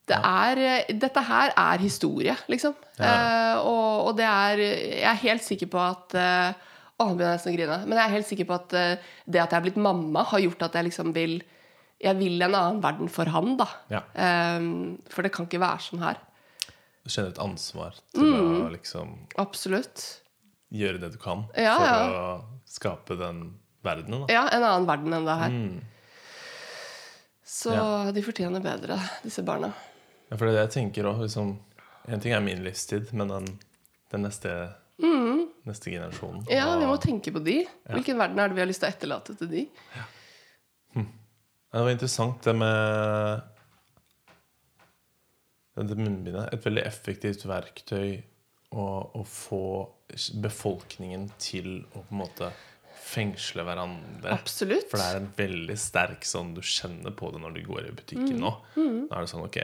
det 0.09 0.19
er, 0.25 0.61
dette 0.99 1.23
her 1.29 1.53
er 1.57 1.79
historie, 1.83 2.35
liksom. 2.49 2.75
Eh, 2.99 3.57
og, 3.61 4.09
og 4.09 4.17
det 4.19 4.25
er 4.27 4.59
Jeg 4.63 5.05
er 5.11 5.21
helt 5.23 5.45
sikker 5.47 5.69
på 5.71 5.79
at 5.85 6.15
eh, 6.19 6.65
Å, 6.99 7.05
nå 7.07 7.15
begynner 7.15 7.31
jeg 7.31 7.39
nesten 7.39 7.53
å 7.53 7.57
grine. 7.59 7.77
Men 7.87 7.99
jeg 8.01 8.05
er 8.09 8.15
helt 8.17 8.27
sikker 8.27 8.47
på 8.49 8.55
at 8.57 8.73
uh, 8.75 9.11
det 9.31 9.39
at 9.39 9.53
jeg 9.55 9.59
er 9.61 9.65
blitt 9.69 9.77
mamma, 9.79 10.25
har 10.27 10.41
gjort 10.43 10.65
at 10.67 10.75
jeg 10.81 10.89
liksom 10.89 11.13
vil 11.15 11.37
Jeg 12.03 12.17
vil 12.19 12.43
en 12.43 12.55
annen 12.59 12.81
verden 12.83 13.09
for 13.11 13.31
han, 13.31 13.53
da. 13.61 13.69
Ja. 13.93 14.01
Um, 14.59 14.97
for 15.11 15.23
det 15.23 15.31
kan 15.35 15.47
ikke 15.47 15.61
være 15.63 15.85
sånn 15.85 16.03
her. 16.03 16.19
Du 17.05 17.11
kjenner 17.15 17.31
et 17.31 17.39
ansvar 17.43 17.95
til 18.15 18.27
Mm. 18.27 18.67
å 18.67 18.73
liksom 18.75 19.13
Absolutt. 19.39 20.03
gjøre 20.75 20.99
det 21.05 21.13
du 21.15 21.19
kan 21.23 21.47
Ja, 21.57 21.77
for 21.79 21.87
ja. 21.87 22.03
å 22.19 22.65
skape 22.69 23.17
den 23.19 23.45
verdenen. 23.87 24.27
Da. 24.27 24.35
Ja, 24.35 24.43
en 24.53 24.67
annen 24.67 24.87
verden 24.91 25.15
enn 25.17 25.25
det 25.31 25.39
her. 25.41 25.55
Mm. 25.55 25.79
Så 27.49 27.73
Ja. 27.73 28.11
de 28.13 28.23
fortjener 28.23 28.61
bedre, 28.61 28.99
disse 29.25 29.43
barna. 29.43 29.71
Ja, 30.29 30.37
for 30.37 30.45
det 30.45 30.53
er 30.53 30.57
det 30.59 30.65
jeg 30.67 30.75
tenker 30.77 31.09
også, 31.09 31.25
liksom, 31.27 31.55
En 32.09 32.21
ting 32.25 32.33
er 32.33 32.41
min 32.41 32.63
livstid, 32.65 33.11
men 33.13 33.29
den, 33.29 33.47
den 34.13 34.23
neste, 34.25 34.53
neste 35.69 35.91
generasjonen 35.93 36.47
Ja, 36.49 36.63
Ja, 36.63 36.79
vi 36.81 36.87
må 36.89 36.97
tenke 37.01 37.33
på 37.35 37.43
de. 37.45 37.59
Hvilken 37.93 38.17
verden 38.21 38.41
er 38.41 38.49
det 38.49 38.57
vi 38.57 38.63
har 38.65 38.71
lyst 38.71 38.81
til 38.81 38.89
å 38.89 38.95
etterlate 38.95 39.37
til 39.37 39.51
de? 39.53 39.67
Ja, 39.97 40.07
Det 41.69 41.83
var 41.85 41.91
interessant 41.93 42.43
det 42.49 42.55
med 42.57 43.43
det 45.79 45.99
munnbindet. 46.01 46.49
Et 46.57 46.65
veldig 46.65 46.83
effektivt 46.89 47.45
verktøy 47.47 48.17
å, 48.73 48.87
å 49.21 49.23
få 49.29 49.61
befolkningen 50.43 51.29
til 51.39 51.85
å 51.93 52.01
på 52.01 52.15
en 52.17 52.23
måte 52.25 52.49
fengsle 53.09 53.65
hverandre. 53.65 54.33
Absolutt. 54.35 54.89
For 54.91 55.01
det 55.01 55.07
er 55.09 55.21
en 55.23 55.29
veldig 55.39 55.77
sterk 55.81 56.27
sånn 56.29 56.51
Du 56.57 56.61
kjenner 56.61 57.15
på 57.17 57.31
det 57.33 57.41
når 57.43 57.55
du 57.57 57.63
går 57.67 57.89
i 57.89 57.95
butikken 57.97 58.37
Mm. 58.37 58.43
nå. 58.45 58.53
Da 59.09 59.17
er 59.19 59.27
det 59.27 59.31
sånn, 59.33 59.45
ok. 59.47 59.59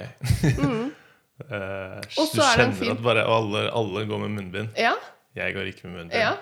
mm. 0.59 0.85
uh, 1.51 2.01
du 2.01 2.41
er 2.41 2.57
kjenner 2.57 2.77
fin- 2.79 2.93
at 2.95 3.03
bare 3.05 3.25
alle, 3.29 3.67
alle 3.75 4.05
går 4.09 4.23
med 4.27 4.35
munnbind. 4.39 4.75
Ja, 4.79 4.95
Jeg 5.37 5.55
går 5.57 5.71
ikke 5.73 5.89
med 5.89 5.97
munnbind. 6.05 6.21
ja. 6.21 6.37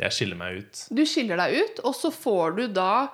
Jeg 0.00 0.10
skiller 0.16 0.38
meg 0.40 0.56
ut. 0.62 0.78
Du 0.96 1.02
skiller 1.04 1.36
deg 1.36 1.52
ut, 1.60 1.80
og 1.84 1.92
så 1.94 2.08
får 2.10 2.54
du 2.56 2.62
da 2.72 3.08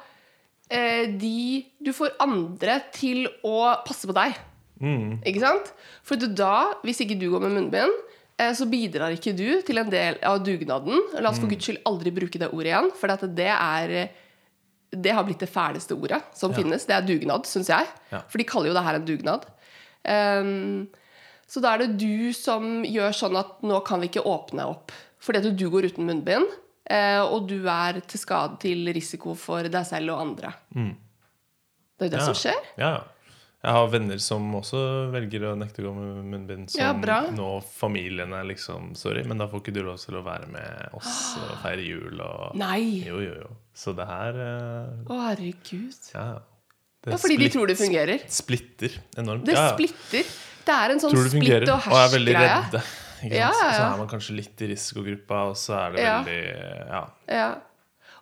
eh, 0.71 1.09
de 1.19 1.67
Du 1.83 1.91
får 1.93 2.13
andre 2.23 2.77
til 2.95 3.27
å 3.45 3.83
passe 3.85 4.07
på 4.07 4.15
deg. 4.15 4.37
Mm. 4.81 5.19
Ikke 5.27 5.41
sant? 5.43 5.73
For 6.07 6.15
da, 6.17 6.75
hvis 6.87 7.01
ikke 7.03 7.17
du 7.19 7.27
går 7.33 7.43
med 7.49 7.57
munnbind, 7.57 7.97
så 8.55 8.67
bidrar 8.71 9.11
ikke 9.17 9.33
du 9.37 9.63
til 9.67 9.79
en 9.83 9.91
del 9.91 10.19
av 10.23 10.39
dugnaden. 10.47 11.01
La 11.19 11.31
oss 11.33 11.41
for 11.43 11.51
guds 11.51 11.65
skyld 11.67 11.81
aldri 11.89 12.13
bruke 12.15 12.39
det 12.39 12.53
ordet 12.55 12.71
igjen, 12.71 12.91
for 12.95 13.11
det 13.35 13.49
er 13.51 13.95
det 14.95 15.13
har 15.13 15.25
blitt 15.27 15.43
det 15.43 15.51
fæleste 15.53 15.93
ordet 15.99 16.23
som 16.39 16.55
finnes. 16.57 16.87
Det 16.89 16.95
er 16.97 17.03
dugnad, 17.05 17.45
syns 17.51 17.69
jeg. 17.69 17.89
Ja. 18.13 18.23
For 18.31 18.39
de 18.41 18.47
kaller 18.49 18.71
jo 18.71 18.77
det 18.79 18.85
her 18.87 18.97
en 18.97 19.05
dugnad. 19.05 19.43
Um, 20.09 20.89
så 21.49 21.61
da 21.61 21.75
er 21.75 21.83
det 21.83 21.99
du 22.01 22.33
som 22.37 22.85
gjør 22.89 23.13
sånn 23.17 23.37
at 23.41 23.59
nå 23.67 23.83
kan 23.85 24.01
vi 24.01 24.09
ikke 24.09 24.25
åpne 24.25 24.65
opp. 24.71 24.95
Fordi 25.21 25.43
at 25.43 25.59
du 25.59 25.67
går 25.73 25.91
uten 25.91 26.07
munnbind, 26.09 26.47
eh, 26.89 27.21
og 27.21 27.49
du 27.51 27.67
er 27.69 27.99
til 28.09 28.21
skade 28.23 28.57
til 28.63 28.87
risiko 28.95 29.35
for 29.37 29.67
deg 29.69 29.87
selv 29.89 30.15
og 30.15 30.23
andre. 30.25 30.55
Det 30.73 32.07
er 32.07 32.09
jo 32.09 32.13
det 32.15 32.21
Ja. 32.23 32.25
som 32.25 32.35
skjer. 32.39 32.61
Ja, 32.79 32.91
ja. 32.97 33.03
Jeg 33.59 33.75
har 33.75 33.89
venner 33.91 34.21
som 34.23 34.45
også 34.55 34.81
velger 35.11 35.49
å 35.49 35.55
nekte 35.59 35.83
å 35.83 35.89
gå 35.89 35.93
med 35.97 36.27
munnbind. 36.31 36.69
Som 36.71 36.79
Ja, 36.81 36.93
bra. 36.95 37.17
nå 37.35 37.49
familien 37.67 38.31
er 38.39 38.45
liksom 38.47 38.93
Sorry, 38.99 39.25
men 39.27 39.41
da 39.43 39.49
får 39.51 39.65
ikke 39.65 39.75
du 39.75 39.81
lov 39.83 39.99
til 39.99 40.15
å 40.21 40.23
være 40.23 40.47
med 40.53 40.95
oss 40.95 41.11
og 41.43 41.57
feire 41.65 41.83
jul 41.83 42.23
og 42.23 42.55
Nei! 42.61 43.03
Jo, 43.09 43.19
jo, 43.25 43.35
jo. 43.43 43.51
Så 43.75 43.97
det 43.99 44.07
her 44.07 44.39
eh, 44.45 45.11
Å, 45.11 45.19
herregud. 45.27 45.99
Ja. 46.15 46.29
Det 47.03 47.15
Ja, 47.15 47.19
fordi 47.19 47.37
de 47.43 47.51
tror 47.55 47.67
det 47.71 47.79
fungerer. 47.79 48.23
Splitter 48.31 48.95
enormt. 49.19 49.45
Det 49.47 49.55
ja, 49.59 49.69
splitter. 49.75 50.31
Det 50.69 50.75
er 50.79 50.95
en 50.95 51.03
sånn 51.03 51.15
splitt 51.17 51.69
og 51.73 51.87
og 51.89 51.99
er 51.99 52.11
veldig 52.15 52.35
hersk-greie. 52.39 53.39
Ja, 53.39 53.51
Så 53.51 53.85
er 53.89 53.97
man 53.99 54.11
kanskje 54.11 54.35
litt 54.39 54.61
i 54.63 54.69
risikogruppa, 54.71 55.49
og 55.51 55.57
så 55.59 55.75
er 55.83 55.95
det 55.97 56.05
veldig 56.07 56.43
Ja. 56.95 57.03
Ja. 57.27 57.49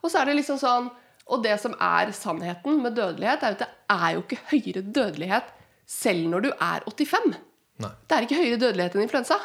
Og 0.00 0.12
så 0.12 0.20
er 0.22 0.30
det 0.30 0.36
liksom 0.40 0.60
sånn 0.60 0.88
Og 1.26 1.42
det 1.42 1.56
som 1.58 1.74
er 1.82 2.12
sannheten 2.14 2.80
med 2.84 2.94
dødelighet, 2.98 3.42
er 3.42 3.56
at 3.56 3.64
det 3.64 3.68
er 3.90 4.14
jo 4.14 4.22
ikke 4.22 4.42
høyere 4.52 4.84
dødelighet 4.84 5.52
selv 5.86 6.30
når 6.30 6.46
du 6.46 6.50
er 6.54 6.86
85. 6.86 7.36
Nei. 7.82 7.90
Det 8.06 8.16
er 8.16 8.26
ikke 8.26 8.38
høyere 8.40 8.60
dødelighet 8.62 8.96
enn 8.96 9.04
influensa. 9.06 9.38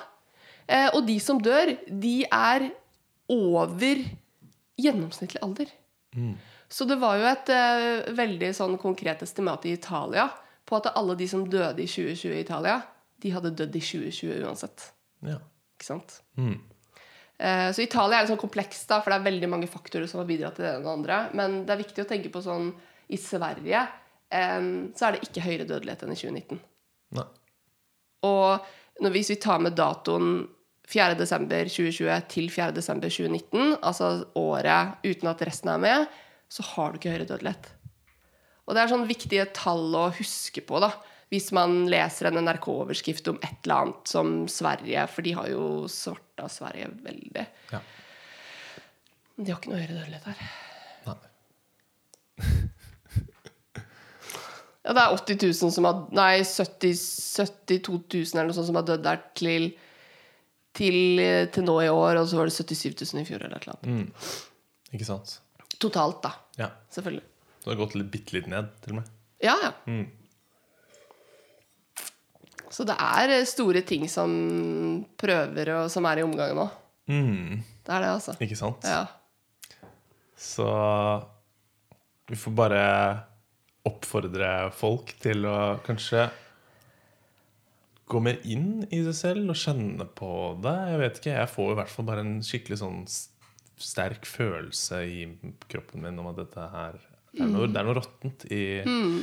Eh, 0.67 0.87
og 0.93 1.03
de 1.07 1.17
som 1.19 1.41
dør, 1.41 1.73
de 1.89 2.15
er 2.25 2.69
over 3.31 4.05
gjennomsnittlig 4.81 5.41
alder. 5.43 5.73
Så 6.71 6.85
det 6.87 6.97
var 7.01 7.19
jo 7.19 7.27
et 7.27 7.51
eh, 7.51 8.13
veldig 8.15 8.51
sånn 8.55 8.77
konkret 8.79 9.23
estimat 9.25 9.65
i 9.67 9.75
Italia 9.75 10.29
på 10.67 10.77
at 10.77 10.91
alle 10.95 11.17
de 11.19 11.27
som 11.27 11.43
døde 11.49 11.83
i 11.83 11.89
2020 11.89 12.35
i 12.35 12.43
Italia, 12.45 12.77
de 13.21 13.33
hadde 13.33 13.53
dødd 13.59 13.75
i 13.75 13.83
2020 13.83 14.45
uansett. 14.47 14.85
Ja. 15.27 15.39
Ikke 15.75 15.87
sant? 15.87 16.21
Mm. 16.39 16.59
Eh, 17.41 17.71
Så 17.73 17.81
Italia 17.83 18.19
er 18.19 18.25
litt 18.25 18.33
sånn 18.33 18.41
komplekst, 18.41 18.85
da, 18.89 18.99
for 19.01 19.11
det 19.11 19.19
er 19.19 19.29
veldig 19.31 19.49
mange 19.49 19.69
faktorer 19.71 20.07
som 20.09 20.21
har 20.21 20.29
bidratt 20.29 20.59
til 20.59 20.67
det 20.67 20.75
ene 20.75 20.83
og 20.83 20.89
det 20.89 20.97
andre. 20.99 21.19
Men 21.37 21.61
det 21.65 21.73
er 21.73 21.81
viktig 21.81 22.05
å 22.05 22.09
tenke 22.09 22.31
på 22.33 22.43
sånn 22.45 22.71
I 23.11 23.19
Sverige 23.19 23.87
så 24.31 25.03
er 25.03 25.17
det 25.17 25.25
ikke 25.25 25.41
høyere 25.43 25.65
dødelighet 25.67 26.05
enn 26.05 26.13
i 26.13 26.15
2019. 26.15 26.59
Nei. 27.17 27.25
Og 28.23 28.69
når, 29.03 29.11
hvis 29.11 29.31
vi 29.33 29.35
tar 29.43 29.59
med 29.59 29.75
datoen 29.75 30.45
4.12.2020 30.91 32.27
til 32.31 32.49
4.12.2019, 32.51 33.77
altså 33.79 34.11
året 34.39 35.03
uten 35.03 35.31
at 35.31 35.43
resten 35.47 35.71
er 35.73 35.83
med, 35.83 36.17
så 36.51 36.65
har 36.73 36.91
du 36.91 36.99
ikke 36.99 37.13
høyere 37.13 37.29
dødelighet. 37.29 37.69
Og 38.67 38.75
det 38.75 38.83
er 38.83 38.91
sånn 38.91 39.07
viktige 39.09 39.47
tall 39.55 39.95
å 39.97 40.09
huske 40.15 40.63
på, 40.63 40.79
da. 40.83 40.91
Hvis 41.31 41.49
man 41.55 41.85
leser 41.91 42.27
en 42.27 42.41
NRK-overskrift 42.43 43.29
om 43.31 43.39
et 43.39 43.63
eller 43.63 43.85
annet 43.85 44.11
som 44.11 44.33
Sverige, 44.51 45.05
for 45.11 45.27
de 45.27 45.35
har 45.37 45.47
jo 45.51 45.65
svarta 46.49 46.71
Sverige 46.73 46.89
veldig. 47.05 47.45
Ja. 47.71 47.79
Men 49.35 49.45
de 49.45 49.51
har 49.51 49.59
ikke 49.61 49.71
noe 49.71 49.81
høyere 49.81 49.97
dødelighet 49.99 50.25
her. 50.31 50.37
Nei. 51.07 51.17
Ja, 54.81 54.95
det 54.97 55.01
er 55.03 55.11
80 55.13 55.35
000 55.61 55.71
som 55.75 55.85
har 55.85 55.97
Nei, 56.17 56.41
70, 56.41 56.95
72 56.97 57.99
000 58.01 58.31
eller 58.33 58.47
noe 58.49 58.55
sånt 58.57 58.65
som 58.65 58.79
har 58.79 58.85
dødd 58.87 59.03
der 59.05 59.19
til, 59.37 59.67
til, 60.73 60.97
til 61.53 61.67
nå 61.67 61.75
i 61.85 61.89
år, 61.93 62.17
og 62.17 62.25
så 62.31 62.39
var 62.39 62.49
det 62.49 62.55
77 62.55 63.13
000 63.13 63.21
i 63.21 63.27
fjor 63.27 63.45
eller 63.45 63.59
et 63.59 63.67
eller 63.67 63.77
annet. 63.77 64.33
Ikke 64.89 65.05
sant? 65.05 65.35
Totalt, 65.77 66.23
da. 66.25 66.33
Ja. 66.57 66.71
Selvfølgelig. 66.97 67.21
Så 67.59 67.69
det 67.69 67.75
har 67.75 67.81
gått 67.83 67.93
litt, 67.99 68.09
bitte 68.09 68.35
litt 68.39 68.49
ned, 68.49 68.73
til 68.81 68.95
og 68.95 69.03
med. 69.03 69.13
Ja, 69.45 69.53
ja. 69.61 69.71
Så 72.71 72.85
det 72.87 72.95
er 72.95 73.35
eh, 73.37 73.47
store 73.49 73.83
ting 73.87 74.07
som 74.11 74.31
prøver 75.19 75.73
og 75.75 75.91
som 75.91 76.07
er 76.09 76.21
i 76.21 76.25
omgang 76.25 76.53
nå. 76.57 76.67
Mm. 77.11 77.59
Det 77.83 77.95
er 77.95 78.05
det, 78.05 78.13
altså. 78.13 78.35
Ikke 78.39 78.59
sant? 78.59 78.87
Ja. 78.87 79.05
Så 80.39 80.67
vi 82.31 82.37
får 82.39 82.55
bare 82.55 82.85
oppfordre 83.87 84.71
folk 84.77 85.11
til 85.21 85.45
å 85.49 85.57
kanskje 85.85 86.29
gå 88.11 88.19
mer 88.23 88.41
inn 88.47 88.83
i 88.91 89.01
seg 89.07 89.15
selv 89.17 89.53
og 89.53 89.59
kjenne 89.59 90.05
på 90.05 90.31
det. 90.63 90.75
Jeg 90.91 91.01
vet 91.01 91.19
ikke, 91.21 91.35
jeg 91.35 91.51
får 91.51 91.71
i 91.71 91.77
hvert 91.79 91.93
fall 91.93 92.07
bare 92.07 92.25
en 92.25 92.39
skikkelig 92.45 92.81
sånn 92.81 92.99
sterk 93.81 94.27
følelse 94.29 94.99
i 95.09 95.21
kroppen 95.71 96.03
min 96.05 96.19
om 96.21 96.29
at 96.29 96.43
dette 96.43 96.67
her 96.73 96.99
det 97.31 97.45
er 97.45 97.47
noe, 97.53 97.69
det 97.71 97.79
er 97.79 97.87
noe 97.87 97.95
råttent 97.95 98.43
i 98.51 98.63
som 98.83 99.21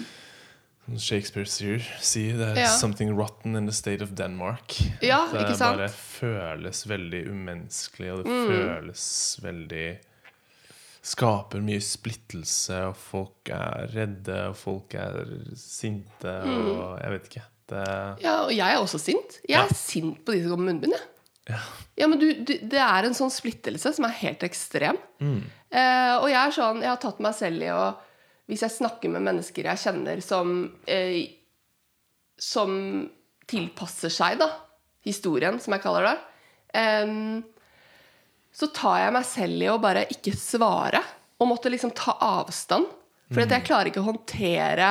Shakespeare 0.96 1.44
sier, 1.46 2.36
det 2.38 2.46
er 2.48 2.60
Ja. 2.62 2.66
'something 2.68 3.10
rotten 3.16 3.56
in 3.56 3.66
the 3.66 3.72
state 3.72 4.00
of 4.02 4.10
Denmark'. 4.10 4.78
Ja, 5.02 5.26
det 5.32 5.40
ikke 5.44 5.56
sant? 5.56 5.76
bare 5.78 5.88
føles 5.88 6.86
veldig 6.88 7.26
umenneskelig, 7.28 8.12
og 8.12 8.24
det 8.24 8.32
Mm. 8.32 8.48
føles 8.48 9.40
veldig 9.42 9.98
Skaper 11.08 11.60
mye 11.64 11.80
splittelse, 11.80 12.74
og 12.88 12.96
folk 12.96 13.48
er 13.54 13.86
redde, 13.94 14.48
og 14.50 14.56
folk 14.56 14.94
er 14.94 15.24
sinte, 15.56 16.26
og 16.42 16.98
jeg 17.00 17.10
vet 17.14 17.28
ikke. 17.30 17.42
Det 17.68 17.84
ja, 18.24 18.32
og 18.44 18.50
jeg 18.56 18.72
er 18.74 18.78
også 18.80 18.98
sint. 19.00 19.38
Jeg 19.48 19.56
Ja. 19.58 19.62
er 19.64 19.74
sint 19.74 20.24
på 20.24 20.32
de 20.32 20.42
som 20.42 20.50
går 20.50 20.58
med 20.58 20.74
munnbind. 20.74 20.94
Ja. 21.48 21.58
Ja, 21.96 22.06
men 22.08 22.18
du, 22.18 22.32
du, 22.44 22.52
det 22.58 22.74
er 22.78 23.04
en 23.04 23.14
sånn 23.14 23.30
splittelse 23.32 23.94
som 23.94 24.04
er 24.04 24.12
helt 24.20 24.40
ekstrem. 24.42 24.98
Mm. 25.20 25.44
Eh, 25.72 26.16
og 26.18 26.28
jeg 26.28 26.46
er 26.46 26.50
sånn, 26.52 26.80
jeg 26.82 26.88
har 26.90 26.96
tatt 26.96 27.20
meg 27.20 27.34
selv 27.34 27.62
i 27.62 27.66
å 27.72 27.96
Hvis 28.48 28.64
jeg 28.64 28.76
snakker 28.78 29.12
med 29.12 29.26
mennesker 29.26 29.68
jeg 29.68 29.82
kjenner 29.82 30.22
som 30.24 30.54
eh, 30.88 31.20
Som 32.40 32.72
tilpasser 33.48 34.12
seg, 34.12 34.38
da. 34.40 34.50
Historien, 35.06 35.56
som 35.60 35.72
jeg 35.72 35.82
kaller 35.84 36.04
det. 36.10 36.16
em, 36.76 37.40
så 38.52 38.66
tar 38.74 38.98
jeg 39.04 39.14
meg 39.14 39.24
selv 39.24 39.62
i 39.62 39.70
å 39.72 39.78
bare 39.80 40.02
ikke 40.12 40.34
svare. 40.36 41.00
Og 41.40 41.48
måtte 41.48 41.70
liksom 41.72 41.94
ta 41.96 42.12
avstand. 42.20 42.84
For 43.30 43.40
mm. 43.40 43.54
jeg 43.54 43.64
klarer 43.64 43.88
ikke 43.88 44.02
å 44.02 44.08
håndtere 44.10 44.90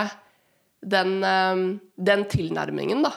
den, 0.82 1.20
em, 1.22 1.64
den 1.96 2.26
tilnærmingen, 2.32 3.06
da. 3.06 3.14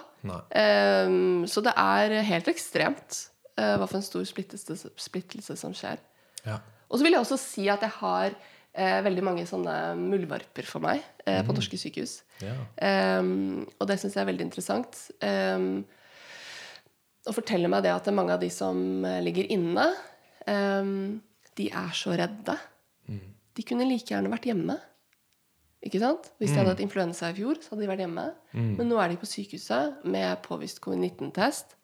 Så 1.48 1.64
det 1.64 1.72
er 1.72 2.18
helt 2.28 2.48
ekstremt 2.52 3.22
eh, 3.56 3.76
hva 3.78 3.86
for 3.86 4.00
en 4.00 4.04
stor 4.04 4.26
splittelse, 4.28 4.92
splittelse 5.00 5.56
som 5.58 5.74
skjer. 5.76 6.00
Ja. 6.44 6.60
Og 6.90 6.98
så 6.98 7.06
vil 7.06 7.14
jeg 7.14 7.22
også 7.22 7.38
si 7.40 7.68
at 7.70 7.84
jeg 7.86 7.94
har 8.00 8.34
eh, 8.74 8.98
veldig 9.06 9.24
mange 9.26 9.46
sånne 9.48 9.76
muldvarper 9.98 10.68
for 10.68 10.84
meg 10.84 11.02
eh, 11.24 11.40
på 11.46 11.54
norske 11.56 11.78
sykehus. 11.80 12.20
Ja. 12.44 12.56
Um, 13.20 13.64
og 13.78 13.88
det 13.90 14.00
syns 14.00 14.16
jeg 14.16 14.24
er 14.24 14.30
veldig 14.30 14.46
interessant. 14.48 15.00
Um, 15.24 15.82
og 17.28 17.36
forteller 17.36 17.70
meg 17.72 17.84
det 17.84 17.92
at 17.92 18.08
mange 18.16 18.34
av 18.36 18.42
de 18.42 18.50
som 18.52 19.04
eh, 19.06 19.20
ligger 19.24 19.50
inne, 19.52 19.90
um, 20.46 21.18
de 21.58 21.66
er 21.68 21.96
så 21.96 22.14
redde. 22.16 22.56
De 23.58 23.66
kunne 23.66 23.84
like 23.88 24.08
gjerne 24.08 24.30
vært 24.32 24.46
hjemme. 24.48 24.76
Ikke 25.84 26.00
sant? 26.00 26.28
Hvis 26.38 26.52
de 26.52 26.60
hadde 26.60 26.74
hatt 26.74 26.82
influensa 26.84 27.30
i 27.32 27.36
fjor, 27.36 27.58
så 27.60 27.72
hadde 27.72 27.82
de 27.84 27.90
vært 27.90 28.02
hjemme. 28.04 28.26
Men 28.54 28.88
nå 28.88 28.98
er 29.00 29.10
de 29.10 29.18
på 29.20 29.28
sykehuset 29.28 30.04
med 30.08 30.42
påvist 30.44 30.80
covid-19-test 30.84 31.74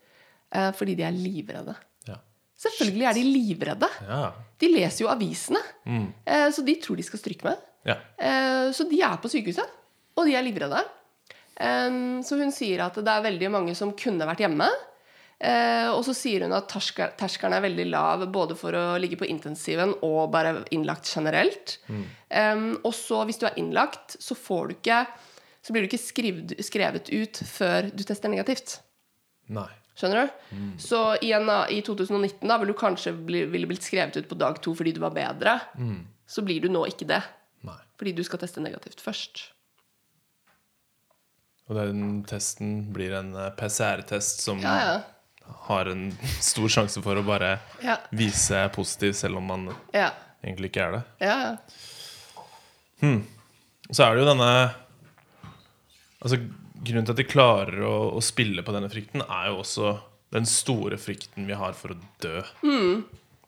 eh, 0.53 0.71
fordi 0.77 0.97
de 0.99 1.07
er 1.07 1.17
livredde. 1.17 1.75
Selvfølgelig 2.57 3.07
er 3.11 3.15
de 3.19 3.25
livredde. 3.25 3.89
ja. 4.09 4.33
De 4.59 4.69
leser 4.73 5.05
jo 5.05 5.11
avisene, 5.13 5.61
eh, 6.25 6.47
så 6.51 6.63
de 6.65 6.75
tror 6.81 6.97
de 6.97 7.03
skal 7.05 7.19
stryke 7.21 7.45
med. 7.45 7.59
ja. 7.85 7.97
Eh, 8.19 8.71
Så 8.73 8.89
de 8.89 9.01
er 9.03 9.17
på 9.21 9.29
sykehuset, 9.29 9.69
og 10.17 10.25
de 10.27 10.35
er 10.35 10.43
livredde. 10.43 10.81
Em, 11.61 12.23
Så 12.23 12.37
hun 12.41 12.51
sier 12.53 12.81
at 12.85 12.95
det 12.95 13.09
er 13.09 13.23
veldig 13.23 13.51
mange 13.53 13.75
som 13.77 13.93
kunne 13.93 14.25
vært 14.27 14.39
hjemme. 14.45 14.69
Eh, 15.39 15.89
Og 15.93 16.03
så 16.05 16.15
sier 16.17 16.41
hun 16.47 16.53
at 16.57 16.69
terskelen 16.69 17.53
er 17.53 17.61
veldig 17.61 17.91
lav 17.91 18.25
både 18.33 18.57
for 18.57 18.73
å 18.73 18.99
ligge 18.99 19.19
på 19.21 19.29
intensiven 19.29 19.93
og 20.03 20.31
bare 20.33 20.65
innlagt 20.73 21.05
generelt. 21.15 21.77
Em, 22.31 22.79
Og 22.83 22.93
så 22.95 23.25
hvis 23.27 23.39
du 23.39 23.47
er 23.47 23.55
innlagt, 23.59 24.17
så 24.19 24.35
får 24.35 24.69
du 24.69 24.75
ikke 24.81 25.07
så 25.67 25.73
blir 25.75 25.83
du 25.83 25.89
ikke 25.89 25.99
skrevet, 25.99 26.53
skrevet 26.63 27.09
ut 27.11 27.33
før 27.45 27.91
du 27.95 28.05
tester 28.05 28.29
negativt. 28.31 28.79
Nei. 29.49 29.69
Skjønner 29.97 30.27
du? 30.27 30.57
Så 30.83 30.99
i, 31.25 31.31
en, 31.33 31.49
i 31.73 31.79
2019 31.87 32.45
da 32.51 32.59
vil 32.61 32.69
du 32.69 32.77
kanskje 32.77 33.15
bli, 33.17 33.45
ville 33.49 33.69
blitt 33.71 33.87
skrevet 33.87 34.19
ut 34.21 34.27
på 34.29 34.37
dag 34.39 34.59
to 34.65 34.75
fordi 34.77 34.93
du 34.93 35.01
var 35.01 35.15
bedre. 35.17 35.55
Så 36.29 36.43
blir 36.45 36.61
du 36.61 36.69
nå 36.69 36.83
ikke 36.91 37.07
det. 37.09 37.23
Nei. 37.65 37.79
Fordi 37.97 38.13
du 38.19 38.21
skal 38.27 38.43
teste 38.43 38.61
negativt 38.61 39.01
først. 39.01 39.47
Og 41.67 41.75
den 41.81 42.21
testen 42.29 42.75
blir 42.95 43.17
en 43.19 43.33
eh, 43.35 43.49
PCR-test 43.59 44.45
som 44.45 44.61
Ja, 44.63 44.75
ja. 44.85 45.55
har 45.71 45.89
en 45.91 46.11
stor 46.51 46.69
sjanse 46.71 47.01
for 47.03 47.19
å 47.19 47.25
bare 47.27 47.57
Ja, 47.83 47.97
vise 48.15 48.67
positiv, 48.77 49.17
selv 49.19 49.41
om 49.41 49.49
man 49.51 49.65
ja. 49.97 50.13
egentlig 50.45 50.71
ikke 50.75 50.85
er 50.91 50.99
det. 50.99 51.03
ja, 51.25 51.39
ja. 51.49 51.57
Så 53.93 54.03
er 54.07 54.15
det 54.17 54.23
jo 54.23 54.29
denne 54.31 54.47
Altså 56.25 56.39
Grunnen 56.85 57.07
til 57.07 57.15
at 57.15 57.21
de 57.21 57.25
klarer 57.29 57.81
å, 57.87 57.95
å 58.19 58.21
spille 58.25 58.63
på 58.67 58.75
denne 58.75 58.91
frykten, 58.93 59.23
er 59.25 59.49
jo 59.53 59.61
også 59.63 59.95
den 60.35 60.45
store 60.51 60.99
frykten 61.01 61.47
vi 61.49 61.57
har 61.57 61.73
for 61.79 61.95
å 61.95 61.99
dø. 62.23 62.43
Mm. 62.67 63.05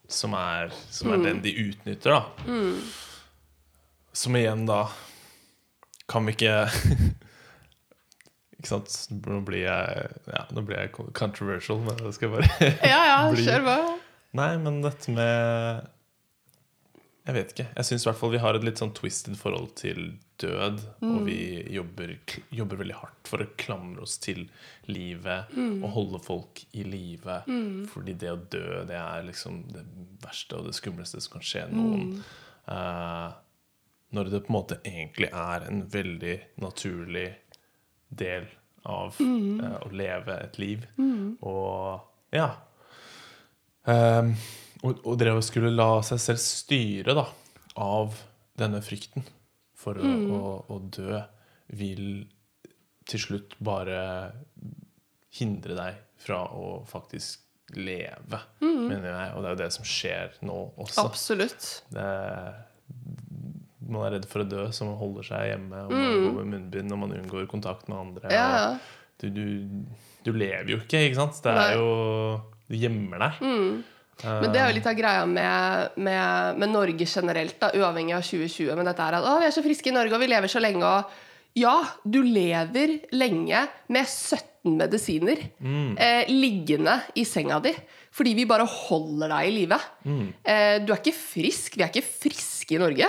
Som 0.08 0.32
er, 0.38 0.70
som 0.94 1.10
er 1.12 1.20
den 1.26 1.42
de 1.44 1.52
utnytter, 1.66 2.14
da. 2.14 2.46
Mm. 2.48 2.78
Som 4.16 4.36
igjen 4.40 4.62
da 4.66 4.86
Kan 6.08 6.24
vi 6.26 6.32
ikke 6.32 6.54
Ikke 8.58 8.70
sant? 8.70 8.94
Nå 9.12 9.42
blir 9.46 9.66
jeg 9.66 10.08
Ja, 10.32 10.46
nå 10.56 10.64
blir 10.66 10.80
jeg 10.80 10.94
controversial, 11.14 11.78
men 11.84 12.00
det 12.00 12.14
skal 12.16 12.32
bare 12.32 12.48
Ja, 12.88 13.02
ja, 13.04 13.18
Bli- 13.34 13.44
kjør 13.46 13.66
på. 13.68 13.76
Nei, 14.38 14.48
men 14.64 14.80
dette 14.84 15.12
med 15.14 15.86
Jeg 17.28 17.36
vet 17.36 17.50
ikke. 17.52 17.66
Jeg 17.76 17.84
syns 17.84 18.06
vi 18.32 18.40
har 18.40 18.56
et 18.56 18.64
litt 18.64 18.80
sånn 18.80 18.94
twisted 18.96 19.34
forhold 19.36 19.74
til 19.76 20.14
død. 20.40 20.78
Og 21.04 21.18
vi 21.26 21.40
jobber, 21.74 22.14
jobber 22.56 22.80
veldig 22.80 22.96
hardt 23.02 23.28
for 23.28 23.44
å 23.44 23.48
klamre 23.60 24.06
oss 24.06 24.14
til 24.24 24.46
livet 24.88 25.52
og 25.58 25.84
holde 25.92 26.22
folk 26.24 26.62
i 26.72 26.86
live. 26.88 27.42
Fordi 27.92 28.14
det 28.16 28.32
å 28.32 28.38
dø, 28.40 28.80
det 28.88 28.96
er 28.96 29.26
liksom 29.28 29.60
det 29.74 29.84
verste 30.24 30.56
og 30.56 30.70
det 30.70 30.78
skumleste 30.78 31.20
som 31.20 31.36
kan 31.36 31.44
skje 31.50 31.66
noen. 31.74 32.16
Uh, 32.68 33.36
når 34.16 34.32
det 34.32 34.40
på 34.46 34.52
en 34.52 34.56
måte 34.56 34.80
egentlig 34.88 35.28
er 35.28 35.68
en 35.68 35.84
veldig 35.92 36.36
naturlig 36.64 37.28
del 38.08 38.48
av 38.88 39.20
uh, 39.20 39.76
å 39.84 39.92
leve 39.92 40.38
et 40.46 40.56
liv. 40.64 40.88
Og 41.44 42.32
ja. 42.32 42.48
Ehm, 43.88 44.34
og, 44.84 45.00
og 45.04 45.18
drev 45.20 45.40
og 45.40 45.46
skulle 45.46 45.72
la 45.74 45.90
seg 46.06 46.20
selv 46.22 46.42
styre 46.42 47.16
da, 47.18 47.26
av 47.82 48.16
denne 48.58 48.80
frykten 48.84 49.26
for 49.78 49.98
å, 49.98 50.12
å, 50.34 50.40
å 50.74 50.78
dø, 50.90 51.20
vil 51.78 52.26
til 53.08 53.22
slutt 53.22 53.54
bare 53.64 53.98
hindre 55.38 55.76
deg 55.78 56.00
fra 56.20 56.42
å 56.52 56.80
faktisk 56.88 57.44
leve, 57.76 58.40
mener 58.64 59.10
jeg. 59.12 59.32
Og 59.36 59.44
det 59.44 59.48
er 59.48 59.54
jo 59.54 59.60
det 59.60 59.70
som 59.76 59.86
skjer 59.86 60.38
nå 60.48 60.56
også. 60.80 61.04
Absolutt. 61.04 61.68
Det, 61.92 62.06
man 63.88 64.06
er 64.06 64.16
redd 64.16 64.28
for 64.28 64.44
å 64.44 64.48
dø, 64.48 64.66
så 64.74 64.88
man 64.88 64.98
holder 65.00 65.28
seg 65.28 65.50
hjemme. 65.52 65.84
Og 65.86 65.92
man 65.94 66.24
går 66.24 66.38
med 66.38 66.50
munnbind 66.54 66.96
og 66.96 67.02
man 67.04 67.14
unngår 67.18 67.48
kontakt 67.50 67.88
med 67.92 68.00
andre. 68.00 68.28
Mm. 68.28 68.34
Ja, 68.34 68.48
ja. 68.56 68.72
Du, 69.18 69.28
du, 69.34 69.44
du 70.26 70.32
lever 70.36 70.74
jo 70.74 70.80
ikke, 70.82 71.00
ikke 71.08 71.18
sant? 71.18 71.38
Det 71.42 71.54
Nei. 71.56 71.62
er 71.72 71.80
jo 71.80 71.88
Du 72.68 72.76
gjemmer 72.78 73.24
deg. 73.24 73.40
Men 74.24 74.50
det 74.50 74.58
er 74.58 74.70
jo 74.70 74.76
litt 74.78 74.88
av 74.90 74.96
greia 74.98 75.26
med, 75.30 75.98
med, 76.02 76.58
med 76.58 76.72
Norge 76.72 77.06
generelt, 77.06 77.58
da, 77.60 77.70
uavhengig 77.76 78.16
av 78.16 78.24
2020. 78.26 78.72
Men 78.74 78.88
dette 78.90 79.04
er 79.04 79.18
at 79.20 79.28
å, 79.30 79.36
vi 79.38 79.46
er 79.46 79.54
så 79.54 79.62
friske 79.62 79.92
i 79.92 79.94
Norge, 79.94 80.16
og 80.16 80.22
vi 80.24 80.30
lever 80.30 80.50
så 80.50 80.62
lenge. 80.62 80.82
Og 80.82 81.58
ja, 81.58 81.76
du 82.04 82.20
lever 82.26 82.98
lenge 83.14 83.62
med 83.94 84.08
17 84.08 84.74
medisiner 84.78 85.44
eh, 86.02 86.28
liggende 86.30 86.98
i 87.18 87.24
senga 87.28 87.60
di. 87.64 87.72
Fordi 88.18 88.34
vi 88.34 88.48
bare 88.50 88.66
holder 88.66 89.30
deg 89.36 89.46
i 89.46 89.54
live. 89.54 89.78
Eh, 90.42 90.74
du 90.82 90.92
er 90.92 90.98
ikke 90.98 91.14
frisk. 91.14 91.78
Vi 91.78 91.86
er 91.86 91.92
ikke 91.92 92.06
friske 92.26 92.74
i 92.74 92.82
Norge. 92.82 93.08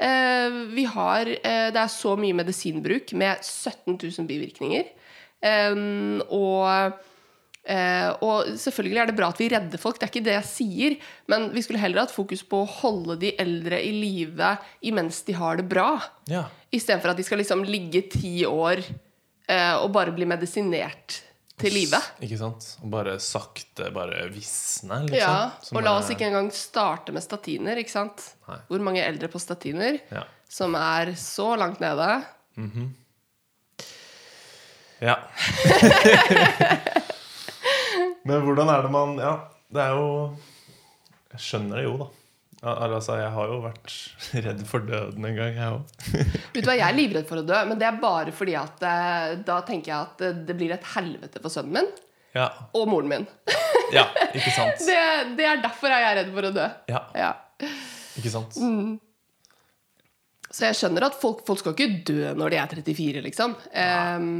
Eh, 0.00 0.56
vi 0.72 0.86
har, 0.88 1.28
eh, 1.28 1.68
det 1.74 1.80
er 1.84 1.92
så 1.92 2.16
mye 2.16 2.36
medisinbruk 2.36 3.12
med 3.12 3.44
17 3.44 3.98
000 4.00 4.26
bivirkninger. 4.26 4.88
Eh, 5.44 5.76
og 6.32 7.00
Eh, 7.68 8.08
og 8.24 8.46
selvfølgelig 8.58 8.98
er 9.02 9.10
det 9.10 9.14
bra 9.18 9.26
at 9.30 9.38
vi 9.42 9.50
redder 9.52 9.78
folk, 9.78 9.98
det 10.00 10.06
er 10.06 10.10
ikke 10.14 10.24
det 10.26 10.32
jeg 10.38 10.46
sier. 10.48 10.94
Men 11.30 11.50
vi 11.54 11.60
skulle 11.62 11.82
heller 11.82 12.06
hatt 12.06 12.14
fokus 12.14 12.40
på 12.48 12.62
å 12.64 12.70
holde 12.80 13.18
de 13.20 13.34
eldre 13.38 13.78
i 13.84 13.90
live 13.94 14.54
imens 14.88 15.20
de 15.28 15.34
har 15.36 15.60
det 15.60 15.66
bra. 15.70 15.90
Ja. 16.30 16.46
Istedenfor 16.72 17.12
at 17.12 17.20
de 17.20 17.26
skal 17.26 17.38
liksom 17.42 17.66
ligge 17.68 18.00
ti 18.12 18.38
år 18.48 18.80
eh, 18.80 19.74
og 19.76 19.90
bare 19.94 20.14
bli 20.16 20.24
medisinert 20.30 21.18
til 21.60 21.74
live. 21.76 22.00
Ikke 22.24 22.38
sant? 22.40 22.64
Og 22.80 22.88
bare 22.94 23.18
sakte 23.20 23.90
bare 23.92 24.22
visne, 24.32 25.02
liksom. 25.04 25.20
Ja, 25.20 25.50
og 25.76 25.84
la 25.84 25.92
oss 26.00 26.08
ikke 26.14 26.24
engang 26.30 26.48
starte 26.56 27.12
med 27.12 27.20
statiner. 27.26 27.76
ikke 27.82 27.92
sant? 27.92 28.24
Nei. 28.48 28.56
Hvor 28.70 28.80
mange 28.86 29.04
eldre 29.04 29.28
på 29.28 29.36
statiner 29.42 30.00
Ja. 30.08 30.24
som 30.48 30.72
er 30.80 31.12
så 31.20 31.50
langt 31.60 31.84
nede? 31.84 32.08
Ja. 35.04 35.20
Men 38.28 38.42
hvordan 38.44 38.68
er 38.68 38.82
det 38.84 38.90
man 38.92 39.14
Ja, 39.20 39.34
det 39.72 39.80
er 39.84 39.94
jo 39.96 40.08
Jeg 41.32 41.40
skjønner 41.46 41.80
det 41.80 41.84
jo, 41.86 41.92
da. 42.02 42.08
Altså, 42.60 43.14
jeg 43.16 43.30
har 43.32 43.46
jo 43.48 43.60
vært 43.64 43.92
redd 44.46 44.64
for 44.68 44.84
døden 44.84 45.24
en 45.24 45.36
gang, 45.38 45.54
jeg 45.56 45.76
òg. 45.78 45.82
Vet 46.52 46.58
du 46.60 46.68
hva, 46.68 46.74
Jeg 46.76 46.84
er 46.90 46.96
livredd 46.98 47.28
for 47.30 47.40
å 47.40 47.44
dø, 47.48 47.60
men 47.70 47.78
det 47.80 47.86
er 47.88 48.00
bare 48.02 48.34
fordi 48.36 48.56
at 48.60 48.82
eh, 48.84 49.30
da 49.48 49.60
tenker 49.64 49.94
jeg 49.94 50.00
at 50.10 50.24
eh, 50.26 50.34
det 50.50 50.56
blir 50.58 50.74
et 50.76 50.90
helvete 50.92 51.40
for 51.40 51.48
sønnen 51.54 51.78
min 51.78 51.88
Ja. 52.36 52.50
og 52.76 52.84
moren 52.92 53.08
min. 53.10 53.24
ja, 53.96 54.04
ikke 54.36 54.52
sant? 54.54 54.84
Det, 54.86 54.98
det 55.40 55.46
er 55.48 55.62
derfor 55.64 55.90
jeg 55.90 56.04
er 56.10 56.18
redd 56.20 56.28
for 56.36 56.50
å 56.50 56.52
dø. 56.60 56.66
Ja, 56.92 57.00
Ja. 57.16 57.30
ikke 58.20 58.30
sant? 58.36 58.60
Så 60.50 60.66
jeg 60.66 60.76
skjønner 60.78 61.06
at 61.08 61.16
folk, 61.22 61.40
folk 61.46 61.60
skal 61.62 61.74
ikke 61.78 61.88
dø 62.10 62.30
når 62.38 62.52
de 62.52 62.58
er 62.60 62.72
34, 62.76 63.20
liksom. 63.24 63.52
Em, 63.72 64.30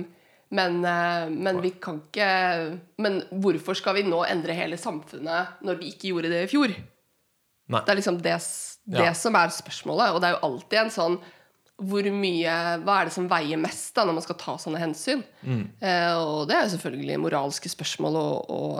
men, 0.50 0.80
eh, 0.84 1.28
men 1.30 1.60
vi 1.62 1.70
kan 1.78 2.00
ikke 2.02 2.80
Men 2.98 3.20
hvorfor 3.30 3.76
skal 3.78 3.94
vi 4.00 4.02
nå 4.02 4.24
endre 4.26 4.56
hele 4.58 4.78
samfunnet 4.80 5.60
når 5.62 5.78
vi 5.78 5.92
ikke 5.92 6.10
gjorde 6.10 6.32
det 6.32 6.40
i 6.44 6.50
fjor? 6.50 6.72
Nei. 7.70 7.82
Det 7.86 7.92
er 7.92 8.00
liksom 8.00 8.18
det, 8.18 8.38
det 8.90 9.04
Ja. 9.04 9.12
som 9.14 9.36
er 9.38 9.52
spørsmålet. 9.54 10.14
Og 10.14 10.20
det 10.20 10.26
er 10.30 10.34
jo 10.34 10.48
alltid 10.48 10.78
en 10.80 10.90
sånn 10.90 11.20
hvor 11.80 12.04
mye, 12.12 12.54
Hva 12.84 12.98
er 13.00 13.04
det 13.08 13.14
som 13.14 13.28
veier 13.30 13.56
mest 13.56 13.94
da 13.96 14.04
når 14.04 14.18
man 14.18 14.24
skal 14.26 14.36
ta 14.36 14.56
sånne 14.60 14.82
hensyn? 14.82 15.22
Eh, 15.80 16.12
og 16.18 16.48
det 16.50 16.56
er 16.58 16.66
jo 16.66 16.74
selvfølgelig 16.74 17.20
moralske 17.22 17.70
spørsmål 17.72 18.18
og, 18.20 18.50
og, 18.52 18.74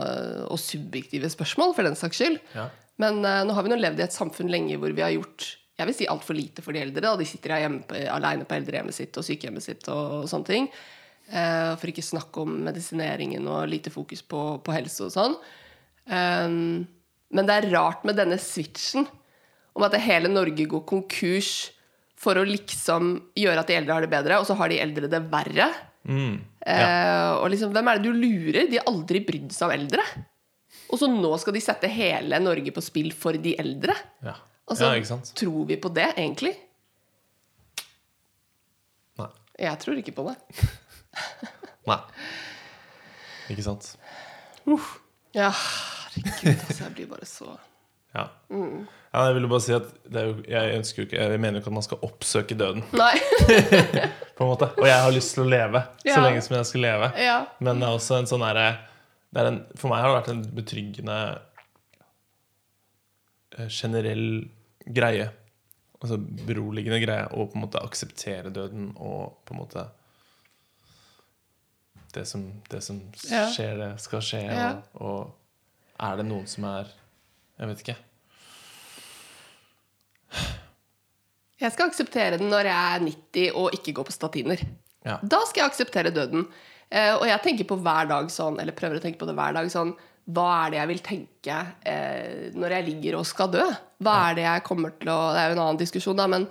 og 0.50 0.58
subjektive 0.60 1.30
spørsmål, 1.32 1.72
for 1.78 1.86
den 1.88 1.96
saks 1.96 2.20
skyld. 2.20 2.36
Ja. 2.52 2.66
Men 3.00 3.24
eh, 3.24 3.40
nå 3.48 3.54
har 3.56 3.64
vi 3.64 3.72
nå 3.72 3.78
levd 3.80 4.02
i 4.02 4.04
et 4.04 4.12
samfunn 4.18 4.52
lenge 4.52 4.76
hvor 4.76 4.92
vi 4.92 5.06
har 5.06 5.14
gjort 5.16 5.48
jeg 5.80 5.88
vil 5.88 5.96
si 5.96 6.06
altfor 6.12 6.36
lite 6.36 6.60
for 6.60 6.76
de 6.76 6.82
eldre. 6.84 7.00
Da. 7.00 7.14
De 7.16 7.24
sitter 7.24 7.56
hjemme 7.56 7.86
på, 7.88 7.96
alene 8.12 8.44
på 8.44 8.52
eldrehjemmet 8.58 8.92
sitt 8.92 9.16
og 9.16 9.24
sykehjemmet 9.24 9.64
sitt 9.64 9.86
og, 9.88 10.26
sånne 10.28 10.44
ting. 10.50 10.66
Eh, 11.30 11.72
for 11.78 11.90
ikke 11.92 12.02
snakke 12.02 12.42
om 12.42 12.56
medisineringen 12.66 13.44
og 13.46 13.68
lite 13.70 13.92
fokus 13.94 14.22
på, 14.26 14.40
på 14.66 14.74
helse 14.74 15.04
og 15.06 15.12
sånn. 15.14 15.36
Um, 16.10 16.88
men 17.30 17.46
det 17.46 17.54
er 17.54 17.68
rart 17.70 18.02
med 18.08 18.16
denne 18.18 18.38
switchen 18.42 19.04
om 19.78 19.84
at 19.86 19.94
hele 20.02 20.30
Norge 20.32 20.66
går 20.66 20.82
konkurs 20.88 21.70
for 22.18 22.36
å 22.36 22.42
liksom 22.44 23.12
gjøre 23.38 23.62
at 23.62 23.70
de 23.70 23.76
eldre 23.78 23.94
har 23.94 24.04
det 24.04 24.10
bedre, 24.12 24.40
og 24.40 24.48
så 24.48 24.56
har 24.58 24.72
de 24.72 24.80
eldre 24.82 25.08
det 25.12 25.22
verre. 25.30 25.70
Mm. 26.04 26.34
Eh, 26.66 27.30
og 27.38 27.46
liksom, 27.52 27.70
hvem 27.72 27.88
er 27.92 28.00
det 28.00 28.10
du 28.10 28.18
lurer? 28.18 28.66
De 28.68 28.80
har 28.80 28.90
aldri 28.90 29.22
brydd 29.24 29.54
seg 29.54 29.68
om 29.68 29.76
eldre. 29.76 30.04
Og 30.90 30.98
så 30.98 31.08
nå 31.08 31.30
skal 31.40 31.54
de 31.54 31.62
sette 31.62 31.88
hele 31.94 32.42
Norge 32.42 32.74
på 32.74 32.82
spill 32.84 33.14
for 33.16 33.38
de 33.38 33.54
eldre. 33.62 33.94
Ja. 34.26 34.34
Altså, 34.70 34.90
ja? 34.98 35.22
Tror 35.38 35.64
vi 35.70 35.78
på 35.80 35.94
det, 35.94 36.10
egentlig? 36.12 36.52
Nei. 39.22 39.32
Jeg 39.62 39.82
tror 39.86 40.02
ikke 40.02 40.18
på 40.18 40.28
det. 40.28 40.36
Nei. 41.88 41.98
Ikke 43.50 43.64
sant? 43.66 43.94
Ja, 45.34 45.48
herregud, 45.50 46.60
altså. 46.68 46.84
Jeg 46.84 46.94
blir 46.98 47.10
bare 47.10 47.26
så 47.28 47.56
Ja. 48.14 48.24
Mm. 48.50 48.84
ja. 49.12 49.24
Jeg 49.26 49.34
ville 49.36 49.48
bare 49.50 49.62
si 49.62 49.72
at 49.74 49.86
det 50.06 50.20
er 50.20 50.26
jo, 50.28 50.34
jeg 50.50 50.76
ønsker 50.78 51.02
jo 51.02 51.06
ikke 51.08 51.18
Jeg 51.18 51.40
mener 51.42 51.58
jo 51.58 51.62
ikke 51.62 51.70
at 51.70 51.76
man 51.78 51.86
skal 51.86 52.00
oppsøke 52.06 52.56
døden, 52.58 52.84
Nei. 52.98 53.12
på 54.36 54.44
en 54.46 54.50
måte. 54.50 54.68
Og 54.78 54.86
jeg 54.86 55.02
har 55.02 55.14
lyst 55.14 55.34
til 55.34 55.44
å 55.44 55.50
leve 55.50 55.82
så 56.04 56.20
lenge 56.22 56.42
som 56.46 56.56
jeg 56.58 56.68
skal 56.70 56.84
leve. 56.86 57.10
ja. 57.22 57.40
Men 57.60 57.82
det 57.82 57.88
er 57.88 57.98
også 57.98 58.18
en 58.20 58.30
sånn 58.30 58.46
er 58.46 58.60
en, 58.66 59.60
For 59.78 59.90
meg 59.90 60.02
har 60.02 60.10
det 60.10 60.18
vært 60.20 60.32
en 60.34 60.44
betryggende 60.58 61.18
eh, 63.58 63.68
generell 63.68 64.26
greie. 64.86 65.28
Altså 66.00 66.16
beroligende 66.46 67.00
greie 67.02 67.26
å 67.30 67.46
på 67.50 67.58
en 67.58 67.66
måte 67.66 67.82
akseptere 67.84 68.50
døden 68.54 68.92
og 68.96 69.40
på 69.44 69.54
en 69.54 69.60
måte 69.60 69.86
Det 72.14 72.24
som, 72.26 72.42
det 72.70 72.80
som 72.82 73.00
Ja. 73.30 73.44
skjer, 73.52 73.76
det 73.78 73.90
skal 74.02 74.20
skje. 74.24 74.40
Ja. 74.50 74.70
Og, 74.98 75.30
og 75.98 76.06
er 76.10 76.16
det 76.20 76.26
noen 76.26 76.46
som 76.50 76.64
er 76.64 76.88
Jeg 77.60 77.68
vet 77.68 77.82
ikke. 77.84 77.96
Jeg 81.60 81.74
skal 81.74 81.90
akseptere 81.90 82.38
den 82.40 82.48
når 82.48 82.68
jeg 82.70 82.92
er 82.96 83.02
90 83.04 83.56
og 83.60 83.74
ikke 83.76 83.92
går 83.98 84.06
på 84.08 84.14
statiner. 84.14 84.62
Ja. 85.04 85.18
Da 85.22 85.42
skal 85.48 85.62
jeg 85.66 85.70
akseptere 85.74 86.12
døden. 86.14 86.46
Eh, 86.90 87.12
og 87.18 87.26
jeg 87.28 87.42
tenker 87.44 87.68
på 87.68 87.76
hver 87.84 88.08
dag 88.10 88.30
sånn, 88.32 88.56
eller 88.62 88.74
prøver 88.76 88.98
å 88.98 89.02
tenke 89.04 89.20
på 89.20 89.28
det 89.28 89.36
hver 89.38 89.52
dag 89.54 89.68
sånn 89.70 89.92
Hva 90.30 90.46
er 90.66 90.72
det 90.72 90.78
jeg 90.80 90.88
vil 90.90 91.02
tenke 91.06 91.58
eh, 91.86 92.48
når 92.58 92.74
jeg 92.74 92.86
ligger 92.88 93.18
og 93.20 93.28
skal 93.28 93.52
dø? 93.52 93.66
Hva 94.02 94.14
er 94.30 94.34
det 94.40 94.44
jeg 94.48 94.64
kommer 94.66 94.96
til 94.98 95.12
å 95.12 95.18
Det 95.36 95.40
er 95.44 95.52
jo 95.52 95.56
en 95.58 95.62
annen 95.66 95.78
diskusjon, 95.80 96.18
da, 96.18 96.26
men 96.32 96.48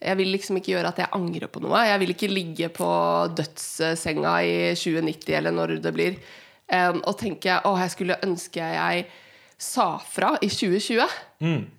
jeg 0.00 0.16
vil 0.16 0.30
liksom 0.32 0.56
ikke 0.60 0.72
gjøre 0.74 0.88
at 0.94 0.98
jeg 1.02 1.10
angrer 1.12 1.48
på 1.52 1.60
noe. 1.60 1.80
Jeg 1.86 2.00
vil 2.00 2.10
ikke 2.14 2.30
ligge 2.32 2.68
på 2.72 2.88
dødssenga 3.36 4.34
i 4.46 4.54
2090 4.74 5.34
eller 5.36 5.52
når 5.52 5.74
det 5.84 5.92
blir, 5.94 6.16
eh, 6.68 6.92
og 7.04 7.18
tenke 7.20 7.58
å, 7.68 7.74
jeg 7.78 7.90
skulle 7.96 8.16
ønske 8.24 8.60
jeg 8.74 9.06
sa 9.60 9.98
fra 10.08 10.36
i 10.40 10.48
2020. 10.48 11.06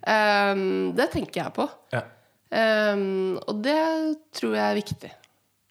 Eh, 0.06 0.54
det 0.94 1.08
tenker 1.12 1.42
jeg 1.44 1.54
på. 1.56 1.68
Ja. 1.92 2.04
Um, 2.52 3.38
og 3.48 3.62
det 3.64 3.78
tror 4.36 4.52
jeg 4.58 4.64
er 4.66 4.74
viktig. 4.76 5.08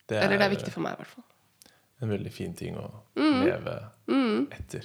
Det 0.10 0.18
Eller 0.18 0.40
det 0.42 0.46
er 0.48 0.54
viktig 0.56 0.72
for 0.74 0.82
meg, 0.82 0.96
i 0.96 1.04
hvert 1.04 1.12
fall. 1.14 1.24
en 2.02 2.10
veldig 2.10 2.32
fin 2.34 2.54
ting 2.58 2.76
å 2.82 2.88
Mm. 3.16 3.44
leve 3.46 3.76
etter. 4.58 4.84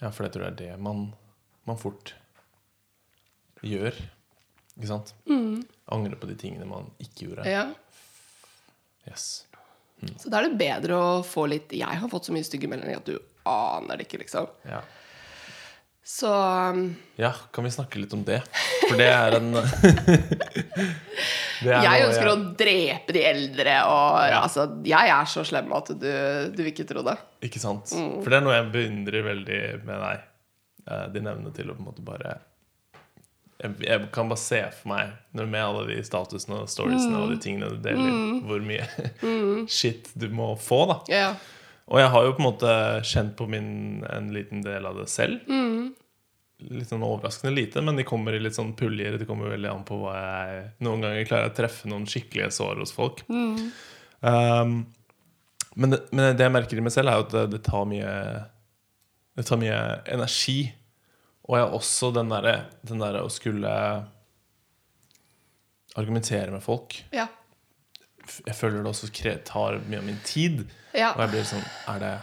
Ja, 0.00 0.10
for 0.10 0.24
jeg 0.26 0.32
tror 0.34 0.44
det 0.44 0.50
er 0.52 0.58
det 0.74 0.80
man, 0.80 1.14
man 1.66 1.76
fort 1.80 2.14
gjør. 3.64 3.94
Ikke 4.78 4.90
sant? 4.90 5.14
Angre 5.94 6.16
på 6.18 6.26
de 6.30 6.34
tingene 6.40 6.66
man 6.66 6.88
ikke 7.02 7.28
gjorde. 7.28 7.44
Mm. 7.46 7.52
Ja. 7.54 7.64
Yes. 9.08 9.26
Så 10.20 10.28
da 10.32 10.40
er 10.40 10.48
det 10.50 10.58
bedre 10.60 10.96
å 10.98 11.22
få 11.24 11.46
litt 11.48 11.72
Jeg 11.76 11.96
har 12.00 12.10
fått 12.12 12.26
så 12.28 12.32
mye 12.34 12.44
stygge 12.44 12.68
meldinger 12.68 12.98
at 13.00 13.08
du 13.08 13.16
aner 13.48 13.96
det 14.00 14.06
ikke, 14.08 14.18
liksom. 14.24 14.48
Ja. 14.68 14.80
Så 16.04 16.28
um, 16.28 16.82
ja, 17.16 17.30
kan 17.52 17.64
vi 17.64 17.70
snakke 17.72 17.96
litt 18.02 18.12
om 18.12 18.24
det? 18.28 18.42
For 18.90 18.96
det 19.00 19.06
er 19.08 19.36
en 19.38 19.54
det 21.64 21.70
er 21.72 21.80
jeg 21.86 22.02
noe 22.02 22.08
ønsker 22.10 22.28
å 22.28 22.34
drepe 22.60 23.14
de 23.16 23.22
eldre, 23.24 23.76
og 23.88 24.18
Ja. 24.28 24.42
altså, 24.42 24.66
jeg 24.84 25.12
er 25.14 25.30
så 25.32 25.44
slem 25.48 25.72
at 25.76 25.88
du, 25.96 26.10
du 26.52 26.60
vil 26.60 26.72
ikke 26.74 26.86
tro 26.90 27.04
det. 27.06 27.16
Ikke 27.48 27.62
sant? 27.62 27.92
Mm. 27.96 28.18
For 28.20 28.28
det 28.34 28.36
er 28.40 28.44
noe 28.44 28.58
jeg 28.58 28.68
beundrer 28.74 29.24
veldig 29.30 29.60
med 29.88 30.02
deg. 30.08 30.26
Eh, 30.84 31.06
Din 31.14 31.30
evne 31.32 31.54
til 31.56 31.70
å 31.72 31.76
på 31.78 31.80
en 31.84 31.88
måte 31.88 32.04
bare 32.04 32.34
jeg, 33.62 33.74
jeg 33.86 34.06
kan 34.14 34.30
bare 34.30 34.42
se 34.42 34.60
for 34.80 34.90
meg, 34.90 35.10
når 35.36 35.50
med 35.50 35.64
alle 35.64 35.82
de 35.92 35.98
statusene 36.06 36.62
og 36.62 36.70
storiesene 36.70 37.20
og 37.22 37.34
de 37.34 37.40
tingene 37.42 37.70
du 37.72 37.82
deler, 37.84 38.14
hvor 38.48 38.64
mye 38.64 38.86
shit 39.78 40.10
du 40.18 40.26
må 40.34 40.54
få, 40.60 40.84
da. 40.90 40.96
Ja. 41.12 41.28
Og 41.92 42.00
jeg 42.00 42.10
har 42.14 42.24
jo 42.24 42.32
på 42.32 42.42
en 42.42 42.48
måte 42.48 42.72
kjent 43.04 43.36
på 43.36 43.46
min, 43.50 43.68
en 44.08 44.32
liten 44.34 44.64
del 44.64 44.88
av 44.88 44.98
det 44.98 45.06
selv. 45.12 45.44
Litt 46.64 46.88
sånn 46.88 47.04
overraskende 47.04 47.52
lite, 47.52 47.82
men 47.84 47.98
de 47.98 48.06
kommer 48.08 48.32
i 48.32 48.40
litt 48.40 48.56
sånn 48.56 48.72
puljer. 48.78 49.18
Det 49.20 49.28
kommer 49.28 49.52
veldig 49.52 49.68
an 49.68 49.82
på 49.84 49.98
hva 50.00 50.14
jeg 50.16 50.62
Noen 50.86 51.04
ganger 51.04 51.26
klarer 51.28 51.48
jeg 51.48 51.52
å 51.52 51.58
treffe 51.58 51.90
noen 51.90 52.06
skikkelige 52.08 52.48
sår 52.56 52.80
hos 52.80 52.94
folk. 52.96 53.20
Um, 53.28 54.78
men, 55.74 55.92
det, 55.92 56.00
men 56.14 56.32
det 56.38 56.46
jeg 56.46 56.54
merker 56.54 56.80
i 56.80 56.86
meg 56.86 56.94
selv, 56.94 57.12
er 57.12 57.20
jo 57.20 57.26
at 57.26 57.34
det, 57.36 57.44
det 57.58 57.60
tar 57.66 57.84
mye 57.90 58.14
Det 59.36 59.44
tar 59.50 59.60
mye 59.60 59.78
energi. 60.14 60.58
Og 61.44 61.58
jeg 61.58 61.66
har 61.66 61.76
også 61.76 62.10
den 62.16 62.32
derre 62.32 62.54
der 62.88 63.20
å 63.20 63.30
skulle 63.32 63.72
argumentere 65.94 66.50
med 66.54 66.62
folk. 66.64 66.96
Ja. 67.14 67.28
Jeg 68.46 68.56
føler 68.56 68.80
det 68.80 68.88
også 68.88 69.10
tar 69.44 69.82
mye 69.84 70.00
av 70.00 70.06
min 70.06 70.20
tid. 70.24 70.64
Ja. 70.96 71.12
Og 71.12 71.24
jeg 71.26 71.34
blir 71.34 71.48
sånn 71.48 71.64
Er 71.92 71.98
det 72.00 72.14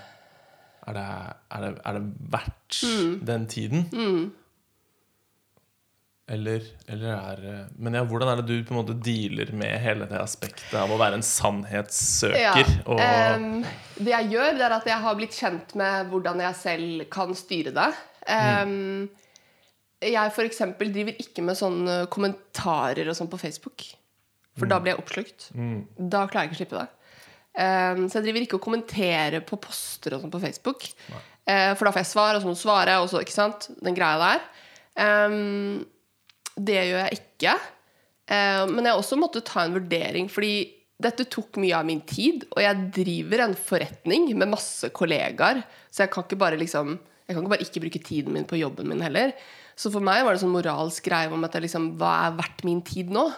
Er 0.89 0.95
det, 0.97 1.07
er 1.53 1.61
det, 1.61 1.71
er 1.85 1.97
det 1.97 2.03
verdt 2.33 2.77
den 3.27 3.43
tiden? 3.47 3.83
Eller, 6.31 6.63
eller 6.87 7.11
er 7.11 7.67
Men 7.75 7.97
ja, 7.99 8.01
hvordan 8.07 8.31
er 8.31 8.39
det 8.39 8.47
du 8.47 8.63
på 8.65 8.73
en 8.73 8.79
måte 8.79 8.95
dealer 8.95 9.51
med 9.53 9.75
hele 9.83 10.07
det 10.09 10.17
aspektet 10.17 10.73
av 10.79 10.89
å 10.89 10.97
være 10.97 11.19
en 11.19 11.25
sannhetssøker? 11.25 12.71
Ja. 12.87 13.35
Em, 13.35 13.65
det 13.99 14.13
jeg 14.13 14.31
gjør, 14.33 14.55
det 14.57 14.65
er 14.65 14.75
at 14.77 14.87
jeg 14.89 15.03
har 15.03 15.17
blitt 15.19 15.35
kjent 15.35 15.75
med 15.77 16.09
hvordan 16.09 16.41
jeg 16.45 16.57
selv 16.61 17.05
kan 17.13 17.35
styre 17.37 17.75
det. 17.75 17.89
Em, 18.29 19.09
Jeg 20.01 20.33
for 20.33 20.45
eksempel 20.45 20.89
driver 20.93 21.17
ikke 21.21 21.43
med 21.45 21.57
sånne 21.57 22.07
kommentarer 22.09 23.09
og 23.09 23.17
sånn 23.17 23.29
på 23.29 23.37
Facebook. 23.41 23.85
For 24.57 24.67
da 24.69 24.79
blir 24.81 24.95
jeg 24.95 25.01
oppslukt. 25.01 25.51
Da 25.95 26.25
klarer 26.27 26.47
jeg 26.47 26.51
ikke 26.51 26.57
å 26.57 26.61
slippe 26.63 26.81
det. 26.81 26.89
Um, 27.51 28.05
så 28.07 28.19
jeg 28.19 28.25
driver 28.29 28.45
ikke 28.45 28.57
og 28.57 28.63
kommenterer 28.63 29.43
på 29.43 29.59
poster 29.59 30.15
og 30.15 30.23
sånn 30.23 30.31
på 30.33 30.41
Facebook. 30.43 30.87
Uh, 31.45 31.71
for 31.75 31.85
da 31.85 31.93
får 31.93 32.01
jeg 32.01 32.11
svar, 32.11 32.35
og 32.35 32.41
så 32.41 32.49
må 32.49 32.55
du 32.55 32.61
svare, 32.61 32.97
og 33.03 33.09
så, 33.11 33.21
ikke 33.23 33.35
sant? 33.35 33.69
Den 33.83 33.97
greia 33.97 34.17
der. 34.21 34.43
Um, 34.95 35.85
det 36.57 36.77
gjør 36.79 37.03
jeg 37.05 37.19
ikke. 37.19 37.55
Uh, 38.31 38.65
men 38.71 38.87
jeg 38.87 38.97
også 38.97 39.19
måtte 39.19 39.43
ta 39.45 39.65
en 39.65 39.75
vurdering, 39.75 40.29
fordi 40.31 40.53
dette 41.01 41.25
tok 41.33 41.57
mye 41.61 41.77
av 41.79 41.87
min 41.87 42.03
tid, 42.05 42.45
og 42.53 42.61
jeg 42.61 42.89
driver 42.93 43.45
en 43.47 43.55
forretning 43.57 44.29
med 44.37 44.51
masse 44.51 44.91
kollegaer, 44.93 45.63
så 45.89 46.05
jeg 46.05 46.13
kan 46.13 46.27
ikke 46.27 46.39
bare 46.39 46.59
liksom 46.61 46.93
jeg 47.31 47.37
kan 47.37 47.45
ikke 47.45 47.53
bare 47.55 47.65
ikke 47.65 47.83
bruke 47.85 48.01
tiden 48.03 48.35
min 48.35 48.47
på 48.47 48.59
jobben 48.59 48.89
min 48.91 49.03
heller. 49.03 49.31
Så 49.79 49.91
for 49.93 50.03
meg 50.03 50.25
var 50.25 50.35
det 50.35 50.43
sånn 50.43 50.53
moralsk 50.53 51.05
greie 51.07 51.31
om 51.31 51.47
at 51.47 51.55
liksom, 51.63 51.93
hva 51.99 52.11
er 52.27 52.35
verdt 52.41 52.65
min 52.67 52.81
tid 52.85 53.13
nå? 53.15 53.29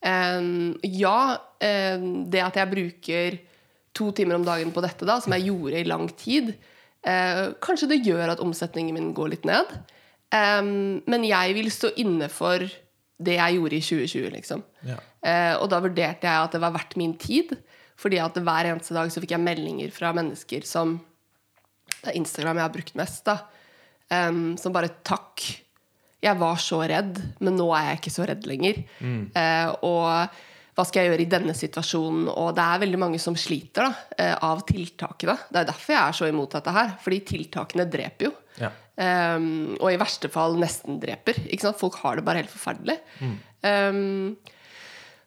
Um, 0.00 0.76
ja, 0.84 1.36
um, 1.36 2.04
det 2.32 2.44
at 2.44 2.58
jeg 2.60 2.70
bruker 2.70 3.38
to 3.96 4.10
timer 4.16 4.38
om 4.38 4.44
dagen 4.46 4.70
på 4.72 4.84
dette, 4.84 5.08
da, 5.08 5.18
som 5.20 5.34
jeg 5.36 5.48
gjorde 5.48 5.80
i 5.80 5.88
lang 5.88 6.06
tid, 6.20 6.52
uh, 7.08 7.50
kanskje 7.64 7.90
det 7.94 8.02
gjør 8.06 8.36
at 8.36 8.44
omsetningen 8.44 8.96
min 8.96 9.10
går 9.16 9.34
litt 9.34 9.48
ned. 9.48 9.72
Um, 10.30 11.00
men 11.10 11.26
jeg 11.26 11.56
vil 11.56 11.72
stå 11.74 11.94
inne 12.00 12.30
for 12.32 12.62
det 13.20 13.36
jeg 13.36 13.58
gjorde 13.58 13.76
i 13.76 13.84
2020, 13.84 14.30
liksom. 14.36 14.64
ja. 14.86 15.00
Uh, 15.20 15.54
og 15.60 15.66
da 15.72 15.82
vurderte 15.84 16.28
jeg 16.28 16.46
at 16.46 16.54
det 16.54 16.62
var 16.62 16.76
verdt 16.76 16.96
min 17.00 17.16
tid. 17.20 17.56
Fordi 18.00 18.20
at 18.22 18.38
hver 18.40 18.70
eneste 18.70 18.96
dag 18.96 19.10
så 19.12 19.20
fikk 19.20 19.34
jeg 19.34 19.44
meldinger 19.44 19.90
fra 19.92 20.14
mennesker 20.16 20.64
som 20.64 20.96
Det 22.00 22.12
er 22.12 22.20
Instagram 22.20 22.60
jeg 22.60 22.66
har 22.66 22.76
brukt 22.76 22.94
mest, 22.98 23.24
da. 23.28 23.38
Um, 24.10 24.56
som 24.58 24.72
bare 24.74 24.90
'takk'. 25.04 25.48
Jeg 26.20 26.36
var 26.36 26.56
så 26.60 26.82
redd, 26.84 27.16
men 27.40 27.56
nå 27.56 27.66
er 27.72 27.90
jeg 27.90 28.00
ikke 28.00 28.12
så 28.12 28.26
redd 28.28 28.46
lenger. 28.48 28.82
Eh, 29.40 29.68
og 29.88 30.34
hva 30.76 30.84
skal 30.84 31.02
jeg 31.02 31.10
gjøre 31.10 31.24
i 31.24 31.30
denne 31.32 31.54
situasjonen? 31.56 32.28
Og 32.28 32.50
det 32.56 32.64
er 32.64 32.82
veldig 32.82 33.00
mange 33.00 33.20
som 33.22 33.36
sliter 33.36 33.88
da, 33.88 33.92
uh, 34.20 34.36
av 34.52 34.60
tiltakene. 34.68 35.36
Det 35.48 35.62
er 35.62 35.68
derfor 35.70 35.94
jeg 35.94 36.02
er 36.02 36.18
så 36.18 36.28
imot 36.28 36.56
dette 36.56 36.74
her. 36.76 36.92
Fordi 37.04 37.18
tiltakene 37.32 37.88
dreper 37.90 38.28
jo. 38.28 38.32
Ja. 38.60 38.70
Um, 39.00 39.78
og 39.78 39.88
i 39.92 39.98
verste 40.00 40.28
fall 40.32 40.58
nesten 40.60 41.00
dreper. 41.00 41.40
Folk 41.80 41.96
har 42.02 42.20
det 42.20 42.26
bare 42.26 42.42
helt 42.42 42.52
forferdelig. 42.52 42.98
Um, 43.64 44.36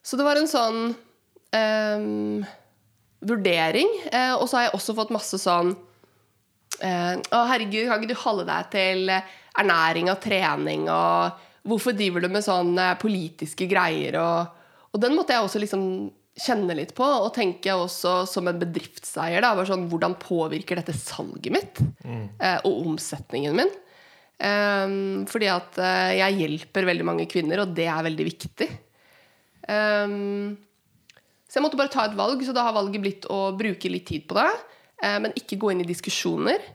så 0.04 0.20
det 0.20 0.28
var 0.28 0.38
en 0.38 0.50
sånn 0.52 0.80
vurdering. 3.24 3.90
Uh, 4.14 4.36
og 4.38 4.46
så 4.46 4.60
har 4.60 4.68
jeg 4.68 4.78
også 4.78 4.98
fått 4.98 5.14
masse 5.14 5.42
sånn 5.42 5.74
eh, 6.82 7.14
Å, 7.20 7.44
herregud, 7.52 7.88
kan 7.90 8.02
ikke 8.02 8.14
du 8.14 8.24
holde 8.24 8.48
deg 8.50 8.74
til 8.74 9.14
ernæring 9.14 10.10
og 10.14 10.20
trening? 10.24 10.88
Og 10.92 11.46
hvorfor 11.70 11.96
driver 11.98 12.24
du 12.24 12.32
med 12.34 12.46
sånne 12.46 12.94
politiske 13.02 13.70
greier? 13.70 14.18
Og, 14.22 14.68
og 14.94 15.04
den 15.04 15.16
måtte 15.18 15.36
jeg 15.36 15.46
også 15.46 15.62
liksom 15.64 15.88
kjenne 16.34 16.74
litt 16.78 16.96
på, 16.98 17.06
og 17.06 17.30
tenke 17.36 17.76
også 17.78 18.24
som 18.30 18.48
en 18.50 18.60
bedriftseier. 18.62 19.44
Da, 19.44 19.54
bare 19.54 19.70
sånn, 19.70 19.86
hvordan 19.92 20.18
påvirker 20.22 20.80
dette 20.80 20.96
salget 20.98 21.54
mitt? 21.54 21.82
Eh, 22.42 22.60
og 22.66 22.88
omsetningen 22.90 23.58
min? 23.62 23.74
Um, 24.44 25.24
fordi 25.30 25.48
at 25.48 25.78
uh, 25.80 26.12
jeg 26.18 26.40
hjelper 26.42 26.88
veldig 26.90 27.06
mange 27.08 27.28
kvinner, 27.32 27.62
og 27.64 27.76
det 27.78 27.86
er 27.88 28.06
veldig 28.10 28.26
viktig. 28.28 28.68
Um, 29.70 30.56
så 31.48 31.60
jeg 31.60 31.64
måtte 31.68 31.80
bare 31.80 31.94
ta 31.94 32.08
et 32.10 32.18
valg, 32.18 32.42
så 32.44 32.56
da 32.56 32.66
har 32.66 32.76
valget 32.76 33.04
blitt 33.04 33.28
å 33.32 33.54
bruke 33.56 33.92
litt 33.94 34.08
tid 34.10 34.26
på 34.28 34.36
det. 34.40 34.50
Eh, 35.04 35.20
men 35.24 35.36
ikke 35.40 35.60
gå 35.60 35.74
inn 35.74 35.84
i 35.84 35.90
diskusjoner. 35.90 36.72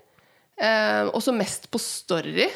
Og 0.59 1.13
også 1.15 1.31
mest 1.31 1.69
på 1.71 1.79
story. 1.79 2.49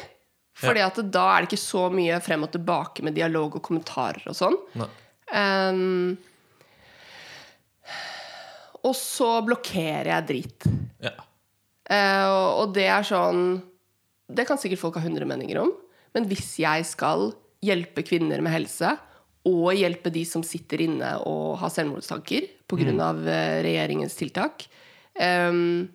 Fordi 0.59 0.81
at 0.83 0.99
da 1.07 1.23
er 1.31 1.43
det 1.43 1.49
ikke 1.49 1.61
så 1.61 1.85
mye 1.93 2.19
frem 2.23 2.45
og 2.45 2.51
tilbake 2.53 3.05
med 3.05 3.15
dialog 3.17 3.57
og 3.57 3.63
kommentarer 3.65 4.25
og 4.29 4.35
sånn. 4.37 4.57
Um, 5.33 6.17
og 8.83 8.95
så 8.99 9.29
blokkerer 9.47 10.11
jeg 10.17 10.27
drit. 10.29 10.67
ja. 11.03 11.15
Uh, 11.83 12.61
og, 12.63 12.69
det 12.71 12.85
er 12.87 13.03
sånn 13.03 13.57
Det 14.31 14.45
kan 14.47 14.55
sikkert 14.55 14.79
folk 14.79 14.95
ha 14.95 15.01
hundre 15.03 15.27
meninger 15.27 15.59
om. 15.59 15.73
Men 16.15 16.29
hvis 16.29 16.53
jeg 16.61 16.85
skal 16.87 17.33
hjelpe 17.63 18.05
kvinner 18.07 18.39
med 18.43 18.53
helse, 18.53 18.93
og 19.43 19.75
hjelpe 19.75 20.11
de 20.13 20.21
som 20.23 20.45
sitter 20.47 20.85
inne 20.85 21.09
og 21.27 21.57
har 21.59 21.71
selvmordstanker 21.73 22.47
pga. 22.71 22.93
Mm. 22.93 23.01
av 23.03 23.17
eh, 23.27 23.57
regjeringens 23.65 24.15
tiltak, 24.15 24.63
ehm, 25.19 25.87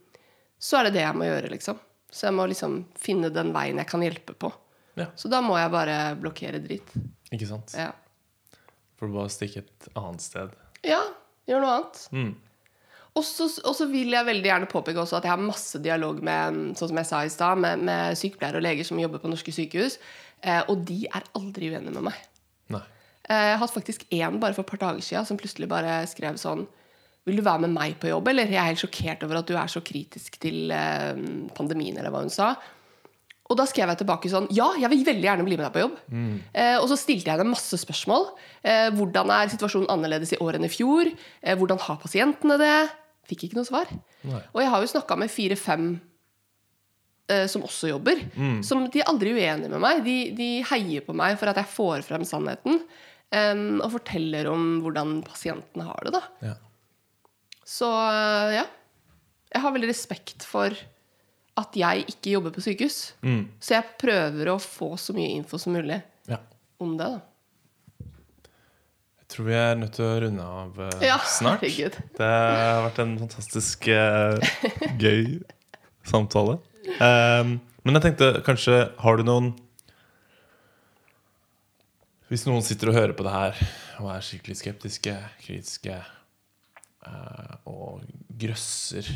så 0.59 0.81
er 0.81 0.89
det 0.89 0.97
det 0.99 1.05
jeg 1.05 1.19
må 1.19 1.29
gjøre, 1.29 1.53
liksom. 1.55 1.79
Så 2.11 2.29
jeg 2.29 2.37
må 2.39 2.47
liksom 2.49 2.81
finne 2.99 3.31
den 3.35 3.53
veien 3.55 3.79
jeg 3.79 3.91
kan 3.91 4.03
hjelpe 4.03 4.35
på. 4.35 4.51
Ja. 4.99 5.07
Så 5.15 5.31
da 5.31 5.41
må 5.45 5.59
jeg 5.59 5.71
bare 5.71 5.97
blokkere 6.19 6.61
dritt. 6.63 6.91
Ikke 7.31 7.47
sant? 7.47 7.75
Ja, 7.79 7.93
For 8.99 9.07
å 9.07 9.15
bare 9.21 9.31
stikke 9.31 9.63
et 9.63 9.89
annet 9.95 10.25
sted. 10.25 10.55
ja 10.83 11.03
gjør 11.49 11.65
noe 11.65 11.75
annet. 11.79 12.01
Mm. 12.13 12.33
Og 13.19 13.25
så 13.27 13.49
og 13.65 13.75
så 13.75 13.89
vil 13.91 14.13
jeg 14.15 14.27
veldig 14.29 14.51
gjerne 14.51 14.71
påpeke 14.71 15.01
også 15.03 15.19
at 15.19 15.27
jeg 15.27 15.33
har 15.33 15.43
masse 15.43 15.81
dialog 15.83 16.21
med 16.25 16.59
sånn 16.79 16.93
som 16.93 17.01
jeg 17.01 17.09
sa 17.09 17.23
i 17.25 17.33
sted, 17.33 17.63
med, 17.65 17.85
med 17.89 18.19
sykepleiere 18.21 18.61
og 18.61 18.67
leger 18.67 18.87
som 18.87 19.01
jobber 19.01 19.23
på 19.23 19.31
norske 19.33 19.55
sykehus. 19.55 19.99
Eh, 20.45 20.61
og 20.71 20.85
de 20.87 21.01
er 21.09 21.27
aldri 21.39 21.73
uenige 21.73 21.95
med 21.97 22.11
meg. 22.11 22.21
Nei. 22.75 22.83
Eh, 23.27 23.47
jeg 23.49 23.55
har 23.57 23.63
hatt 23.65 23.75
faktisk 23.75 24.05
én 24.15 24.39
bare 24.43 24.55
for 24.55 24.63
et 24.67 24.71
par 24.71 24.83
dager 24.85 25.05
siden 25.05 25.27
som 25.27 25.41
plutselig 25.41 25.71
bare 25.71 26.03
skrev 26.11 26.39
sånn 26.41 26.67
Vil 27.29 27.39
du 27.39 27.45
være 27.47 27.67
med 27.67 27.75
meg 27.77 27.95
på 28.01 28.09
jobb, 28.11 28.29
eller? 28.33 28.49
Jeg 28.49 28.59
er 28.63 28.71
helt 28.73 28.81
sjokkert 28.83 29.23
over 29.27 29.41
at 29.43 29.47
du 29.51 29.55
er 29.61 29.69
så 29.71 29.83
kritisk 29.85 30.41
til 30.43 30.73
eh, 30.75 31.15
pandemien, 31.57 31.97
eller 32.01 32.11
hva 32.15 32.25
hun 32.25 32.33
sa. 32.33 32.55
Og 33.49 33.57
da 33.57 33.65
skrev 33.65 33.89
jeg 33.89 34.03
tilbake 34.03 34.29
sånn 34.29 34.47
Ja, 34.53 34.67
jeg 34.77 34.91
vil 34.93 35.07
veldig 35.07 35.25
gjerne 35.25 35.45
bli 35.47 35.57
med 35.57 35.65
deg 35.65 35.73
på 35.73 35.81
jobb. 35.81 35.95
Eh, 36.53 36.75
og 36.83 36.89
så 36.91 36.99
stilte 37.01 37.31
jeg 37.31 37.39
henne 37.39 37.49
masse 37.55 37.79
spørsmål. 37.81 38.27
Eh, 38.61 38.89
hvordan 38.97 39.31
er 39.33 39.49
situasjonen 39.55 39.89
annerledes 39.95 40.35
i 40.37 40.41
år 40.45 40.59
enn 40.59 40.67
i 40.69 40.73
fjor? 40.73 41.09
Eh, 41.41 41.57
hvordan 41.57 41.81
har 41.87 41.97
pasientene 42.03 42.59
det? 42.61 42.75
Fikk 43.31 43.47
ikke 43.49 43.57
noe 43.61 43.69
svar. 43.69 43.89
Nei. 44.29 44.43
Og 44.53 44.61
jeg 44.65 44.69
har 44.75 44.85
jo 44.85 44.91
snakka 44.93 45.17
med 45.21 45.33
fire-fem 45.33 45.89
eh, 47.33 47.47
som 47.49 47.65
også 47.65 47.91
jobber. 47.95 48.21
Som 48.65 48.85
De 48.93 49.01
er 49.03 49.09
aldri 49.11 49.33
uenige 49.37 49.73
med 49.73 49.81
meg. 49.85 50.05
De, 50.05 50.19
de 50.37 50.51
heier 50.69 51.05
på 51.09 51.17
meg 51.17 51.37
for 51.41 51.49
at 51.53 51.61
jeg 51.61 51.73
får 51.73 52.05
frem 52.09 52.25
sannheten. 52.29 52.83
em, 53.33 53.81
og 53.85 53.91
forteller 53.93 54.47
om 54.49 54.79
hvordan 54.85 55.19
pasientene 55.27 55.85
har 55.85 56.05
det. 56.07 56.13
da 56.15 56.23
Ja. 56.53 56.55
Så 57.69 57.89
eh, 57.93 58.55
ja. 58.61 58.67
Jeg 59.53 59.63
har 59.65 59.73
veldig 59.75 59.89
respekt 59.91 60.45
for 60.49 60.73
at 61.59 61.75
jeg 61.77 62.05
ikke 62.13 62.35
jobber 62.37 62.53
på 62.55 62.63
sykehus. 62.63 62.97
Så 63.65 63.73
jeg 63.75 63.87
prøver 63.99 64.51
å 64.53 64.59
få 64.63 64.93
så 65.01 65.15
mye 65.17 65.33
info 65.41 65.59
som 65.61 65.73
mulig 65.75 65.97
Ja. 66.31 66.39
om 66.81 66.93
det. 67.01 67.09
da 67.09 68.07
Jeg 69.19 69.29
tror 69.35 69.49
vi 69.49 69.57
er 69.59 69.75
nødt 69.81 69.97
til 69.97 70.05
å 70.07 70.21
runde 70.23 70.45
av 70.45 70.79
eh, 70.87 71.07
Ja, 71.09 71.17
snart. 71.27 71.65
herregud. 71.65 71.97
Det 72.21 72.29
har 72.29 72.85
vært 72.87 73.01
en 73.03 73.17
fantastisk 73.25 73.89
uh, 73.91 74.39
gøy 75.01 75.41
samtale. 76.09 76.59
Um, 77.03 77.57
men 77.85 77.99
jeg 77.99 78.05
tenkte 78.07 78.29
kanskje 78.47 78.79
Har 79.03 79.19
du 79.21 79.27
noen 79.29 79.51
Hvis 82.31 82.47
noen 82.49 82.63
sitter 82.65 82.91
og 82.93 82.97
hører 82.97 83.13
på 83.17 83.25
det 83.27 83.33
her 83.35 83.61
og 83.99 84.09
er 84.15 84.23
skikkelig 84.25 84.57
skeptiske, 84.61 85.13
kritiske 85.43 85.97
og 87.69 88.03
grøsser 88.39 89.07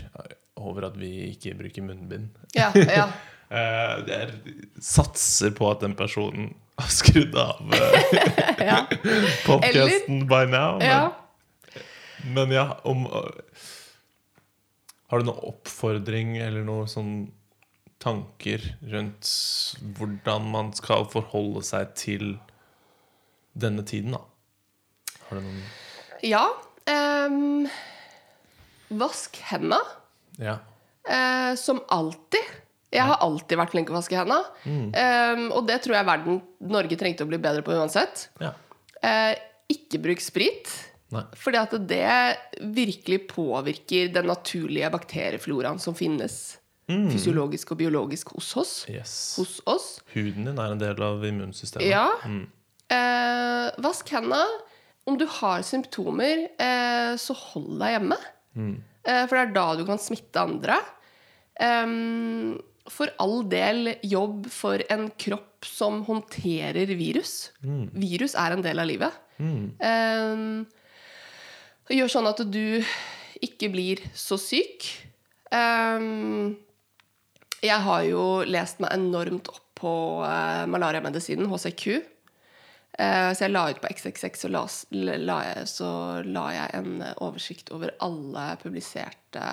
over 0.61 0.89
at 0.89 0.99
vi 1.01 1.11
ikke 1.33 1.55
bruker 1.59 1.85
munnbind 1.87 2.31
Ja, 2.57 2.71
ja. 2.77 3.07
eh, 3.57 3.95
Jeg 4.09 4.57
satser 4.83 5.55
på 5.57 5.71
at 5.73 5.83
den 5.85 5.97
personen 5.99 6.53
har 6.81 6.93
skrudd 6.93 7.37
av 7.39 7.75
ja. 8.71 8.79
podkasten 9.49 10.25
by 10.31 10.47
now. 10.49 10.79
Men, 10.79 10.89
ja. 10.89 11.83
men 12.35 12.55
ja, 12.55 12.67
om 12.89 13.05
Har 15.13 15.21
du 15.21 15.29
noen 15.29 15.45
oppfordring 15.53 16.39
eller 16.41 16.65
noen 16.67 16.91
sånn 16.91 17.15
tanker 18.03 18.65
rundt 18.91 19.29
hvordan 19.99 20.49
man 20.51 20.73
skal 20.75 21.05
forholde 21.13 21.63
seg 21.63 21.93
til 21.95 22.33
denne 23.53 23.85
tiden, 23.87 24.17
da? 24.17 24.25
Har 25.29 25.39
du 25.39 25.45
noen 25.45 25.63
ja 26.23 26.47
ehm, 26.91 27.69
vask 29.03 29.39
henda. 29.51 29.79
Ja. 30.41 30.59
Uh, 31.09 31.55
som 31.59 31.83
alltid. 31.93 32.59
Jeg 32.93 33.09
har 33.09 33.23
alltid 33.25 33.57
vært 33.57 33.73
flink 33.73 33.89
til 33.89 33.97
å 33.97 34.01
vaske 34.01 34.19
henda. 34.19 34.43
Um, 34.69 35.47
og 35.57 35.65
det 35.69 35.79
tror 35.85 35.97
jeg 35.97 36.09
verden, 36.09 36.43
Norge 36.69 36.99
trengte 37.01 37.25
å 37.25 37.31
bli 37.31 37.41
bedre 37.41 37.65
på 37.65 37.75
uansett. 37.79 38.29
ja. 38.43 38.55
Uh, 39.03 39.33
ikke 39.73 39.99
bruk 40.03 40.21
sprit. 40.23 40.71
Nei. 41.13 41.23
Fordi 41.37 41.61
at 41.61 41.75
det 41.89 42.09
virkelig 42.77 43.23
påvirker 43.31 44.11
den 44.15 44.29
naturlige 44.31 44.91
bakteriefloraen 44.93 45.81
som 45.83 45.97
finnes 45.97 46.59
fysiologisk 46.89 47.73
og 47.73 47.81
biologisk 47.81 48.35
hos 48.37 48.51
oss. 48.61 48.73
Yes. 48.91 49.15
Hos 49.39 49.61
oss. 49.69 49.87
Huden 50.13 50.49
din 50.49 50.61
er 50.61 50.75
en 50.75 50.81
del 50.81 51.01
av 51.05 51.25
immunsystemet. 51.25 51.89
Ja. 51.89 52.09
Eh, 52.93 53.69
vask 53.85 54.13
henda. 54.13 54.43
Om 55.09 55.16
du 55.19 55.24
har 55.41 55.65
symptomer, 55.66 56.47
eh, 56.62 57.12
så 57.19 57.35
hold 57.35 57.79
deg 57.81 57.97
hjemme. 57.97 58.19
Eh, 59.03 59.24
for 59.27 59.37
det 59.37 59.43
er 59.47 59.55
da 59.57 59.65
du 59.79 59.87
kan 59.89 60.01
smitte 60.01 60.43
andre. 60.43 60.77
Um, 61.62 62.61
for 62.91 63.11
all 63.23 63.43
del 63.51 63.95
jobb 64.03 64.49
for 64.51 64.83
en 64.91 65.09
kropp 65.20 65.66
som 65.66 66.01
håndterer 66.07 66.91
virus. 66.99 67.53
Virus 67.95 68.35
er 68.39 68.57
en 68.57 68.65
del 68.65 68.83
av 68.83 68.89
livet. 68.91 69.19
Mm. 69.43 69.65
Um, 69.79 70.65
gjør 71.93 72.11
sånn 72.11 72.31
at 72.31 72.43
du 72.51 72.83
ikke 73.43 73.70
blir 73.74 74.03
så 74.16 74.39
syk. 74.41 74.87
Um, 75.53 76.57
jeg 77.62 77.79
har 77.85 78.03
jo 78.09 78.24
lest 78.49 78.83
meg 78.83 78.95
enormt 78.97 79.51
opp 79.53 79.61
på 79.83 79.93
uh, 80.23 80.65
malariamedisinen, 80.70 81.51
HCQ. 81.51 82.03
Eh, 82.98 83.31
så 83.32 83.47
jeg 83.47 83.55
la 83.55 83.64
ut 83.73 83.81
på 83.81 83.89
XXX, 83.89 84.47
og 84.48 84.52
la, 84.52 84.64
la 85.16 85.39
så 85.69 85.90
la 86.27 86.47
jeg 86.52 86.74
en 86.81 86.97
eh, 87.01 87.14
oversikt 87.24 87.73
over 87.73 87.94
alle 88.05 88.51
publiserte 88.60 89.47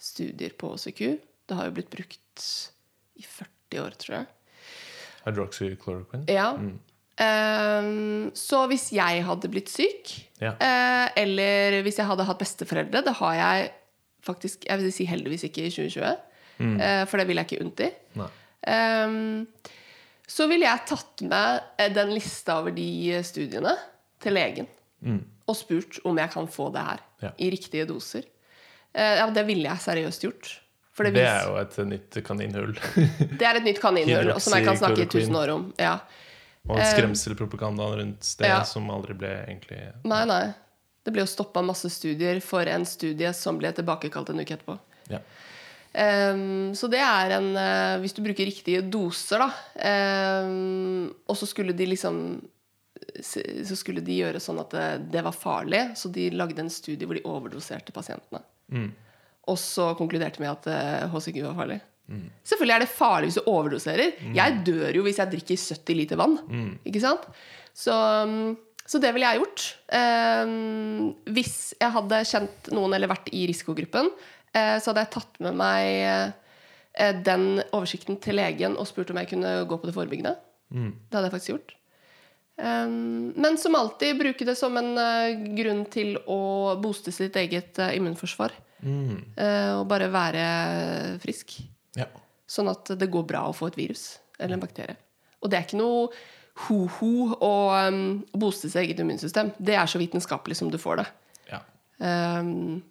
studier 0.00 0.52
på 0.58 0.74
OCQ. 0.76 1.00
Det 1.48 1.56
har 1.56 1.70
jo 1.70 1.76
blitt 1.78 1.92
brukt 1.92 2.48
i 3.16 3.24
40 3.24 3.80
år, 3.84 3.96
tror 4.00 4.18
jeg. 4.18 4.26
Hydroxychloroquine. 5.24 6.26
Ja. 6.28 6.50
Eh, 7.24 7.88
så 8.36 8.64
hvis 8.68 8.90
jeg 8.92 9.24
hadde 9.24 9.50
blitt 9.52 9.72
syk, 9.72 10.12
Ja. 10.42 10.52
uh, 10.58 11.06
eller 11.16 11.80
hvis 11.86 11.96
jeg 12.00 12.06
hadde 12.08 12.24
hatt 12.26 12.40
besteforeldre 12.40 13.00
Det 13.06 13.12
har 13.20 13.34
jeg 13.38 13.68
faktisk 14.26 14.64
Jeg 14.66 14.80
vil 14.80 14.92
si 14.92 15.04
heldigvis 15.06 15.44
ikke 15.46 15.62
i 15.68 15.70
2020, 15.70 16.16
eh, 16.58 17.04
for 17.06 17.20
det 17.20 17.26
vil 17.28 17.36
jeg 17.38 17.46
ikke 17.46 17.64
unnt 17.64 17.80
i. 17.84 17.88
Nei. 18.18 18.28
Så 20.26 20.46
ville 20.48 20.64
jeg 20.66 20.86
tatt 20.88 21.20
med 21.28 21.60
eh, 21.78 21.90
den 21.92 22.14
lista 22.14 22.58
over 22.62 22.72
de 22.74 23.20
studiene 23.26 23.74
til 24.24 24.32
legen 24.38 24.68
og 25.44 25.56
spurt 25.58 25.98
om 26.08 26.16
jeg 26.16 26.30
kan 26.32 26.46
få 26.48 26.70
det 26.72 26.80
her 26.86 27.00
Ja. 27.20 27.30
i 27.38 27.50
riktige 27.52 27.84
doser. 27.86 28.22
Eh, 28.94 29.18
ja, 29.18 29.26
det 29.30 29.42
ville 29.46 29.68
jeg 29.68 29.82
seriøst 29.84 30.22
gjort. 30.24 30.60
Det, 30.96 31.10
Det 31.12 31.26
er 31.26 31.44
jo 31.48 31.56
et 31.58 31.76
nytt 31.90 32.18
kaninhull. 32.24 32.72
det 33.38 33.42
er 33.42 33.58
et 33.58 33.64
nytt 33.66 33.80
kaninhull 33.82 34.30
som 34.40 34.54
jeg 34.56 34.64
kan 34.64 34.76
snakke 34.78 35.02
i 35.02 35.06
tusen 35.10 35.34
år 35.36 35.52
om. 35.52 35.66
Ja. 35.78 35.98
Og 36.68 36.78
skremselpropagandaen 36.80 37.98
rundt 37.98 38.30
det 38.38 38.46
Ja. 38.48 38.62
som 38.64 38.88
aldri 38.90 39.12
ble 39.18 39.28
egentlig 39.44 39.80
Nei, 40.04 40.24
nei. 40.24 40.54
Det 41.04 41.12
ble 41.12 41.20
jo 41.20 41.28
stoppa 41.28 41.60
masse 41.60 41.90
studier 41.92 42.40
for 42.40 42.64
en 42.64 42.86
studie 42.88 43.32
som 43.36 43.58
ble 43.58 43.72
tilbakekalt 43.76 44.30
en 44.30 44.40
uke 44.40 44.54
etterpå. 44.56 44.78
Ja. 45.10 45.18
Ehm, 45.94 46.72
så 46.74 46.88
det 46.90 46.98
er 46.98 47.36
en 47.36 47.52
uh, 47.54 48.00
Hvis 48.02 48.16
du 48.16 48.18
bruker 48.24 48.48
riktige 48.48 48.80
doser, 48.82 49.44
da 49.44 50.42
um, 50.42 51.06
Og 51.30 51.38
så 51.38 51.46
skulle 51.46 51.76
de 51.76 51.86
liksom 51.86 52.16
Så 53.22 53.78
skulle 53.78 54.02
de 54.02 54.16
gjøre 54.18 54.42
sånn 54.42 54.58
at 54.58 54.74
det, 54.74 54.88
det 55.14 55.22
var 55.22 55.36
farlig, 55.36 55.84
så 55.94 56.10
de 56.10 56.32
lagde 56.34 56.64
en 56.64 56.72
studie 56.72 57.06
hvor 57.06 57.18
de 57.18 57.22
overdoserte 57.30 57.94
pasientene. 57.94 58.40
Og 59.50 59.58
så 59.60 59.90
konkluderte 59.98 60.40
med 60.42 60.50
at 60.50 60.66
eh, 60.72 61.12
HCG 61.12 61.42
var 61.44 61.58
farlig. 61.58 61.76
Selvfølgelig 62.48 62.74
er 62.74 62.82
det 62.82 62.90
farlig 62.90 63.28
hvis 63.28 63.38
du 63.38 63.50
overdoserer. 63.52 64.22
Jeg 64.34 64.56
dør 64.66 64.98
jo 64.98 65.04
hvis 65.04 65.20
jeg 65.20 65.30
drikker 65.34 65.60
70 65.60 65.98
liter 66.00 66.20
vann. 66.20 66.38
Ikke 66.88 67.02
sant? 67.04 67.28
Så, 67.76 67.92
um, 67.92 68.54
så 68.84 69.00
det 69.00 69.14
ville 69.16 69.28
jeg 69.28 69.40
gjort. 69.40 69.66
Ehm, 69.96 71.14
hvis 71.32 71.56
jeg 71.80 71.94
hadde 71.94 72.24
kjent 72.28 72.72
noen 72.76 72.96
eller 72.96 73.08
vært 73.08 73.30
i 73.32 73.46
risikogruppen, 73.48 74.10
eh, 74.10 74.33
så 74.54 74.90
hadde 74.90 75.02
jeg 75.04 75.14
tatt 75.16 75.40
med 75.42 75.56
meg 75.58 75.86
eh, 76.94 77.14
den 77.26 77.62
oversikten 77.74 78.20
til 78.22 78.38
legen 78.38 78.76
og 78.78 78.86
spurt 78.86 79.10
om 79.10 79.18
jeg 79.18 79.32
kunne 79.32 79.56
gå 79.66 79.78
på 79.80 79.88
det 79.88 79.94
forebyggende. 79.96 80.34
Det 80.70 81.16
hadde 81.16 81.28
jeg 81.28 81.34
faktisk 81.34 81.52
gjort. 81.54 81.74
Ehm, 82.62 83.32
men 83.36 83.58
som 83.58 83.74
alltid 83.74 84.18
bruke 84.18 84.46
det 84.46 84.54
som 84.58 84.76
en 84.78 84.92
eh, 84.98 85.42
grunn 85.58 85.84
til 85.90 86.14
å 86.30 86.76
booste 86.82 87.14
sitt 87.14 87.36
eget 87.40 87.80
eh, 87.82 87.96
immunforsvar. 87.98 88.60
Mm. 88.84 89.32
og 89.80 89.86
bare 89.88 90.10
være 90.12 90.40
frisk. 91.22 91.54
ja. 91.96 92.04
Sånn 92.44 92.68
at 92.68 92.90
det 93.00 93.06
går 93.08 93.22
bra 93.24 93.46
å 93.48 93.54
få 93.56 93.70
et 93.70 93.78
virus 93.78 94.18
eller 94.36 94.58
en 94.58 94.60
bakterie. 94.60 94.98
Og 95.40 95.48
det 95.48 95.56
er 95.56 95.64
ikke 95.64 95.78
noe 95.80 96.10
ho-ho 96.66 97.38
å 97.42 97.54
um, 97.88 98.02
booste 98.36 98.68
sitt 98.68 98.82
eget 98.82 99.00
immunsystem. 99.00 99.54
Det 99.56 99.78
er 99.78 99.88
så 99.88 100.02
vitenskapelig 100.02 100.58
som 100.60 100.68
du 100.68 100.76
får 100.80 101.00
det. 101.00 101.06
ja. 101.54 101.62
Um, 101.96 102.82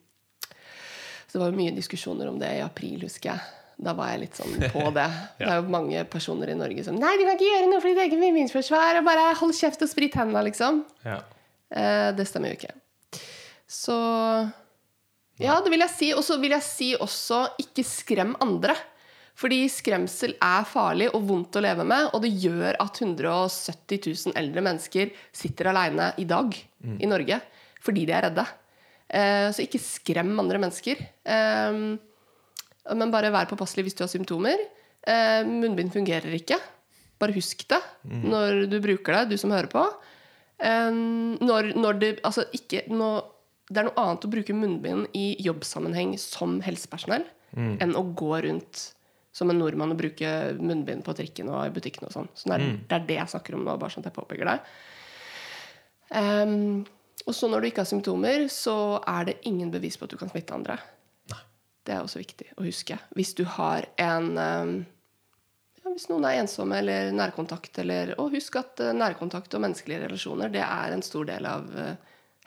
så 1.33 1.39
det 1.41 1.47
var 1.47 1.55
mye 1.57 1.73
diskusjoner 1.73 2.29
om 2.29 2.35
det 2.37 2.51
i 2.59 2.61
april, 2.61 2.99
husker 3.01 3.31
jeg. 3.31 3.41
Da 3.83 3.95
var 3.97 4.11
jeg 4.13 4.19
litt 4.27 4.37
sånn 4.37 4.53
på 4.69 4.83
det. 4.99 5.07
Det 5.39 5.47
er 5.49 5.57
jo 5.57 5.71
mange 5.73 6.03
personer 6.05 6.51
i 6.53 6.57
Norge 6.59 6.83
som 6.85 6.93
Nei, 7.01 7.15
du 7.17 7.23
kan 7.25 7.33
ikke 7.33 7.47
gjøre 7.49 7.71
noe 7.71 7.81
for 7.81 7.89
ditt 7.89 8.03
eget 8.03 8.21
immunforsvar. 8.29 8.99
Og 9.01 9.07
bare 9.07 9.31
hold 9.39 9.55
kjeft 9.57 9.81
og 9.81 9.89
sprit 9.89 10.13
hendene, 10.19 10.43
liksom. 10.45 10.83
ja. 11.07 11.17
Eh, 11.73 12.11
det 12.13 12.27
stemmer 12.29 12.53
jo 12.53 12.59
ikke. 12.59 12.75
Så 13.65 13.97
Ja, 15.41 15.57
det 15.65 15.73
vil 15.73 15.81
jeg 15.81 15.89
si. 15.95 16.11
Og 16.13 16.21
så 16.21 16.37
vil 16.37 16.53
jeg 16.53 16.65
si 16.69 16.91
også 17.01 17.47
ikke 17.65 17.81
skrem 17.87 18.35
andre. 18.45 18.77
Fordi 19.33 19.63
skremsel 19.73 20.35
er 20.37 20.67
farlig 20.69 21.07
og 21.17 21.23
vondt 21.25 21.57
å 21.57 21.63
leve 21.65 21.81
med, 21.89 22.11
og 22.13 22.21
det 22.21 22.29
gjør 22.37 22.75
at 22.77 22.99
170 23.01 24.03
000 24.29 24.35
eldre 24.37 24.61
mennesker 24.61 25.09
sitter 25.33 25.71
aleine 25.71 26.11
i 26.21 26.27
dag 26.29 26.53
i 27.01 27.09
Norge 27.09 27.39
fordi 27.83 28.05
de 28.05 28.13
er 28.13 28.27
redde. 28.29 28.45
Eh, 29.09 29.49
så 29.53 29.65
ikke 29.65 29.81
skrem 29.81 30.31
andre 30.39 30.61
mennesker. 30.61 31.01
Eh, 31.25 31.81
men 32.93 33.13
bare 33.13 33.33
vær 33.33 33.49
påpasselig 33.51 33.87
hvis 33.87 33.99
du 33.99 34.03
har 34.05 34.11
symptomer. 34.11 34.61
Eh, 35.07 35.41
munnbind 35.47 35.93
fungerer 35.93 36.33
ikke. 36.37 36.59
Bare 37.21 37.35
husk 37.35 37.61
det 37.69 37.79
når 38.03 38.65
du 38.71 38.79
bruker 38.83 39.15
det, 39.19 39.33
du 39.33 39.37
som 39.39 39.53
hører 39.53 39.71
på. 39.71 39.83
Eh, 40.63 40.89
når, 41.43 41.73
når 41.77 42.01
det, 42.01 42.11
altså 42.25 42.47
ikke, 42.55 42.85
når, 42.91 43.21
det 43.69 43.83
er 43.83 43.89
noe 43.89 44.03
annet 44.03 44.27
å 44.27 44.33
bruke 44.33 44.57
munnbind 44.57 45.15
i 45.17 45.29
jobbsammenheng 45.43 46.17
som 46.21 46.59
helsepersonell 46.65 47.25
enn 47.53 47.91
å 47.93 48.01
gå 48.17 48.31
rundt 48.41 48.79
som 49.33 49.49
en 49.49 49.57
nordmann 49.57 49.93
og 49.93 49.99
bruke 49.99 50.29
munnbind 50.61 51.03
på 51.05 51.13
trikken 51.17 51.49
og 51.49 51.65
i 51.65 51.73
butikken. 51.73 52.07
og 52.07 52.13
sånn. 52.13 52.29
Så 52.37 52.49
det 52.49 52.57
er, 52.57 52.75
det 52.89 52.97
er 52.97 53.07
det 53.09 53.17
jeg 53.17 53.31
snakker 53.33 53.57
om 53.57 53.63
nå, 53.65 53.75
bare 53.81 53.93
sånn 53.93 54.05
at 54.05 54.11
jeg 54.11 54.17
påpeker 54.17 54.49
det. 54.49 54.57
Ehm, 56.19 56.83
og 57.27 57.35
så 57.35 57.47
når 57.47 57.61
du 57.61 57.67
ikke 57.69 57.83
har 57.83 57.89
symptomer, 57.89 58.47
så 58.51 59.01
er 59.07 59.25
det 59.29 59.37
ingen 59.47 59.71
bevis 59.71 59.95
på 59.97 60.05
at 60.05 60.11
du 60.11 60.17
kan 60.17 60.29
smitte 60.31 60.53
andre. 60.55 60.77
Det 61.83 61.91
er 61.91 61.99
også 62.05 62.21
viktig 62.21 62.45
å 62.55 62.63
huske. 62.63 62.95
Hvis 63.15 63.33
du 63.35 63.43
har 63.57 63.85
en 63.99 64.37
ehm, 64.39 64.85
ja, 65.83 65.89
Hvis 65.91 66.05
noen 66.07 66.23
er 66.29 66.37
ensomme 66.39 66.77
eller 66.79 67.09
nærkontakt, 67.11 67.75
eller 67.83 68.13
Og 68.23 68.31
husk 68.31 68.55
at 68.55 68.79
eh, 68.79 68.93
nærkontakt 68.95 69.53
og 69.53 69.61
menneskelige 69.65 70.05
relasjoner, 70.05 70.47
det 70.53 70.61
er 70.63 70.93
en 70.95 71.03
stor 71.03 71.25
del 71.27 71.45
av 71.45 71.67
eh, 71.75 71.95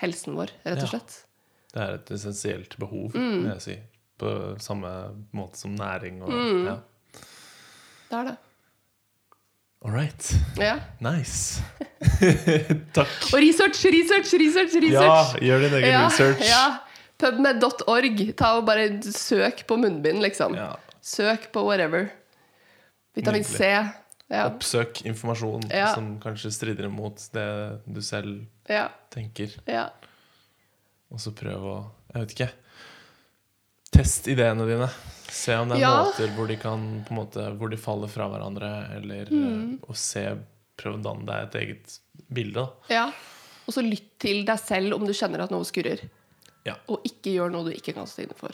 helsen 0.01 0.39
vår, 0.39 0.55
rett 0.65 0.83
og 0.87 0.89
slett. 0.89 1.19
Det 1.75 1.83
er 1.85 1.95
et 1.99 2.11
essensielt 2.17 2.79
behov, 2.81 3.13
Mm. 3.13 3.43
vil 3.45 3.51
jeg 3.53 3.61
si. 3.67 3.77
På 4.17 4.57
samme 4.59 4.89
måte 5.37 5.57
som 5.61 5.77
næring 5.77 6.23
og 6.25 6.31
Mm. 6.33 6.65
ja. 6.67 6.79
Det 8.09 8.17
er 8.17 8.25
det. 8.31 8.37
All 9.87 9.93
right. 9.95 10.31
Ja. 10.59 10.81
Nice. 10.99 11.63
Takk. 12.97 13.13
Og 13.31 13.39
research, 13.39 13.85
research, 13.87 14.33
research! 14.35 14.75
Ja, 14.91 15.13
gjør 15.47 15.63
din 15.63 15.77
egen 15.79 15.93
ja, 15.93 16.01
research. 16.09 16.43
Ja. 16.43 16.65
Pubmed.org. 17.23 18.25
Ta 18.37 18.51
og 18.59 18.67
bare 18.67 18.89
søk 19.15 19.63
på 19.69 19.79
munnbind, 19.79 20.19
liksom. 20.25 20.57
Ja. 20.59 20.73
Søk 21.07 21.47
på 21.55 21.63
whatever. 21.69 22.09
Vitamin. 23.17 23.47
C. 23.47 23.71
Ja. 24.27 24.49
Oppsøk 24.51 25.05
informasjon 25.07 25.69
Ja. 25.71 25.93
som 25.95 26.17
kanskje 26.21 26.51
strider 26.51 26.89
imot 26.91 27.23
det 27.33 27.47
du 27.87 28.03
selv 28.03 28.43
Ja. 28.69 28.89
tenker. 29.15 29.55
ja. 29.71 29.87
Og 31.15 31.21
så 31.23 31.31
prøv 31.31 31.63
å 31.63 31.77
Jeg 32.13 32.23
vet 32.25 32.33
ikke. 32.35 32.49
Test 33.93 34.27
ideene 34.29 34.67
dine. 34.67 34.89
Se 35.29 35.55
om 35.59 35.69
det 35.69 35.77
er 35.79 35.81
Ja. 35.81 36.05
måter 36.05 36.29
hvor 36.37 36.47
de 36.49 36.57
kan 36.57 37.05
måte 37.11 37.47
Hvor 37.59 37.71
de 37.71 37.77
faller 37.77 38.09
fra 38.09 38.29
hverandre, 38.29 38.71
eller 38.97 39.25
Mm. 39.31 39.81
og 39.89 39.97
se 39.97 40.39
Prøv 40.77 40.99
å 40.99 41.03
danne 41.03 41.25
deg 41.25 41.43
et 41.43 41.55
eget 41.63 41.99
bilde. 42.33 42.55
da. 42.55 42.69
ja. 42.91 43.07
Og 43.67 43.75
så 43.75 43.83
lytt 43.83 44.19
til 44.21 44.45
deg 44.45 44.59
selv 44.59 44.95
om 44.95 45.07
du 45.07 45.13
kjenner 45.13 45.41
at 45.43 45.51
noe 45.51 45.65
skurrer. 45.65 46.09
Ja. 46.65 46.75
Og 46.89 47.03
ikke 47.05 47.33
gjør 47.35 47.51
noe 47.51 47.65
du 47.65 47.71
ikke 47.73 47.95
kan 47.95 48.05
stå 48.07 48.23
inne 48.25 48.37
for. 48.37 48.51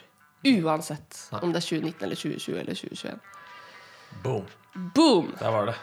Uansett 0.47 1.28
Nei. 1.32 1.40
om 1.43 1.53
det 1.53 1.62
er 1.62 1.66
2019 1.66 2.03
eller 2.03 2.16
2020 2.16 2.59
eller 2.61 2.74
2021. 2.74 3.20
Boom. 4.23 4.47
Boom! 4.94 5.35
Der 5.39 5.51
var 5.51 5.66
det. 5.66 5.74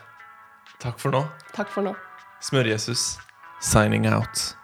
Takk 0.80 0.98
for 1.00 1.12
nå. 1.12 1.28
Takk 1.54 1.68
for 1.70 1.82
nå. 1.84 1.96
Smør-Jesus 2.42 3.18
signing 3.62 4.08
out. 4.08 4.56